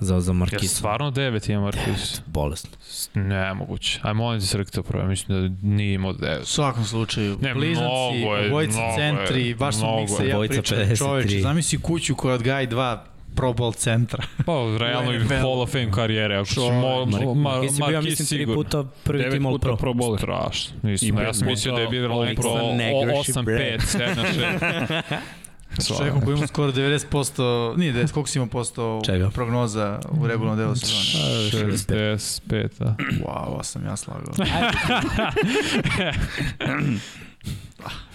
[0.00, 0.64] za, za Markisa.
[0.64, 2.20] Ja stvarno 9 ima Markis?
[2.26, 2.70] Bolesno.
[3.14, 4.00] Nemoguće.
[4.02, 6.42] Aj, molim ti se rekao prvo, mislim da nije imao 9.
[6.42, 12.14] U svakom slučaju, ne, blizanci, obojica centri, baš sam miksa, ja pričam čoveče, zamisli kuću
[12.14, 13.04] koja odgaji dva
[13.34, 14.24] Pro Bowl centra.
[14.46, 16.36] Pa, realno i Hall of Fame karijere.
[16.36, 19.76] Ako što mo, Mar Mar Marquis bio, mislim, tri puta prvi tim All Pro.
[19.76, 20.18] Pro Bowl.
[20.18, 20.76] Strašno.
[20.82, 25.02] Nisam, ja sam mislio da je bilo Pro 8-5, 7-6.
[25.98, 29.30] Čovjekom koji ima skoro 90%, nije 90, koliko si ima posto Čega?
[29.30, 31.02] prognoza u regularnom delu sezone?
[31.78, 32.94] 65, da.
[32.98, 34.34] Wow, ovo sam ja slagao.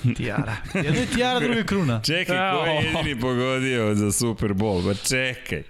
[0.17, 0.55] Tijara.
[0.73, 2.01] Jedno je tijara, druga je kruna.
[2.01, 4.87] Čekaj, ko je jedini pogodio za Super Bowl?
[4.87, 5.63] Pa čekaj.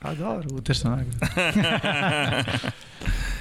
[0.00, 1.26] A dobro, utešna nagrada.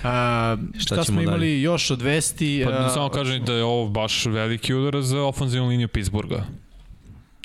[0.03, 1.61] A, šta, šta smo imali dalje?
[1.61, 2.61] još od vesti?
[2.65, 6.43] Pa da samo kažem da je ovo baš veliki udar za ofenzivnu liniju Pittsburgha.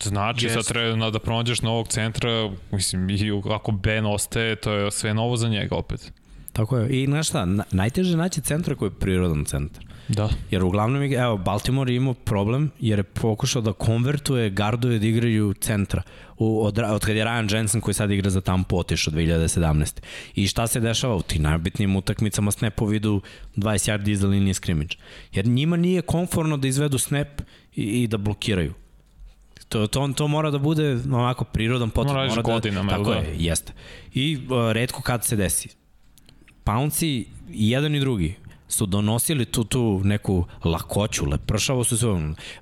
[0.02, 0.54] Znači, yes.
[0.54, 5.36] sad treba da pronađeš novog centra, mislim, i ako Ben ostaje, to je sve novo
[5.36, 6.12] za njega opet.
[6.52, 7.02] Tako je.
[7.02, 9.84] I znaš šta, na, najteže naći centra koji je prirodan centar.
[10.08, 10.28] Da.
[10.50, 15.54] Jer uglavnom, evo, Baltimore je imao problem jer je pokušao da konvertuje gardove da igraju
[15.60, 16.02] centra.
[16.38, 20.00] U, od, od kad je Ryan Jensen koji sad igra za Tampa otišao 2017.
[20.34, 23.20] I šta se dešava u tim najbitnijim utakmicama snapovi idu
[23.56, 24.96] 20 yardi iza linije scrimmage.
[25.32, 27.40] Jer njima nije konforno da izvedu snap
[27.74, 28.74] i, i da blokiraju.
[29.70, 32.20] To, to, to mora da bude onako prirodan potrebno.
[32.20, 33.16] Mora, mora da, godinama, tako da?
[33.16, 33.72] je, jeste.
[34.14, 35.68] I uh, redko kad se desi.
[36.64, 37.08] Pounci,
[37.50, 38.34] i jedan i drugi,
[38.68, 42.06] su donosili tu, tu neku lakoću, lepršavo su se,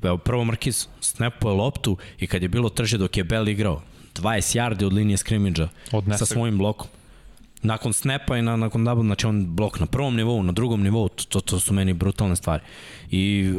[0.03, 3.83] evo prvo Marquis snapuje loptu i kad je bilo trže dok je Bell igrao,
[4.15, 5.69] 20 yardi od linije skrimidža
[6.19, 6.87] sa svojim blokom
[7.63, 11.09] nakon snapa i na, nakon double, znači on blok na prvom nivou, na drugom nivou,
[11.09, 12.63] to, to su meni brutalne stvari.
[13.11, 13.53] I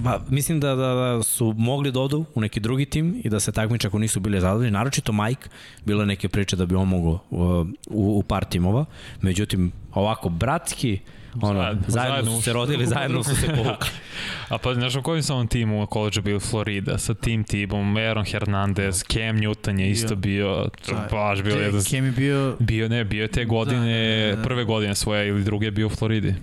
[0.00, 3.40] ba, mislim da, da, da su mogli da odu u neki drugi tim i da
[3.40, 5.48] se takmiče ako nisu bili zadovoljni, naročito Mike,
[5.84, 7.42] bilo neke priče da bi on mogo u,
[7.90, 8.84] u, u par timova,
[9.20, 10.98] međutim ovako bratski,
[11.42, 13.88] Ono, zajedno, zajedno su se rodili, zajedno su se povukli.
[14.48, 18.24] A pa, znaš u kojem sam timu u koleđu bio Florida, sa tim timom, Aaron
[18.24, 21.80] Hernandez, Cam Newton je isto bio, to baš bio jedan...
[21.80, 22.56] Cam je bio...
[22.58, 24.42] Bio, ne, bio je te godine, da, da, da.
[24.42, 26.34] prve godine svoje ili druge bio u Floridi.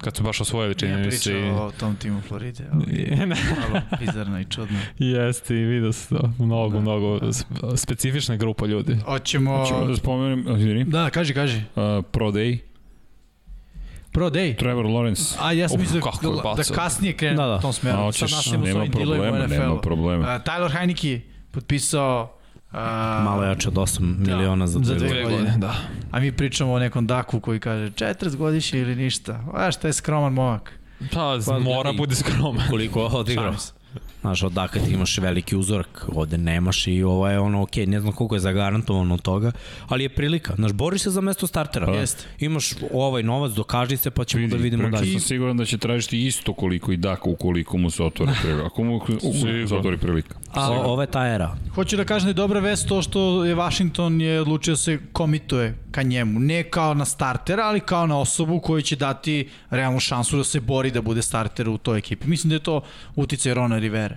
[0.00, 1.32] Kad su baš osvojili, čini mi se.
[1.32, 3.16] Nije pričao o tom timu Floride, ali
[3.70, 4.78] malo bizarno i čudno.
[4.98, 6.32] Jeste, i vidio se to.
[6.38, 7.76] Mnogo, da, mnogo da.
[7.76, 8.96] specifična grupa ljudi.
[9.04, 9.58] Hoćemo...
[9.58, 11.56] Hoćemo da spomenem, Da, kaži, kaži.
[11.56, 12.71] Uh, Pro Day
[14.12, 14.56] Pro Day.
[14.58, 15.36] Trevor Lawrence.
[15.40, 17.56] A ja sam mislio da, da kasnije krenu da, da.
[17.56, 17.98] u tom smeru.
[17.98, 20.36] A, hoćeš, Sad nema problema, nema problema.
[20.36, 21.20] Uh, Tyler Heineke
[21.50, 22.38] potpisao
[22.72, 22.78] Uh,
[23.24, 25.54] Malo jače od 8 da, miliona za dve, dve godine.
[25.58, 25.74] Da.
[26.10, 29.40] A mi pričamo o nekom Daku koji kaže 40 godišnje ili ništa.
[29.54, 30.78] A šta je skroman momak.
[31.12, 32.66] Pa, pa mora bude skroman.
[32.70, 33.54] Koliko odigrao.
[34.22, 38.12] Znaš, odakle ti imaš veliki uzorak, ovde nemaš i ovo je ono, ok, ne znam
[38.12, 39.52] koliko je zagarantovano od toga,
[39.88, 40.54] ali je prilika.
[40.54, 41.86] Znaš, boriš se za mesto startera.
[41.86, 41.92] Pa.
[41.92, 42.24] Jeste.
[42.38, 45.12] Imaš ovaj novac, dokaži se, pa ćemo Vidi, da vidimo dalje.
[45.12, 48.66] Sam siguran da će tražiti isto koliko i Daka ukoliko mu se otvori prilika.
[48.66, 49.00] Ako mu
[49.66, 50.34] se otvori prilika.
[50.54, 51.56] A, ova je ta era.
[51.74, 54.98] Hoću da kažem da je dobra vest to što je Washington je odlučio da se
[55.12, 56.40] komituje ka njemu.
[56.40, 60.60] Ne kao na startera, ali kao na osobu koju će dati realnu šansu da se
[60.60, 62.28] bori da bude starter u toj ekipi.
[62.28, 62.80] Mislim da je to
[63.16, 64.11] uticaj Rona Rivera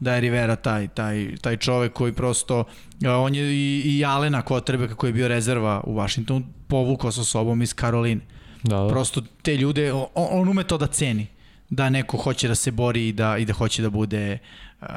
[0.00, 2.64] da je Rivera taj, taj, taj čovek koji prosto,
[3.06, 7.62] on je i, i Alena Kotrebe kako je bio rezerva u Washingtonu, povukao sa sobom
[7.62, 8.20] iz Karoline.
[8.62, 8.88] Da, da.
[8.88, 11.26] Prosto te ljude, on, on ume to da ceni
[11.70, 14.38] da neko hoće da se bori i da, i da hoće da bude
[14.80, 14.88] uh,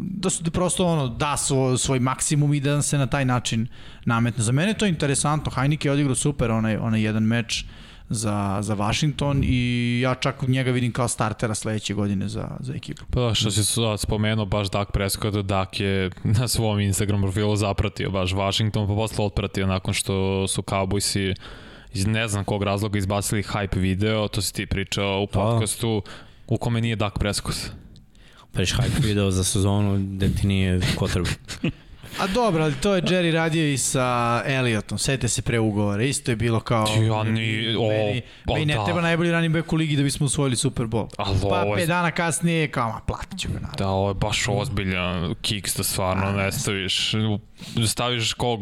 [0.00, 3.66] da su da prosto ono da svoj, svoj maksimum i da se na taj način
[4.04, 4.44] nametne.
[4.44, 5.52] Za mene to je interesantno.
[5.54, 10.42] Heineke je odigrao super onaj, onaj jedan meč uh, za, za Washington i ja čak
[10.42, 13.04] njega vidim kao startera sledeće godine za, za ekipu.
[13.10, 16.10] Pa da, što si sad spomenuo, baš Dak Prescott, Dak je
[16.40, 21.34] na svom Instagram profilu zapratio baš Washington, pa posle otpratio nakon što su Cowboysi
[21.92, 25.32] iz ne znam kog razloga izbacili hype video, to si ti pričao u da.
[25.32, 26.02] podcastu,
[26.46, 27.70] u kome nije Dak Prescott.
[28.52, 31.70] Preš hype video za sezonu gde ti nije quarterback.
[32.18, 34.06] A dobro, ali to je Jerry radio i sa
[34.46, 34.98] Elliotom.
[34.98, 36.02] Sete se pre ugovora.
[36.02, 36.86] Isto je bilo kao...
[36.98, 38.84] Ja ni- o, meni, pa meni ne da.
[38.84, 41.08] treba najbolji running back u ligi da bismo osvojili Super Bowl.
[41.18, 43.76] Ali Pa ovo je- pet dana kasnije, kao, ma, platit ću ga naravno.
[43.78, 47.14] Da, ovo je baš ozbiljan kiks da stvarno ne staviš.
[47.86, 48.60] Staviš kog,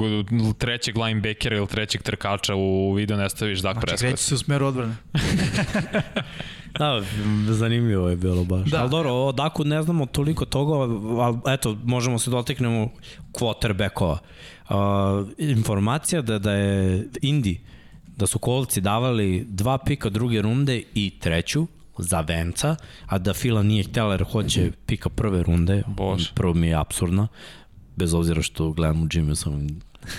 [0.58, 4.08] trećeg linebackera ili trećeg trkača u video, ne staviš Dak Znači, Prescott.
[4.10, 4.96] kreće se u smeru odbrane.
[6.78, 7.02] Da,
[7.48, 8.64] zanimljivo je bilo baš.
[8.70, 8.76] Da.
[8.76, 8.80] Da.
[8.80, 10.72] Ali dobro, o Daku ne znamo toliko toga,
[11.22, 12.88] ali eto, možemo se doteknemo
[13.32, 14.18] quarterbackova.
[14.68, 14.76] Uh,
[15.38, 17.60] informacija da, da je Indi,
[18.16, 21.66] da su kolci davali dva pika druge runde i treću
[21.98, 25.82] za Venca, a da Fila nije htjela jer hoće pika prve runde.
[25.86, 26.32] Bože.
[26.34, 27.28] Prvo mi je absurdno,
[27.96, 29.68] bez obzira što gledam u Jimmy sam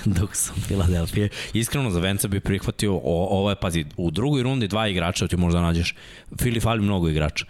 [0.19, 1.29] dok sam Filadelfije.
[1.53, 2.99] Iskreno za Venca bi prihvatio o,
[3.29, 5.95] ovo je, pazi, u drugoj rundi dva igrača ti možda nađeš.
[6.41, 7.45] Fili fali mnogo igrača.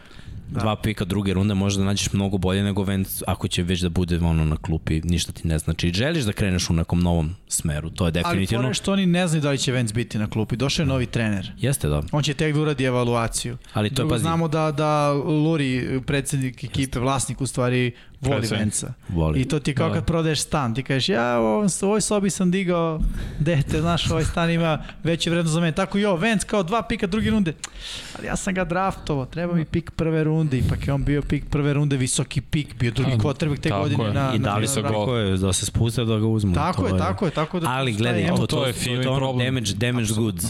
[0.49, 0.59] Da.
[0.59, 4.17] Dva pika druge runde možda nađeš mnogo bolje nego Vence ako će već da bude
[4.17, 5.93] ono na klupi, ništa ti ne znači.
[5.93, 8.61] Želiš da kreneš u nekom novom smeru, to je Ali definitivno.
[8.61, 10.55] fora je što oni ne znaju da li će Vance biti na klupi.
[10.55, 11.51] Došao je novi trener.
[11.57, 12.03] Jeste da.
[12.11, 13.57] On će tek da uradi evaluaciju.
[13.73, 17.91] Ali to je, pazi- znamo da, da Luri, predsednik ekipe, vlasnik, u stvari
[18.21, 18.47] voli.
[18.49, 18.93] Venca.
[19.09, 19.41] Voli.
[19.41, 19.95] I to ti je kao Da.
[19.95, 20.75] kad prodaješ stan.
[20.75, 22.99] Ti kažeš, ja u ovom, u ovoj sobi sam digao
[23.39, 25.71] dete, znaš, ovaj stan ima veće vrednost za mene.
[25.71, 27.53] Tako i ovo, Vance kao dva pika druge runde.
[28.17, 30.57] Ali ja sam ga draftovao, treba mi pik prve runde.
[30.57, 34.03] Ipak je on bio pik prve runde, visoki pik, bio drugi quarterback te tako godine.
[34.05, 34.13] je.
[34.13, 34.93] Na, I da li su draftu.
[34.93, 36.53] tako je, da se spuste da ga uzmu.
[36.53, 37.69] Tako to je, tako je, tako da...
[37.69, 39.45] Ali gledaj, je to, emo- to, to je to, feeling to je ono problem.
[39.45, 40.45] damage, damage goods.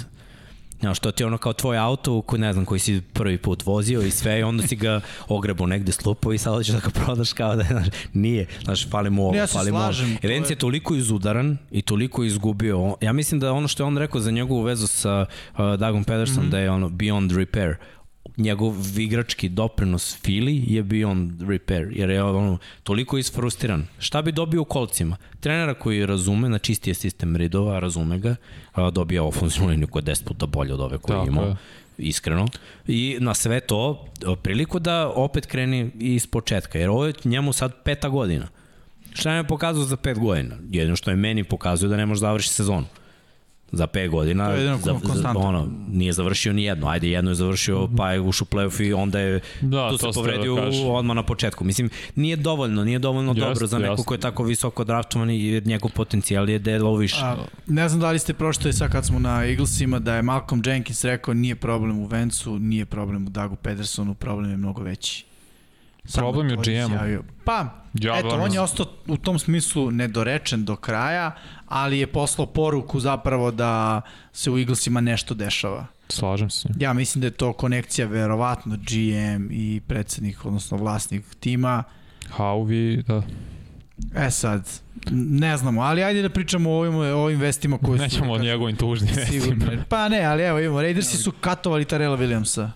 [0.79, 3.65] Znaš, to ti je ono kao tvoj auto, koji ne znam, koji si prvi put
[3.65, 6.89] vozio i sve, i onda si ga ogrebo negde slupo i sad hoćeš da ga
[6.89, 9.91] prodaš kao da, znaš, nije, znaš, fali mu ovo, Ja fali mu ovo.
[10.21, 12.95] Evenci je- toliko izudaran i toliko izgubio.
[13.01, 16.43] Ja mislim da ono što je on rekao za njegovu vezu sa uh, Dagom Pedersen,
[16.43, 16.47] mm.
[16.47, 16.49] -hmm.
[16.49, 17.75] da je ono beyond repair
[18.37, 23.87] njegov igrački doprinos Fili je beyond repair, jer je ono toliko isfrustiran.
[23.99, 25.17] Šta bi dobio u kolcima?
[25.39, 28.35] Trenera koji razume, na čistije sistem ridova, razume ga,
[28.73, 31.45] a, dobija ofenzivnu liniju koja je 10 puta bolja od ove koje Tako je imao.
[31.45, 31.55] je.
[31.97, 32.47] Iskreno.
[32.87, 34.05] I na sve to,
[34.43, 38.47] priliku da opet kreni iz početka, jer ovo je njemu sad peta godina.
[39.13, 40.55] Šta nam je pokazao za pet godina?
[40.71, 42.85] Jedino što je meni pokazuje da ne može završiti sezonu
[43.71, 44.49] za 5 godina.
[44.49, 46.87] Je za, za, ono, nije završio ni jedno.
[46.87, 50.13] Ajde, jedno je završio, pa je ušao u play-off i onda je Da, tu to
[50.13, 51.63] se povredio da odmah na početku.
[51.63, 55.67] Mislim, nije dovoljno, nije dovoljno Jeste, dobro za neko ko je tako visoko draftovan jer
[55.67, 57.21] njegov potencijal je delo više.
[57.21, 57.35] A,
[57.67, 61.03] ne znam da li ste pročitali sad kad smo na Eaglesima da je Malcolm Jenkins
[61.03, 65.26] rekao nije problem u Vencu, nije problem u Dagu Pedersonu, problem je mnogo veći.
[66.07, 66.71] Samo Problem je u GM-u.
[66.71, 67.23] izjavio.
[67.45, 71.31] Pa, Ja eto, on je ostao u tom smislu nedorečen do kraja,
[71.67, 74.01] ali je poslao poruku zapravo da
[74.33, 75.85] se u Eaglesima nešto dešava.
[76.09, 76.69] Slažem se.
[76.79, 81.83] Ja mislim da je to konekcija verovatno GM i predsednik, odnosno vlasnik tima.
[82.29, 83.23] Hauvi, da.
[84.15, 84.69] E sad,
[85.11, 88.03] ne znamo, ali ajde da pričamo o ovim, o ovim vestima koje su...
[88.03, 89.71] Nećemo o njegovim tužnim vestima.
[89.89, 92.69] Pa ne, ali evo imamo, Raidersi su katovali Tarela Williamsa.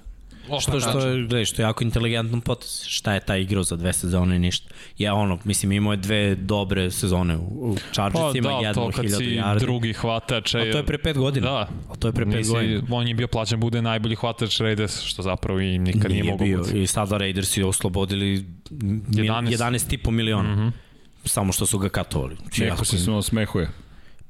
[0.59, 2.83] Što, što, je, gledaj, što je jako inteligentno potez.
[2.83, 4.69] Šta je taj igrao za dve sezone i ništa.
[4.97, 8.91] Ja ono, mislim, imao je dve dobre sezone u, u Pa Chargersima, da, jednu to
[8.91, 9.59] kad hiljadu si yardi.
[9.59, 10.55] drugi hvatač.
[10.55, 11.47] A to je pre pet godina.
[11.47, 11.67] Da.
[11.89, 12.81] A to je pre pet Nisi, godina.
[12.89, 16.45] on je bio plaćan bude najbolji hvatač Raiders, što zapravo i nikad nije, Nije mogao
[16.45, 16.63] bio.
[16.63, 16.81] biti.
[16.81, 19.01] I sada Raiders je oslobodili 11.
[19.09, 20.55] 11 11,5 miliona.
[20.55, 20.59] Mm.
[20.59, 20.71] -hmm.
[21.25, 22.35] Samo što su ga katovali.
[22.35, 23.69] Znači, Neko se im- smo smehuje.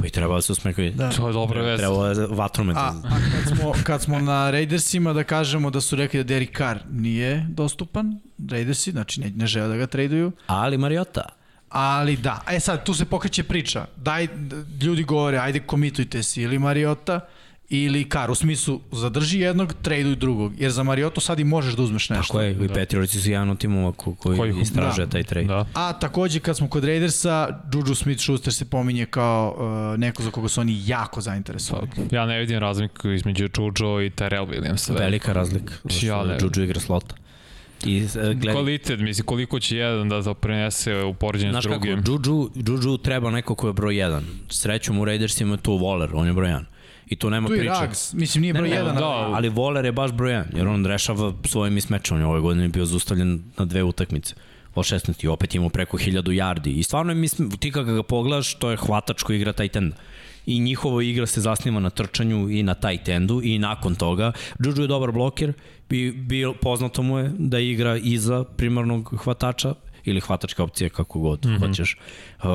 [0.01, 0.91] Pa i treba da se usmekuje.
[0.91, 1.09] Da.
[1.09, 1.79] To je dobra vest.
[1.79, 2.77] Trebalo je vatromet.
[2.77, 6.57] A, a kad, smo, kad smo na Raidersima da kažemo da su rekli da Derek
[6.57, 8.19] Carr nije dostupan,
[8.49, 11.21] Raidersi, znači ne, ne žele da ga traduju, Ali Mariota.
[11.69, 14.27] ali da, e sad tu se pokreće priča, daj,
[14.81, 17.19] ljudi govore, ajde komitujte se ili Mariota
[17.71, 21.83] ili Carr, u smislu zadrži jednog, traduj drugog, jer za Mariotu sad i možeš da
[21.83, 22.33] uzmeš nešto.
[22.33, 25.47] Tako je, i Petriovci su jedan od timova ko, koji, Koji- istražuje taj trade.
[25.47, 25.65] Da.
[25.73, 29.55] A takođe kad smo kod Raidersa, Juju Smith-Schuster se pominje kao
[29.93, 31.91] uh, neko za koga su oni jako zainteresovani.
[32.11, 34.99] Ja ne vidim razliku između Jujo i Terrell Williamsa.
[34.99, 35.73] Velika razlika.
[36.01, 37.15] Ja ne- Juju igra slota.
[37.85, 41.65] I uh, gledaj, Kvalitet, mislim, koliko će jedan da to prenese u poređenju s Znaš
[41.65, 42.03] kako, drugim.
[42.25, 44.21] Juju, Juju treba neko ko je broj 1.
[44.49, 46.63] Srećom u Raidersima je tu Waller, on je broj 1.
[47.11, 47.71] I tu nema Tu i priče.
[47.71, 50.43] Rags, mislim nije broj Ne, ne, jedan, da, ali- Ali Waller je baš broj 1,
[50.55, 52.19] jer on rešava svojim ismečom.
[52.19, 54.35] Je ove godine bio zustavljen na dve utakmice.
[54.75, 56.69] Od 16 i opet imao preko 1000 yardi.
[56.69, 59.93] I stvarno mislim, ti kada ga pogledaš, to je hvatač koji igra tight end.
[60.45, 64.81] I njihova igra se zasniva na trčanju i na tight endu i nakon toga Juju
[64.81, 65.53] je dobar bloker
[65.89, 69.73] i bio, poznato mu je da igra iza primarnog hvatača
[70.05, 71.59] ili hvatačka opcija kako god mm -hmm.
[71.59, 71.97] hoćeš.
[72.43, 72.47] Uh,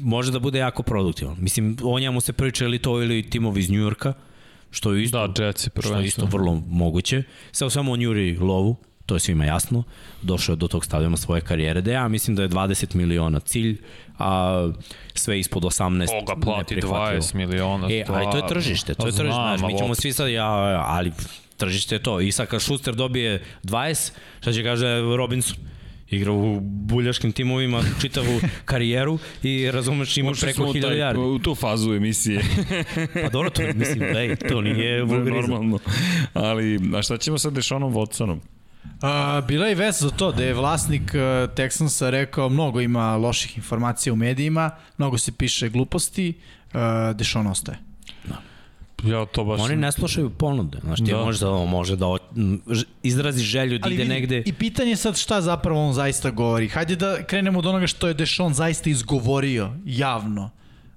[0.00, 1.36] može da bude jako produktivan.
[1.40, 4.12] Mislim, o njemu se priča ili to ili timovi iz Njujorka,
[4.70, 7.22] što je isto Da, Jetsi što je isto vrlo moguće.
[7.52, 9.82] Sve svemu on juri lovu, to je svima jasno,
[10.22, 13.80] došao je do tog stadiona svoje karijere, da ja mislim da je 20 miliona cilj,
[14.18, 14.70] a
[15.14, 17.22] sve ispod 18 Koga plati neprihvatljivo.
[17.22, 17.88] 20 miliona?
[17.90, 20.30] E, ali to je tržište, to je Pa tržište, znam, znaš, mi ćemo svi sad,
[20.30, 20.46] ja,
[20.86, 21.12] ali
[21.56, 22.20] tržište je to.
[22.20, 25.56] I sad kad Schuster dobije 20, šta će kaže Robinson?
[26.12, 30.96] Igra u buljaškim timovima čitavu karijeru i razumeš ima Ušli preko smo u 1000 taj-
[30.96, 31.34] yardi.
[31.34, 32.40] U tu fazu emisije.
[33.22, 35.50] Pa dobro, to, mislim, daj, to nije vulgarizam.
[35.50, 35.78] Normalno.
[36.34, 38.38] Ali, a šta ćemo sa Dešonom Watsonom?
[39.02, 41.20] A, bila je vest za to da je vlasnik uh,
[41.54, 46.32] Texansa rekao mnogo ima loših informacija u medijima, mnogo se piše gluposti,
[46.74, 46.80] uh,
[47.16, 47.78] Dešon ostaje.
[49.04, 49.60] Ja to baš...
[49.60, 51.16] Oni ne slušaju ponude, znaš, ti Da.
[51.16, 51.24] da.
[51.24, 52.16] možeš da, može da
[53.02, 54.42] izrazi želju da Ali ide vidi, negde.
[54.46, 56.68] I pitanje je sad šta zapravo on zaista govori.
[56.68, 60.50] Hajde da krenemo od onoga što je Dešon zaista izgovorio javno.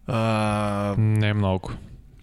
[0.07, 0.13] Uh,
[0.97, 1.69] Ne mnogo.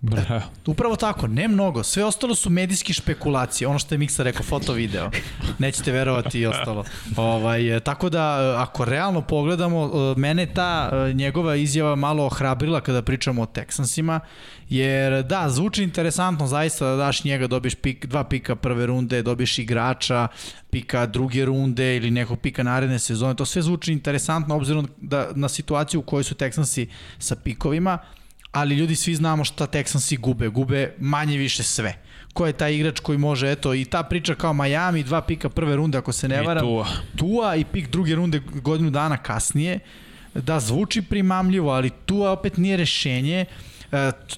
[0.02, 0.42] Bra.
[0.66, 1.82] Upravo tako, ne mnogo.
[1.82, 3.68] Sve ostalo su medijski špekulacije.
[3.68, 5.10] Ono što je Miksa rekao, foto video.
[5.58, 6.84] Nećete verovati i ostalo.
[7.16, 12.24] Ovaj, e, tako da, e, ako realno pogledamo, e, mene ta e, njegova izjava malo
[12.24, 14.20] ohrabrila kada pričamo o Texansima,
[14.68, 19.58] jer da, zvuči interesantno zaista da daš njega, dobiješ pik, dva pika prve runde, dobiješ
[19.58, 20.28] igrača,
[20.70, 23.34] pika druge runde ili nekog pika naredne sezone.
[23.34, 26.86] To sve zvuči interesantno obzirom da, na situaciju u kojoj su Texansi
[27.18, 27.98] sa pikovima,
[28.52, 31.94] ali ljudi svi znamo šta Texansi gube, gube manje više sve.
[32.32, 35.76] Ko je taj igrač koji može, eto, i ta priča kao Miami, dva pika prve
[35.76, 36.86] runde, ako se ne varam, Tua.
[37.16, 39.78] Tua i pik druge runde godinu dana kasnije,
[40.34, 43.40] da zvuči primamljivo, ali Tua opet nije rešenje.
[43.40, 43.46] E,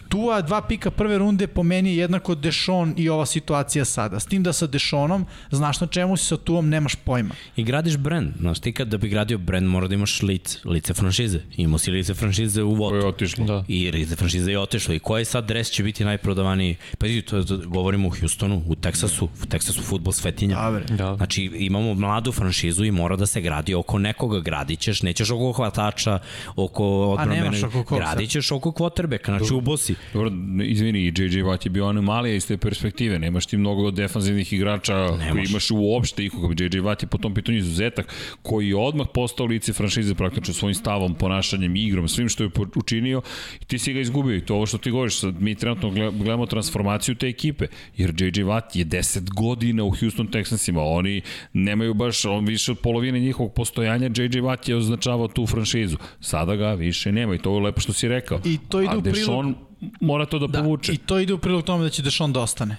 [0.09, 4.21] Tua dva pika prve runde po meni je jednako Dešon i ova situacija sada.
[4.21, 7.35] S tim da sa Dešonom, znaš na čemu si sa Tuom, nemaš pojma.
[7.57, 10.95] I gradiš brand, znaš, ti kad da bi gradio brand mora da imaš lice, lice
[10.95, 11.41] franšize.
[11.57, 13.07] Imao si lice franšize u Ko je Votu.
[13.09, 13.45] otišlo?
[13.45, 13.65] Da.
[13.69, 14.95] I lice franšize je otišlo.
[14.95, 16.77] I koji sad dres će biti najprodavaniji?
[16.99, 20.65] Pa vidi, to, to govorimo u Houstonu, u Teksasu, u Teksasu futbol svetinja.
[20.65, 20.85] Dobre.
[20.85, 21.17] Da.
[21.17, 25.53] Znači, imamo mladu franšizu i mora da se gradi oko nekoga, gradit ćeš, nećeš oko
[25.53, 26.19] hvatača,
[26.57, 27.99] oko odbrambene, nemaš oko kog sad?
[27.99, 29.95] gradit ćeš oko kvotrbeka, znači ubosi.
[30.13, 30.31] Dobro,
[30.63, 33.19] izvini, JJ Watt je bio anomalija iz te perspektive.
[33.19, 35.31] Nemaš ti mnogo defanzivnih igrača Nemaš.
[35.31, 36.55] koji imaš uopšte ikoga.
[36.55, 40.75] JJ Watt je po tom pitanju izuzetak koji je odmah postao lice franšize praktično svojim
[40.75, 43.23] stavom, ponašanjem, igrom, svim što je učinio
[43.61, 44.37] i ti si ga izgubio.
[44.37, 47.67] I to ovo što ti govoriš, sad mi trenutno gle- gledamo transformaciju te ekipe,
[47.97, 50.55] jer JJ Watt je 10 godina u Houston Texansima.
[50.87, 51.21] Oni
[51.55, 55.97] nemaju baš, on više od polovine njihovog postojanja, JJ Watt je označavao tu franšizu.
[56.21, 58.41] Sada ga više nema i to je lepo što si rekao.
[58.45, 59.55] I to ide u prilog- Deshaun
[60.01, 60.93] mora to da, da povuče.
[60.93, 62.77] I to ide u prilog tome da će Dešon da ostane.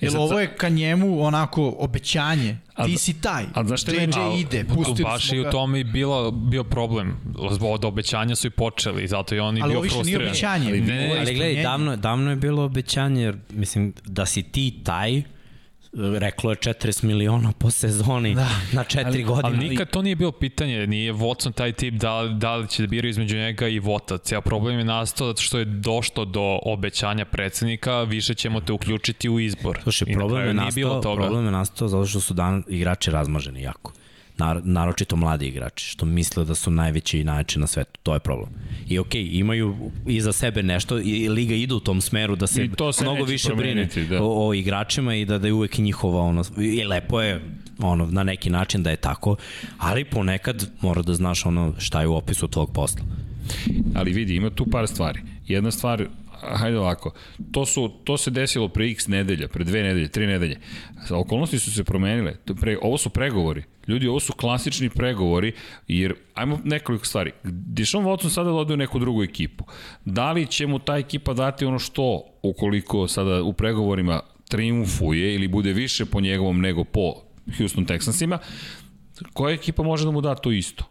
[0.00, 2.58] Jer sad- ovo je ka njemu onako obećanje.
[2.74, 3.44] A Ti si taj.
[3.54, 6.64] a znaš šta JJ meni- ide, pustili Baš smo i u tome i bilo, bio
[6.64, 7.16] problem.
[7.62, 10.28] Od obećanja su i počeli, zato je on i Ali bio ovo više nije frustriran.
[10.28, 10.66] obećanje.
[10.68, 15.22] Ali- Ne, Ali gledaj, davno, davno je bilo obećanje, jer mislim da si ti taj,
[15.96, 18.48] reklo je 40 miliona po sezoni da.
[18.72, 19.58] na 4 Ali, godine.
[19.58, 22.86] ali nikad to nije bilo pitanje, nije Watson taj tip da, da li će da
[22.86, 24.18] biraju između njega i Vota.
[24.18, 29.28] Cijel problem je nastao zato što je došlo do obećanja predsednika, više ćemo te uključiti
[29.28, 29.80] u izbor.
[29.82, 33.92] Slušaj, problem je, nastao, problem je nastao zato što su dan igrači razmaženi jako.
[34.38, 38.00] Nar, naročito mladi igrači, što misle da su najveći i najjači na svetu.
[38.02, 38.48] To je problem.
[38.88, 42.64] I okej, okay, imaju iza sebe nešto i liga ide u tom smeru da se,
[42.64, 44.22] I to se mnogo više brine da.
[44.22, 47.40] o, o igračima i da, da je uvek njihova ono, i lepo je
[47.78, 49.36] ono, na neki način da je tako,
[49.78, 53.04] ali ponekad mora da znaš ono šta je u opisu tvog posla.
[53.94, 55.20] Ali vidi, ima tu par stvari.
[55.46, 56.06] Jedna stvar,
[56.40, 57.12] hajde ovako,
[57.52, 60.60] to, su, to se desilo pre x nedelja, pre dve nedelje, tri nedelje.
[61.10, 62.34] Okolnosti su se promenile.
[62.60, 63.62] Pre, ovo su pregovori.
[63.88, 65.52] Ljudi, ovo su klasični pregovori,
[65.88, 67.32] jer, ajmo nekoliko stvari.
[67.44, 69.64] Deshaun Watson sada ode u neku drugu ekipu.
[70.04, 75.48] Da li će mu ta ekipa dati ono što, ukoliko sada u pregovorima triumfuje ili
[75.48, 77.14] bude više po njegovom nego po
[77.58, 78.38] Houston Texansima,
[79.32, 80.84] koja ekipa može da mu da to isto?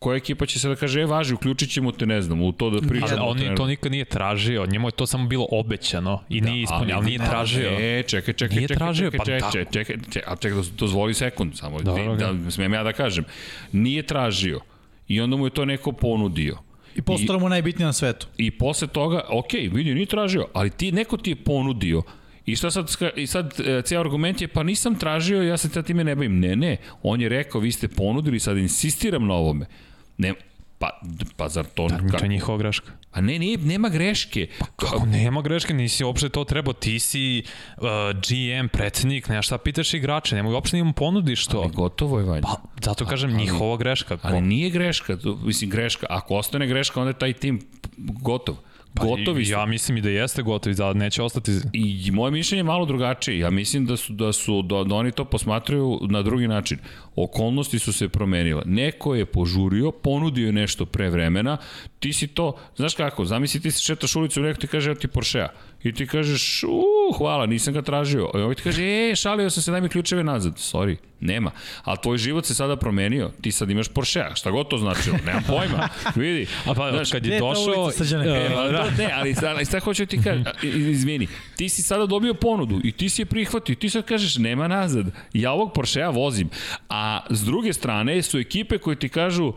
[0.00, 2.70] Koja ekipa će se da kaže, e, važi, uključit ćemo te, ne znam, u to
[2.70, 3.22] da pričamo.
[3.22, 6.96] Ali on to nikad nije tražio, njemu je to samo bilo obećano i nije ispunjeno,
[6.96, 7.68] ali nije tražio.
[7.80, 10.70] E, čekaj, čekaj, Nije čekaj, tražio, čekaj, pa čekaj, čekaj, čekaj, čekaj, a čekaj, doz-
[10.78, 13.24] dozvoli sekund, samo Dobro, da, da, smem ja da kažem.
[13.72, 14.60] Nije tražio
[15.08, 16.56] i onda mu je to neko ponudio.
[16.96, 18.26] I postalo mu najbitnije na svetu.
[18.36, 22.02] I posle toga, ok, vidi, nije tražio, ali ti, neko ti je ponudio
[22.46, 25.86] I šta sad, i sad e, cijel argument je, pa nisam tražio, ja se tad
[25.86, 26.40] time ne bavim.
[26.40, 29.66] Ne, ne, on je rekao, vi ste ponudili, sad insistiram na ovome.
[30.20, 30.34] Ne,
[30.78, 31.00] pa,
[31.36, 31.88] pa zar to...
[31.88, 32.92] Da, to je njihova greška.
[33.12, 34.46] A ne, ne, nema greške.
[34.76, 37.42] Kako nema greške, nisi uopšte to trebao, ti si
[37.76, 37.82] uh,
[38.14, 41.60] GM, predsednik, nema šta pitaš igrače, nemoj uopšte im ponudiš to.
[41.60, 42.42] Ali gotovo je, Vanja.
[42.42, 44.18] Pa, zato kažem, njihova greška.
[44.22, 46.06] Ali nije greška, to- mislim greška.
[46.10, 47.60] Ako ostane greška, onda je taj tim
[47.98, 48.56] gotov.
[48.94, 49.52] Gotovi su.
[49.52, 51.52] Ja mislim i da jeste gotovi, da neće ostati...
[51.72, 53.38] I moje mišljenje je malo drugačije.
[53.38, 56.78] Ja mislim da su da su da, da oni to posmatraju na drugi način.
[57.16, 58.62] Okolnosti su se promenile.
[58.66, 61.56] Neko je požurio, ponudio je nešto pre vremena,
[61.98, 65.00] ti si to, znaš kako, zamisli ti se šetaš ulicu i neko ti kaže, evo
[65.00, 65.48] ti Porschea.
[65.82, 66.84] I ti kažeš, u,
[67.18, 68.30] hvala, nisam ga tražio.
[68.34, 70.54] I ovaj ti kaže, e, šalio sam se, daj mi ključeve nazad.
[70.54, 71.50] Sorry, nema.
[71.84, 73.30] Ali tvoj život se sada promenio.
[73.40, 75.88] Ti sad imaš Porschea, šta god to značilo, nemam pojma.
[76.14, 76.46] Vidi.
[76.66, 77.82] A pa, Znaš, kad je došao...
[77.84, 78.26] ulica, Srđane?
[78.28, 78.90] e, E, ali da.
[78.98, 82.92] ne, ali, ali sad hoću ti kažem, a, izvini, ti si sada dobio ponudu i
[82.92, 86.48] ti si je prihvatio i ti sad kažeš nema nazad, ja ovog Porschea vozim,
[86.88, 89.52] a s druge strane su ekipe koje ti kažu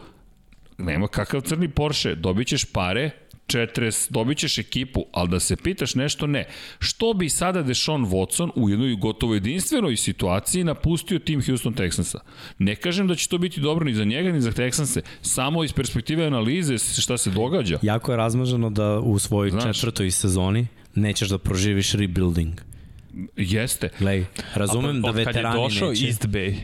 [0.77, 3.09] nema kakav crni Porsche, dobit ćeš pare,
[3.47, 6.45] 40, dobit ćeš ekipu, ali da se pitaš nešto, ne.
[6.79, 12.17] Što bi sada Deshaun Watson u jednoj gotovo jedinstvenoj situaciji napustio tim Houston Texansa?
[12.57, 15.73] Ne kažem da će to biti dobro ni za njega, ni za Texanse, samo iz
[15.73, 17.79] perspektive analize šta se događa.
[17.81, 19.75] Jako je razmaženo da u svojoj Znaš.
[19.75, 22.72] Četvrtoj sezoni nećeš da proživiš rebuilding.
[23.37, 23.89] Jeste.
[23.99, 26.05] Glej, razumem da Od kad je veterani došao neće.
[26.05, 26.55] East Bay,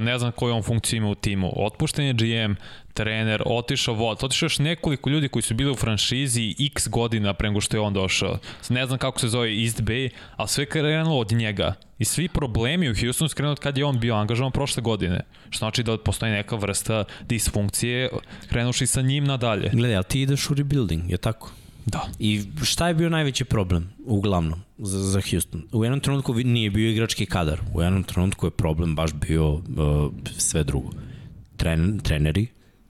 [0.00, 2.52] ne znam koju on funkciju ima u timu, otpušten je GM,
[2.94, 7.48] trener, otišao vod, otišao još nekoliko ljudi koji su bili u franšizi x godina pre
[7.48, 8.38] nego što je on došao.
[8.68, 11.74] Ne znam kako se zove East Bay, ali sve krenulo od njega.
[11.98, 15.20] I svi problemi u Houstonu su krenuli od kad je on bio angažovan prošle godine.
[15.50, 18.08] Što znači da postoji neka vrsta disfunkcije
[18.48, 19.70] krenuši sa njim nadalje.
[19.72, 21.50] Gledaj, ali ti ideš u rebuilding, je tako?
[21.90, 22.08] Da.
[22.18, 25.62] I šta je bio najveći problem, uglavnom, za, za Houston?
[25.72, 29.62] U jednom trenutku nije bio igrački kadar, u jednom trenutku je problem baš bio uh,
[30.38, 30.90] sve drugo.
[31.56, 32.46] Tren, treneri,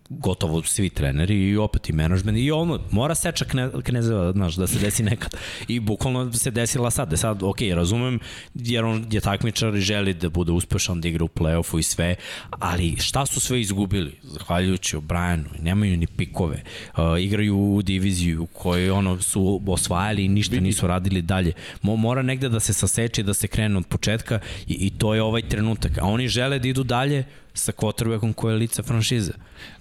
[0.09, 4.67] gotovo svi treneri i opet i menadžment i ono, mora seča kne, knezeva, znaš, da
[4.67, 5.35] se desi nekad.
[5.69, 8.19] I bukvalno se desila sad, da sad, ok, razumem,
[8.55, 12.15] jer on je takmičar i želi da bude uspešan, da igra u play-offu i sve,
[12.51, 14.13] ali šta su sve izgubili?
[14.23, 16.63] Zahvaljujući O'Brienu, nemaju ni pikove,
[16.97, 21.53] uh, igraju u diviziju u kojoj ono su osvajali i ništa nisu radili dalje.
[21.83, 25.15] Mo, mora negde da se saseče i da se krene od početka i, i to
[25.15, 25.99] je ovaj trenutak.
[25.99, 29.33] A oni žele da idu dalje sa quarterbackom koje je lice franšize.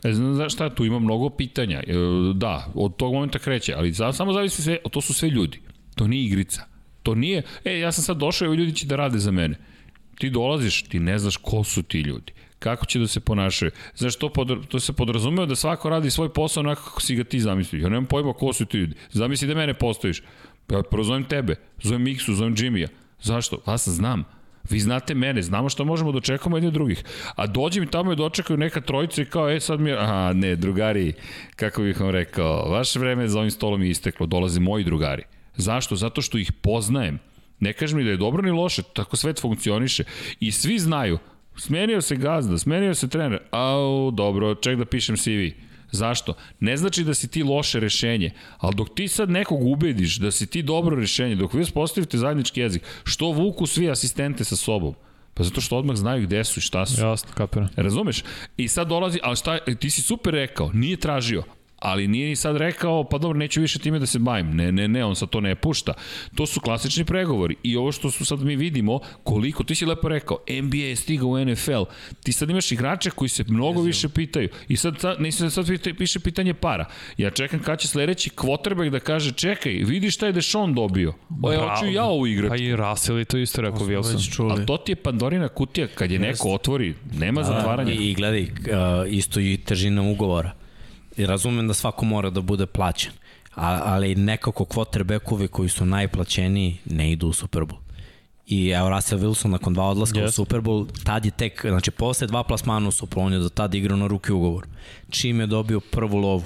[0.03, 1.83] E, znam znaš šta, tu ima mnogo pitanja.
[1.87, 1.93] E,
[2.35, 5.61] Da, od tog momenta kreće, ali za, samo zavisi sve, to su sve ljudi.
[5.95, 6.65] To nije igrica.
[7.03, 9.57] To nije, e, ja sam sad došao i ovi ljudi će da rade za mene.
[10.17, 13.71] Ti dolaziš, ti ne znaš ko su ti ljudi kako će da se ponašaju.
[13.95, 17.23] Znaš, to, pod, to se podrazumeva da svako radi svoj posao onako kako si ga
[17.23, 17.81] ti zamislio.
[17.81, 18.95] Ja nemam pojma ko su ti ljudi.
[19.11, 20.23] Zamisli da mene postojiš.
[20.71, 22.87] Ja prozovem tebe, zovem Miksu, zovem Jimmya.
[23.21, 23.61] Zašto?
[23.65, 24.23] Vas znam.
[24.69, 27.03] Vi znate mene, znamo šta možemo da očekamo jedni od drugih.
[27.35, 30.33] A dođe mi tamo i dočekaju neka trojica i kao, e sad mi je, aha,
[30.33, 31.13] ne, drugari,
[31.55, 35.23] kako bih vam rekao, vaše vreme za ovim stolom je isteklo, dolaze moji drugari.
[35.55, 35.95] Zašto?
[35.95, 37.19] Zato što ih poznajem.
[37.59, 40.03] Ne kažem ni da je dobro ni loše, tako svet funkcioniše.
[40.39, 41.17] I svi znaju,
[41.55, 45.66] smenio se gazda, smenio se trener, au, dobro, ček da pišem CV.
[45.91, 46.33] Zašto?
[46.59, 50.47] Ne znači da si ti loše rešenje, ali dok ti sad nekog ubediš da si
[50.47, 54.95] ti dobro rešenje, dok vi uspostavite zajednički jezik, što vuku svi asistente sa sobom?
[55.33, 57.01] Pa zato što odmah znaju gde su i šta su.
[57.01, 57.69] Jasno, kapiram.
[57.75, 58.23] Razumeš?
[58.57, 61.43] I sad dolazi, ali šta, ti si super rekao, nije tražio,
[61.79, 64.55] ali nije ni sad rekao, pa dobro, neću više time da se bavim.
[64.55, 65.93] Ne, ne, ne, on sad to ne pušta.
[66.35, 70.07] To su klasični pregovori i ovo što su sad mi vidimo, koliko, ti si lepo
[70.09, 71.83] rekao, NBA je stigao u NFL,
[72.23, 75.97] ti sad imaš igrače koji se mnogo više pitaju i sad, sad nisi sad pita-
[75.97, 76.85] piše pitanje para.
[77.17, 81.13] Ja čekam kad će sledeći quarterback da kaže, čekaj, vidi šta je Deshaun dobio.
[81.43, 82.49] O, ja, hoću ja ovo igrati.
[82.49, 84.35] Pa i Russell je to isto rekao Wilson.
[84.35, 84.51] čuli.
[84.51, 87.93] Ali to ti je Pandorina kutija, kad je neko otvori, nema zatvaranja.
[87.93, 88.47] I, i gledaj, uh,
[89.07, 90.56] isto i težina ugovora.
[91.17, 93.11] I razumem da svako mora da bude plaćen,
[93.55, 97.77] a, ali nekako quarterbackovi koji su najplaćeniji ne idu u Super Bowl.
[98.47, 100.27] I evo Russell Wilson nakon dva odlaska yes.
[100.27, 100.31] u.
[100.31, 103.77] Super Bowl, tad je tek, znači posle dva plasmana u Super on je do tada
[103.77, 104.65] igrao na ruki ugovor.
[105.09, 106.43] Čim je dobio prvu lovu,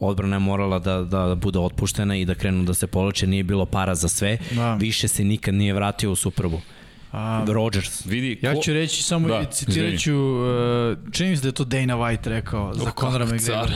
[0.00, 3.66] odbrana je morala da, da bude otpuštena i da krenu da se polače, nije bilo
[3.66, 4.74] para za sve, Da.
[4.74, 6.60] više se nikad nije vratio u Super Bowl.
[7.16, 8.06] A, Rodgers.
[8.06, 11.52] Vidi, Ja ko- ću reći samo, Da, citirat ću, uh, čini mi se da je
[11.52, 13.72] to Dana White rekao za Conora McGregora.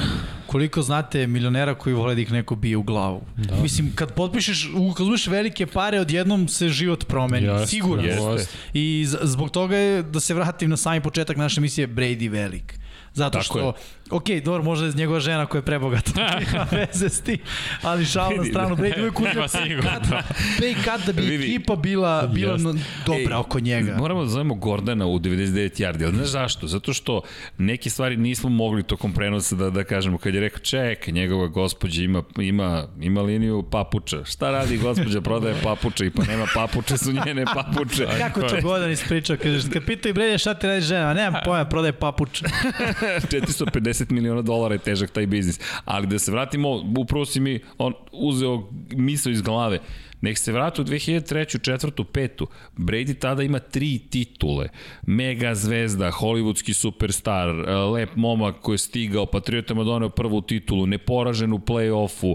[0.47, 3.23] Koliko znate milionera koji vole da ih neko bije u glavu.
[3.37, 3.57] Da.
[3.57, 7.47] Mislim, kad potpišeš, kad uzmeš velike pare, odjednom se život promeni.
[7.47, 8.05] Jeste, Sigurno.
[8.05, 8.53] jeste.
[8.75, 12.79] I zbog toga je, da se vratim na sami početak naše emisije, Brady velik.
[13.15, 13.73] Zato Tako što, je.
[14.11, 16.11] Ok, dobro, možda je njegova žena koja je prebogata,
[16.43, 17.39] nema veze s tim,
[17.83, 19.11] ali šal na stranu, Brady Nema
[19.43, 19.91] pay sigurno.
[20.01, 20.13] cut,
[20.59, 21.45] pay cut da bi Vidi.
[21.45, 22.75] ekipa bila, bila no-
[23.07, 23.97] dobra oko njega.
[23.97, 26.67] Moramo da zovemo Gordana u 99 yardi, ali znaš zašto?
[26.67, 27.23] Zato što
[27.59, 30.19] neke stvari nismo mogli tokom prenosa da, da kažemo.
[30.19, 34.25] Kad je rekao, ček, njegova gospođa ima, ima, ima liniju papuča.
[34.25, 35.21] Šta radi gospođa?
[35.21, 38.07] Prodaje papuče i pa nema papuče, su njene papuče.
[38.19, 41.93] Kako to Godan ispričao, kažeš, kad pitaju Brede šta ti radi žena, nemam pojma, prodaje
[41.93, 42.45] papuče.
[43.31, 45.61] 450 miliona dolara je težak taj biznis.
[45.85, 49.79] Ali da se vratimo, upravo si mi on, uzeo misao iz glave.
[50.21, 51.63] Nek se vrati u 2003.
[51.63, 52.47] četvrtu, petu.
[52.77, 54.69] Brady tada ima tri titule.
[55.07, 57.49] Mega zvezda, hollywoodski superstar,
[57.93, 62.35] lep momak koji je stigao, Patriotama doneo prvu titulu, neporažen u play-offu,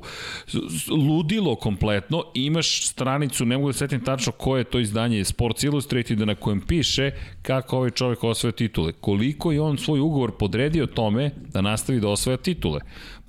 [0.89, 2.23] ludilo kompletno.
[2.33, 6.61] Imaš stranicu, ne mogu da setim tačno koje je to izdanje, Sports Illustrated, na kojem
[6.61, 8.91] piše kako ovaj čovjek osvoja titule.
[8.91, 12.79] Koliko je on svoj ugovor podredio tome da nastavi da osvaja titule.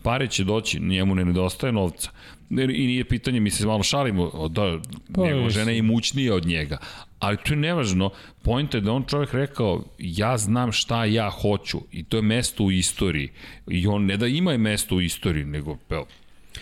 [0.02, 2.10] Pare će doći, njemu ne nedostaje novca
[2.50, 4.78] i nije pitanje, mi se malo šalimo, da,
[5.14, 6.78] pa, njegova žena je imućnija od njega,
[7.18, 8.10] ali to je nevažno,
[8.42, 12.64] point je da on čovjek rekao, ja znam šta ja hoću i to je mesto
[12.64, 13.30] u istoriji
[13.66, 16.06] i on ne da ima je mesto u istoriji, nego, evo,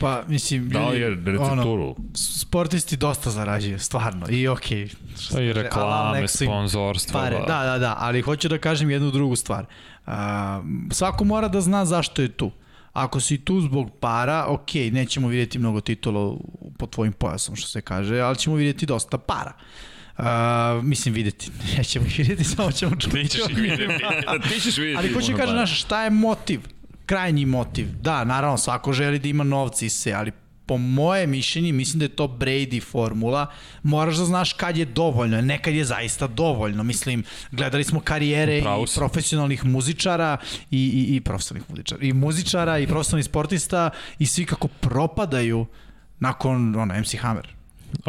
[0.00, 1.82] Pa, mislim, da je recepturu.
[1.82, 4.86] Ono, sportisti dosta zarađuju, stvarno, i okej.
[4.86, 7.20] Okay, pa i reklame, sponzorstvo.
[7.20, 7.46] Pare, da.
[7.46, 9.66] da, da, da, ali hoću da kažem jednu drugu stvar.
[10.06, 10.12] Uh,
[10.90, 12.50] svako mora da zna zašto je tu.
[12.94, 16.36] Ako si tu zbog para, ok, nećemo vidjeti mnogo titula
[16.78, 19.52] pod tvojim pojasom, što se kaže, ali ćemo vidjeti dosta para.
[20.18, 20.24] Uh,
[20.84, 23.22] mislim videti, nećemo ih vidjeti, samo ćemo čuti.
[23.22, 23.94] Ti ćeš ih vidjeti,
[24.48, 24.98] ti ćeš vidjeti.
[24.98, 26.60] Ali hoću kažem, znaš, šta je motiv?
[27.06, 27.86] Krajnji motiv.
[28.00, 30.32] Da, naravno, svako želi da ima novci i se, ali
[30.66, 33.46] po moje mišljenje, mislim da je to Brady formula,
[33.82, 36.82] moraš da znaš kad je dovoljno, nekad je zaista dovoljno.
[36.82, 38.62] Mislim, gledali smo karijere i
[38.94, 40.36] profesionalnih muzičara
[40.70, 45.66] i, i, i profesionalnih muzičara, i muzičara i profesionalnih sportista i svi kako propadaju
[46.20, 47.54] nakon ono, MC Hammer.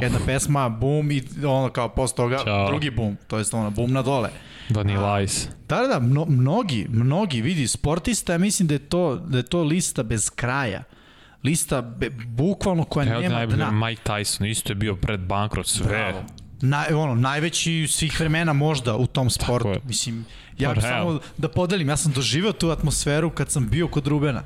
[0.01, 0.25] Jedna oh.
[0.25, 2.67] pesma, boom i ono kao posle toga Ćao.
[2.67, 4.29] drugi boom, to jest ono boom na dole.
[4.69, 5.49] Vanilla Ice.
[5.69, 9.63] Da, da, da, mno, mnogi, mnogi, vidi, sportista, mislim da je to, da je to
[9.63, 10.83] lista bez kraja
[11.45, 13.71] lista be, bukvalno koja Evo nema dna.
[13.71, 15.85] Mike Tyson isto je bio pred bankrot, sve.
[15.87, 16.23] Bravo.
[16.61, 19.73] Na, ono, najveći svih vremena možda u tom sportu.
[19.83, 20.25] Mislim,
[20.57, 24.43] ja bih samo da podelim, ja sam doživeo tu atmosferu kad sam bio kod Rubena.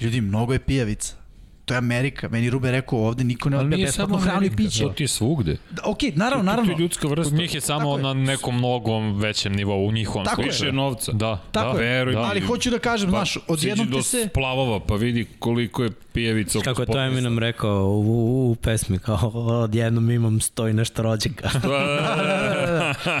[0.00, 1.23] Ljudi, mnogo je pijavica
[1.64, 2.28] to je Amerika.
[2.28, 4.82] Meni Rube rekao ovde niko ne odbija besplatno hranu i piće.
[4.82, 5.56] To ti je svugde.
[5.70, 6.72] Da, ok, naravno, naravno.
[6.72, 7.36] To je ljudska vrsta.
[7.36, 8.02] Njih je samo je.
[8.02, 11.12] na nekom mnogom većem nivou, u njihovom Tako Više novca.
[11.12, 11.82] Da, Tako da.
[11.82, 11.88] Je.
[11.88, 12.20] Veruj, da.
[12.20, 14.28] Ali hoću da kažem, pa, znaš, odjednom ti se...
[14.30, 16.58] splavova, pa vidi koliko je pijevica.
[16.60, 21.02] Kako je to Eminem rekao u, u, u pesmi, kao odjednom imam sto i nešto
[21.02, 21.50] rođaka.
[21.64, 23.20] Da, da, da,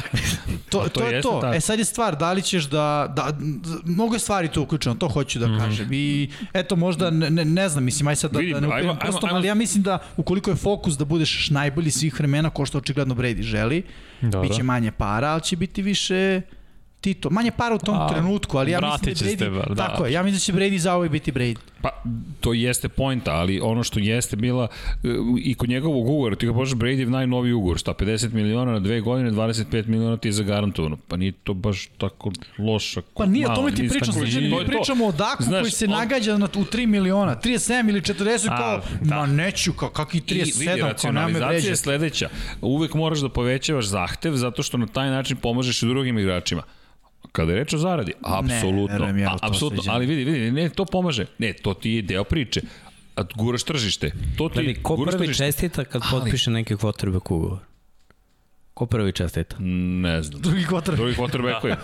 [0.70, 1.38] to, to, to je to.
[1.40, 1.56] Tako.
[1.56, 3.38] E sad je stvar, da li ćeš da, da
[3.84, 5.58] mnogo je stvari tu uključeno, to hoću da mm.
[5.58, 5.88] kažem.
[5.92, 9.30] I eto možda, ne, ne znam, mislim, aj sad da, Vidim, da ne upijem prostom,
[9.32, 13.14] ali ja mislim da ukoliko je fokus da budeš najbolji svih vremena, ko što očigledno
[13.14, 13.82] Brady želi,
[14.20, 16.40] da, biće manje para, ali će biti više
[17.04, 17.30] Tito.
[17.30, 19.68] Manje para u tom A, trenutku, ali ja mislim da Brady...
[19.68, 19.74] Da.
[19.74, 21.56] Tako je, ja mislim da će Brady za ovo biti Brady.
[21.82, 22.02] Pa,
[22.40, 25.08] to jeste pojnta, ali ono što jeste bila e,
[25.38, 29.00] i kod njegovog ugovora, ti ga možeš Brady najnoviji ugovor, šta 50 miliona na dve
[29.00, 30.96] godine, 25 miliona ti je zagarantovano.
[31.08, 33.02] Pa nije to baš tako loša.
[33.16, 35.90] Pa nije, o tome ti pričam, znači, mi pričamo o Daku Znaš, koji se on...
[35.90, 39.16] nagađa na, u 3 miliona, 37 ili 40, A, kao, da.
[39.16, 40.80] ma neću, kao, kakvi 37, I, vidi,
[41.12, 41.68] kao vređe.
[41.68, 42.28] je sledeća,
[42.60, 46.62] uvek moraš da povećavaš zahtev zato što na taj način pomažeš i drugim igračima.
[47.34, 51.26] Kada je reč o zaradi, apsolutno, ne, ja apsolutno, ali vidi, vidi, ne, to pomaže.
[51.42, 52.62] Ne, to ti je deo priče.
[53.18, 54.12] A guraš tržište.
[54.38, 55.46] To ti, Gledaj, ko prvi tržište.
[55.46, 56.20] čestita kad ali...
[56.20, 57.58] potpiše neki quarterback ugovor?
[58.74, 59.56] Ko prvi čestita?
[59.58, 60.42] Ne znam.
[60.42, 60.96] Drugi quarterback.
[60.96, 61.76] Drugi quarterback je.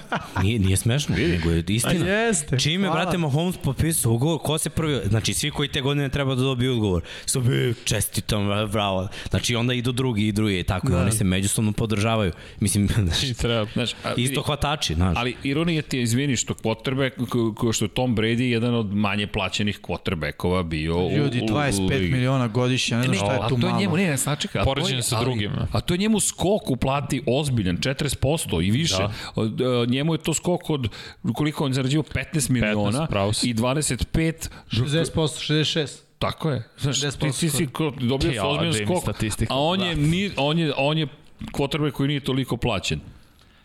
[0.42, 1.32] nije, nije smešno, Vidi.
[1.32, 2.04] nego je istina.
[2.04, 2.58] A jeste.
[2.58, 3.02] Čime, Hvala.
[3.02, 5.00] brate, Mahomes potpisao ugovor, ko se prvi...
[5.08, 7.02] Znači, svi koji te godine treba da dobiju ugovor.
[7.26, 9.08] Su bi čestitom, bravo.
[9.30, 10.88] Znači, onda idu drugi i drugi i tako.
[10.88, 10.98] Da.
[10.98, 12.32] I oni se međusobno podržavaju.
[12.60, 15.16] Mislim, znači, treba, znači, a, isto hvatači, znaš.
[15.18, 19.26] Ali ironija ti je, izvini, što quarterback, ko što je Tom Brady, jedan od manje
[19.26, 23.68] plaćenih quarterbackova bio Ljudi, 25 u, miliona godišnja, ne znam šta je tu malo.
[23.68, 24.64] A to je njemu, ne, ne, sačekaj.
[24.64, 25.52] Poređenje sa drugim.
[25.72, 29.08] A to je njemu skok u plati ozbiljan, 40% i više.
[29.36, 29.86] Da.
[29.86, 30.88] Njemu je to skok od,
[31.34, 34.48] koliko on zarađivo, 15 miliona 15, i 25...
[34.70, 35.98] 60%, 66.
[36.18, 36.62] Tako je.
[36.78, 37.68] Znaš, ti, ti si
[38.00, 39.14] dobio ja, ozbiljan skok,
[39.48, 40.00] a on je, da.
[40.00, 41.06] ni, on je, on je
[41.52, 43.00] quarterback koji nije toliko plaćen.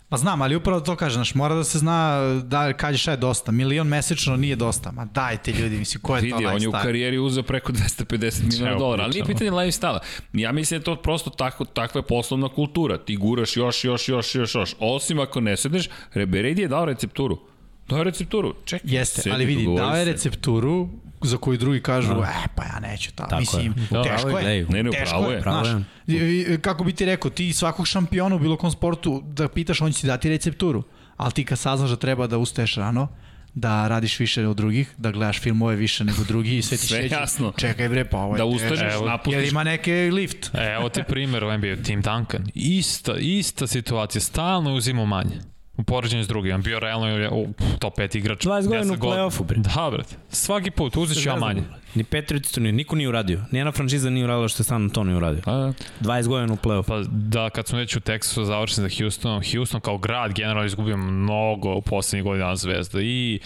[0.09, 3.17] Pa znam, ali upravo to kaže, znaš, mora da se zna da kaže šta je
[3.17, 3.51] dosta.
[3.51, 4.91] Milion mesečno nije dosta.
[4.91, 6.55] Ma dajte ljudi, mislim, ko je Vidi, to lifestyle?
[6.55, 9.99] on je u karijeri uzeo preko 250 miliona dolara, ali nije pitanje lifestyle.
[10.33, 12.97] Ja mislim da je to prosto tako, takva poslovna kultura.
[12.97, 14.75] Ti guraš još, još, još, još, još.
[14.79, 17.39] Osim ako ne sedneš, Reberedi je dao recepturu.
[17.87, 18.55] Dao je recepturu.
[18.65, 20.89] Čekaj, Jeste, ali vidi, dao je recepturu
[21.21, 22.19] za koju drugi kažu, no.
[22.19, 22.27] Da.
[22.27, 23.27] e, pa ja neću ta.
[23.27, 23.87] Tako Mislim, je.
[23.91, 24.65] Da, teško je.
[24.69, 25.41] Ne, ne, teško je.
[25.41, 25.65] Pravo
[26.07, 26.57] je.
[26.61, 30.01] kako bi ti rekao, ti svakog šampiona u bilo kom sportu da pitaš, on će
[30.01, 30.83] ti dati recepturu.
[31.17, 33.07] Ali ti kad saznaš da treba da ustaješ rano,
[33.53, 37.01] da radiš više od drugih, da gledaš filmove više nego drugi i sve ti sve
[37.01, 37.15] šeće.
[37.15, 37.53] jasno.
[37.57, 39.33] Čekaj bre, pa ovo Da ustaneš, napustiš.
[39.33, 40.49] Jer ima neke lift.
[40.53, 42.47] E, evo ti primjer u NBA, Tim Duncan.
[42.53, 45.39] Ista, ista situacija, stalno uzimo manje.
[45.77, 47.47] U poređenju s drugim, on bio realno u
[47.79, 48.45] top 5 igrač.
[48.45, 49.57] 20 godina 10 u play-offu, bre.
[49.57, 50.15] Da, brate.
[50.29, 51.63] Svaki put, uzet ću ja manje.
[51.95, 53.41] Ni Patriots to nije, niko nije uradio.
[53.51, 55.41] Nijedna franšiza nije uradila što je San Antonio uradio.
[55.41, 55.73] Pa, da.
[56.01, 56.87] 20 godina u play-offu.
[56.87, 60.97] Pa da, kad smo već u Texasu završeni za Houstonom, Houston kao grad generalno izgubio
[60.97, 63.39] mnogo u poslednjih godina zvezda i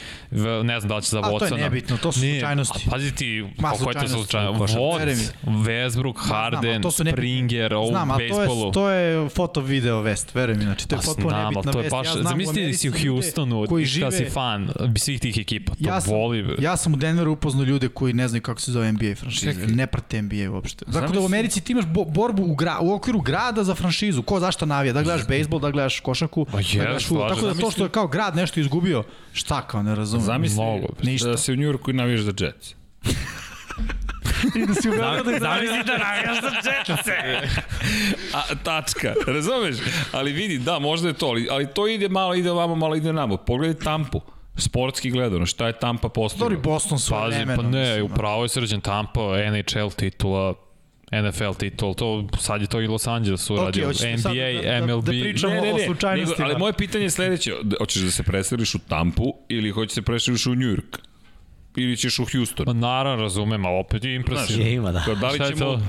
[0.63, 1.59] ne znam da li će za A to je Watsona.
[1.59, 2.33] nebitno, to su Nije.
[2.33, 2.83] slučajnosti.
[2.87, 4.77] A pazi ti, Ma, kako je to slučajnosti.
[4.77, 5.01] Vod,
[5.57, 9.61] Westbrook, Harden, ali to su Springer, ovo u Znam, ali to je, to je foto
[9.61, 11.91] video vest, veruj mi, znači to je Pa potpuno znam, nebitna to je vest.
[11.91, 15.71] baš, ja znam zamisli da si u Houstonu koji žive- si fan svih tih ekipa,
[15.73, 16.55] to ja sam, boli.
[16.59, 19.88] ja sam u Denveru upoznao ljude koji ne znaju kako se zove NBA franšiza, ne
[19.88, 20.85] prate NBA uopšte.
[20.85, 23.76] Tako da u Zamisli- Americi ti imaš bo, borbu u, gra, u okviru grada za
[23.76, 27.35] franšizu, ko zašto navija, da gledaš bejsbol, da gledaš košarku, Pa da jes, gledaš slažem.
[27.35, 29.03] Tako da to što je kao grad nešto izgubio,
[29.34, 30.26] šta kao ne razumem.
[30.26, 31.27] Zamisli Mnogo, ništa.
[31.27, 32.74] da se u Njurku navijaš za Jets.
[34.56, 37.11] I da si u Beogradu da Zamisli da navijaš za Jetsa.
[38.34, 39.76] A, tačka, razumeš?
[40.11, 43.14] Ali vidi, da, možda je to, ali, ali to ide malo, ide vamo, malo ide
[43.14, 43.38] namo.
[43.38, 44.22] Pogledaj Tampu,
[44.59, 46.45] sportski gledano, šta je Tampa postigla?
[46.45, 47.57] Dobri Boston svoje Pazi, vremeno.
[47.57, 50.53] pa ne, mislim, upravo je srđan Tampa, NHL titula,
[51.13, 52.07] NFL titul, to
[52.38, 53.85] sad je to i Los Angeles uradio.
[53.85, 55.05] hoćete NBA, da- da- MLB.
[55.05, 56.35] da pričamo Ne, ne, o ne, slučajnostima.
[56.38, 59.89] nego, ali moje pitanje je sledeće, Da- hoćeš da se preseliš u Tampu ili hoćeš
[59.89, 60.97] da se preseliš u Njujork?
[61.75, 62.65] Ili ćeš u Houston?
[62.67, 64.65] Ma naravno razumem, ali opet je impresivno.
[64.65, 65.01] Je, ima, da.
[65.01, 65.65] Kao, Da li Šta je ćemo...
[65.65, 65.81] to?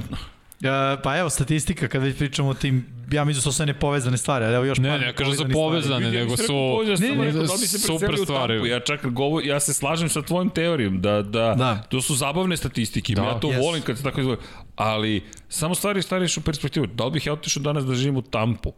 [0.63, 0.69] E,
[1.03, 4.45] pa evo, statistika, kad već pričamo o tim, ja mislim da su sve nepovezane stvari,
[4.45, 5.53] ali evo još Ne, par ne, kaže da su stvari.
[5.55, 6.53] povezane, ja nego su...
[6.99, 8.69] ne, bi se super stvari.
[8.69, 11.83] Ja čak govor, ja se slažem sa tvojom teorijom da, da, Da.
[11.89, 13.15] to su zabavne statistike.
[13.15, 13.23] Da.
[13.23, 13.59] ja to Yes.
[13.59, 14.43] volim kad se tako izgleda.
[14.77, 16.87] Ali samo stvari stariš u perspektivu.
[16.87, 18.73] Da li bih ja otišao danas da živim u Tampu?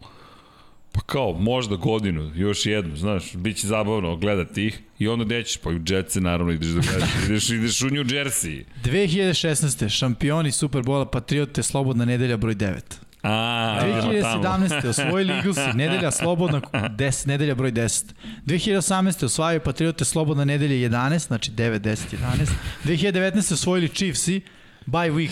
[0.92, 5.42] Pa kao, možda godinu, još jednu, znaš, bit će zabavno gledati ih i onda gde
[5.42, 8.64] ćeš, pa u Jetse naravno ideš da gledaš, ideš, ideš u New Jersey.
[8.84, 9.88] 2016.
[9.88, 12.80] šampioni Superbola Patriote, slobodna nedelja broj 9.
[13.22, 14.42] A, idemo tamo.
[14.42, 14.88] 2017.
[14.88, 18.04] osvojili Eaglesi, nedelja slobodna, 10, nedelja broj 10.
[18.46, 19.24] 2018.
[19.24, 21.96] osvajaju Patriote slobodna nedelja 11, znači 9, 10,
[22.84, 23.12] 11.
[23.12, 23.52] 2019.
[23.52, 24.40] osvojili Chiefsi,
[24.86, 25.30] bye week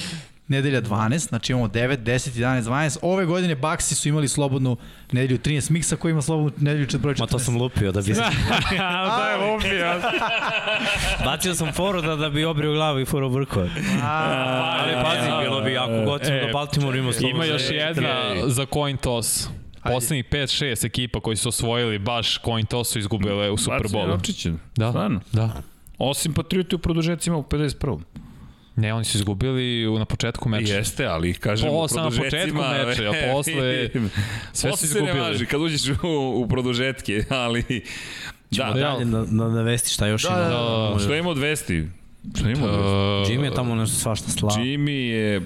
[0.51, 2.99] nedelja 12, znači imamo 9, 10, 11, 12.
[3.03, 4.77] Ove godine Baxi su imali slobodnu
[5.13, 7.21] nedelju 13, Miksa koji ima slobodnu nedelju čet- broj 14.
[7.21, 8.13] Ma to sam lupio da bi...
[9.19, 10.01] da je lupio.
[11.27, 13.61] Bacio sam foru da, da bi obrio glavu i furo brko.
[14.03, 17.45] Ali pazi, bilo bi jako E, da Baltimore ima slobodno.
[17.45, 18.09] Ima još jedna
[18.47, 19.49] za coin toss.
[19.85, 24.09] Poslednjih 5-6 ekipa koji su osvojili baš coin toss su izgubile u Bacanje Superbolu.
[24.09, 24.53] novčiće.
[24.77, 25.21] Da, Stvarno.
[25.33, 25.53] da.
[25.99, 28.01] Osim Patrioti u produžecima u 51.
[28.77, 30.75] Ne, oni su izgubili u- na početku meča.
[30.75, 33.89] Jeste, ali kažem Po- u samo na početku produžecima, meča, a posle
[34.53, 35.21] sve posle su se ne izgubili.
[35.21, 35.93] važi kad uđeš u,
[36.37, 37.65] u produžetke, ali
[38.51, 40.39] da, Da, dalje na, na, navesti šta još Da, ima.
[40.41, 40.49] da,
[40.93, 40.99] da.
[40.99, 41.87] što ima od vesti?
[42.35, 42.87] Što ima od vesti?
[43.33, 44.57] Uh, Jimmy je tamo nešto svašta slava.
[44.57, 45.39] Jimmy je...
[45.39, 45.45] Uh,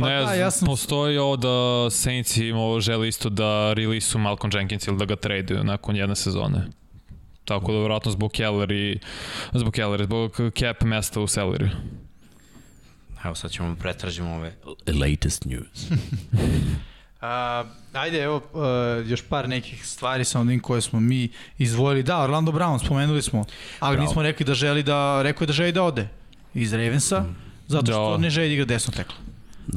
[0.00, 0.66] Pa ne da, ja sam...
[0.66, 1.48] postoji ovo da
[1.90, 6.66] Saints imao žele isto da release Malcolm Jenkins ili da ga traduju nakon jedne sezone.
[7.44, 8.98] Tako da vjerojatno zbog Keller i
[9.52, 11.68] zbog Keller, zbog cap mesta u salary.
[13.24, 14.52] Evo sad ćemo pretražimo ove
[15.00, 15.90] latest news.
[17.20, 21.28] A, ajde, evo, uh, još par nekih stvari sa onim koje smo mi
[21.58, 22.02] izvojili.
[22.02, 23.44] Da, Orlando Brown, spomenuli smo,
[23.80, 24.08] ali Bravo.
[24.08, 26.08] nismo rekli da želi da, rekao je da želi da ode
[26.54, 27.24] iz Ravensa,
[27.66, 28.16] zato što Da.
[28.16, 29.14] ne želi da igra desno tekla.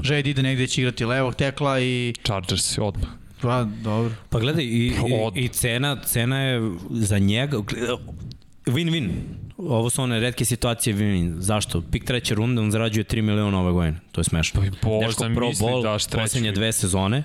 [0.01, 2.13] Želi da ide negde će igrati levog tekla i...
[2.23, 3.09] Chargers odmah.
[3.43, 4.13] Pa, dobro.
[4.29, 7.57] Pa gledaj, i, Od- i, cena, cena je za njega,
[8.65, 9.09] win-win.
[9.57, 11.33] Ovo su one redke situacije win-win.
[11.37, 11.81] Zašto?
[11.81, 13.99] Pik treće runde, on zarađuje 3 miliona ove godine.
[14.11, 14.61] To je smešno.
[14.61, 16.23] Pa Bože, Dečko Pro daš treći.
[16.23, 17.23] poslednje dve sezone,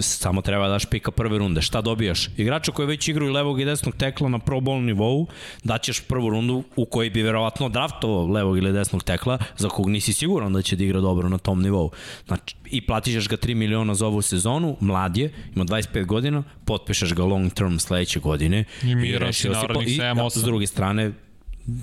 [0.00, 1.62] samo treba da daš pika prve runde.
[1.62, 2.28] Šta dobijaš?
[2.36, 5.26] Igrača koji već igraju levog i desnog tekla na Pro Bowl nivou,
[5.64, 10.12] daćeš prvu rundu u kojoj bi verovatno draftovao levog ili desnog tekla, za kog nisi
[10.12, 11.90] siguran da će da igra dobro na tom nivou.
[12.26, 17.14] Znači, i platiš ga 3 miliona za ovu sezonu, mlad je, ima 25 godina, potpišeš
[17.14, 20.38] ga long term sledeće godine I si po- narednih i, 7, da, 8.
[20.38, 21.12] S druge strane,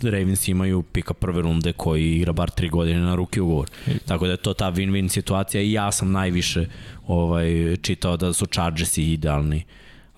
[0.04, 3.70] Ravens imaju pika prve runde koji igra bar 3 godine na ruki ugovor.
[4.06, 6.66] Tako da je to ta win-win situacija i ja sam najviše
[7.08, 9.64] ovaj, čitao da su Chargersi idealni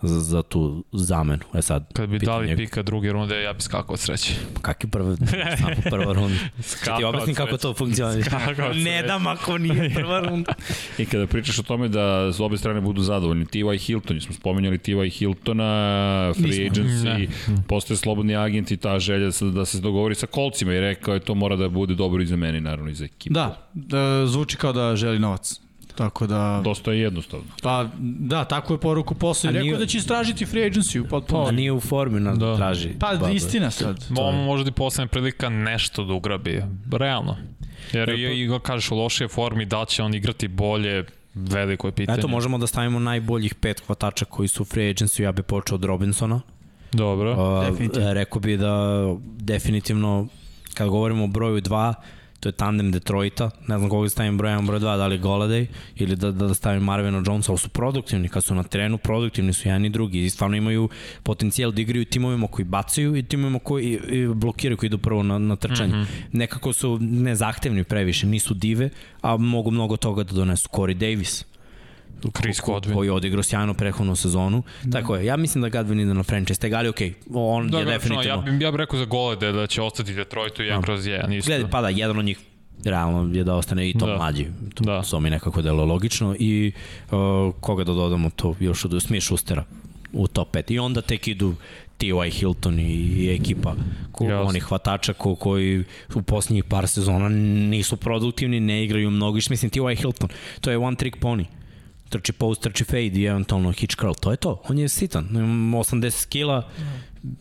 [0.02, 1.44] za, za tu zamenu.
[1.54, 4.34] E sad, Kad bi dali je, pika druge runde, ja bi skakao od sreće.
[4.62, 5.16] Kakvi prve,
[5.60, 6.38] samo prva runda?
[6.56, 7.74] Kad ti Skakao objasnim kako to.
[8.26, 10.54] Skakao od Ne dam ako nije prva runda.
[10.98, 13.78] I kada pričaš o tome da s obe strane budu zadovoljni, T.Y.
[13.78, 15.10] Hilton, smo spomenjali T.Y.
[15.10, 16.84] Hiltona, free Nismo.
[16.84, 17.30] agency,
[17.68, 21.14] postoje slobodni agent i ta želja da se, da se dogovori sa kolcima i rekao
[21.14, 23.34] je to mora da bude dobro i za mene, naravno i za ekipu.
[23.34, 25.62] Da, da, zvuči kao da želi novac.
[26.02, 27.46] Tako da, Dosta je jednostavno.
[27.62, 29.48] pa, da, tako je poruku posle.
[29.48, 31.44] A Rekao nije- da će istražiti free agency potpuno.
[31.44, 32.46] A nije u formi na Da.
[32.46, 32.56] da.
[32.58, 32.90] traži.
[33.00, 33.30] Pa, Baba.
[33.30, 34.06] istina sad.
[34.12, 36.64] Ovo možda i poslednja prilika nešto da ugrabi.
[36.94, 37.38] Realno.
[37.94, 41.06] Jer E, i, pa- i ga kažeš u lošije formi da će on igrati bolje,
[41.36, 42.18] Veliko je pitanje.
[42.18, 45.76] Eto, možemo da stavimo najboljih pet hvatača koji su u free agency, ja bih počeo
[45.76, 46.42] od Robinsona.
[46.94, 47.32] Dobro.
[47.60, 48.14] Uh, Definitivno.
[48.14, 49.04] rekao bi da
[49.38, 50.28] definitivno,
[50.74, 51.94] kad govorimo o broju 2,
[52.42, 55.20] to je tandem Detroita, ne znam koga da stavim broj 1, broj 2, da li
[55.20, 58.98] Goladay ili da, da, da stavim Marvina Jonesa, ali su produktivni, kad su na terenu
[58.98, 60.90] produktivni su jedan i drugi i stvarno imaju
[61.24, 65.24] potencijal da igraju timovima koji bacaju i timovima koji i, i blokiraju koji idu prvo
[65.24, 65.96] na, na trčanje.
[65.96, 66.08] Mm -hmm.
[66.32, 68.90] Nekako su nezahtevni previše, nisu dive,
[69.22, 70.70] a mogu mnogo toga da donesu.
[70.70, 71.46] Corey Davis,
[72.32, 72.94] Chris Godwin.
[72.94, 74.64] koji je odigrao sjajno prethodnu sezonu.
[74.84, 75.00] Da.
[75.00, 77.86] Tako je, ja mislim da Godwin ide na franchise tag, ali okej, on Da, je
[77.86, 78.24] da, definitivno...
[78.24, 80.86] ja bih ja bi rekao za Golede da će ostati Detroitu jedan Da.
[80.86, 81.50] kroz jedan isto.
[81.50, 82.40] Gledaj, pa da, jedan od njih
[82.86, 84.12] realno je da ostane i to Da.
[84.12, 84.18] da.
[84.18, 84.46] mlađi.
[84.74, 84.92] To, Da.
[84.92, 85.02] da.
[85.02, 86.36] to mi nekako delo logično.
[86.40, 86.72] I
[87.12, 87.18] uh,
[87.60, 89.64] koga da dodamo to još od Smith Schustera
[90.14, 90.72] u top 5.
[90.72, 91.56] I onda tek idu
[91.98, 92.30] T.Y.
[92.32, 93.76] Hilton i, i ekipa
[94.12, 94.44] ko, Jasno.
[94.50, 95.84] onih hvatača ko, koji
[96.16, 97.30] u posljednjih par sezona
[97.70, 99.36] nisu produktivni, ne igraju mnogo.
[99.50, 99.96] Mislim, T.Y.
[99.96, 100.30] Hilton,
[100.62, 101.46] to je one trick pony
[102.12, 104.14] trči post, trči fade i eventualno hitch curl.
[104.14, 104.62] To je to.
[104.64, 105.28] On je sitan.
[105.32, 106.70] Ima 80 kila,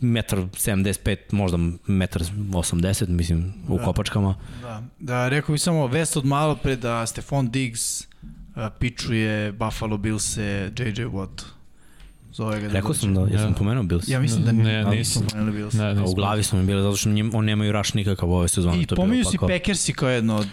[0.01, 3.85] metar 75, možda metar 80, mislim, u Da.
[3.85, 4.35] kopačkama.
[4.63, 8.07] Da, da rekao bih samo vest od malo pre da Stefan Diggs uh,
[8.79, 10.43] pičuje Buffalo Bills-e
[10.79, 11.43] JJ Watt.
[12.33, 13.53] Zove ga da Rekao sam da, Ja.
[13.59, 14.09] pomenuo Bills.
[14.09, 15.23] Ja mislim da Ne, ne, nisam.
[15.25, 15.75] pomenuli Bills.
[15.75, 16.05] Ne, nisam.
[16.05, 18.77] u glavi su mi bili zato što njim, on nemaju raš nikakav ove sezone.
[18.77, 20.49] I je pominju si pa kao- Packersi kao jedno od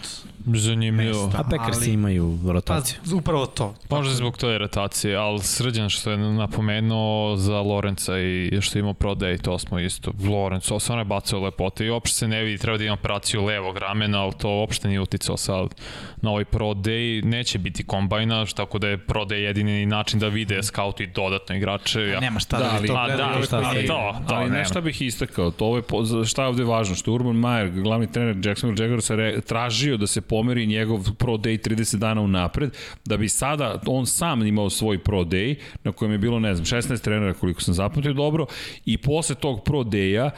[0.48, 1.26] Zanimljivo.
[1.26, 1.40] Mesta.
[1.40, 2.98] A Packers ali- imaju Pa, rotaciju.
[3.14, 3.74] upravo to.
[3.90, 9.38] Možda zbog toj rotacije, ali srđan što je napomenuo za Lorenca i što ima prodaj,
[9.38, 10.12] to smo isto.
[10.22, 13.44] Lorenz, on stvarno je bacao lepote i uopšte se ne vidi, treba da ima operaciju
[13.44, 15.74] levog ramena, ali to uopšte nije uticao sad
[16.16, 17.24] na ovaj pro day.
[17.24, 22.00] Neće biti kombajna, tako da je pro day jedini način da vide scouti dodatno igrače.
[22.02, 24.50] Ja, Nema šta Da, da, ali- to a, da, ove šta ne- to, to ali
[24.50, 25.82] nešto bih istakao, to je,
[26.26, 30.06] šta je ovde važno, što je Urban Meyer, glavni trener Jacksonville Jaguarsa, re- tražio da
[30.06, 32.70] se pomeri njegov pro day 30 dana unapred,
[33.04, 36.82] da bi sada on sam imao svoj pro day, na kojem je bilo, ne znam,
[36.82, 38.46] 16 trenera koliko sam zapamtio dobro,
[38.84, 40.30] i posle tog pro day-a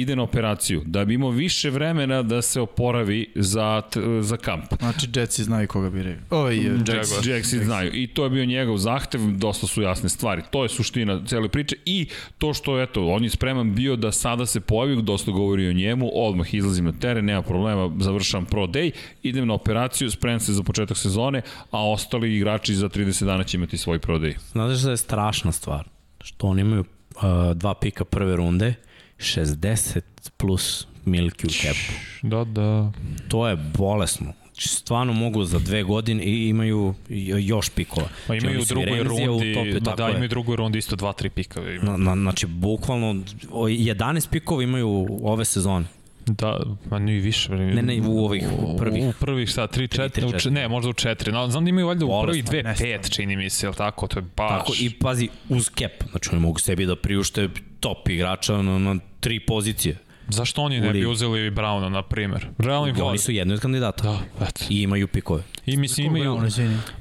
[0.00, 3.82] ide na operaciju, da bi imao više vremena da se oporavi za,
[4.20, 4.64] za kamp.
[4.78, 6.16] Znači, Jetsi znaju koga biraju.
[6.30, 6.88] Ovaj, uh, Jets.
[6.88, 7.26] Jaguars.
[7.26, 7.90] Jacksi znaju.
[7.94, 10.42] I to je bio njegov zahtev, dosta su jasne stvari.
[10.50, 12.06] To je suština cele priče i
[12.38, 16.10] to što, eto, on je spreman bio da sada se pojavi, dosta govori o njemu,
[16.14, 18.90] odmah izlazim na teren, nema problema, završam pro day,
[19.22, 23.56] idem na operaciju, spremam se za početak sezone, a ostali igrači za 30 dana će
[23.56, 24.34] imati svoj pro day.
[24.52, 25.88] Znaš da je strašna stvar?
[26.20, 27.22] Što oni imaju uh,
[27.54, 28.74] dva pika prve runde,
[29.18, 30.00] 60
[30.36, 31.92] plus milki u kepu.
[32.22, 32.92] Da, da.
[33.28, 34.32] To je bolesno.
[34.42, 38.06] Znači, Stvarno mogu za dve godine i imaju i- još pikova.
[38.06, 40.96] Pa Znači, imaju u i drugoj rundi, topu, da, da, imaju u drugoj rundi isto
[40.96, 41.60] 2-3 pika.
[41.82, 44.88] Na, na, znači, bukvalno o, 11 pikova imaju
[45.22, 45.86] ove sezone.
[46.26, 47.48] Da, ma nije više.
[47.48, 47.66] bre.
[47.66, 48.44] Ne, ne, u ovih
[48.78, 49.04] prvih.
[49.04, 50.50] U prvih, šta, 3, Tri, 4, tri, u, č- četiri.
[50.50, 51.30] ne, možda u 4.
[51.30, 52.94] No, znam da imaju valjda u prvih dve, nestvarno.
[52.94, 54.06] 5, čini mi se, jel tako?
[54.06, 54.58] To je baš...
[54.58, 56.10] Tako, i pazi, uz cap.
[56.10, 57.48] Znači, oni mogu sebi da priušte
[57.80, 59.96] top igrača na, na tri pozicije.
[60.30, 62.46] Zašto oni ne bi uzeli Browna, na primer?
[62.58, 63.00] Realni vod.
[63.00, 64.02] oni su jedni od kandidata.
[64.02, 64.64] Da, eto.
[64.70, 65.42] I imaju pikove.
[65.66, 66.40] I mislim imaju...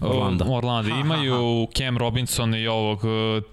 [0.01, 0.45] Orlanda.
[0.47, 0.93] Orlando.
[0.93, 3.09] Ha, Imaju Cam Robinson i ovog uh,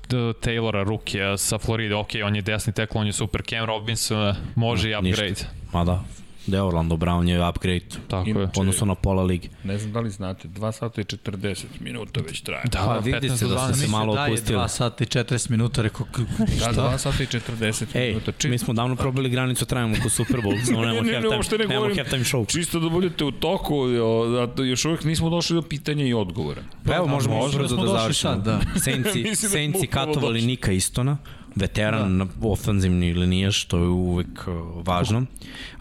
[0.09, 1.94] t- Taylora Rukija sa Floride.
[1.94, 3.43] Ok, on je desni tekl, on je super.
[3.43, 5.25] Cam Robinson uh, može i Ništa.
[5.25, 5.41] upgrade.
[5.73, 6.05] Ma da,
[6.47, 8.44] da je Orlando Brown je upgrade Tako je.
[8.47, 9.48] u odnosu na pola ligi.
[9.64, 12.64] Ne znam da li znate, 2 sata i 40 minuta već traje.
[12.64, 13.74] Da, Pa vidi 15 se da ste 12.
[13.76, 14.58] se malo da je opustili.
[14.58, 16.06] 2 sata i 40 minuta, rekao,
[16.39, 16.73] Da, šta?
[16.73, 18.32] 2 sata i 40 Ej, minuta.
[18.32, 21.58] Či- mi smo davno probali granicu, trajamo ko Super Bowl, samo nemamo Ne, ne, halftime,
[21.58, 22.47] ne nemamo halftime show.
[22.48, 23.86] Čisto da budete u toku,
[24.31, 26.62] da, da još uvijek nismo došli do pitanja i odgovora.
[26.86, 28.32] Pa evo, možemo možda brzo smo da došli završimo.
[28.32, 28.60] sad, da.
[29.31, 30.42] Mislim da upravo katovali.
[30.42, 31.16] Nika Istona,
[31.57, 32.49] veteran da.
[32.49, 35.18] ofanzivni linijaš, što je uvek uh, važno.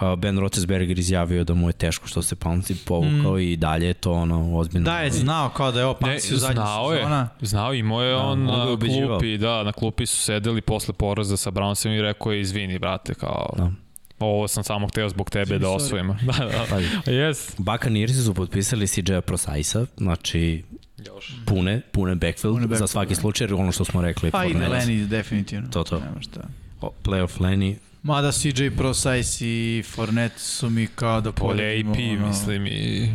[0.02, 3.40] Uh, ben Roethlisberger izjavio da mu je teško što se Pouncy povukao mm.
[3.40, 4.86] i dalje je to ono ozbiljno.
[4.86, 7.30] Da je znao kao da je ovo Paxi u zadnjih znao je, sezona.
[7.42, 9.10] znao je, imao je Da, on on je na ubeđivao.
[9.10, 13.14] klupi, da, na klupi su sedeli posle poraza sa Brownsom i rekao je izvini, brate,
[13.14, 13.54] kao...
[13.58, 13.72] Da.
[14.20, 16.08] Ovo sam samo hteo zbog tebe da osvojim.
[16.28, 16.34] da,
[16.70, 16.80] da.
[17.12, 17.52] Yes.
[17.58, 20.64] Buccaneers su potpisali CJ Prosaisa, znači
[21.08, 21.34] Još.
[21.46, 23.22] pune, pune backfield, Pune za backfield, svaki da.
[23.22, 24.32] slučaj, ono što smo rekli.
[24.32, 25.70] Pa i Lenny, definitivno.
[25.70, 26.00] To, to.
[26.00, 26.40] Nema šta.
[26.82, 32.14] o, Playoff Lenny, Mada CJ Prosajs i Fournette su mi kao da Polje AP, poredimo,
[32.14, 33.10] ono- mislim, i...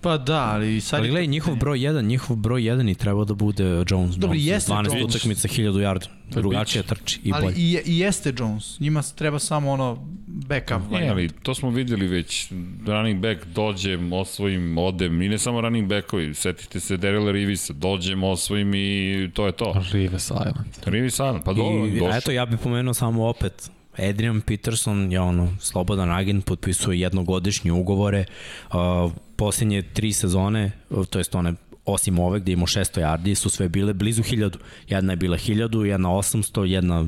[0.00, 1.00] Pa da, ali sad...
[1.00, 4.16] Ali gledaj, njihov broj 1, njihov broj 1 i trebao da bude Jones.
[4.16, 5.14] Dobro, Jones, jeste 12 Jones.
[5.14, 6.06] utakmica, 1000 yardi.
[6.32, 7.54] To je Drugačije trči i ali bolje.
[7.56, 8.80] i, i jeste Jones.
[8.80, 10.90] Njima treba samo ono backup.
[10.90, 12.52] Ne, ali to smo videli već.
[12.86, 15.22] Running back dođem, osvojim, odem.
[15.22, 16.34] I ne samo running backovi.
[16.34, 17.72] Setite se Darrella Rivisa.
[17.72, 19.82] Dođem, osvojim i to je to.
[19.92, 20.84] Rive Silent.
[20.84, 22.16] Rivis Island, pa dobro, I, došao.
[22.16, 28.24] eto, ja bih pomenuo samo opet Adrian Peterson je ono slobodan agent, potpisuje jednogodišnje ugovore.
[28.72, 30.70] Uh, posljednje tri sezone,
[31.10, 31.54] to jest one
[31.92, 34.56] osim ove gde imamo 600 yardi, su sve bile blizu 1000.
[34.88, 37.06] Jedna je bila 1000, jedna 800, jedna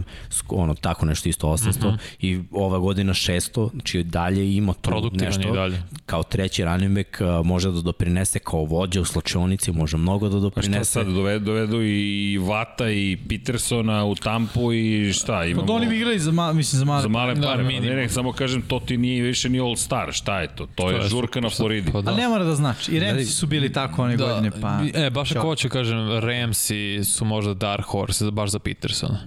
[0.49, 1.99] ono tako nešto isto 800 mm -hmm.
[2.21, 5.53] i ova godina 600, znači dalje ima Produktivan nešto.
[5.53, 5.83] dalje.
[6.07, 10.35] Kao treći running back a, može da doprinese kao vođa u slačionici, može mnogo da
[10.35, 10.85] Pa šta doprinese.
[10.91, 15.61] sad, dovedu, dovedu i Vata i Petersona u Tampu i šta imamo?
[15.61, 17.03] Pa da oni bi igrali za, ma, mislim, za male.
[17.03, 17.89] Za male Da, pare, da, minimum.
[17.89, 20.67] ne, ne, samo kažem, to ti nije više ni All Star, šta je to?
[20.75, 21.93] To je je žurka na Floridi.
[21.93, 22.11] Pa da.
[22.11, 22.93] Ali ne mora da znači.
[22.93, 24.70] I Ramsi su bili tako one godine, pa...
[24.95, 29.19] E, baš ako hoću kažem, Ramsey su možda Dark Horse, baš za Petersona.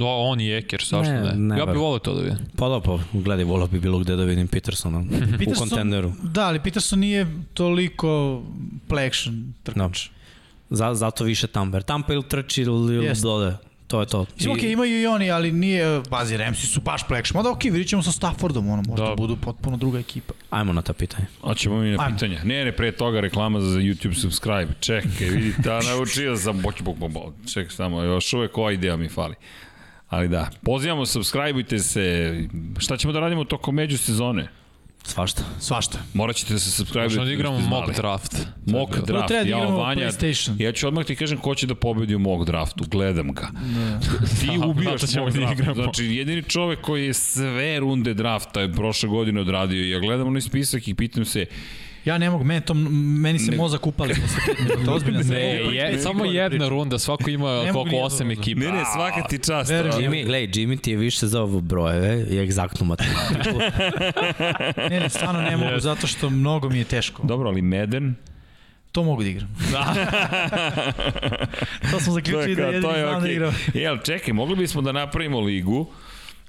[0.00, 1.34] O, on i Ekers, zašto Ne, ne?
[1.34, 2.38] ne ja bih volio to da vidim.
[2.56, 4.98] Pa da, pa gledaj, volao bi bilo gde da vidim Petersona
[5.48, 6.12] u kontenderu.
[6.22, 8.42] Da, ali Peterson nije toliko
[8.88, 10.08] play action trkač.
[10.70, 11.76] Za, zato više Tampa.
[11.76, 13.22] Jer Tampa ili trči ili, ili Jest.
[13.88, 14.26] To je to.
[14.36, 17.38] Mislim, okej, imaju i oni, ali nije, bazi, Ramsi su baš action.
[17.38, 19.14] Mada okej, vidit ćemo sa Staffordom, ono, možda Da.
[19.14, 20.34] budu potpuno druga ekipa.
[20.50, 21.26] Ajmo na ta pitanja.
[21.40, 22.16] Hoćemo mi na Ajmo.
[22.16, 22.40] pitanja.
[22.44, 24.68] Ne, ne, pre toga reklama za YouTube subscribe.
[24.80, 27.34] Čekaj, vidi, ta naučio sam, boć, bok, bok, bok.
[27.52, 29.34] Čekaj samo, još uvek ova ideja mi fali.
[30.08, 32.34] Ali da, pozivamo, subscribeujte se.
[32.78, 34.48] Šta ćemo da radimo tokom međusezone?
[35.04, 35.42] Svašta.
[35.60, 35.98] Svašta.
[36.14, 37.02] Morat ćete da se subscribe.
[37.04, 38.36] Možemo da igramo mock draft.
[38.66, 39.28] Mock Prvo draft.
[39.28, 40.62] treba da ja, igramo Vanja, PlayStation.
[40.62, 42.84] ja ću odmah ti kažem ko će da pobedi u mock draftu.
[42.90, 43.48] Gledam ga.
[44.40, 45.60] Ti ubijaš ćemo mock da draft.
[45.60, 45.74] igramo.
[45.82, 49.92] Znači, jedini čovek koji je sve runde drafta je prošle godine odradio.
[49.92, 51.46] Ja gledam onaj spisak i pitam se,
[52.08, 55.30] Ja ne mogu, meni, to, meni se mozak upali posle 5 minuta, ozbiljno sam.
[55.30, 55.40] Ne,
[55.74, 58.40] je, samo jedna runda, svako ima mogu koliko nijednu osam rundu.
[58.40, 58.60] ekipa.
[58.60, 59.70] ne, ne, svaka ti čast.
[59.70, 59.94] Verujem.
[59.94, 63.58] ali- Jimmy, gledaj, Jimmy ti je više za ovo brojeve i egzaktnu matematiku.
[64.90, 67.22] Ne, ne, stvarno ne mogu, zato što mnogo mi je teško.
[67.22, 68.14] Dobro, ali Meden,
[68.92, 69.48] To mogu da igram.
[71.90, 73.54] to smo zaključili da jedini znam da igram.
[73.88, 75.86] Ali čekaj, mogli bismo da napravimo ligu,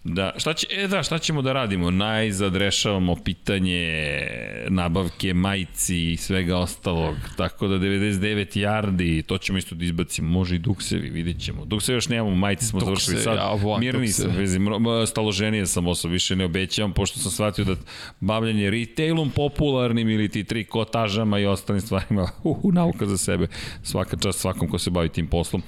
[0.03, 1.91] Da, šta će, e da, šta ćemo da radimo?
[1.91, 4.27] Najzad rešavamo pitanje
[4.69, 10.55] nabavke majici i svega ostalog, tako da 99 yardi, to ćemo isto da izbacimo, može
[10.55, 11.65] i duksevi, vidjet ćemo.
[11.65, 14.29] Duksevi još nemamo, majice smo Duksevi, završili sad, ja volim mirni duksevi.
[14.29, 17.75] sam, vezi, mro- staloženije sam osob, više ne obećavam, pošto sam shvatio da
[18.19, 23.47] bavljanje retailom popularnim ili ti trikotažama i ostalim stvarima, uhu, nauka za sebe,
[23.83, 25.63] svaka čast svakom ko se bavi tim poslom,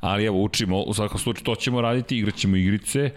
[0.00, 3.10] ali evo, učimo, u svakom slučaju to ćemo raditi, igraćemo igrice,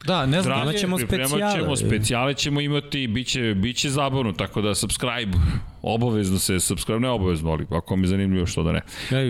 [0.00, 0.62] Da, ne znam.
[0.62, 1.52] Imat ćemo specijale.
[1.54, 5.38] ćemo, specijale ćemo imati, biće, biće zabavno, tako da subscribe,
[5.82, 8.80] obavezno se subscribe, ne obavezno, ali ako vam je zanimljivo što da ne.
[9.10, 9.22] V-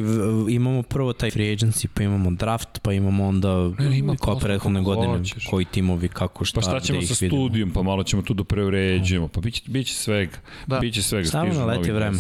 [0.51, 4.81] imamo prvo taj free agency, pa imamo draft, pa imamo onda Ne, ima kao prethodne
[4.83, 5.47] godine, hoćeš.
[5.47, 7.41] koji timovi, kako šta, Pa šta ćemo gde sa vidimo.
[7.41, 10.79] studijom, pa malo ćemo tu da preuređujemo, pa biće, biće svega, Da.
[10.79, 11.27] biće svega.
[11.27, 12.19] Samo na leti vreme.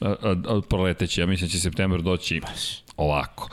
[0.00, 2.40] A, a, a proleteće, ja mislim da će september doći
[2.96, 3.48] ovako.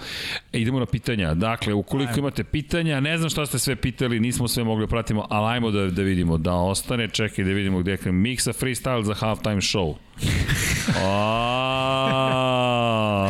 [0.51, 1.33] Idemo na pitanja.
[1.33, 5.27] Dakle, ukoliko imate pitanja, ne znam šta ste sve pitali, nismo sve mogli da pratimo,
[5.29, 9.13] ali ajmo da, da vidimo, da ostane, čekaj da vidimo gde je miksa freestyle za
[9.13, 9.95] halftime show.
[11.05, 12.03] A,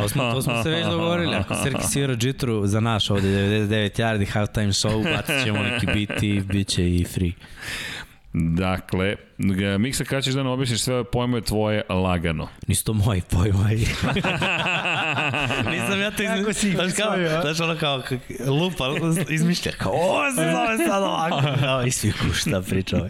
[0.01, 1.35] To smo, to smo se već dogovorili.
[1.35, 6.23] Ako Srki svira džitru za naš ovde 99 yardi halftime show, bacit ćemo neki beat
[6.23, 7.31] i bit će i free.
[8.33, 9.15] Dakle,
[9.79, 12.47] Miksa, kada ćeš da nam objasniš sve ove pojmove tvoje lagano?
[12.67, 13.75] Nisu to moji pojmovi.
[15.71, 18.03] Nisam ja to si ih Znaš kao, znaš ono kao
[18.47, 18.85] lupa,
[19.29, 21.41] izmišlja, kao ovo se zove sad ovako.
[21.65, 23.09] Kao, I svi ku šta priča ovaj.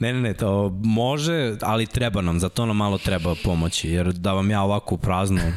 [0.00, 4.12] Ne, ne, ne, to može, ali treba nam, za to nam malo treba pomoći, jer
[4.12, 5.52] da vam ja ovako u prazno E,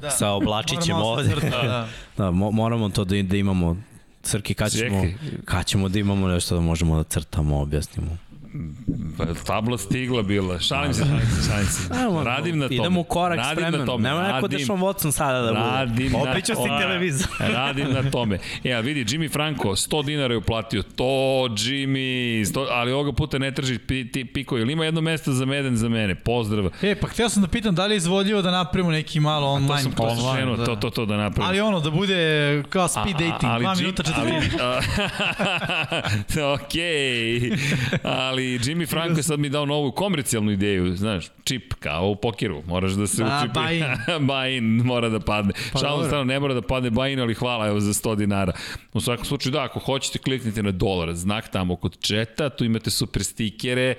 [0.00, 0.10] da.
[0.10, 1.88] sa oblačićem Moramo ovde, crta, da.
[2.24, 3.76] da, mo, moramo to da, da imamo
[4.22, 5.04] Crki, kad ćemo,
[5.44, 8.16] kad ćemo da imamo nešto da možemo da crtamo, objasnimo.
[9.46, 10.58] Tabla stigla bila.
[10.58, 11.88] Šalim se, šalim se, šalim se.
[12.24, 12.76] Radim na tome.
[12.76, 13.86] Idemo u korak s Radim na vremenom.
[13.88, 14.02] tome.
[14.02, 15.60] Nema neko Radim- Dešon Watson sada da bude.
[15.60, 16.80] Radim na si tome.
[16.80, 17.28] televizor.
[17.54, 18.38] Radim na tome.
[18.64, 20.82] E, a vidi, Jimmy Franco, 100 dinara je uplatio.
[20.84, 21.04] To,
[21.50, 21.98] Jimmy,
[22.44, 23.78] 100, ali ovoga puta ne traži
[24.26, 24.58] piko.
[24.58, 26.14] Ili ima jedno mesto za meden za mene?
[26.14, 26.70] Pozdrav.
[26.82, 29.74] E, pa htio sam da pitam da li je izvodljivo da napravimo neki malo online.
[29.74, 30.64] To sam to online, da.
[30.64, 31.48] to, to, to da napravim.
[31.48, 32.14] Ali ono, da bude
[32.68, 37.52] kao speed dating, 2 Jim- minuta 40 ali, Okej.
[38.04, 42.62] Ali Jimmy Franco je sad mi dao novu komercijalnu ideju, znaš, čip kao u pokeru,
[42.66, 43.58] moraš da se A, učipi.
[43.58, 43.96] buy-in.
[44.30, 45.52] buy-in mora da padne.
[45.72, 48.52] Pa, Šalom strano, ne mora da padne buy-in, ali hvala evo za 100 dinara.
[48.92, 52.90] U svakom slučaju, da, ako hoćete, kliknite na dolar, znak tamo kod četa, tu imate
[52.90, 53.94] super stikere,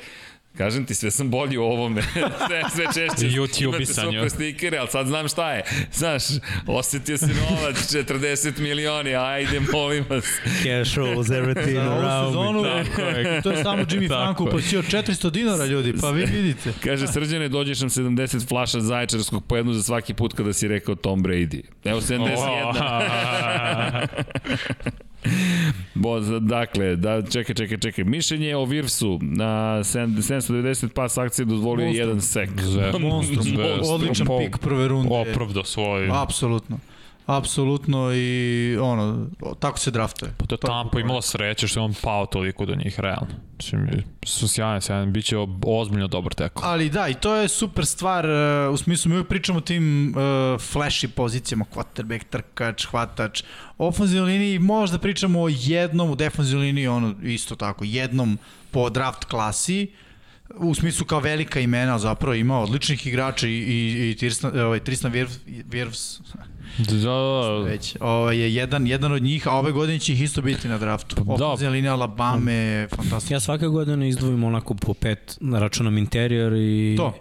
[0.57, 2.01] Kažem ti, sve sam bolji u ovome.
[2.47, 5.63] sve, sve češće YouTube imate super stikere, ali sad znam šta je.
[5.93, 6.23] Znaš,
[6.67, 10.25] osetio si novac, 40 milioni, ajde, molim vas.
[10.63, 13.41] Cash rolls everything around sezonu, Tako je.
[13.41, 14.47] to je samo Jimmy Franco je.
[14.49, 16.73] uplaćio 400 dinara ljudi, pa vi vidite.
[16.83, 20.95] Kaže, srđane, dođeš nam 70 flaša zaječarskog po jednu za svaki put kada si rekao
[20.95, 21.61] Tom Brady.
[21.83, 24.07] Evo 71.
[25.95, 28.03] Bo, dakle, da, čekaj, čekaj, čekaj.
[28.03, 29.45] Mišljenje o Virfsu na
[29.77, 32.07] 790 pas akcije dozvolio Monstrum.
[32.07, 32.49] jedan sek.
[32.99, 35.09] Monstrum, Bez- odličan po- pik prve runde.
[35.11, 36.09] Opravdo svoj.
[36.13, 36.79] Apsolutno.
[37.25, 39.27] Apsolutno i ono,
[39.59, 40.31] tako se draftuje.
[40.37, 43.27] Pa to je Tampa imala sreće što je on pao toliko do njih, realno.
[43.57, 46.61] Mislim, su sjajni, sjajni, bit će ozbiljno dobar teko.
[46.65, 50.09] Ali da, i to je super stvar, uh, u smislu mi uvijek pričamo o tim
[50.09, 50.15] uh,
[50.59, 53.43] flashy pozicijama, quarterback, trkač, hvatač.
[53.77, 58.37] Ofenzivnoj liniji možda pričamo o jednom, u defenzivnoj liniji ono isto tako, jednom
[58.71, 59.91] po draft klasi,
[60.55, 65.11] u smislu kao velika imena zapravo ima odličnih igrača i, i, i Tristan, ovaj, Tristan
[65.11, 66.21] Wirfs, Wirfs
[66.77, 70.41] Da, da, već, ovaj, je jedan, jedan od njih, a ove godine će ih isto
[70.41, 71.15] biti na draftu.
[71.15, 71.69] Pa da.
[71.69, 72.51] Linija Alabama,
[72.95, 73.35] fantastično.
[73.35, 77.13] Ja svake godine izdvojim onako po pet, računam interior i To.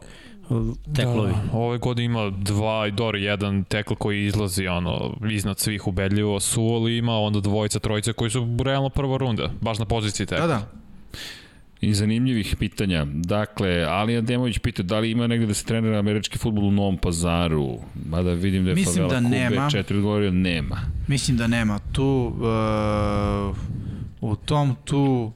[0.95, 1.33] teklovi.
[1.33, 6.41] Da, ove godine ima dva i Dor, jedan tekl koji izlazi ono, iznad svih ubedljivo,
[6.41, 10.47] Suoli ima, onda dvojica, trojica koji su realno prva runda, baš na poziciji tekla.
[10.47, 10.71] Da, da.
[11.85, 13.05] I zanimljivih pitanja.
[13.05, 16.97] Dakle, Alija Demović pita da li ima negde da se trenira američki futbol u Novom
[16.99, 17.79] pazaru.
[18.09, 19.71] Mada vidim da je Mislim Favela da Kube nema.
[19.71, 20.81] četiri odgovorio nema.
[21.09, 21.79] Mislim da nema.
[21.93, 22.33] Tu,
[23.51, 23.57] uh,
[24.21, 25.33] u tom tu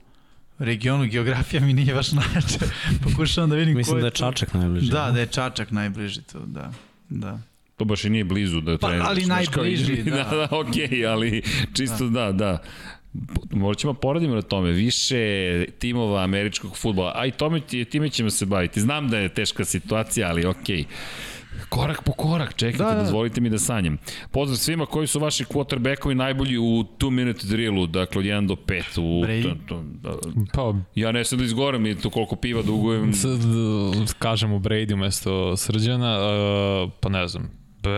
[0.59, 2.59] regionu geografija mi nije baš najjače.
[3.03, 4.19] Pokušavam da vidim Mislim ko da je tu.
[4.19, 4.91] Čačak najbliži.
[4.91, 6.73] Da, da je Čačak najbliži tu, da.
[7.09, 7.39] Da.
[7.77, 9.09] To baš i nije blizu da Pa, treniraš.
[9.09, 10.17] ali znaš, kao najbliži, da.
[10.17, 11.43] da, da, okej, okay, ali
[11.75, 12.59] čisto da, da.
[13.53, 15.17] Možda ćemo poradimo na tome, više
[15.71, 18.81] timova američkog futbola, a i tome, time ćemo se baviti.
[18.81, 20.77] Znam da je teška situacija, ali okej.
[20.77, 20.85] Okay.
[21.69, 23.03] Korak po korak, čekajte, da, Da, da.
[23.03, 23.99] dozvolite mi da sanjem.
[24.31, 28.55] Pozdrav svima koji su vaši quarterbackovi najbolji u 2 minute drillu, dakle od 1 do
[28.57, 28.99] 5.
[28.99, 29.43] U, Brady.
[29.43, 30.11] to, to, da,
[30.53, 33.13] Pa, ja ne sam da izgovorim i to koliko piva dugujem.
[33.13, 36.19] s- d- kažemo Brady umesto Srđana,
[36.85, 37.51] uh, pa ne znam.
[37.83, 37.89] P,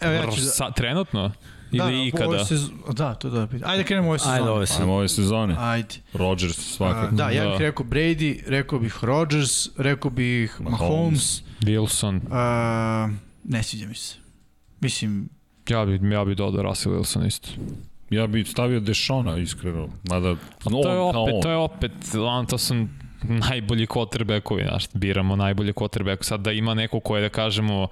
[0.00, 1.32] Evo, ja ću da- sa, trenutno?
[1.72, 2.26] Ili da, ikada?
[2.26, 2.68] Ovo sez...
[2.92, 3.48] Da, to da.
[3.64, 4.36] Ajde krenemo ove sezone.
[4.38, 4.82] Ajde, ove se.
[4.82, 5.54] Ajmo ove sezone.
[5.58, 5.94] Ajde.
[6.12, 7.14] Rodgers A, svakako.
[7.16, 7.50] da, ja Da.
[7.50, 10.80] bih rekao Brady, rekao bih Rodgers, rekao bih Mahomes.
[10.80, 11.42] Mahomes.
[11.60, 12.16] Wilson.
[12.16, 13.10] Uh,
[13.44, 14.16] ne sviđa mi se.
[14.80, 15.28] Mislim,
[15.68, 17.48] Ja bi, ja bi dodao Russell Wilson isto.
[18.10, 19.88] Ja bih stavio Dešona, iskreno.
[20.08, 20.28] Mada,
[20.64, 22.74] no, to je opet, to je opet, on, to su
[23.22, 26.24] najbolji quarterbackovi, znaš, biramo najbolje quarterbackovi.
[26.24, 27.88] Sad da ima neko koje da kažemo,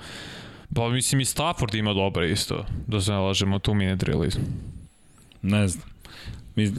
[0.74, 4.44] Pa mislim i Stafford ima dobro isto, da se nalažemo tu minute realizmu.
[5.42, 5.88] Ne znam.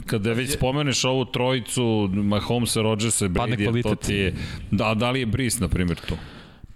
[0.06, 4.34] Kada već spomeneš ovu trojicu, Mahomesa, Rodgersa, Brady, to ti je...
[4.70, 6.14] Da, da li je Brees, na primjer, tu?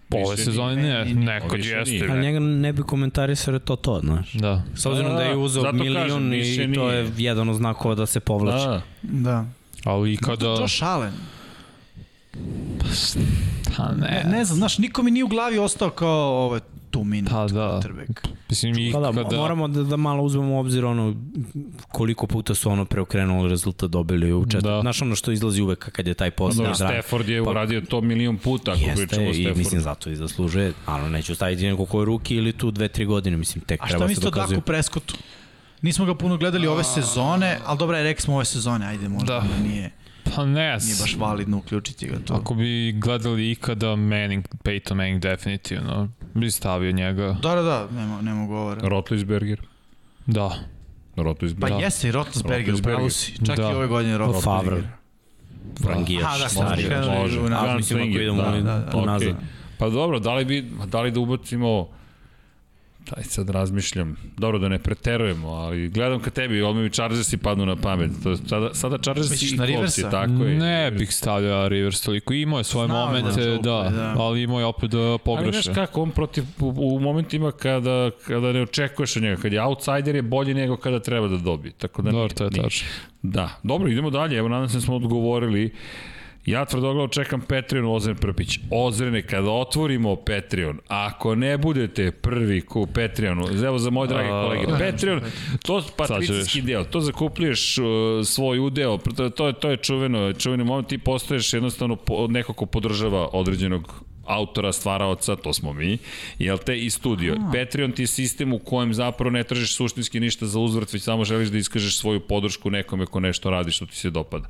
[0.08, 2.06] Pa ove sezone ne, neko jeste.
[2.10, 4.32] Ali njega ne bi komentarisao to to, znaš.
[4.32, 4.62] Da.
[4.74, 8.06] S obzirom da, da je uzao milion kažem, i to je jedan od znakova da
[8.06, 8.66] se povlači.
[8.66, 8.82] Da.
[9.02, 9.46] da.
[9.84, 10.46] Ali i kada...
[10.48, 11.12] Da, to šalen.
[12.78, 12.86] Pa,
[13.76, 14.22] pa, ne.
[14.24, 14.30] ne.
[14.30, 16.60] Ne znam, znaš, niko mi nije u glavi ostao kao, ovaj,
[16.94, 17.80] 100 minut pa, da.
[18.48, 19.36] Mislim, pa i pa da, kada...
[19.36, 21.14] Moramo da, da malo uzmemo u obzir ono
[21.88, 24.68] koliko puta su ono preokrenuli rezultat dobili u četvrtu.
[24.68, 24.80] Da.
[24.80, 26.62] Znaš ono što izlazi uvek kad je taj posao.
[26.62, 26.74] Da, da.
[26.74, 29.58] Stafford je pa, uradio to milion puta ako jeste, pričamo o Staffordu.
[29.58, 30.72] I mislim zato i zaslužuje.
[30.86, 33.36] Ano, neću staviti neko koje ruke ili tu dve, tri godine.
[33.36, 34.30] Mislim, tek A treba se dokazuju.
[34.30, 35.14] A šta mislite o Daku Preskotu?
[35.82, 39.34] Nismo ga puno gledali ove sezone, ali dobra je, rekli smo ove sezone, ajde možda
[39.34, 39.40] da.
[39.40, 39.90] da nije.
[40.34, 42.34] Pa ne, nije baš validno uključiti ga to.
[42.34, 47.36] Ako bi gledali ikada Manning, Peyton Manning definitivno, bi stavio njega.
[47.42, 48.88] Da, da, da, nema, nema govora.
[48.88, 49.60] Rotlisberger.
[50.26, 50.50] Da.
[51.16, 51.80] Pa Rotlisberger.
[51.80, 52.96] jeste i Roethlisberger, Roethlisberger.
[52.96, 53.46] pravo si.
[53.46, 53.62] Čak Da.
[53.62, 54.26] i ove godine Favre.
[54.32, 54.84] Roethlisberger.
[55.82, 56.68] Frangijaš, Aha, da, stari.
[56.82, 57.06] može, već.
[57.08, 57.18] može.
[57.20, 57.40] može.
[57.40, 57.68] unazad.
[57.70, 59.28] A mislim ako Gunslinger, idemo da, da, da, da, da, unazad.
[59.28, 59.44] okej.
[59.78, 61.88] Pa dobro, da li, bi, da li da ubacimo
[63.06, 64.16] Taj sad razmišljam.
[64.36, 68.10] Dobro da ne preterujemo, ali gledam ka tebi, odmah mi Chargersi padnu na pamet.
[68.22, 70.10] To je sada, sada Chargersi i na Coltsi, Riversa?
[70.10, 70.54] tako je.
[70.54, 72.32] Ne bih stavljao Rivers toliko.
[72.34, 75.18] Imao je svoje Znao je momente, da da, da, ali imao je opet da Ali
[75.18, 75.62] pogreše.
[75.62, 79.62] znaš kako, on protiv, u, u momentima kada, kada ne očekuješ od njega, kad je
[79.62, 81.72] outsider je bolji nego kada treba da dobije.
[81.72, 82.88] Tako da Dobro, nije- to je tačno.
[83.22, 84.36] Da, dobro, idemo dalje.
[84.36, 85.72] Evo, nadam se da smo odgovorili.
[86.46, 88.58] Ja tvrdoglav čekam Patreon Ozren Prpić.
[88.70, 94.66] Ozrene, kada otvorimo Patreon, ako ne budete prvi ku Patreonu, evo za moje drage kolege,
[94.66, 95.20] Patreon,
[95.62, 97.84] to je patricijski deo, to zakupljuješ uh,
[98.24, 98.98] svoj udeo,
[99.36, 101.98] to, je, to je čuveno, čuveni moment, ti postaješ jednostavno
[102.28, 105.98] neko ko podržava određenog autora, stvaraoca, to smo mi,
[106.38, 107.36] jel te, i studio.
[107.52, 111.24] Patreon ti je sistem u kojem zapravo ne tražiš suštinski ništa za uzvrat, već samo
[111.24, 114.48] želiš da iskažeš svoju podršku nekome ko nešto radi što ti se dopada.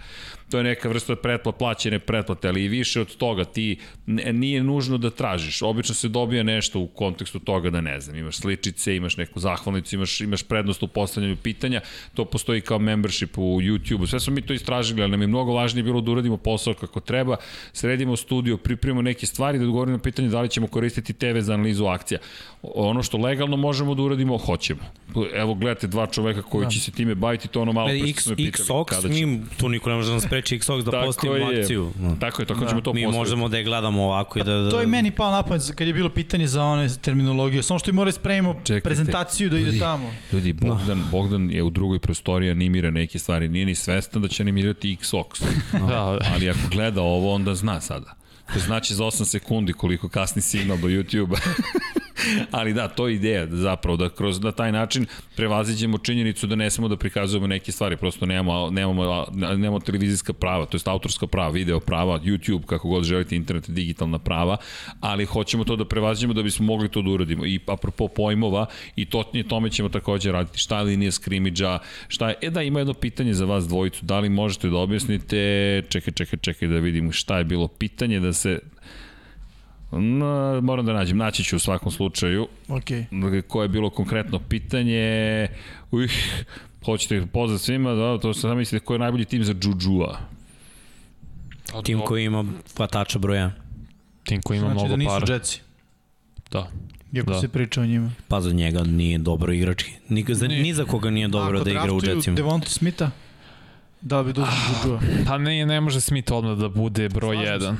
[0.51, 3.77] To je neka vrsta pretplate, plaćene pretplate, ali i više od toga ti
[4.33, 5.63] nije nužno da tražiš.
[5.63, 9.95] Obično se dobija nešto u kontekstu toga da ne znam, imaš sličice, imaš neku zahvalnicu,
[9.95, 11.81] imaš, imaš prednost u postavljanju pitanja,
[12.15, 14.07] to postoji kao membership u YouTube-u.
[14.07, 17.01] Sve smo mi to istražili, ali nam je mnogo važnije bilo da uradimo posao kako
[17.01, 17.37] treba,
[17.73, 21.39] sredimo studio, pripremimo neke stvari, da da odgovorim na pitanje da li ćemo koristiti TV
[21.39, 22.21] za analizu akcija.
[22.63, 24.81] Ono što legalno možemo da uradimo, hoćemo.
[25.35, 26.71] Evo, gledate dva čoveka koji da.
[26.71, 28.69] će se time baviti, to ono malo pre X, me pitali.
[28.69, 31.93] XOX, mi, tu niko ne može da nas preči XOX da postavimo akciju.
[32.21, 32.69] Tako je, tako da.
[32.69, 33.19] ćemo to Mi postaviti.
[33.19, 34.53] možemo da je gledamo ovako i da...
[34.55, 34.71] da...
[34.71, 37.63] To je meni pao napad kad je bilo pitanje za one terminologije.
[37.63, 40.11] Samo što i mora da spremimo Čekajte, prezentaciju da ide ljudi, tamo.
[40.33, 41.05] Ljudi, Bogdan, no.
[41.11, 43.49] Bogdan je u drugoj prostoriji animira neke stvari.
[43.49, 45.45] Nije ni svestan da će animirati XOX.
[45.89, 46.19] da.
[46.35, 48.15] Ali ako gleda ovo, onda zna sada.
[48.53, 51.39] To znači za 8 sekundi koliko kasni signal do YouTube-a.
[52.51, 56.71] Ali da, to je ideja zapravo da kroz na taj način prevaziđemo činjenicu da ne
[56.71, 61.51] smemo da prikazujemo neke stvari, prosto nemamo, nemamo, nemamo televizijska prava, to je autorska prava,
[61.51, 64.57] video prava, YouTube, kako god želite, internet, digitalna prava,
[65.01, 67.47] ali hoćemo to da prevaziđemo da bismo mogli to da uradimo.
[67.47, 70.59] I apropo pojmova, i to, tome ćemo takođe raditi.
[70.59, 71.79] Šta je linija skrimidža,
[72.09, 72.35] šta je...
[72.43, 76.39] E da, ima jedno pitanje za vas dvojicu, da li možete da objasnite, čekaj, čekaj,
[76.39, 78.59] čekaj da vidim šta je bilo pitanje, da se
[80.01, 82.49] No, moram da nađem, naći ću u svakom slučaju.
[82.69, 82.85] Ok.
[83.49, 85.49] Koje je bilo konkretno pitanje.
[85.91, 86.13] Ujh,
[86.85, 90.19] hoćete pozdrav svima, da, to sam mislite ko je najbolji tim za Džudžua.
[91.85, 92.45] Tim koji ima
[92.77, 93.53] hvatača broja.
[94.25, 95.27] Tim koji ima znači mnogo para.
[95.27, 95.61] Znači da nisu Jetsi.
[96.51, 96.71] Da.
[97.13, 97.41] Iako da.
[97.41, 98.11] se priča o njima.
[98.29, 99.93] Pa za njega nije dobro igrački.
[100.09, 102.37] Ni, za, ni za koga nije dobro da igra u Jetsima.
[102.37, 103.11] Devonta Smitha?
[104.05, 107.75] Da bi ah, Pa ne, ne može Smith odmah da bude broj 1.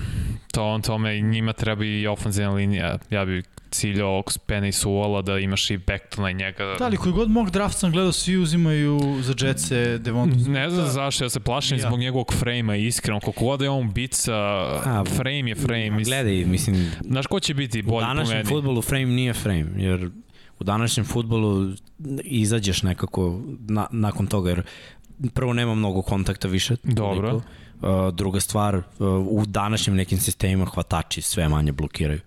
[0.53, 2.99] To on tome, njima treba i ofenzivna linija.
[3.11, 6.65] Ja bih ciljao Penny Suola da imaš i Bektona i njega.
[6.79, 10.85] Da, ali koji god mog draft sam gledao, svi uzimaju za Jetse Devonta Ne znam
[10.85, 10.91] da.
[10.91, 11.87] zašto, ja se plašim ja.
[11.87, 13.21] zbog njegovog frejma, iskreno.
[13.21, 16.05] Koliko god je on bica, A, frame je frame.
[16.05, 16.91] Gledaj, mislim...
[17.05, 18.13] Znaš ko će biti bolji po meni?
[18.13, 20.11] U današnjem futbolu frame nije frame, jer
[20.59, 21.71] u današnjem futbolu
[22.25, 24.63] izađeš nekako na, nakon toga, jer
[25.35, 26.77] prvo nema mnogo kontakta više.
[26.83, 27.31] Dobro.
[27.31, 27.47] Toliko.
[27.83, 28.83] Uh, druga stvar, uh,
[29.29, 32.21] u današnjim nekim sistemima hvatači sve manje blokiraju.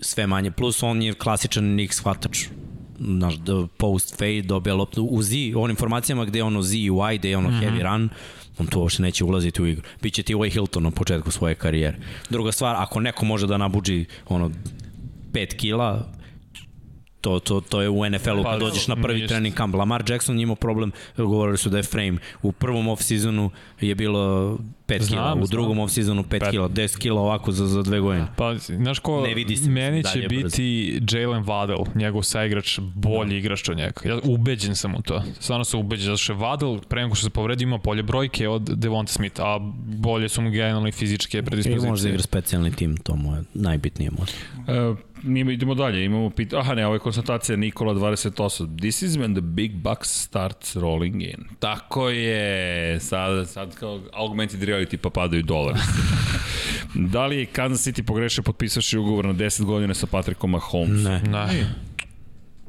[0.00, 2.46] Sve manje, plus on je klasičan Nix hvatač
[2.98, 3.34] naš
[3.76, 7.30] post fade dobija loptu u Z, onim informacijama gde je ono Z i Y, gde
[7.30, 7.62] je ono mm -hmm.
[7.62, 8.08] heavy run,
[8.58, 9.84] on tu uopšte neće ulaziti u igru.
[10.02, 11.98] Biće ti ovaj Hilton na početku svoje karijere.
[12.30, 14.50] Druga stvar, ako neko može da nabuđi ono
[15.32, 16.12] 5 kila,
[17.22, 19.74] To, to, to je u NFL-u pa, kad dođeš na prvi trening kamp.
[19.74, 22.18] Lamar Jackson imao problem, govorili su da je frame.
[22.42, 27.52] U prvom off-seasonu je bilo 5 kila, u drugom off-seasonu 5 kila, 10 kila ovako
[27.52, 28.26] za, za dve godine.
[28.36, 33.36] Pa, znaš ko, ne vidi se, meni će biti Jalen Waddell, njegov saigrač, bolji da.
[33.36, 33.92] igrač od njega.
[34.04, 35.22] Ja ubeđen sam u to.
[35.40, 38.48] Stvarno sam ubeđen, zato što je Waddell, pre nego što se povredio, ima bolje brojke
[38.48, 41.86] od Devonta Smith, a bolje su mu generalno i fizičke predispozicije.
[41.86, 44.36] I može da igra specijalni tim, to mu je najbitnije možda.
[44.90, 46.52] Uh, mi idemo dalje, imamo pit...
[46.52, 48.78] Aha, ne, ovo je konstatacija Nikola 28.
[48.78, 51.44] This is when the big bucks starts rolling in.
[51.58, 55.78] Tako je, sad, sad kao augmented reality pa padaju dolari.
[57.12, 61.12] da li je Kansas City pogrešio potpisaši ugovor na 10 godina sa Patrickom Mahomesom?
[61.12, 61.22] Ne.
[61.22, 61.66] ne.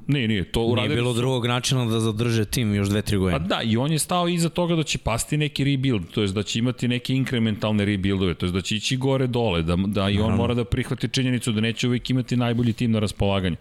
[0.07, 1.19] Nije, nije, to uradili Nije bilo su...
[1.19, 3.39] drugog načina da zadrže tim još dve, tri godine.
[3.39, 6.27] Pa da, i on je stao iza toga da će pasti neki rebuild, to je
[6.27, 10.09] da će imati neke inkrementalne rebuildove, to je da će ići gore dole, da, da
[10.09, 13.55] i on mora da prihvati činjenicu da neće uvijek imati najbolji tim na raspolaganju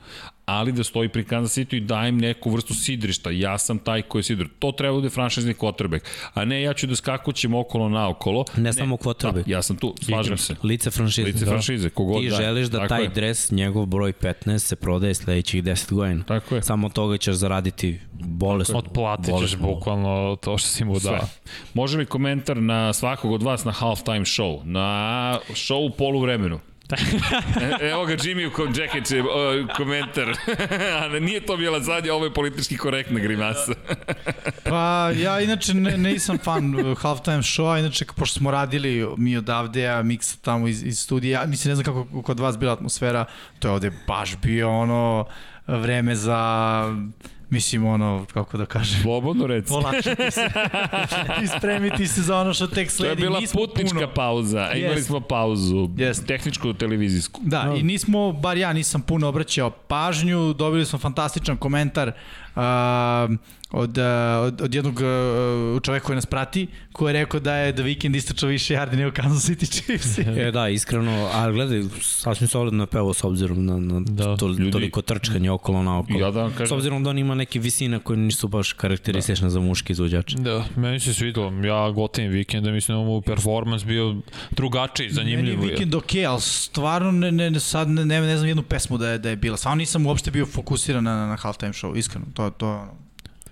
[0.59, 3.31] ali da stoji pri Kansas City i da im neku vrstu sidrišta.
[3.31, 4.47] Ja sam taj koji je sidr.
[4.59, 6.01] To treba da bude franšizni quarterback,
[6.35, 8.45] a ne ja ću da skakućem okolo na okolo.
[8.57, 9.45] Ne, ne samo quarterback.
[9.47, 10.57] Da, ja sam tu, slažem se.
[10.63, 11.27] Lice franšize.
[11.27, 11.51] Lice da.
[11.51, 12.37] franšize, kogod Ti da.
[12.37, 13.09] želiš da taj je.
[13.09, 16.25] dres, njegov broj 15, se prodaje sledećih 10 godina.
[16.25, 16.63] Tako je.
[16.63, 18.79] Samo toga ćeš zaraditi bolesno.
[18.79, 21.29] Otplatit ćeš bukvalno to što si mu dao.
[21.75, 24.65] Može li komentar na svakog od vas na halftime show?
[24.65, 26.61] Na show u poluvremenu?
[27.61, 29.23] E, evo ga Jimmy u Jackeće,
[29.77, 30.29] komentar.
[31.01, 33.73] A nije to bila zadnja, ovo je politički korektna grimasa.
[34.71, 40.03] pa ja inače ne, nisam fan halftime show, inače pošto smo radili mi odavde, a
[40.03, 43.25] Miksa tamo iz, iz studija, mislim ne znam kako kod vas bila atmosfera,
[43.59, 45.25] to je ovde baš bio ono
[45.67, 46.85] vreme za
[47.53, 49.03] Mislim, ono, kako da kažem...
[49.03, 49.69] Slobodno reci.
[49.69, 50.51] Polakšiti se.
[51.45, 53.15] Ispremiti se za ono što tek sledi.
[53.15, 54.15] To je bila nismo putnička puno.
[54.15, 54.59] pauza.
[54.59, 54.85] Yes.
[54.85, 55.77] Imali smo pauzu.
[55.77, 56.27] Yes.
[56.27, 57.41] Tehničku televizijsku.
[57.45, 57.77] Da, no.
[57.77, 60.53] i nismo, bar ja nisam puno obraćao pažnju.
[60.53, 62.15] Dobili smo fantastičan komentar uh,
[63.73, 63.99] od,
[64.43, 68.17] od, od jednog uh, čoveka koji nas prati, koji je rekao da je The Weeknd
[68.17, 70.19] istračao više yardi nego Kansas City Chiefs.
[70.47, 74.49] e, da, iskreno, ali gledaj, sasvim solidno je peo s obzirom na, na da, to,
[74.49, 76.19] ljudi, toliko trčkanje okolo na okolo.
[76.19, 79.51] Ja da kažem, s obzirom da on ima neke visine koje nisu baš karakteristične da.
[79.51, 80.37] za muški izvođače.
[80.37, 81.53] Da, meni se svidilo.
[81.65, 84.17] Ja gotivim vikenda, mislim da mu performans bio
[84.51, 85.57] drugačiji, zanimljiv.
[85.57, 88.99] Meni je vikend ok, ali stvarno ne, ne, sad ne, ne, ne znam jednu pesmu
[88.99, 89.57] da je, da je bila.
[89.57, 92.27] Samo nisam uopšte bio fokusiran na, na halftime show, iskreno.
[92.35, 92.89] To, to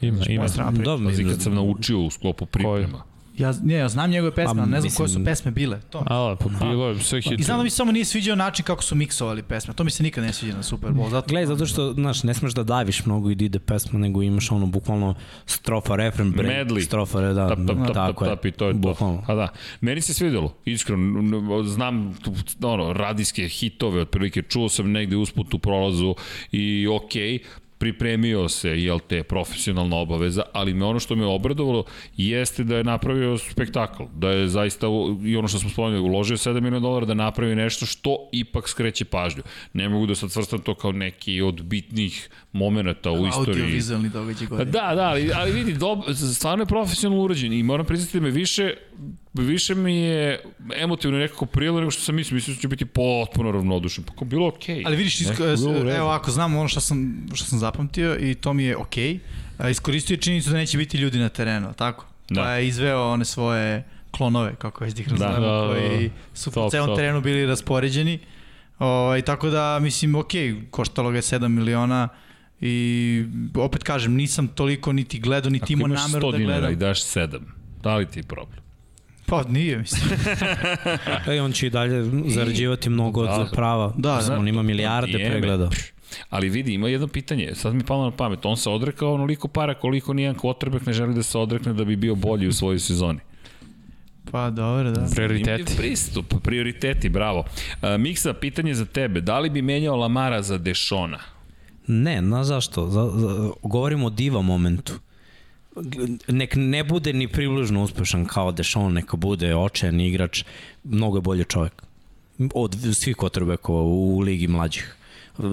[0.00, 0.48] Ima, ima.
[0.48, 3.02] Strana, da, Pazi, kad sam naučio u sklopu priprema.
[3.38, 5.80] Ja, ne, ja znam njegove pesme, Pa, ali ne znam mislim- koje su pesme bile.
[5.80, 5.98] To.
[6.06, 7.40] A, pa bilo je sve hit.
[7.40, 9.74] I znam da mi se samo nije sviđao način kako su miksovali pesme.
[9.74, 11.10] To mi se nikad ne sviđa na Super Bowl.
[11.10, 11.28] Zato...
[11.28, 14.50] Gledaj, zato što, znaš, ne smeš da daviš mnogo i da ide pesma, nego imaš
[14.50, 15.14] ono, bukvalno
[15.46, 16.84] strofa, refren, break, Medley.
[16.84, 18.78] strofa, da, tap, tap, tap, tap, tako je, tap, i to je to.
[18.78, 19.24] bukvalno.
[19.26, 19.48] Pa da.
[19.80, 22.16] Meni se svidelo, iskreno, znam
[22.62, 26.14] ono, radijske hitove, otprilike čuo sam negde usput u prolazu
[26.52, 27.38] i okej,
[27.80, 31.84] pripremio se, jel te, profesionalna obaveza, ali me ono što me obradovalo
[32.16, 34.86] jeste da je napravio spektakl, da je zaista,
[35.24, 39.04] i ono što smo spomenuli, uložio 7 miliona dolara da napravi nešto što ipak skreće
[39.04, 39.42] pažnju.
[39.72, 43.62] Ne mogu da sad svrstam to kao neki od bitnih momenta u istoriji.
[43.62, 44.70] Audio-vizualni događaj Pa godine.
[44.70, 45.98] da, da, ali, ali vidi, dob,
[46.34, 48.74] stvarno je profesionalno urađen i moram priznati da me više,
[49.34, 50.42] više mi je
[50.76, 52.34] emotivno nekako prijelo nego što sam mislio.
[52.34, 54.04] Mislio da će biti potpuno ravnodušan.
[54.04, 54.76] Pa kao bilo okej.
[54.76, 54.86] Okay.
[54.86, 55.44] Ali vidiš, isko,
[55.96, 59.18] evo ako znam ono što sam, što sam zapamtio i to mi je okej.
[59.58, 59.70] Okay.
[59.70, 62.06] Iskoristio je činjenicu da neće biti ljudi na terenu, tako?
[62.28, 62.42] Da.
[62.42, 65.68] Pa je izveo one svoje klonove, kako već ih nazovemo, da, da, da.
[65.68, 66.96] koji su po celom top.
[66.96, 68.18] terenu bili raspoređeni.
[68.78, 72.08] Ovaj, tako da, mislim, okej, okay, koštalo ga je 7 miliona
[72.60, 76.58] i opet kažem, nisam toliko niti gledao, niti Ako imao imaš nameru 100 da dinara
[76.58, 76.72] gledam.
[76.72, 77.40] i daš 7,
[77.82, 78.60] da li ti je problem?
[79.30, 80.02] Pa nije, mislim.
[81.28, 83.32] E, on će i dalje zarađivati mnogo Da.
[83.32, 83.92] od prava.
[83.96, 84.40] Da, Mislim, da.
[84.40, 85.30] On ima milijarde Jebe.
[85.30, 85.70] pregleda.
[86.30, 89.48] Ali vidi, ima jedno pitanje, sad mi je palo na pamet, on se odrekao onoliko
[89.48, 92.78] para koliko nijedan quarterback ne želi da se odrekne da bi bio bolji u svojoj
[92.78, 93.18] sezoni.
[94.30, 95.06] Pa dobro, da.
[95.14, 95.76] Prioriteti.
[95.76, 97.38] Pristup, prioriteti, bravo.
[97.38, 97.46] Uh,
[97.98, 101.18] Miksa, pitanje za tebe, da li bi menjao Lamara za Dešona?
[101.86, 102.86] Ne, znaš zašto?
[102.86, 104.92] Za, za, govorimo o diva momentu.
[106.28, 110.44] Nek ne bude ni približno uspešan kao Dešon, neka bude očajan igrač,
[110.84, 111.82] mnogo je bolji čovjek.
[112.54, 114.96] Od svih kotrbekova u ligi mlađih.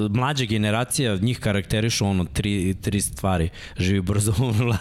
[0.10, 3.50] Mlađa generacija, njih karakterišu ono tri, tri stvari.
[3.78, 4.80] Živi brzo, mlad.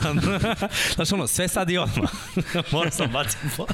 [0.94, 2.10] Znaš ono, sve sad i odmah.
[2.72, 3.66] Moram sam baciti po.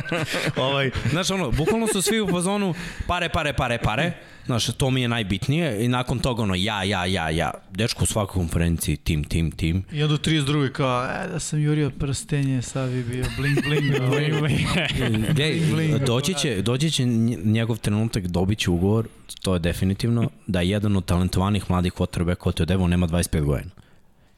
[0.66, 2.74] ovaj, znaš ono, bukvalno su svi u fazonu
[3.06, 4.12] pare, pare, pare, pare.
[4.46, 7.50] Znaš, to mi je najbitnije i nakon toga ono ja, ja, ja, ja.
[7.70, 9.84] Dečko u svakoj konferenciji tim, tim, tim.
[9.92, 10.72] I onda u 32.
[10.72, 14.10] kao, e, da sam jurio prstenje, sad bi bio bling bling.
[14.10, 15.36] bling, bling.
[15.36, 16.04] Gej, bling.
[16.04, 19.08] doći će, doći će nj- njegov trenutak, dobit će ugovor,
[19.42, 23.70] to je definitivno, da je jedan od talentovanih mladih quarterbacka od Devo nema 25 godina.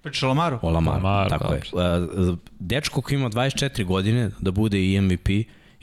[0.03, 0.59] Priča o Lamaru?
[0.63, 1.63] O Lamar, Lamar, tako je.
[1.73, 2.33] dobro.
[2.33, 5.29] Uh, Dečko koji ima 24 godine da bude i MVP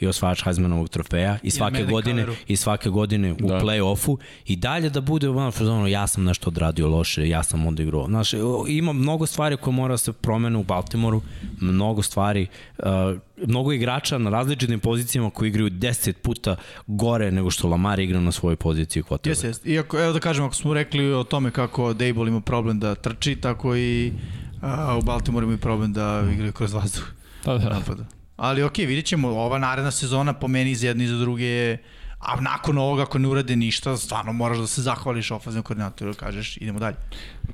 [0.03, 2.35] i osvajač Heismanovog trofeja i svake Madden godine coveru.
[2.47, 3.47] i svake godine u Da.
[3.47, 3.59] da.
[3.59, 8.05] play-offu i dalje da bude u ono, ja sam nešto odradio loše, ja sam odigrao.
[8.07, 11.21] Znaš, o, ima mnogo stvari koje mora da se promene u Baltimoru,
[11.61, 12.85] mnogo stvari, uh,
[13.47, 16.55] mnogo igrača na različitim pozicijama koji igraju 10 puta
[16.87, 19.27] gore nego što Lamar igra na svojoj poziciji quarterback.
[19.27, 19.69] Jeste, jeste.
[19.69, 23.35] Iako, evo da kažem, ako smo rekli o tome kako Dable ima problem da trči,
[23.35, 24.13] tako i
[24.61, 27.03] a, u Baltimore imaju problem da igraju kroz vazduh
[27.45, 27.69] Pa da.
[27.69, 28.03] napada.
[28.35, 31.83] Ali okej, vidjet ćemo, ova naredna sezona po meni iz jedne i za druge je
[32.23, 36.57] A nakon ovoga, ako ne urade ništa, stvarno moraš da se zahvališ ofaznom koordinatoru kažeš
[36.57, 36.95] idemo dalje.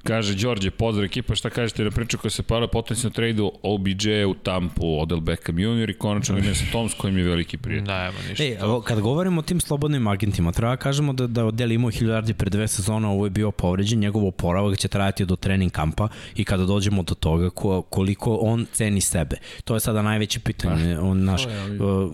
[0.04, 4.34] Kaže Đorđe, pozdrav ekipa, šta kažete na priču koja se pala potencijalno tradu OBJ u
[4.34, 5.90] Tampu, Odell Beckham Jr.
[5.90, 7.88] i konačno Vinessa Tom s kojim je veliki prijatelj.
[7.88, 8.44] Nema ništa.
[8.44, 11.92] E, evo, kad govorimo o tim slobodnim agentima, treba da kažemo da, da Odell imao
[11.92, 15.72] 1000 yardi pre dve sezone, ovo je bio povređen, njegov oporavak će trajati do trening
[15.72, 19.36] kampa i kada dođemo do toga ko, koliko on ceni sebe.
[19.64, 21.00] To je sada najveće pitanje.
[21.00, 21.44] On, naš,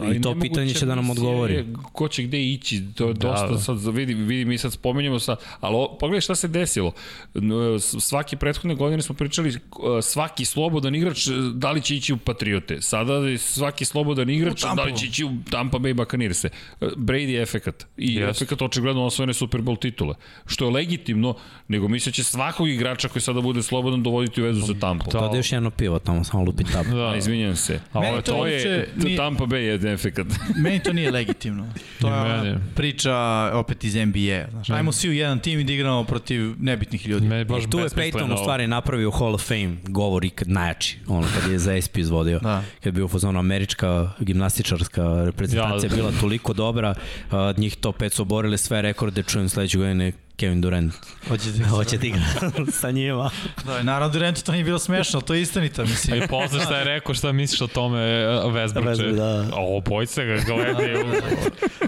[0.01, 1.53] Ali I to pitanje će da nam odgovori.
[1.53, 3.57] je Ko će gde ići, to je Da, dosta da.
[3.57, 6.91] sad, vidi, vidi, mi sad spomenjamo sa, ali o, pogledaj šta se desilo.
[7.35, 9.55] N- s- Svake prethodne godine smo pričali uh,
[10.01, 12.81] svaki slobodan igrač, uh, da li će ići u Patriote.
[12.81, 16.45] Sada svaki slobodan igrač, da li će ići u Tampa Bay Buccaneers.
[16.81, 17.85] Brady je efekat.
[17.97, 18.29] I Jeste.
[18.29, 20.15] efekat očigledno osvojene Super Bowl titule.
[20.45, 21.35] Što je legitimno,
[21.67, 25.09] nego misle će svakog igrača koji sada bude slobodan dovoditi u vezu sa Tampom.
[25.13, 25.19] Da.
[25.19, 26.85] Tada još jedno pivo tamo, samo lupi tab.
[26.85, 27.07] Da.
[27.09, 27.79] A, izvinjam se.
[27.93, 30.27] A ovo to, to je, nije- Tampa Bay je efekat.
[30.63, 31.67] Meni to nije legitimno.
[32.01, 32.57] To je meni.
[32.75, 33.15] priča
[33.53, 34.45] opet iz NBA.
[34.51, 37.27] Znaš, ajmo svi u jedan tim i da igramo protiv nebitnih ljudi.
[37.27, 40.49] Me je baš I tu je Peyton u stvari napravio Hall of Fame govor ikad
[40.49, 42.39] najjači, ono kad je za SP izvodio.
[42.39, 42.63] Da.
[42.79, 45.95] Kad je bio u fazonu američka gimnastičarska reprezentacija Ja.
[45.95, 46.95] bila toliko dobra,
[47.31, 50.93] a, njih to pet su oborili sve rekorde, čujem sledeće godine Kevin Durant
[51.27, 52.21] Hoće da hoće da igra
[52.81, 53.29] sa njima.
[53.65, 56.23] Da, i naravno Durantu to nije bilo smešno, to je istinita, mislim.
[56.23, 58.83] I posle šta je rekao, šta misliš o tome Westbrook?
[58.83, 59.55] Westbrook, da.
[59.55, 61.05] Ovo, bojice ga gledaju.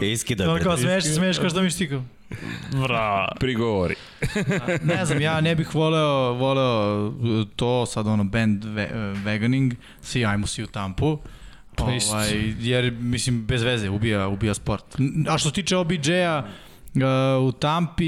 [0.13, 0.51] Iskida.
[0.51, 2.03] Ono kao smeš, smeš kao što mi štikao.
[2.87, 3.27] Bra.
[3.39, 3.95] Prigovori.
[4.83, 7.13] Ne znam, ja ne bih voleo, voleo
[7.55, 8.89] to, sad ono, band ve,
[9.25, 11.19] veganing, svi ajmo svi u tampu.
[11.75, 11.83] Pa.
[11.83, 14.85] Ovaj, jer, mislim, bez veze, ubija, ubija sport.
[15.29, 16.43] A što se tiče OBJ-a,
[16.97, 17.03] Uh,
[17.43, 18.05] u Tampi,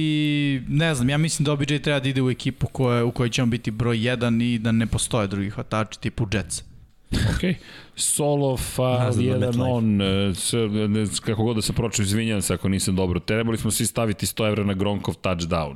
[0.67, 3.43] ne znam, ja mislim da OBJ treba da ide u ekipu koje, u kojoj će
[3.43, 6.63] on biti broj 1 i da ne postoje drugi hvatači tipu Jets.
[7.11, 7.55] Ok.
[7.95, 10.53] Solo, fa, Nazad na jedan on, e, s,
[10.89, 13.19] ne, s- kako god da se proču, izvinjam se ako nisam dobro.
[13.19, 15.73] Trebali smo svi staviti 100 evra na Gronkov touchdown.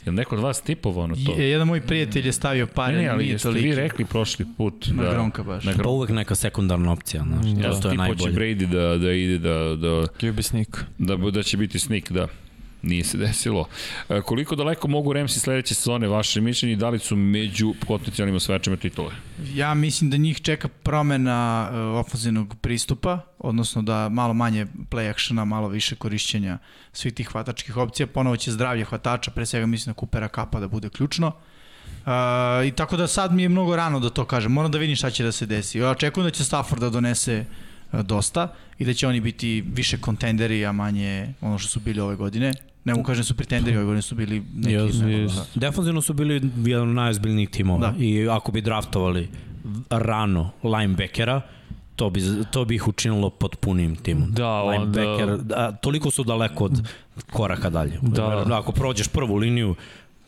[0.00, 1.32] Je li neko od vas tipovao na to?
[1.32, 3.66] Je, jedan moj prijatelj je stavio pare, Ne, ne, ali nije toliki.
[3.66, 4.86] vi rekli prošli put.
[4.88, 5.64] Na da, Gronka baš.
[5.64, 5.90] Na Pa Gronka.
[5.90, 7.62] uvek neka sekundarna opcija, znaš, Da.
[7.62, 8.32] da, to je Tipo će najbolje.
[8.32, 9.88] Brady da, da ide da, da,
[10.20, 10.84] QB sneak.
[10.98, 12.26] da, da će biti snik, da.
[12.82, 13.68] Nije se desilo.
[14.08, 18.76] E, koliko daleko mogu Remsi sledeće sezone, vaše mišljenje, da li su među potencijalnim osvajačima
[18.76, 19.12] titule?
[19.54, 25.44] Ja mislim da njih čeka promena uh, ofenzivnog pristupa, odnosno da malo manje play actiona,
[25.44, 26.58] malo više korišćenja
[26.92, 28.06] svih tih hvatačkih opcija.
[28.06, 31.26] Ponovo će zdravlje hvatača, pre svega mislim na Coopera Kapa da bude ključno.
[31.26, 34.52] Uh, I tako da sad mi je mnogo rano da to kažem.
[34.52, 35.78] Moram da vidim šta će da se desi.
[35.78, 39.98] Ja očekujem da će Stafford da donese uh, dosta i da će oni biti više
[39.98, 42.52] kontenderi, a manje ono što su bili ove godine.
[42.84, 44.72] Ne mogu kažem da su pretenderi, ove godine su bili neki...
[44.72, 45.40] Jesu, ne, jesu.
[45.54, 47.94] Defanzivno su bili jedan od najozbiljnijih timova Da.
[47.98, 49.28] i ako bi draftovali
[49.90, 51.40] rano linebackera,
[51.96, 52.20] to bi,
[52.50, 54.30] to bi ih učinilo potpunim timom.
[54.32, 56.88] Da, onda- Linebacker, da, toliko su daleko od
[57.32, 57.98] koraka dalje.
[58.02, 58.46] Da.
[58.50, 59.74] Ako prođeš prvu liniju,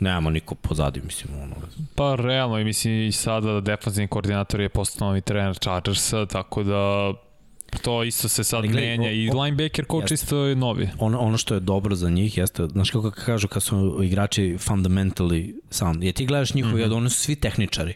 [0.00, 1.54] nema niko pozadi, mislim, ono.
[1.94, 7.12] Pa realno, i mislim i sada defanzivni koordinator je postao novi trener Chargersa, tako da
[7.78, 10.14] to isto se sad gledaj, menja i o- o- linebacker coach Jeste.
[10.14, 10.88] isto je novi.
[10.98, 15.54] Ono, ono što je dobro za njih jeste, znaš kako kažu kad su igrači fundamentally
[15.70, 16.96] sound, je ti gledaš njihovi, mm -hmm.
[16.96, 17.94] oni su svi tehničari.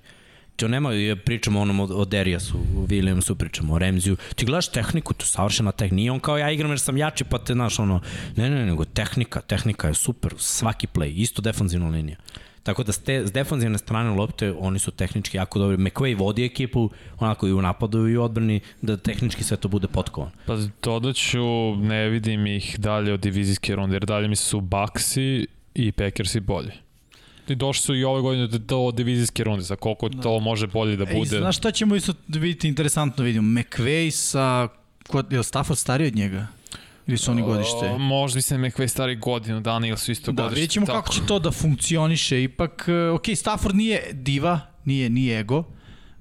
[0.56, 4.16] To nema, je, pričamo onom o, o Deriasu, o Williamsu, pričamo o Remziju.
[4.34, 5.96] Ti gledaš tehniku, to je savršena tehnika.
[5.96, 8.00] Nije on kao ja igram jer sam jači pa te, znaš, ono,
[8.36, 12.16] ne, ne, ne, nego tehnika, tehnika je super, svaki play, isto defanzivna linija.
[12.66, 15.76] Tako da s, te, s defanzivne strane lopte oni su tehnički jako dobri.
[15.76, 19.88] McVay vodi ekipu, onako i u napadu i u odbrani, da tehnički sve to bude
[19.88, 20.30] potkovan.
[20.46, 25.46] Pa dodat ću, ne vidim ih dalje od divizijske runde, jer dalje mi su Baxi
[25.74, 26.70] i Packersi bolji.
[27.48, 30.22] I došli su i ove godine do, do divizijske runde, za koliko da.
[30.22, 31.38] to može bolje da E, i bude.
[31.38, 33.60] znaš šta ćemo isto vidjeti interesantno vidimo?
[33.60, 34.68] McVay sa...
[35.08, 36.46] Ko, je li Stafford stariji od njega?
[37.06, 37.86] Ili su oni godište?
[37.86, 40.54] O, možda mislim da McVay stari godinu dana ili su isto Da, godište.
[40.54, 42.42] vidjet ćemo kako će to da funkcioniše.
[42.42, 45.64] Ipak, e, ok, Stafford nije diva, nije, nije ego,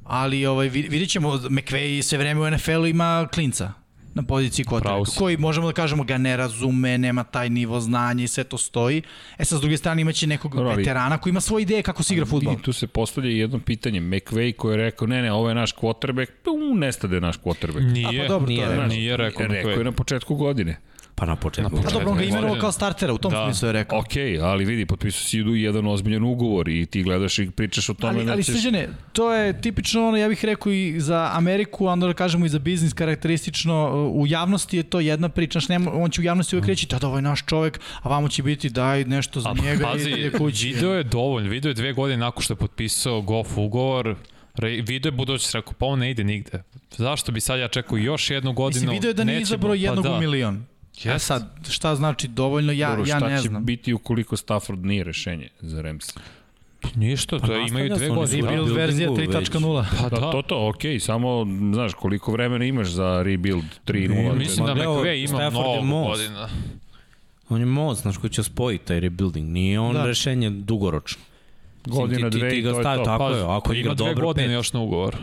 [0.03, 3.71] ali ovaj, vid- vidjet ćemo, McVay sve vreme u NFL-u ima klinca
[4.15, 4.65] na poziciji
[5.05, 5.17] si.
[5.17, 9.01] koji možemo da kažemo ga ne razume, nema taj nivo znanja i sve to stoji.
[9.37, 12.13] E sad, s druge strane, imaće nekog ali- veterana koji ima svoje ideje kako se
[12.13, 12.53] igra futbol.
[12.53, 14.01] I tu se postavlja jedno pitanje.
[14.01, 17.91] McVay koji je rekao, ne, ne, ovo je naš quarterback, pum, nestade naš quarterback.
[17.91, 20.77] Nije, A, pa dobro, to nije, je- nije rekao Rekao je na početku godine.
[21.17, 21.75] Pa na početku.
[21.75, 23.45] Na Pa dobro, on ga imenovao kao startera, u tom Da.
[23.45, 23.99] smislu je rekao.
[23.99, 24.11] Ok,
[24.41, 28.13] ali vidi, potpisao si idu jedan ozbiljan ugovor i ti gledaš i pričaš o tome
[28.13, 28.55] Ali, da ali ćeš...
[28.55, 32.45] srđane, to je tipično ono, ja bih rekao i za Ameriku, a onda da kažemo
[32.45, 36.23] i za biznis karakteristično, u javnosti je to jedna priča, znaš, nema, on će u
[36.23, 39.39] javnosti uvek reći, da, da, ovo je naš čovek, a vamo će biti daj nešto
[39.39, 40.67] za A njega pazi, i ide kući.
[40.67, 44.15] video je dovoljno, video je dve godine nakon što je potpisao Goff ugovor,
[44.55, 46.63] Re, video je budućnost, rekao, pa on ne ide nigde.
[46.97, 48.81] Zašto bi sad ja čekao još jednu godinu?
[48.81, 50.17] Mislim, video je da nije izabrao jednog pa da.
[50.17, 50.65] u milion.
[51.03, 51.25] Ja Jest.
[51.25, 53.65] sad, šta znači dovoljno, ja, Dobro, ja šta ne će znam.
[53.65, 56.05] biti ukoliko Stafford nije rešenje za Rams?
[56.95, 58.41] Ništa, to je, imaju dve se, oni su godine.
[58.41, 59.49] Rebuild verzija buildingu već.
[59.49, 59.85] 3.0.
[59.99, 64.35] Pa Da, da, to to, ok, samo, znaš, koliko vremena imaš za rebuild 3.0?
[64.35, 66.49] mislim da McVay ima mnogo godina.
[67.49, 69.49] On je most, znaš, koji će spojiti taj rebuilding.
[69.49, 70.05] Nije on Da.
[70.05, 71.21] rešenje dugoročno.
[71.85, 73.03] Godina, dve ti i ga to je to.
[73.03, 74.53] Tako Pa, je, ako igra ima dve dobro, godine pet.
[74.53, 75.15] još na ugovor.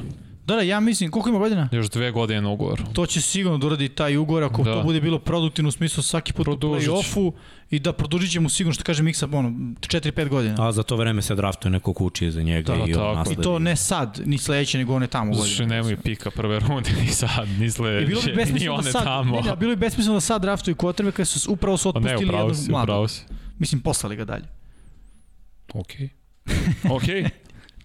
[0.45, 1.69] Da, da, ja mislim, koliko ima godina?
[1.73, 2.81] Još dve godine na ugovor.
[2.93, 4.73] To će sigurno da uradi taj ugovor ako Da.
[4.73, 7.33] to bude bilo produktivno u smislu svaki put u Produžit play-offu
[7.71, 10.55] i da produžit će mu sigurno što kaže Miksa, ono, 4-5 godina.
[10.59, 13.05] A za to vreme se draftuje neko kući za njega Da, i tako.
[13.05, 13.43] on I nasledi.
[13.43, 15.67] to ne sad, ni sledeće, nego one tamo godine.
[15.67, 18.93] nemaju pika prve runde ni sad, ni I sledeće, bilo bi ni besmisleno da one
[18.93, 19.37] sad, tamo.
[19.37, 22.07] ne, ne, bilo bi besmisleno da sad draftuju quarterbacka, kad su upravo su Pa ne,
[22.07, 22.85] otpustili upravo jednog si, mladog.
[22.85, 23.23] upravo si.
[23.59, 24.45] Mislim, poslali ga dalje.
[25.75, 25.93] Ok.
[26.91, 27.03] Ok.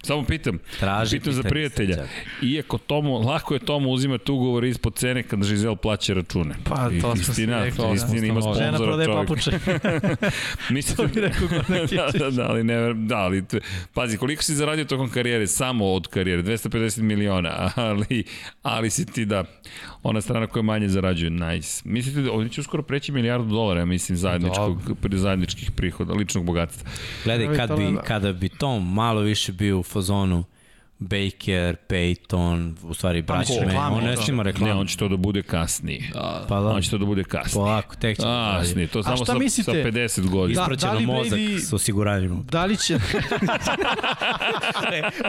[0.08, 0.60] Samo pitam.
[0.80, 2.06] Traži Pitam za prijatelja.
[2.42, 6.56] Iako tomu, lako je tomu uzimati ugovor ispod cene kada Žizel plaća račune.
[6.64, 7.94] Pa, to istina, rekli, to da.
[7.94, 9.27] istina ima Žena Žena sponzora prodaje čovjek.
[9.27, 9.52] papuče.
[10.69, 13.60] Mislim, to bi rekao Gordon da, da, da, ali ne, da, ali, t-
[13.94, 18.24] pazi, koliko si zaradio tokom karijere, samo od karijere, 250 miliona, ali,
[18.61, 19.44] ali si ti, da,
[20.03, 21.82] ona strana koja manje zarađuje, nice.
[21.86, 26.92] Mislite da oni će uskoro preći milijardu dolara, mislim, zajedničkog, pri zajedničkih prihoda, ličnog bogatstva.
[27.24, 28.02] Gledaj, kad bi, Da.
[28.02, 30.43] kada bi Tom malo više bio u fazonu
[31.00, 34.16] Baker, Peyton, u stvari braća reklame, on ne da.
[34.17, 34.80] snima Ne, reklamu.
[34.82, 36.11] on će to da bude kasnije.
[36.48, 37.53] Pa da, On će to da bude kasnije.
[37.56, 38.58] polako, tek će da.
[38.59, 39.72] Kasnije, to samo sa, mislite?
[39.74, 40.58] sa 50 godina.
[40.58, 42.43] Da, Ispraćeno da mozak Brady- s osiguranjem.
[42.43, 42.93] Da li će...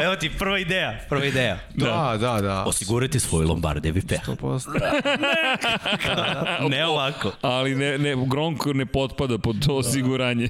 [0.05, 1.59] Evo ti prva ideja, prva ideja.
[1.75, 2.65] da, da, da.
[2.65, 4.21] Osigurati svoj Lombardevi peh.
[4.21, 6.69] 100%.
[6.71, 7.33] Ne ovako.
[7.43, 10.49] Ali ne, ne, Gronko ne potpada pod to osiguranje.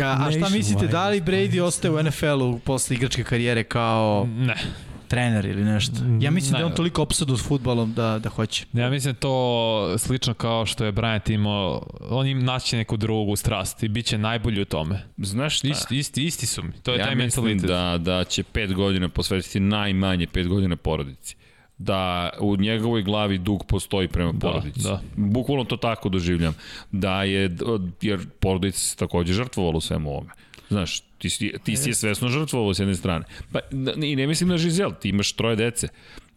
[0.00, 4.26] A, a šta mislite, da li Brady ostaje u NFL-u posle igračke karijere kao...
[4.30, 4.54] Ne.
[5.08, 5.92] Trener ili nešto.
[6.20, 6.76] Ja mislim da je on Ne.
[6.76, 8.64] toliko opsadut futbalom da, da hoće.
[8.72, 13.82] Ja mislim to slično kao što je Bryant imao, on im naći neku drugu strast
[13.82, 15.02] i bit će najbolji u tome.
[15.18, 15.68] Znaš šta?
[15.68, 17.68] Isti, isti, isti su mi, to je ja taj mislim mentalitet.
[17.70, 21.36] da, da će pet godina posvetiti najmanje pet godina porodici
[21.78, 24.82] da u njegovoj glavi dug postoji prema Da, porodici.
[24.82, 25.00] da.
[25.16, 26.54] Bukvalno to tako doživljam.
[26.92, 27.56] Da je,
[28.00, 30.30] jer porodica se takođe žrtvovala u svemu ovome.
[30.70, 33.24] Znaš, ti si, ti si je svesno žrtvovao s jedne strane.
[33.52, 33.60] Pa,
[34.02, 35.88] i ne mislim na Žizel, ti imaš troje dece.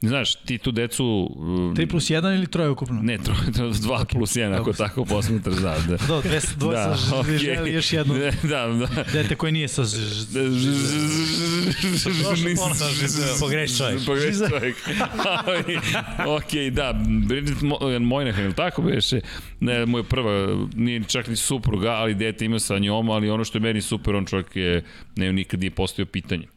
[0.07, 1.05] Znaš, ti tu decu...
[1.35, 2.99] um, 3 plus 1 ili troje ukupno?
[3.01, 5.77] Ne, troje, 2 plus 1, ako tako posmetraš, da.
[5.87, 5.97] da.
[6.07, 7.73] Do, dve, dvoje da, sa okay.
[7.73, 8.13] još jedno.
[8.43, 9.03] Da, da.
[9.13, 9.83] Dete koje nije sa...
[9.83, 9.97] ž-
[13.39, 14.05] Pogreš čovjek.
[14.05, 14.75] Pogreš čovjek.
[16.27, 16.93] Ok, da,
[17.27, 19.21] Bridget Mo- Moynihan, ili tako beše?
[19.59, 23.57] Ne, moja prva, nije čak ni supruga, ali dete ima sa njom, ali ono što
[23.57, 24.83] je meni super, on čovjek je,
[25.15, 26.47] ne, nikad nije postavio pitanje.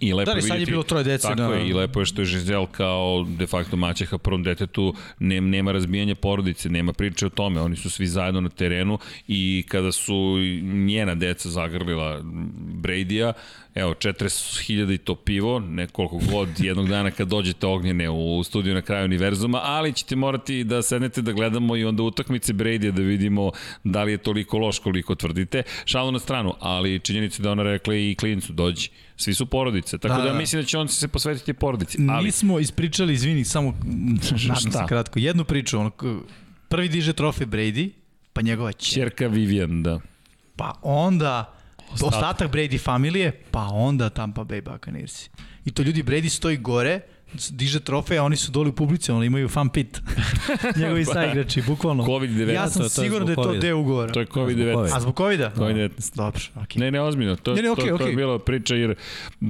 [0.00, 1.54] I lepo Da li, sad je bilo troje dece, Tako da.
[1.54, 5.72] je, i lepo je što je Žizel kao de facto maćeha prvom detetu, ne, nema
[5.72, 8.98] razbijanja porodice, nema priče o tome, oni su svi zajedno na terenu
[9.28, 12.20] i kada su njena deca zagrlila
[12.82, 13.32] Brady-a,
[13.74, 18.82] evo, 40.000 i to pivo, nekoliko god jednog dana kad dođete ognjene u studiju na
[18.82, 23.50] kraju univerzuma, ali ćete morati da sednete da gledamo i onda utakmice Brady-a da vidimo
[23.84, 25.62] da li je toliko loš koliko tvrdite.
[25.84, 28.88] Šalu na stranu, ali činjenica da ona rekla i klincu dođi.
[29.16, 31.98] Svi su porodice, tako Da, da, da mislim da će on se posvetiti porodici.
[32.10, 33.70] Ali, Nismo ispričali, izvini, samo
[34.48, 35.78] nadam se kratko, jednu priču.
[35.78, 35.90] Ono,
[36.68, 37.90] prvi diže trofej Brady,
[38.32, 38.92] pa njegova će.
[38.92, 40.00] Čerka Vivian, da.
[40.56, 41.54] Pa onda
[41.92, 45.30] ostatak, ostatak Brady familije, pa onda Tampa Bay Buccaneersi.
[45.64, 47.00] I to ljudi, Brady stoji gore,
[47.50, 50.00] diže trofej, a oni su doli u publici, oni imaju fan pit.
[50.80, 52.04] Njegovi saigrači, bukvalno.
[52.04, 54.12] COVID-19, Ja sam to je siguran da je to deo ugovora.
[54.12, 54.96] To je COVID-19.
[54.96, 55.50] A zbog COVID-a?
[55.56, 56.16] COVID-19.
[56.16, 56.80] Dobro, okej.
[56.80, 57.36] Ne, ne, ozbiljno.
[57.36, 58.16] To, Ne, ne, to, okej, to je okej.
[58.16, 58.94] bila priča jer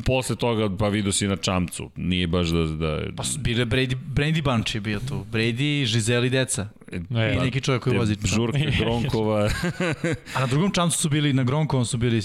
[0.07, 1.91] posle toga pa vidio si na čamcu.
[1.97, 2.65] Nije baš da...
[2.67, 5.25] da Pa su bile Brady, Brady Bunch je bio tu.
[5.33, 6.69] Brady, Žizeli deca.
[6.93, 6.97] E,
[7.35, 8.17] I neki čovjek koji vozi.
[8.25, 9.51] žurke Gronkova.
[10.35, 12.23] A na drugom čamcu su bili, na Gronkovom su bili,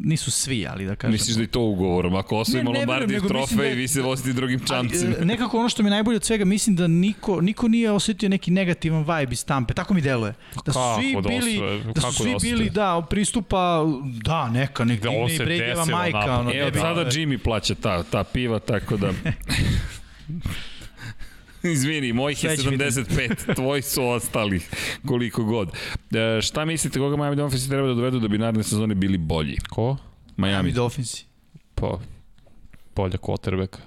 [0.00, 1.12] nisu svi, ali da kažem.
[1.12, 2.14] Misliš da je to ugovorom?
[2.14, 5.12] Ako osvojimo Ne, ne mislim trofej, da- vi se vozite drugim čamcima.
[5.16, 7.90] Ali, e, nekako ono što mi je najbolje od svega, mislim da niko, niko nije
[7.90, 9.74] osetio neki negativan vibe iz Tampe.
[9.74, 10.34] Tako mi deluje.
[10.66, 13.84] Da su Kako svi da bili, da Kako su da svi bili, da, pristupa,
[14.22, 16.38] da, neka, nek Da, i desilo majka.
[16.38, 19.10] Ono, Evo, ne sada Jimmy plaća ta, ta piva, tako da...
[21.72, 24.60] Izvini, mojih je Sledeći 75, tvoji su ostali,
[25.06, 25.68] koliko god.
[26.10, 29.56] E, šta mislite, koga Miami Dolphins treba da dovedu da bi naredne sezone bili bolji?
[29.70, 29.96] Ko?
[30.36, 30.72] Miami Miami.
[30.72, 31.24] Dolphinsi.
[31.74, 31.98] Pa,
[32.96, 33.78] bolja quarterbacka.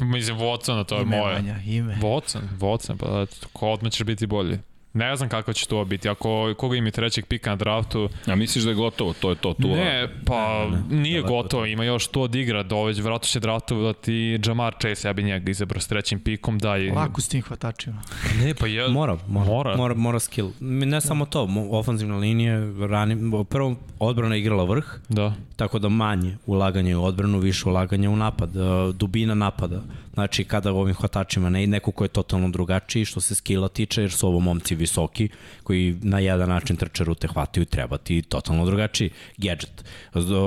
[0.00, 1.34] Mislim, Watsona, to je Ime, moje.
[1.34, 1.98] Vanja, ime.
[2.02, 4.58] Watson, Watson, pa da, ko odmah ćeš biti bolji.
[4.94, 6.08] Ne znam kako će to biti.
[6.08, 9.36] Ako koga im je trećeg pika na draftu, A misliš da je gotovo, to je
[9.36, 12.74] to, tu ne, pa Ne, ne, nije daleko gotovo, ima još to od igra, da
[12.76, 16.92] ovaj vratno će draftovati Jamar Chase, ja bi njega izabrao s trećim pikom, da je...
[16.92, 18.02] Lako s tim hvatačima.
[18.44, 18.88] Ne, pa ja...
[18.88, 19.76] Mora, mora, Mora.
[19.76, 20.50] mora, mora, skill.
[20.60, 23.16] Ne samo to, ofanzivna linija, rani,
[23.50, 25.34] prvo odbrana je igrala vrh, Da.
[25.56, 28.60] tako da manje ulaganje u odbranu, više ulaganje u napad, e,
[28.92, 29.82] dubina napada.
[30.14, 34.12] Znači kada ovim hvatačima ne neko ko je totalno drugačiji što se skilla tiče, jer
[34.12, 35.28] su ovo momci visoki
[35.62, 39.84] koji na jedan način trče rute hvataju, treba ti totalno drugačiji gadget.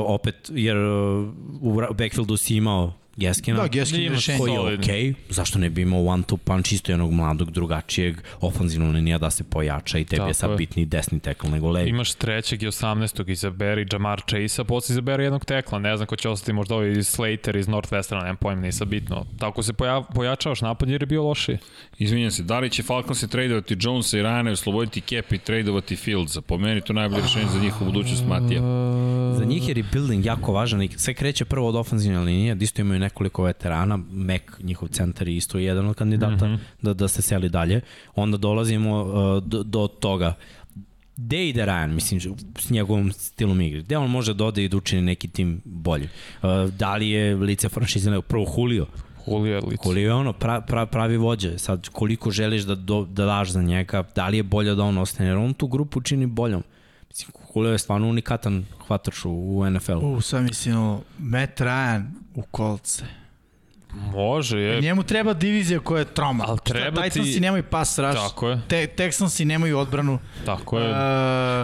[0.05, 0.89] Opet, jer e,
[1.61, 4.39] u backfieldu si imao Geskina, Da, Geskin rešenje.
[4.39, 8.91] koji je okej, zašto ne bi imao one two punch isto jednog mladog, drugačijeg, ofanzivno
[8.91, 10.55] linija da se pojača i tebi Tako je sad je.
[10.55, 11.89] bitni desni tackle nego levi.
[11.89, 13.29] Imaš trećeg i 18.
[13.29, 17.55] izaberi Jamar Chase-a, posle izaberi jednog tekla, ne znam ko će ostati, možda ovaj Slater
[17.55, 19.25] iz Northwesterna, nemam pojma, nisam bitno.
[19.39, 21.57] Tako se poja, pojačavaš napad jer je bio loši.
[21.99, 25.95] Izvinjam se, da li će Falcons se tradovati Jonesa i Rana, osloboditi Cap i tradovati
[25.95, 26.41] Fieldsa?
[26.41, 28.61] Po meni to najbolje rešenje za njihovu budućnost Matija.
[29.33, 32.81] Za njih je rebuilding jako važan i sve kreće prvo od ofenzivne linije, da isto
[32.81, 36.59] imaju nekoliko veterana, Mac, njihov centar je isto jedan od kandidata, mm -hmm.
[36.81, 37.81] da, da se seli dalje.
[38.15, 40.35] Onda dolazimo uh, do, do toga
[41.17, 42.21] Gde ide Ryan, mislim,
[42.59, 43.81] s njegovom stilom igre?
[43.81, 46.09] Gde on može da ode i da učini neki tim bolji?
[46.43, 48.85] Uh, da li je lice franšize nego prvo Julio?
[49.27, 49.89] Julio je lice.
[49.89, 51.57] Julio je ono, pra, pra, pravi vođe.
[51.57, 54.97] Sad, koliko želiš da, do, da daš za njega, da li je bolje da on
[54.97, 55.29] ostane?
[55.29, 56.63] Jer on tu grupu čini boljom.
[57.15, 60.13] Mislim, Julio je stvarno unikatan hvatač u, u NFL-u.
[60.13, 60.75] U, sad mislim,
[61.19, 62.03] Matt Ryan
[62.35, 63.05] u kolce.
[63.93, 64.81] Može, je.
[64.81, 66.43] Njemu treba divizija koja je troma.
[66.47, 68.17] Al treba ti- Titansi nemaju pas rush.
[68.19, 70.19] Tako je, Te, Texansi nemaju odbranu.
[70.45, 70.89] tako je.
[70.89, 70.97] Uh,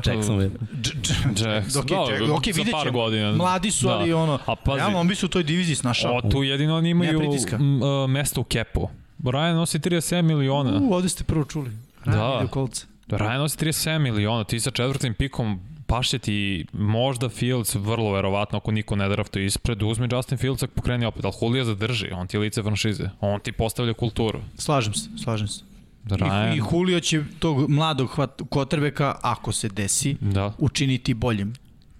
[0.05, 0.51] Jacksonville.
[0.73, 2.91] Jackson, Ok, da, Jack- ok, za vidjet par ćemo.
[2.93, 3.31] godina.
[3.31, 3.93] Mladi su, Da.
[3.93, 6.15] ali ono, A pazi, ja, on bi se u toj diviziji snašao.
[6.15, 7.21] o, tu jedino oni imaju
[7.51, 8.89] m, uh, mesto u kepu.
[9.19, 10.79] Ryan nosi 37 miliona.
[10.79, 11.71] U, ovde ste prvo čuli.
[12.05, 12.11] Da.
[12.11, 12.85] Ryan ide u kolce.
[13.07, 15.59] Ryan nosi 37 miliona, ti sa četvrtim pikom
[15.91, 20.73] pašće ti možda Fields, vrlo verovatno ako niko ne draftuje ispred, uzmi Justin Fields ako
[20.73, 24.39] pokreni opet, ali Julio zadrži, on ti je lice franšize, on ti postavlja kulturu.
[24.57, 25.63] Slažem se, slažem se.
[26.05, 30.53] Ryan, I, I Julio će tog mladog hvat, kotrbeka, ako se desi, da.
[30.57, 31.53] učiniti boljim.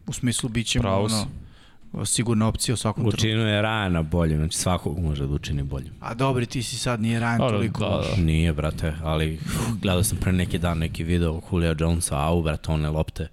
[0.07, 1.27] U smislu bit će mu ono,
[2.05, 3.17] sigurna opcija u svakom trenutku.
[3.17, 5.93] Učinio je Rajana boljim, znači svakog može da učini boljim.
[5.99, 8.21] A dobri, ti si sad nije Da, toliko da, da.
[8.21, 9.39] Nije, brate, ali
[9.81, 13.27] gledao sam pre neki dan neki video Julio Jonesa, au, brate, one lopte.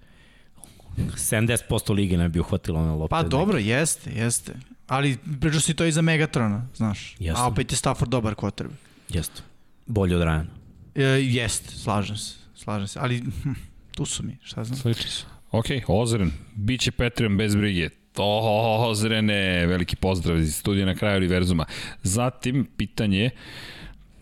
[0.96, 3.10] 70% lige ne bi uhvatilo one lopte.
[3.10, 4.52] Pa dobro, jeste, jeste.
[4.86, 7.16] Ali pričao si to i za Megatrona, znaš.
[7.18, 7.42] Jeste.
[7.42, 8.76] A opet je Stafford dobar quarterback.
[9.08, 9.42] Jeste.
[9.86, 10.50] Bolje od Rajana.
[10.94, 12.98] E, jeste, slažem se, slažem se.
[13.02, 13.52] Ali hm,
[13.90, 14.78] tu su mi, šta znam.
[14.78, 15.24] Sliči se.
[15.50, 17.90] Ok, Ozren, bit će Patreon bez brige.
[18.18, 21.64] To, Ozrene, veliki pozdrav iz studija na kraju univerzuma.
[22.02, 23.30] Zatim, pitanje,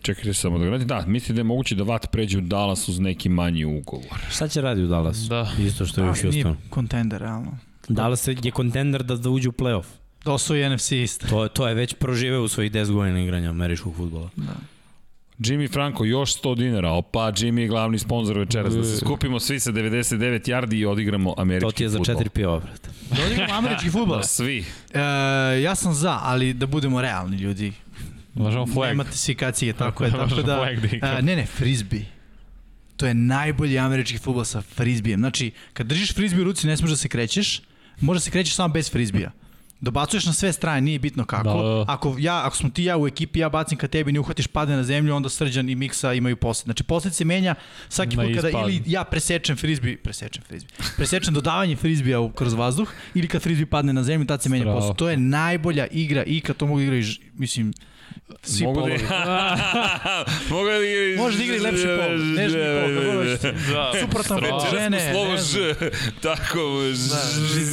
[0.01, 2.99] čekajte samo da gledate, da, mislite da je moguće da Vat pređe u Dallas uz
[2.99, 4.19] neki manji ugovor?
[4.29, 5.29] Šta će radi u Dallasu?
[5.29, 5.51] Da.
[5.59, 7.57] Isto što je u A, nije kontender, realno.
[7.89, 9.85] Dallas je kontender da, da uđe u playoff.
[10.25, 11.27] Da osvoji NFC isto.
[11.27, 14.29] To, to je već proživeo u svojih 10 godina igranja američkog futbola.
[14.35, 14.76] Da.
[15.39, 19.59] Jimmy Franco, još 100 dinara, opa, Jimmy je glavni sponsor večeras, da se skupimo svi
[19.59, 22.15] sa 99 yardi i odigramo američki To ti je za fudbal.
[22.15, 22.89] 4 piva, brate.
[23.09, 24.17] Da odigramo američki futbol.
[24.21, 24.65] Da, svi.
[24.93, 24.99] E,
[25.61, 27.73] ja sam za, ali da budemo realni ljudi.
[28.33, 28.89] Možemo flag.
[28.89, 30.11] Nemate svi tako je.
[30.11, 32.05] Tako da, flag da a, ne, ne, frisbee.
[32.97, 35.19] To je najbolji američki futbol sa frizbijem.
[35.19, 37.61] Znači, kad držiš frizbij u ruci, ne smiješ da se krećeš,
[37.99, 39.31] može da se krećeš samo bez frizbija.
[39.81, 41.43] Dobacuješ na sve strane, nije bitno kako.
[41.43, 41.85] Da, da.
[41.87, 44.75] Ako, ja, ako smo ti ja u ekipi, ja bacim ka tebi, ne uhvatiš, padne
[44.75, 46.63] na zemlju, onda Srđan i Miksa imaju posled.
[46.65, 47.55] Znači, posled se menja
[47.89, 53.27] svaki put kada ili ja presečem frizbi, presečem frizbi, presečem dodavanje frizbija kroz vazduh, ili
[53.27, 54.95] kad frizbi padne na zemlju, tad se menja posled.
[54.95, 57.73] To je najbolja igra i kad to mogu da igra, i ž- mislim,
[58.41, 59.03] svi Mogu da, polovi.
[60.49, 61.23] Mogu da igra...
[61.23, 63.51] Može da igra i lepši pol, nežni pol, kako hoćete.
[63.71, 63.91] Da.
[64.01, 65.37] Suprotan pol, žene, smo slovo.
[65.37, 65.73] Ž,
[66.21, 66.59] tako,
[66.93, 67.09] Ž,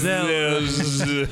[0.03, 0.61] Da.
[0.61, 1.27] Ž,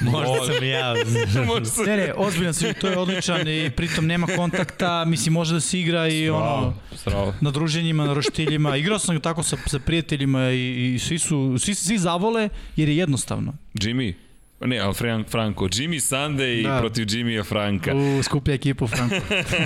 [0.00, 0.94] Možda sam ja.
[1.46, 5.54] može se- Ne, ne, ozbiljan si, to je odličan i pritom nema kontakta, mislim može
[5.54, 7.34] da se igra i ono, Strava.
[7.40, 8.76] na druženjima, na roštiljima.
[8.76, 12.96] Igrao sam tako sa, sa prijateljima i, i svi su, svi, svi zavole jer je
[12.96, 13.52] jednostavno.
[13.74, 14.14] Jimmy,
[14.60, 16.78] ne, ali Fran, Franco, Jimmy Sunday Da.
[16.80, 17.94] protiv Jimmya Franka.
[17.94, 19.14] U skuplja ekipu Franko.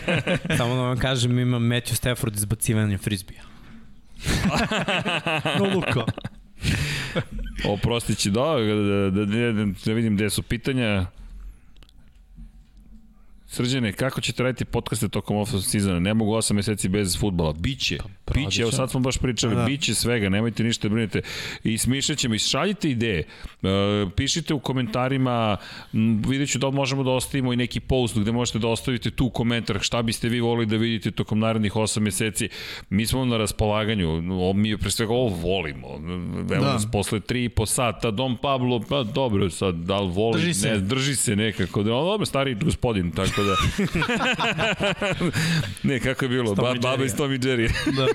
[0.59, 3.43] Samo da vam kažem, ima Matthew Stafford izbacivanje frizbija.
[5.59, 6.07] No Luko.
[7.69, 11.07] Oprostit će, da, da, da, da, da vidim gde su pitanja.
[13.55, 16.01] Srđane, kako ćete raditi podcaste tokom off sezona?
[16.01, 17.53] Ne mogu 8 meseci bez futbala.
[17.53, 17.99] Biće.
[18.35, 19.65] Biće, evo sad smo baš pričali, Da.
[19.65, 21.21] biće svega, nemojte ništa da brinete.
[21.65, 23.19] I smišljat ćemo, i šaljite ideje.
[23.19, 23.27] E,
[24.17, 25.57] pišite u komentarima,
[25.93, 29.31] m, vidjet ću da možemo da ostavimo i neki post gde možete da ostavite tu
[29.31, 32.49] komentar šta biste vi volili da vidite tokom narednih 8 meseci.
[32.91, 34.09] Mi smo na raspolaganju,
[34.41, 35.89] o, mi pre svega ovo volimo.
[35.89, 36.55] Evo Da.
[36.57, 36.73] da.
[36.73, 40.55] nas posle 3 i po sata, Dom Pablo, pa dobro, sad, da li voli, Drži
[40.55, 40.69] se.
[40.69, 41.83] ne, drži se nekako.
[41.83, 43.57] Da, dobro, stari gospodin, tako da...
[45.89, 46.55] ne, kako je bilo?
[46.55, 47.97] Ba, baba iz Tom i Jerry.
[47.97, 48.07] Da.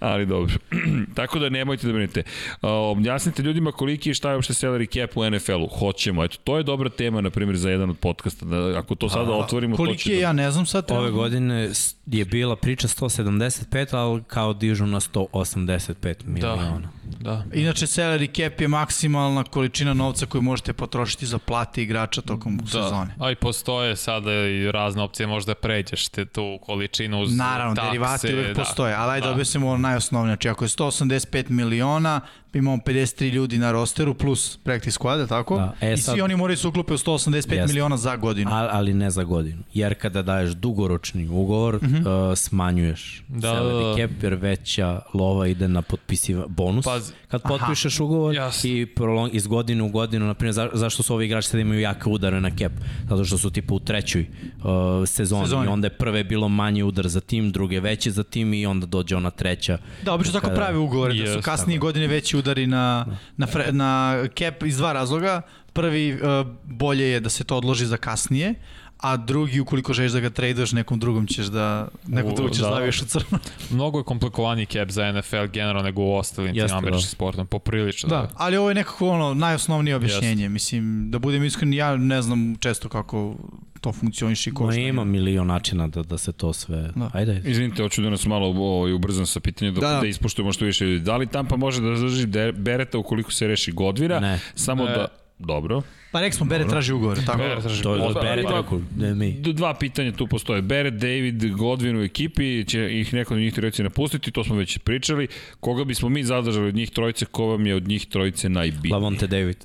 [0.10, 0.54] Ali dobro.
[1.14, 2.22] Tako da nemojte da brinete.
[2.52, 5.66] Uh, objasnite ljudima koliki je šta je uopšte salary cap u NFL-u.
[5.66, 6.24] Hoćemo.
[6.24, 8.46] Eto, to je dobra tema, na primjer, za jedan od podcasta.
[8.46, 10.22] Da, ako to sada otvorimo, to Koliki će je, da...
[10.22, 10.90] ja ne znam sad.
[10.90, 11.70] Ove godine
[12.12, 16.88] je bila priča 175, ali kao dižu na 185 miliona.
[17.20, 17.44] Da.
[17.54, 22.66] Inače, salary cap je maksimalna količina novca koju možete potrošiti za plate igrača tokom Da.
[22.66, 23.14] sezone.
[23.18, 27.86] A i postoje sada i razne opcije, možda pređeš te tu količinu uz Naravno, takse,
[27.86, 28.54] derivati uvek da.
[28.54, 29.28] postoje, ali ajde Da.
[29.28, 29.32] da.
[29.34, 30.32] objasnimo najosnovnije.
[30.32, 32.20] Znači, ako je 185 miliona,
[32.54, 35.56] imamo 53 ljudi na rosteru plus practice squad, tako?
[35.56, 37.66] Da, e I sad- svi oni moraju se uklope u 185 Jeste.
[37.66, 38.50] miliona za godinu.
[38.50, 39.62] Al, ali ne za godinu.
[39.74, 42.28] Jer kada daješ dugoročni ugovor, uh -huh.
[42.30, 44.08] uh, smanjuješ Da, salary da, da.
[44.08, 46.84] cap, jer veća lova ide na potpisiva bonus.
[46.84, 47.12] Pazi.
[47.28, 48.70] Kad potpišeš ugovor Jasno.
[48.70, 51.80] i prolong, iz godine u godinu, na primjer, za, zašto su ovi igrači sada imaju
[51.80, 52.72] jake udare na cap?
[53.08, 54.64] Zato što su tipa u trećoj uh,
[55.06, 55.64] sezoni, Sezoni.
[55.66, 58.86] i onda je prve bilo manji udar za tim, druge veći za tim i onda
[58.86, 59.78] dođe ona treća.
[60.04, 63.06] Da, obično tako Kada- prave ugovore, da su kasnije godine veći udari na,
[63.38, 65.40] na, fre, na cap iz dva razloga.
[65.72, 68.54] Prvi, uh, bolje je da se to odloži za kasnije,
[69.02, 72.68] a drugi, ukoliko želiš da ga traduješ, nekom drugom ćeš da, nekom drugom ćeš da.
[72.68, 72.74] da.
[72.74, 73.38] zaviš u crno.
[73.70, 77.10] Mnogo je komplikovaniji cap za NFL generalno nego u ostalim tim Jeste, američkim da.
[77.10, 78.08] sportom, poprilično.
[78.08, 80.48] Da, ali ovo je nekako ono najosnovnije objašnjenje.
[80.48, 83.34] Mislim, da budem iskren, ja ne znam često kako
[83.80, 86.90] to funkcioniše i ko Ma ima milion načina da, da se to sve...
[86.94, 87.10] Da.
[87.12, 87.50] Ajde, ajde.
[87.50, 90.00] Izvinite, hoću da nas malo ovaj, ubrzam sa pitanjem da, Da, da, da.
[90.00, 91.04] da ispoštujemo što više ljudi.
[91.04, 94.20] Da li Tampa može da zadrži Bereta ukoliko se reši Godvira?
[94.20, 94.40] Ne.
[94.54, 94.90] Samo Ne.
[94.90, 95.06] da
[95.46, 95.82] dobro.
[96.12, 97.38] Pa rekli smo, Bere traži ugovor, tako?
[97.38, 99.32] Bere traži To je od Beret Pa- rekao, ne mi.
[99.32, 100.62] Dva pitanja tu postoje.
[100.62, 104.78] Barrett, David, Godwin u ekipi, će ih neko od njih trojice napustiti, to smo već
[104.78, 105.28] pričali.
[105.60, 108.92] Koga bismo mi zadržali od njih trojice, ko vam je od njih trojice najbitniji?
[108.92, 109.56] Lavonte David.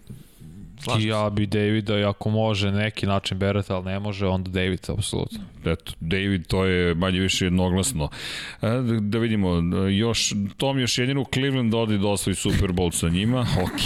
[0.99, 5.39] Ja bi Davida, i ako može neki način Bereta, ali ne može, onda David, apsolutno.
[5.65, 8.09] Eto, David, to je manje više jednoglasno.
[8.61, 9.49] E, Da, da vidimo,
[9.89, 13.81] još, Tom još jedinu Cleveland odi da osvoji Super Bowl sa njima, ok.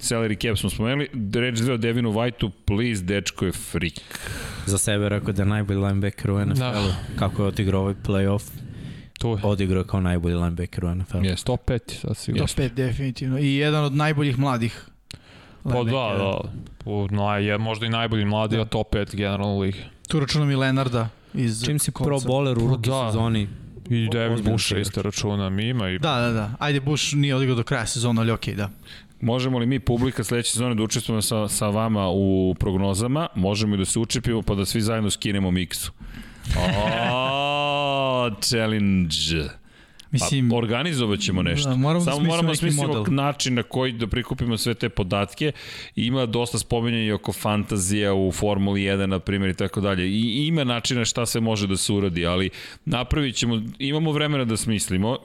[0.00, 1.08] Salary cap smo spomenuli.
[1.34, 3.92] Reč dve o Devinu Whiteu, please, dečko je freak.
[4.66, 6.58] Za sebe rekao da je najbolji linebacker u NFL-u.
[6.58, 6.96] Da.
[7.18, 8.42] Kako je odigrao ovaj playoff,
[9.18, 9.36] Tu je.
[9.42, 11.20] odigrao je kao najbolji linebacker u NFL-u.
[11.20, 11.44] Yes.
[11.44, 12.46] Top 5, sad sigurno.
[12.46, 13.38] Top 5 definitivno.
[13.38, 14.86] I jedan od najboljih mladih.
[15.66, 16.18] Dva, linebackera.
[16.18, 16.40] da.
[16.86, 18.62] U, no, je možda i najbolji mladi, Da.
[18.62, 19.78] a top 5 generalno u ligi.
[20.08, 22.28] Tu računam i Lenarda iz Čim si pro Coltsa.
[22.28, 23.08] bowler u ruki Da.
[23.08, 23.48] sezoni,
[23.90, 24.82] I Devin ozbiljno Bush igrač.
[24.82, 25.98] isto računam, ima i...
[25.98, 26.50] Da, da, da.
[26.58, 28.70] Ajde, Bush nije odigrao do kraja sezona, ali okej, da.
[29.20, 33.28] Možemo li mi publika sledeće sezone da učestvujemo sa, sa vama u prognozama?
[33.34, 35.92] Možemo i da se učepimo pa da svi zajedno skinemo miksu.
[37.08, 39.48] O, challenge.
[40.10, 41.68] Mislim, pa, organizovat ćemo nešto.
[41.68, 43.14] Da, moramo da Samo smislimo moramo da neki smislimo model.
[43.14, 45.52] način na koji da prikupimo sve te podatke.
[45.96, 50.08] Ima dosta spominjanja i oko fantazija u Formuli 1, na primjer, i tako dalje.
[50.08, 52.50] I ima načina šta se može da se uradi, ali
[52.84, 55.18] napravit ćemo, imamo vremena da smislimo,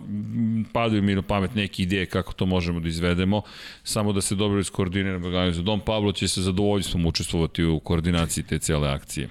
[0.73, 3.41] padaju mi na pamet neke ideje kako to možemo da izvedemo,
[3.83, 5.51] samo da se dobro iskoordiniramo.
[5.51, 9.29] Dom Pablo će se zadovoljstvom učestvovati u koordinaciji te cele akcije.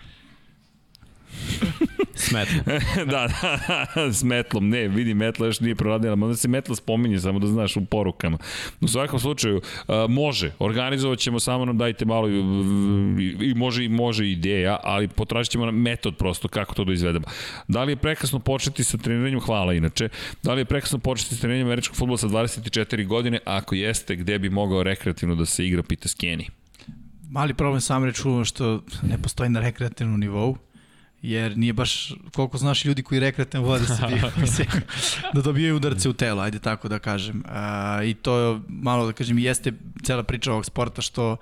[2.31, 2.62] Smetno.
[3.12, 7.39] da, da, s metlom, ne, vidi, metla još nije proradila, onda se metla spominje, samo
[7.39, 8.39] da znaš u porukama.
[8.81, 12.41] U svakom slučaju, uh, može, organizovat ćemo, samo nam dajte malo i,
[13.41, 17.26] i može, i može ideja, ali potražit ćemo metod prosto kako to da izvedemo.
[17.68, 20.09] Da li je prekasno početi sa treniranjem, hvala inače,
[20.42, 24.39] da li je prekasno početi sa treniranjem američkog futbola sa 24 godine, ako jeste, gde
[24.39, 26.49] bi mogao rekreativno da se igra, pita Skeni.
[27.31, 30.57] mali problem sam reću što ne postoji na rekreativnom nivou
[31.23, 33.94] jer nije baš, koliko znaš ljudi koji rekreativno vode se
[34.40, 34.68] mislim,
[35.34, 37.42] da dobijaju udarce u telo, ajde tako da kažem.
[37.49, 41.36] A, I to je, malo da kažem, jeste cela priča ovog sporta što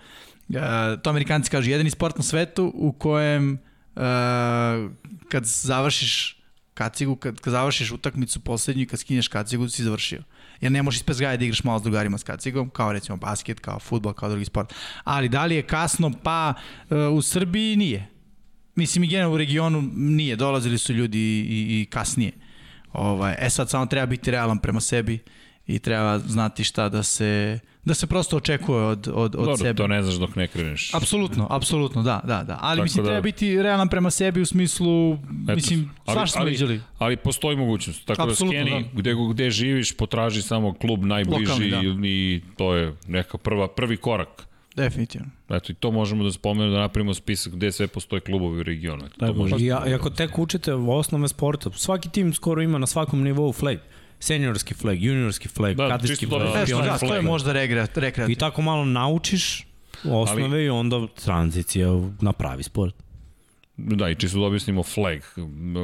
[0.55, 3.59] a, to amerikanci kažu, jedini sport na svetu u kojem
[3.97, 4.89] a,
[5.29, 6.39] kad završiš
[6.75, 10.23] kacigu, kad, kad završiš utakmicu poslednju i kad skinješ kacigu, si završio.
[10.61, 13.79] Jer ne možeš ispred da igraš malo s drugarima s kacigom, kao recimo basket, kao
[13.79, 14.75] futbol, kao drugi sport.
[15.05, 16.13] Ali da li je kasno?
[16.23, 16.55] Pa
[16.91, 18.18] e, u Srbiji nije.
[18.79, 22.33] Mislim i generalno u regionu nije, dolazili su ljudi i, i, i kasnije.
[22.93, 25.19] Ovaj, e sad samo treba biti realan prema sebi
[25.67, 29.75] i treba znati šta da se da se prosto očekuje od, od, od Dobro, sebe.
[29.75, 30.95] to ne znaš dok ne kreneš.
[30.95, 32.59] Apsolutno, apsolutno, da, da, da.
[32.61, 36.45] Ali Tako mislim da- treba biti realan prema sebi u smislu, mislim, ali- svašta smo
[36.45, 36.81] viđali.
[36.99, 38.07] Ali postoji mogućnost.
[38.07, 39.01] Tako Apsolutno, da skeni, da.
[39.01, 42.07] gde, gde živiš, potraži samo klub najbliži Lokalni, da.
[42.09, 44.48] i to je neka prva, prvi korak.
[44.79, 45.27] Definitivno.
[45.49, 49.07] Eto, i to možemo da spomenemo, da napravimo spisak gde sve postoje klubovi u regionu.
[49.07, 49.57] Eto, to može.
[49.59, 53.53] I, a- I ako tek učite osnove sporta, svaki tim skoro ima na svakom nivou
[53.53, 53.79] flag.
[54.21, 56.49] Seniorski flag, juniorski flag, Da, da, kadetski čisto flag, dobro.
[56.53, 57.25] E, što, pionirski da, to je flag.
[57.25, 58.35] možda rekre, I rekreativno.
[58.37, 59.67] tako malo naučiš
[60.05, 61.89] osnove Ali, i onda tranzicija
[62.21, 62.95] na pravi sport.
[63.79, 65.23] Da, i čisto da objasnimo flag.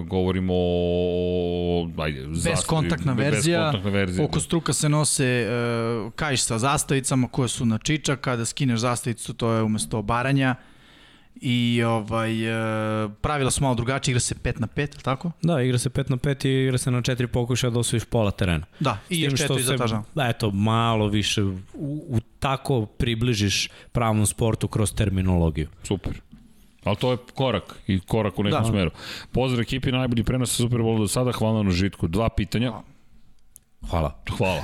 [0.06, 1.88] Govorimo o...
[1.98, 4.24] Ajde, Beskontaktna verzija, Beskontaktna verzija.
[4.24, 9.34] Oko struka se nose uh, kajš sa zastavicama koje su na čiča, kada skineš zastavicu
[9.34, 10.54] to je umesto baranja
[11.34, 12.32] i ovaj,
[13.04, 15.30] uh, pravila su malo drugačije, igra se 5 na 5, ili tako?
[15.42, 18.30] Da, igra se 5 na 5 i igra se na 4 pokušaja da osvojiš pola
[18.30, 18.66] terena.
[18.80, 20.04] Da, i još tim četiri što za tažan.
[20.04, 21.58] se, eto, malo više u,
[22.08, 25.68] u tako približiš pravom sportu kroz terminologiju.
[25.82, 26.20] Super.
[26.84, 28.68] Ali to je korak i korak u nekom Da.
[28.68, 28.90] smeru.
[29.32, 32.08] Pozdrav ekipi, najbolji prenos sa Super Bowl do sada, hvala na žitku.
[32.08, 32.72] Dva pitanja.
[33.90, 34.22] Hvala.
[34.38, 34.62] Hvala,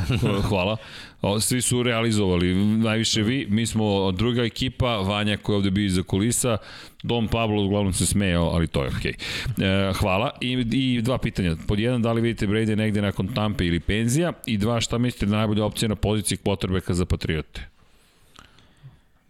[0.48, 0.76] hvala.
[1.40, 6.02] Svi su realizovali, najviše vi, mi smo druga ekipa, Vanja koji je ovde bio iza
[6.02, 6.56] kulisa,
[7.02, 9.12] Dom Pablo uglavnom se smejao, ali to je okej.
[9.56, 9.90] Okay.
[9.90, 10.30] E, hvala.
[10.40, 11.56] I, I dva pitanja.
[11.68, 14.32] Pod jedan, da li vidite Brady negde nakon Tampe ili penzija?
[14.46, 17.68] I dva, šta mislite da najbolja opcija na poziciji quarterbacka za Patriote?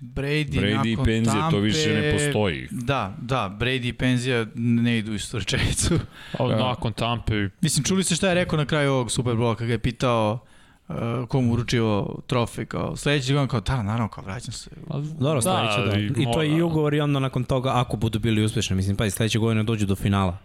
[0.01, 2.69] Brady, Brady i penzija, to Tampe, više ne postoji.
[2.71, 5.99] Da, da, Brady i penzija ne idu istu rečenicu.
[6.39, 6.69] Ali Da.
[6.69, 9.79] nakon Tampe, Mislim, čuli ste šta je rekao na kraju ovog Superbola kada ga je
[9.79, 10.39] pitao
[10.89, 10.95] uh,
[11.29, 14.71] komu uručio trofej, kao sledeći godin, kao da, naravno, kao vraćam se.
[15.19, 15.91] Dobro, sledeće da.
[15.91, 18.97] ali I to je i ugovor i onda nakon toga, ako budu bili uspešni, mislim,
[18.97, 20.39] pa i sledeće godine dođu do finala.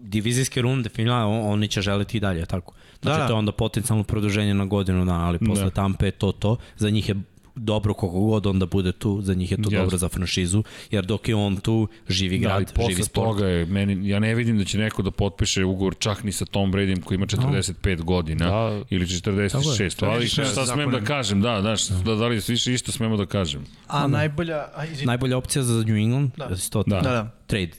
[0.00, 2.72] Divizijske runde, finala, on, oni će želiti i dalje, tako.
[3.02, 3.26] Znači, Da, da.
[3.26, 5.70] to je onda potencijalno produženje na godinu dana, ali posle Da.
[5.70, 6.56] Tampe je to to.
[6.76, 7.14] Za njih je
[7.56, 9.78] dobro koliko god onda bude tu, za njih je to Jasno.
[9.78, 13.28] dobro za franšizu, jer dok je on tu, živi Da, grad, posle živi sport.
[13.28, 16.44] toga je, meni, ja ne vidim da će neko da potpiše ugovor čak ni sa
[16.44, 18.82] Tom Bradyem koji ima 45 godina Da.
[18.90, 19.96] ili 46.
[19.96, 22.92] To je Ali više šta smem da kažem, da, znaš, da, da li više isto
[22.92, 23.64] smemo da kažem.
[23.88, 24.56] A najbolja...
[24.74, 24.84] A.
[25.04, 26.46] Najbolja opcija za New England, Da.
[26.46, 26.56] da.
[26.70, 26.96] to Da.
[26.96, 27.30] Da, da.
[27.46, 27.72] trade.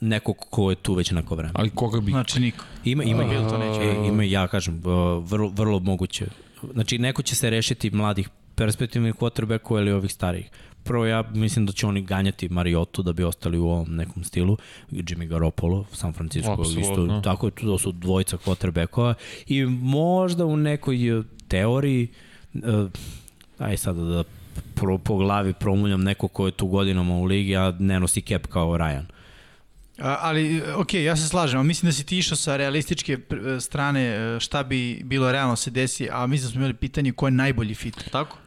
[0.00, 1.52] Neko ko je tu već neko vreme.
[1.54, 2.10] Ali koga bi?
[2.10, 2.64] Znači niko.
[2.84, 3.80] Ima, ima, Bil to neće.
[3.80, 4.80] e, ima, ja kažem,
[5.20, 6.26] vrlo, vrlo moguće.
[6.72, 10.50] Znači, neko će se rešiti mladih perspektivnih quarterbackova ili ovih starijih.
[10.84, 14.56] Prvo, ja mislim da će oni ganjati Mariotu da bi ostali u ovom nekom stilu.
[14.90, 16.80] Jimmy Garoppolo, San Francisco, Apsolutno.
[16.80, 19.14] isto, tako je, to su dvojica quarterbackova.
[19.46, 22.08] I možda u nekoj uh, teoriji,
[22.54, 22.90] uh,
[23.58, 24.24] aj sad da
[24.74, 28.46] pro, po glavi promuljam neko ko je tu godinama u ligi, a ne nosi cap
[28.46, 29.04] kao Ryan.
[29.04, 29.21] A,
[29.98, 33.18] ali, ok, ja se slažem, a mislim da si ti išao sa realističke
[33.60, 37.26] strane e, šta bi bilo realno se desi, a mislim da smo imali pitanje ko
[37.26, 38.38] je najbolji fit, tako?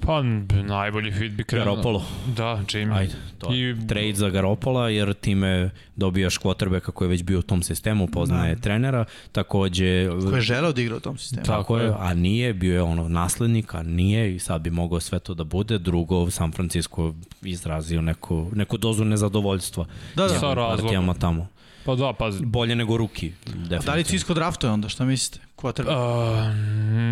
[0.00, 0.22] Pa
[0.62, 1.64] najbolji fit bi krenuo.
[1.66, 2.04] Garoppolo.
[2.28, 2.94] Da, Jimmy.
[2.94, 3.70] Ajde, to je.
[3.70, 8.06] I- Trade za Garopola, jer time dobijaš quarterbacka koji je već bio u tom sistemu,
[8.06, 8.60] poznaje Da.
[8.60, 10.08] trenera, takođe...
[10.22, 11.42] Ko je želeo da igra u tom sistemu.
[11.42, 11.94] Tako, Tako je, je.
[11.98, 15.44] a nije, bio je ono naslednik, a nije i sad bi mogao sve to da
[15.44, 15.78] bude.
[15.78, 19.86] Drugo, San Francisco izrazio neku, neku dozu nezadovoljstva
[20.16, 20.28] Da, da.
[20.30, 20.76] Sa razlogom.
[20.78, 21.46] partijama tamo.
[21.88, 22.44] Pa da, pazi.
[22.44, 23.78] Bolje nego ruki, definitivno.
[23.78, 25.46] Da li ti isko draftuje onda, šta mislite?
[25.56, 25.96] Quarterback.
[25.96, 26.54] Uh,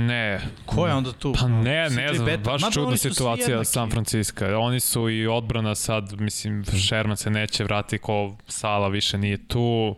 [0.08, 0.40] ne.
[0.66, 1.32] Ko je onda tu?
[1.40, 2.50] Pa ne, ne znam, beta.
[2.50, 3.64] baš Mada čudna situacija.
[3.64, 4.44] San Francisco.
[4.58, 9.96] Oni su i odbrana sad, mislim, Sherman se neće vratiti ko Sala više nije tu.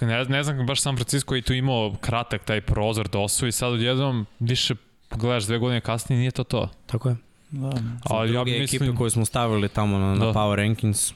[0.00, 3.72] Ne, ne znam, baš San Francisco je tu imao kratak taj prozor da osvoji, sad
[3.72, 4.74] odjednom više
[5.10, 6.68] gledaš dve godine kasnije, nije to to.
[6.86, 7.16] Tako je.
[7.50, 7.72] Da.
[8.04, 8.82] Ali ja Druge mislim...
[8.82, 10.32] ekipe koje smo stavili tamo na, na Da.
[10.32, 11.12] Power Rankings,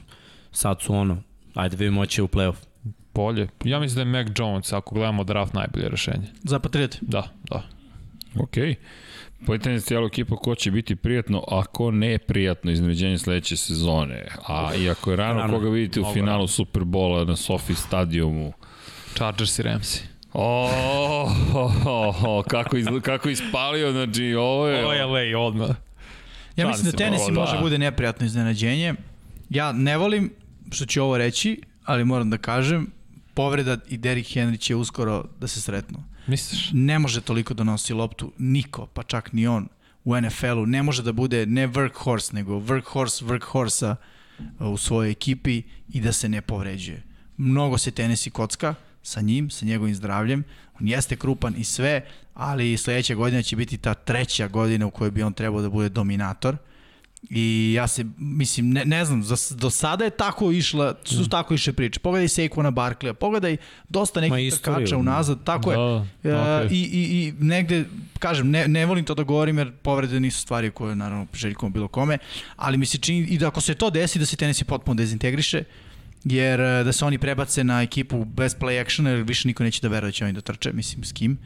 [0.51, 1.17] sad su ono,
[1.53, 2.55] ajde vidimo će u playoff.
[3.15, 3.47] Bolje.
[3.63, 6.27] Ja mislim da je Mac Jones, ako gledamo draft, najbolje rešenje.
[6.43, 6.97] Za Patriote.
[7.01, 7.63] Da, da.
[8.39, 8.55] Ok.
[9.45, 14.27] Pitanje za cijelu ekipu ko će biti prijatno, a ko ne prijatno iznenađenje sledeće sezone.
[14.47, 15.53] A iako je rano, Rano.
[15.53, 16.47] koga vidite u finalu rano.
[16.47, 18.53] Superbola na Sofi stadiumu.
[19.13, 20.01] Chargers i Ramsey.
[20.33, 24.83] O, oh, oh, oh, kako, iz, kako ispalio, znači ovo je...
[24.83, 25.69] Ovo je lej, odmah.
[26.55, 27.39] Ja mislim da se, Tennessee da.
[27.39, 28.93] može bude neprijatno iznenađenje.
[29.49, 30.33] Ja ne volim
[30.71, 32.91] što ću ovo reći, ali moram da kažem,
[33.35, 36.03] povreda i Derrick Henry će uskoro da se sretnu.
[36.27, 36.69] Misliš?
[36.73, 39.67] Ne može toliko da nosi loptu niko, pa čak ni on
[40.03, 40.65] u NFL-u.
[40.65, 43.95] Ne može da bude ne workhorse, nego workhorse workhorse
[44.59, 47.03] u svojoj ekipi i da se ne povređuje.
[47.37, 50.43] Mnogo se Tennessee kocka sa njim, sa njegovim zdravljem.
[50.79, 52.01] On jeste krupan i sve,
[52.33, 55.89] ali sledeća godina će biti ta treća godina u kojoj bi on trebao da bude
[55.89, 56.57] dominator.
[57.29, 61.53] I ja se, mislim, ne, ne znam, za, do sada je tako išla, su tako
[61.53, 61.99] išle priče.
[61.99, 63.57] Pogledaj Saquona Barkleya, pogledaj
[63.89, 65.77] dosta nekih trkača unazad, tako je.
[66.23, 66.77] Da, E, okej.
[66.77, 67.85] i, i, I negde,
[68.19, 71.87] kažem, ne, ne volim to da govorim jer povrede nisu stvari koje naravno priželjkujemo bilo
[71.87, 72.17] kome,
[72.55, 75.63] ali mi se čini i da ako se to desi da se Tennessee potpuno dezintegriše,
[76.23, 79.81] jer e, da se oni prebace na ekipu bez play actiona jer više niko neće
[79.81, 81.37] da veruje da će oni da trče, mislim s kim.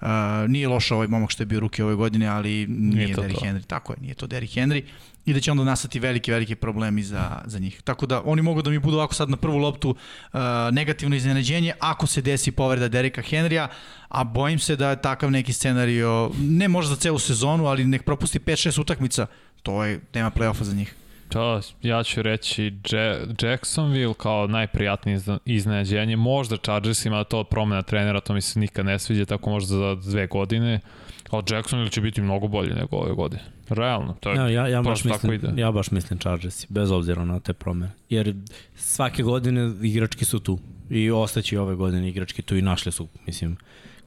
[0.00, 0.08] Uh,
[0.48, 3.40] nije loš ovaj momak što je bio ruke ove godine, ali nije, Nije to Derrick
[3.40, 3.46] to.
[3.46, 3.66] Henry.
[3.66, 4.82] Tako je, nije to Derrick Henry.
[5.26, 7.82] I da će onda nastati veliki, veliki problemi za, za njih.
[7.82, 10.40] Tako da oni mogu da mi budu ovako sad na prvu loptu uh,
[10.72, 13.68] negativno iznenađenje ako se desi povreda Derika Henrya,
[14.08, 18.02] a bojim se da je takav neki scenario, ne možda za celu sezonu, ali nek
[18.02, 19.26] propusti 5-6 utakmica,
[19.62, 20.94] to je, nema play-offa za njih.
[21.28, 26.16] To, ja ću reći Ja- Jacksonville kao najprijatnije iznenađenje.
[26.16, 30.26] Možda Chargersima to promena trenera, to mi se nikad ne sviđa, tako možda za dve
[30.26, 30.80] godine.
[31.30, 33.42] A Jacksonville će biti mnogo bolje nego ove godine.
[33.68, 35.62] Realno, to je Ja, ja, ja, baš prosto tako mislim, ide.
[35.62, 37.92] ja baš mislim Chargersi, bez obzira na te promene.
[38.08, 38.34] Jer
[38.76, 40.58] svake godine igrački su tu.
[40.90, 43.56] I ostaće i ove godine igrački tu i našli su, mislim,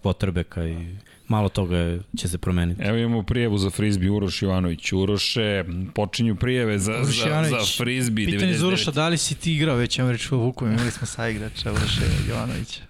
[0.02, 0.96] potrebeka i
[1.30, 2.82] malo toga će se promeniti.
[2.84, 4.94] Evo imamo prijevu za frisbee Uroš Jovanović.
[4.94, 5.64] Uroše,
[5.96, 8.26] počinju prijeve za, Uroš za, za frisbee.
[8.26, 8.68] Pitanje za 99.
[8.68, 11.72] Uroša, da li si ti igrao već, ja reći u Vukovi, imali smo sa igrača
[11.72, 12.82] Uroša Jovanovića.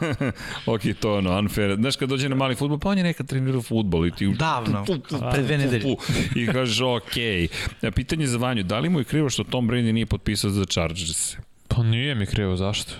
[0.74, 1.76] ok, to je ono, unfair.
[1.76, 4.28] Znaš, kad dođe na mali futbol, pa on je nekad trenirao futbol i ti...
[4.38, 5.96] Davno, Fu, fu, pre dve fu, nedelje.
[6.36, 7.16] I kažeš, ok.
[7.82, 10.64] E, Pitanje za Vanju, da li mu je krivo što Tom Brady nije potpisao za
[10.64, 11.36] Chargers?
[11.68, 12.92] Pa nije mi krivo, zašto?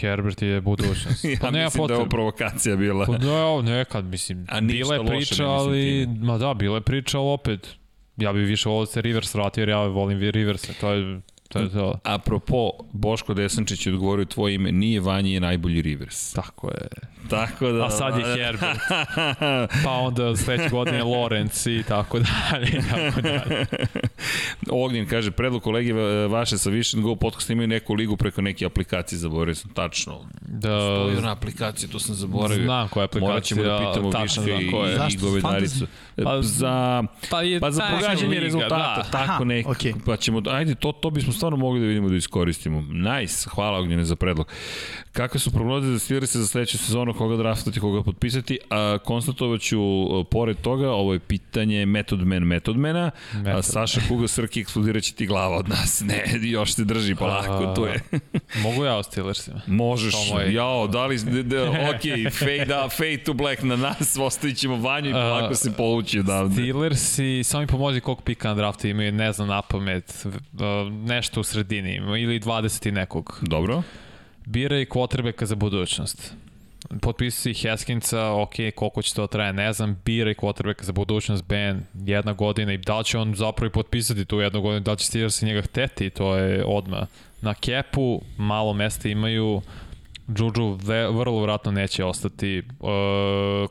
[0.00, 1.24] Herbert je budućnost.
[1.24, 3.06] Ja Pa nema mislim da je ovo provokacija bila.
[3.06, 6.54] Pa da, nekad, mislim, A ništa bila je loše ne priča, mislim ali, ma da,
[6.54, 7.68] bila je priča, ali opet,
[8.16, 11.58] ja bih više volio da se Rivers vratio, jer ja volim Rivers, to je, to
[11.58, 11.98] je to.
[12.04, 16.32] Apropo, Boško Desančić je odgovorio tvoje ime, nije Vanji je najbolji Rivers.
[16.32, 16.88] Tako je.
[17.30, 17.86] Tako da...
[17.86, 18.78] A sad je Herbert.
[19.84, 22.68] Pa onda sledeće godine Lorenz i tako dalje.
[22.68, 23.66] I tako dalje.
[24.70, 28.66] Ognjen kaže, predlog kolege e, vaše sa Vision Go podcast imaju neku ligu preko neke
[28.66, 30.20] aplikacije, zaboravio sam tačno.
[30.40, 32.64] Da, Stoji na aplikaciji, to sam zaboravio.
[32.64, 34.98] Znam koja aplikacija, Morat ćemo da pitamo više znam i, koja je.
[35.10, 35.86] i govedaricu.
[36.24, 39.02] Pa, za, pa, je pa za pogađanje rezultata, da.
[39.10, 39.70] tako Aha, neko.
[39.70, 39.94] okej.
[40.06, 42.80] Pa ćemo, ajde, to, to bismo stvarno mogli da vidimo da iskoristimo.
[42.80, 44.52] Nice, hvala Ognjene za predlog.
[45.12, 48.58] Kakve su prognoze za Steelers za sledeću sezonu, koga draftati, koga potpisati?
[48.70, 53.64] A, konstatovat ću, a, pored toga, ovo je pitanje Method Man Metodmana, a Method.
[53.64, 56.02] Saša Kuga Srki eksplodirat će ti glava od nas.
[56.06, 58.00] Ne, još se drži polako, tu je.
[58.62, 59.60] Mogu ja o Steelersima?
[59.66, 63.76] Možeš, To moj- jao, da li, d, d, ok, fade, out, fade to black na
[63.76, 66.54] nas, ostavit ćemo vanju i polako se povući odavde.
[66.54, 70.26] Steelers i samo mi pomozi koliko pika na draftu imaju, ne znam, na pamet,
[71.04, 73.38] nešto u sredini ili 20 i nekog.
[73.42, 73.82] Dobro.
[74.44, 76.34] Biraj kvotrbeka za budućnost.
[77.00, 82.32] Potpisuj Heskinca, ok, koliko će to traje, ne znam, biraj kvotrbeka za budućnost, Ben, jedna
[82.32, 85.06] godina i da li će on zapravo i potpisati tu jednu godinu, da li će
[85.06, 87.06] Steelers njega hteti, to je odma.
[87.40, 89.62] Na kepu malo mesta imaju,
[90.38, 92.62] Juju ve, vrlo vratno neće ostati.
[92.80, 92.88] Uh,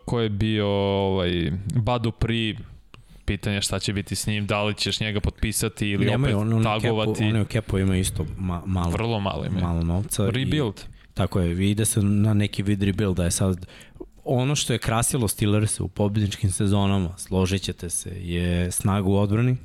[0.05, 2.57] ko je bio ovaj, Badu Pri,
[3.25, 6.53] pitanje šta će biti s njim, da li ćeš njega potpisati ili Nemaju, opet on,
[6.53, 7.19] on, tagovati.
[7.19, 9.61] Kepu, on u kepu ima isto ma, malo, Vrlo malo ime.
[9.61, 10.29] malo novca.
[10.29, 10.79] Rebuild.
[10.79, 13.23] I, tako je, ide se na neki vid rebuilda.
[13.23, 13.65] Je sad,
[14.23, 19.57] ono što je krasilo Steelers u pobjedničkim sezonama, složit ćete se, je snaga u odbrani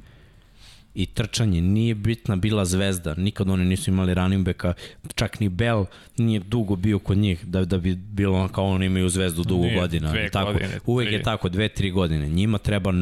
[0.95, 1.61] i trčanje.
[1.61, 3.15] Nije bitna bila zvezda.
[3.15, 4.73] Nikad oni nisu imali running backa.
[5.15, 5.85] Čak ni Bell
[6.19, 9.65] nije dugo bio kod njih da, da bi bilo ono kao oni imaju zvezdu dugo
[9.65, 10.11] Nije, godina.
[10.11, 11.15] dve tako, godine, uvek tri.
[11.17, 12.29] je tako, dve, tri godine.
[12.29, 12.93] Njima treba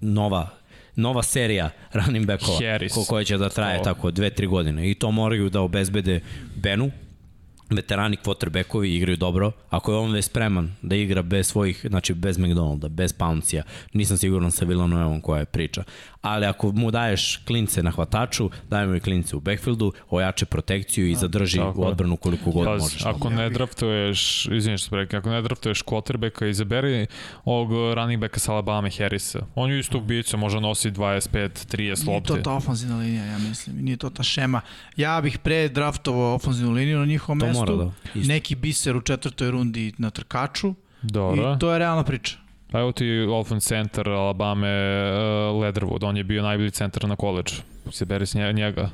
[0.00, 0.48] nova
[0.96, 2.92] nova serija running backova Harris.
[2.92, 3.84] ko, koja će da traje To.
[3.84, 4.90] tako dve, tri godine.
[4.90, 6.20] I to moraju da obezbede
[6.56, 6.90] Benu,
[7.70, 9.52] veterani quarterbackovi igraju dobro.
[9.70, 13.62] Ako je on već spreman da igra bez svojih, znači bez McDonalda, bez Pouncija,
[13.92, 15.84] nisam siguran sa Villanovom koja je priča.
[16.20, 21.08] Ali ako mu daješ klince na hvataču, daj mu i klince u backfieldu, ojače protekciju
[21.08, 23.06] i zadrži tako u odbranu koliko god Pazi, možeš.
[23.06, 27.06] ako ne draftuješ, izvinite što rekao, ako ne draftuješ quarterbacka, izaberi
[27.44, 29.46] ovog running backa sa Alabama Harrisa.
[29.54, 32.42] On je isto ubica, može nosi 25, 30 Nije to lopte.
[32.42, 33.76] ta ofenzivna linija, ja mislim.
[33.76, 34.60] Nije to ta šema.
[34.96, 37.76] Ja bih pre draftovao ofenzivnu liniju na njihovom To mestu.
[37.76, 38.32] mora da, isto.
[38.32, 40.74] Neki biser u četvrtoj rundi na trkaču.
[41.02, 41.54] Dobro.
[41.56, 42.36] I to je realna priča.
[42.70, 47.54] Pa evo ti offense center Alabama uh, Leatherwood, on je bio najbolji centar na koleđu.
[47.92, 48.90] Izaberi s nje- njega.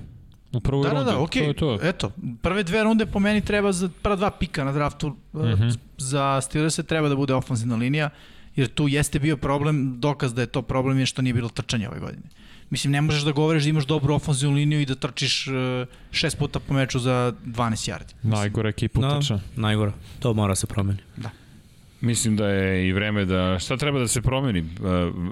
[0.52, 1.10] U prvoj Da, da, rundi.
[1.10, 1.42] da, okej.
[1.42, 1.88] To je to.
[1.88, 5.38] Eto, prve dve runde po meni treba za prva dva pika na draftu mm.
[5.38, 5.78] -hmm.
[5.98, 8.10] za Steelers treba da bude ofenzivna linija,
[8.56, 11.90] jer tu jeste bio problem, dokaz da je to problem je što nije bilo trčanja
[11.90, 12.22] ove godine.
[12.72, 15.54] Mislim, ne možeš da govoriš da imaš dobru ofenzivnu liniju i da trčiš uh,
[16.10, 18.12] šest puta po meču za 12 yardi.
[18.22, 19.40] Najgore ekipa No, utrča.
[19.56, 19.92] najgore.
[20.20, 20.98] To mora se promeni.
[22.02, 23.58] Mislim da je i vreme da...
[23.58, 24.58] Šta treba da se promeni?
[24.58, 24.64] E,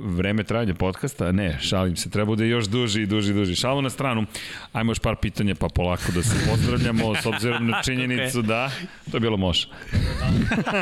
[0.05, 1.32] Vreme trajanja podcasta?
[1.32, 2.10] Ne, šalim se.
[2.10, 3.55] Treba da je još duži i duži i duži.
[3.55, 4.24] Šalu na stranu.
[4.73, 8.70] Ajmo još par pitanja pa polako da se pozdravljamo s obzirom na činjenicu da...
[9.10, 9.66] To je bilo može.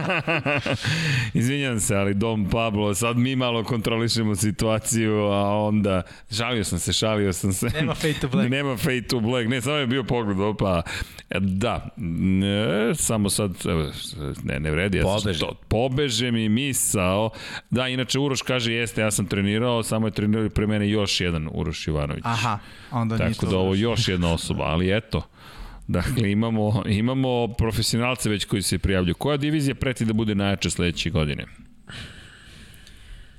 [1.35, 6.03] Izvinjam se, ali Dom Pablo, sad mi malo kontrolišemo situaciju, a onda...
[6.31, 7.67] Šalio sam se, šalio sam se.
[7.71, 8.51] Nema fade to black.
[8.51, 9.49] Nema fade to black.
[9.49, 10.83] Ne, samo je bio pogled, opa.
[11.31, 12.59] E, Da, ne,
[12.95, 13.53] samo sad,
[14.43, 14.99] ne, ne vredi.
[14.99, 15.41] Ja Pobeže.
[15.41, 17.31] to- pobeže mi misao.
[17.71, 21.49] Da, inače Uroš kaže, jeste, ja sam trenirao, samo je trenirao pre mene još jedan
[21.53, 22.23] Uroš Ivanović.
[22.25, 22.59] Aha,
[22.91, 25.23] onda nije Tako da ovo još jedna osoba, ali eto.
[25.87, 29.15] Dakle, imamo, imamo profesionalce već koji se prijavljuju.
[29.15, 31.47] Koja divizija preti da bude najjača sledeće godine?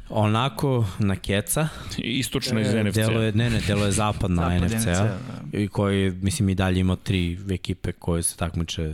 [0.09, 2.95] Onako na keca, Istočna iz E, NFC.
[2.95, 4.77] Delo je, ne, ne, delo je zapadna Zapad NFC-a.
[4.77, 5.18] NFC-a,
[5.58, 8.93] I koji, mislim, i dalje ima tri ekipe koje se takmiče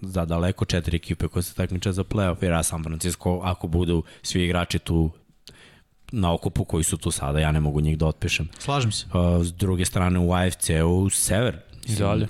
[0.00, 4.02] za daleko, četiri ekipe koje se takmiče za playoff, jer ja San Francisco, ako budu
[4.22, 5.10] svi igrači tu
[6.12, 8.48] na okupu koji su tu sada, ja ne mogu njih da otpišem.
[8.58, 9.06] Slažem se.
[9.06, 11.58] Uh, s druge strane u AFC-u sever.
[11.88, 12.26] I dalje.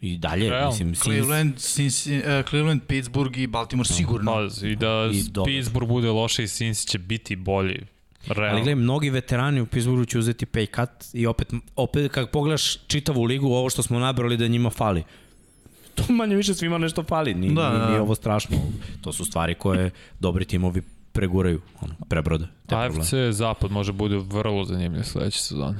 [0.00, 0.70] I dalje, Realno.
[0.70, 4.32] mislim, Sins, Cleveland, Cincy, uh, Cleveland, Pittsburgh i Baltimore sigurno.
[4.32, 5.50] Pazi, i da I dobro.
[5.50, 7.86] Pittsburgh bude loše i Cincy će biti bolji.
[8.26, 8.52] Realno.
[8.52, 12.86] Ali gledaj, mnogi veterani u Pittsburghu će uzeti pay cut i opet, opet kad pogledaš
[12.86, 15.04] čitavu ligu, ovo što smo nabrali da njima fali.
[15.96, 17.88] To manje više svima nešto fali, nije, Da, da, nije, da.
[17.88, 18.56] nije ovo strašno.
[19.00, 19.90] To su stvari koje
[20.20, 22.46] dobri timovi preguraju, ono, prebrode.
[22.68, 22.98] AFC
[23.30, 25.78] zapad može bude vrlo zanimljiv sledeće sezone.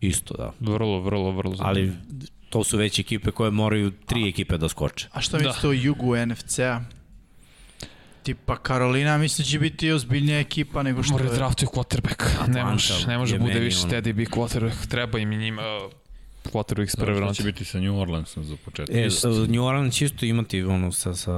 [0.00, 0.52] Isto, da.
[0.62, 1.92] Vrlo, vrlo, vrlo zanimljiv.
[2.16, 5.08] Ali to su već ekipe koje moraju tri ekipe da skoče.
[5.12, 6.80] A šta mislite o jugu NFC-a?
[8.22, 11.30] Tipa Karolina, mislim da će biti ozbiljnija ekipa nego što Mora je.
[11.30, 12.48] draftuju quarterback.
[12.48, 14.86] Ne može, ne može bude više ono- Teddy B quarterback.
[14.86, 15.62] Treba im i njima
[16.44, 17.34] quarterback s prve Šta runde.
[17.34, 18.94] će biti sa New Orleansom za početak?
[18.96, 19.08] E,
[19.48, 21.32] New Orleans će isto imati ono sa, sa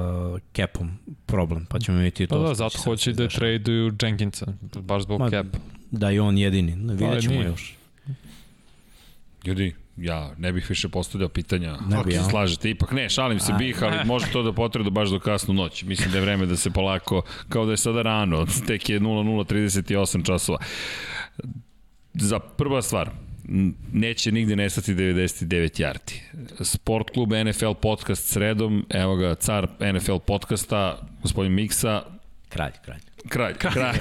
[0.56, 2.42] capom problem, pa ćemo vidjeti Pa to.
[2.42, 4.46] da, što zato hoće da traduju Jenkinsa,
[4.80, 5.46] baš zbog Ma, cap.
[5.90, 7.46] Da je on jedini, no, vidjet ćemo nije.
[7.46, 7.74] još.
[9.44, 11.78] Ljudi, ja ne bih više postavljao pitanja.
[11.88, 14.84] Ne Ako bi, se slažete, ipak ne, šalim se bih, ali može to da potrebe
[14.84, 15.82] do baš do kasnu noć.
[15.82, 20.26] Mislim da je vreme da se polako, kao da je sada rano, tek je 00.38
[20.26, 20.58] časova.
[22.14, 23.10] Za prva stvar,
[23.92, 26.20] neće nigde nestati 99 yardi.
[26.64, 32.02] Sport klub NFL podcast sredom, evo ga, car NFL podcasta, gospodin Miksa,
[32.48, 32.98] Kralj, kralj.
[33.28, 33.96] kralj, kralj.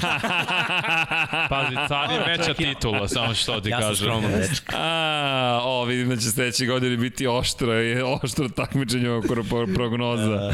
[1.50, 4.06] Pazi, car je veća titula, samo što ti Ja sam kažem.
[4.08, 4.76] skroman dečko.
[4.78, 7.74] A, o, vidim da će sledeće godine biti oštro,
[8.24, 10.54] oštro takmičenje oko pro- prognoza.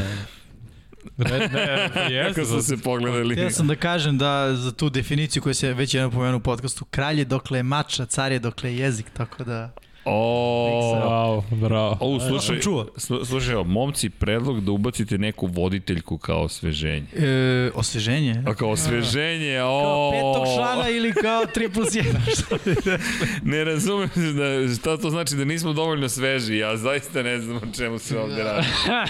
[1.16, 2.34] Ne, ne, jeste.
[2.34, 3.40] Kako su se pogledali.
[3.40, 6.84] Ja sam da kažem da za tu definiciju koju se već jednom pomenuo u podcastu,
[6.84, 9.72] kralj je dokle je mača, car je dokle je jezik, tako da...
[10.08, 11.96] O, Bravo, bravo.
[12.00, 12.86] o, slušaj, čuo.
[12.96, 17.06] slu- slušaj, momci, predlog da ubacite neku voditeljku kao osveženje.
[17.16, 18.42] E, osveženje?
[18.46, 19.82] A kao osveženje, o...
[19.82, 22.98] Kao petog člana ili kao 3 plus 1?
[23.44, 27.76] Ne razumem da, šta to znači da nismo dovoljno sveži, ja zaista ne znam o
[27.76, 28.66] čemu se ovde radi.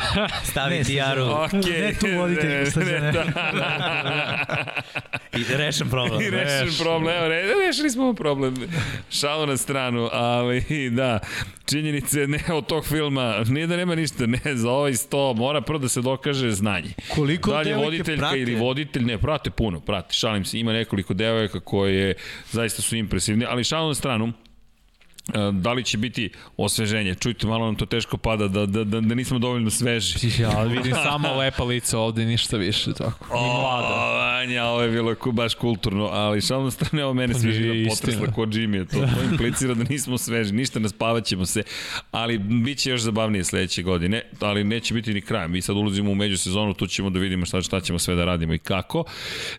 [0.50, 1.80] Stavi Ne, tijaru Okej.
[1.80, 3.12] Ne tu voditeljku, Srđane.
[5.32, 6.20] i rešen problem.
[6.22, 8.54] I rešen problem, evo, re, rešili smo problem.
[9.10, 11.18] Šalo na stranu, ali da,
[11.64, 15.78] činjenice ne od tog filma, nije da nema ništa, ne, za ovaj sto mora prvo
[15.78, 16.90] da se dokaže znanje.
[17.14, 18.38] Koliko da li voditeljka prate?
[18.38, 22.14] ili voditelj, ne, prate puno, prate, šalim se, ima nekoliko devojaka koje
[22.50, 24.32] zaista su impresivne, ali šalo na stranu,
[25.52, 27.14] da li će biti osveženje.
[27.14, 30.16] Čujte, malo nam to teško pada, da, da, da, da nismo dovoljno sveži.
[30.42, 32.92] Ja vidim samo lepa lica ovde, ništa više.
[32.92, 33.26] Tako.
[33.36, 33.94] I mlada.
[33.94, 37.72] O, Vanja, ovo je bilo baš kulturno, ali šalno na strane, ovo mene Pa svežina
[37.72, 38.32] nije potresla istina.
[38.32, 41.62] ko Jimmy, to, to implicira da nismo sveži, ništa ne spavaćemo se,
[42.10, 46.10] ali bit će još zabavnije sledeće godine, ali neće biti ni kraj, mi sad ulazimo
[46.10, 49.04] u međusezonu, tu ćemo da vidimo šta, šta ćemo sve da radimo i kako,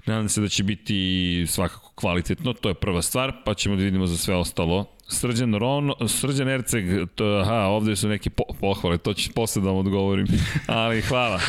[0.06, 4.08] nadam se da će biti svakako kvalitetno, to je prva stvar, pa ćemo da vidimo
[4.08, 9.14] za sve ostalo, Srđan Ron, Srđan Erceg, to, aha, ovde su neki po, pohvale, to
[9.14, 10.28] ću posle da vam odgovorim,
[10.68, 11.40] ali hvala.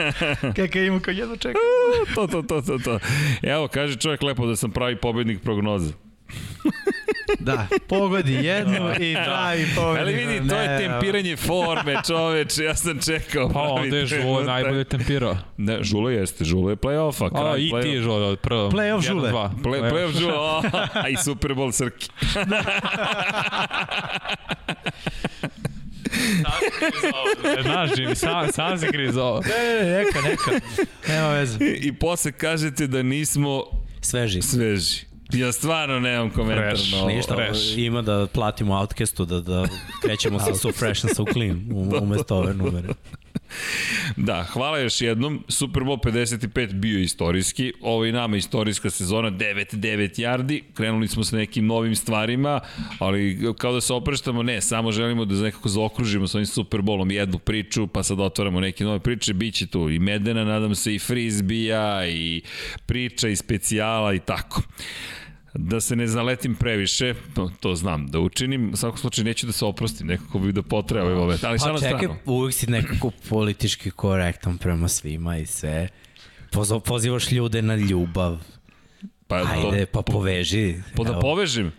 [0.56, 1.58] Kakav ima kao jedno čeka.
[2.14, 2.98] to, to, to, to, to.
[3.42, 5.92] Evo, kaže čovjek lepo da sam pravi pobednik prognoze.
[7.38, 10.00] Da, pogodi jednu i pravi pobednik.
[10.00, 13.48] Ali vidi, to je tempiranje forme, čoveče, ja sam čekao.
[13.48, 15.36] Pa onda je Žulo najbolje tempirao.
[15.56, 17.30] Ne, Žulo jeste, Žulo je play-offa.
[17.32, 17.86] A, i ti play-offa.
[17.94, 18.70] je Žulo od prvo.
[18.70, 19.30] Play-off Žule.
[19.30, 19.50] Dva.
[19.62, 22.08] Play, play-off Žulo, o, a i Super Bowl Srki.
[27.58, 29.40] E, Znaš, Jimmy, sam, sam si kriz ovo.
[29.40, 30.66] Ne, ne, neka, neka.
[31.08, 31.58] Nema veze.
[31.60, 33.64] I posle kažete da nismo
[34.00, 34.42] Sveži.
[34.42, 35.09] sveži.
[35.32, 36.92] Ja stvarno nemam komentar Fresh.
[36.92, 37.08] na ovo.
[37.08, 37.78] Ništa, Fresh.
[37.78, 39.68] ima da platimo Outcastu, da, da
[40.02, 42.88] krećemo sa so fresh and so clean u- umesto ove numere.
[44.16, 45.44] Da, hvala još jednom.
[45.48, 47.72] Super Bowl 55 bio istorijski.
[47.80, 49.74] Ovo je i nama istorijska sezona, 9-9
[50.18, 50.62] yardi.
[50.74, 52.60] Krenuli smo sa nekim novim stvarima,
[52.98, 57.12] ali kao da se opreštamo, ne, samo želimo da nekako zaokružimo sa ovim Super Bowlom
[57.12, 59.32] jednu priču, pa sad otvaramo neke nove priče.
[59.32, 62.42] Biće tu i Medena, nadam se, i Frisbija, i
[62.86, 64.62] priča, i specijala, i tako
[65.54, 69.52] da se ne zaletim previše, to, to znam da učinim, u svakom slučaju neću da
[69.52, 72.16] se oprostim, nekako bi da potreba ovaj moment, ali šta Pa na čekaj, stranu?
[72.24, 75.88] uvijek si nekako politički korektan prema svima i sve.
[76.52, 78.38] Pozo, pozivaš ljude na ljubav.
[79.30, 80.74] Pa, Ajde, pa poveži.
[80.96, 81.20] Pa da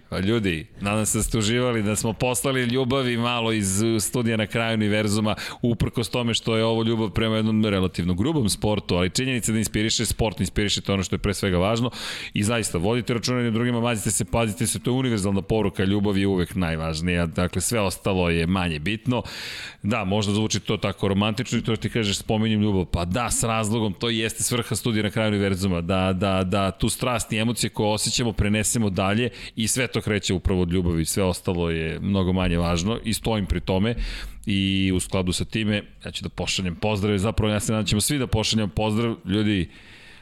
[0.09, 4.37] a ljudi, nadam se da ste uživali, da smo poslali ljubavi malo iz uh, studija
[4.37, 9.09] na kraju univerzuma, uprkos tome što je ovo ljubav prema jednom relativno grubom sportu, ali
[9.09, 11.91] činjenica da inspiriše sport, inspiriše to ono što je pre svega važno
[12.33, 16.17] i zaista, vodite računa jednim drugima, mazite se, pazite se, to je univerzalna poruka, ljubav
[16.17, 19.23] je uvek najvažnija, dakle sve ostalo je manje bitno.
[19.83, 23.43] Da, možda zvuči to tako romantično i to ti kažeš spominjem ljubav, pa da, s
[23.43, 27.89] razlogom, to jeste svrha studija na kraju univerzuma, da, da, da tu strast emocije koje
[27.89, 32.57] osjećamo prenesemo dalje i sve to kreće upravo od ljubavi, sve ostalo je mnogo manje
[32.57, 33.95] važno i stojim pri tome
[34.45, 37.87] i u skladu sa time ja ću da pošaljem pozdrave, zapravo ja se nadam da
[37.89, 39.69] ćemo svi da pošaljem pozdrav, ljudi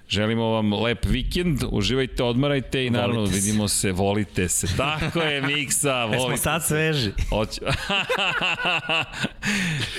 [0.10, 3.46] Želimo vam lep vikend, uživajte, odmarajte i naravno Volite se.
[3.46, 4.68] vidimo se, volite se.
[4.78, 7.12] Tako je, Miksa, volite sad sveži.
[7.30, 7.62] Hoće.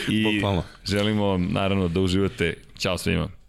[0.09, 0.63] I Bukvalno.
[0.85, 2.55] želimo vam naravno da uživate.
[2.79, 3.40] Ćao svima.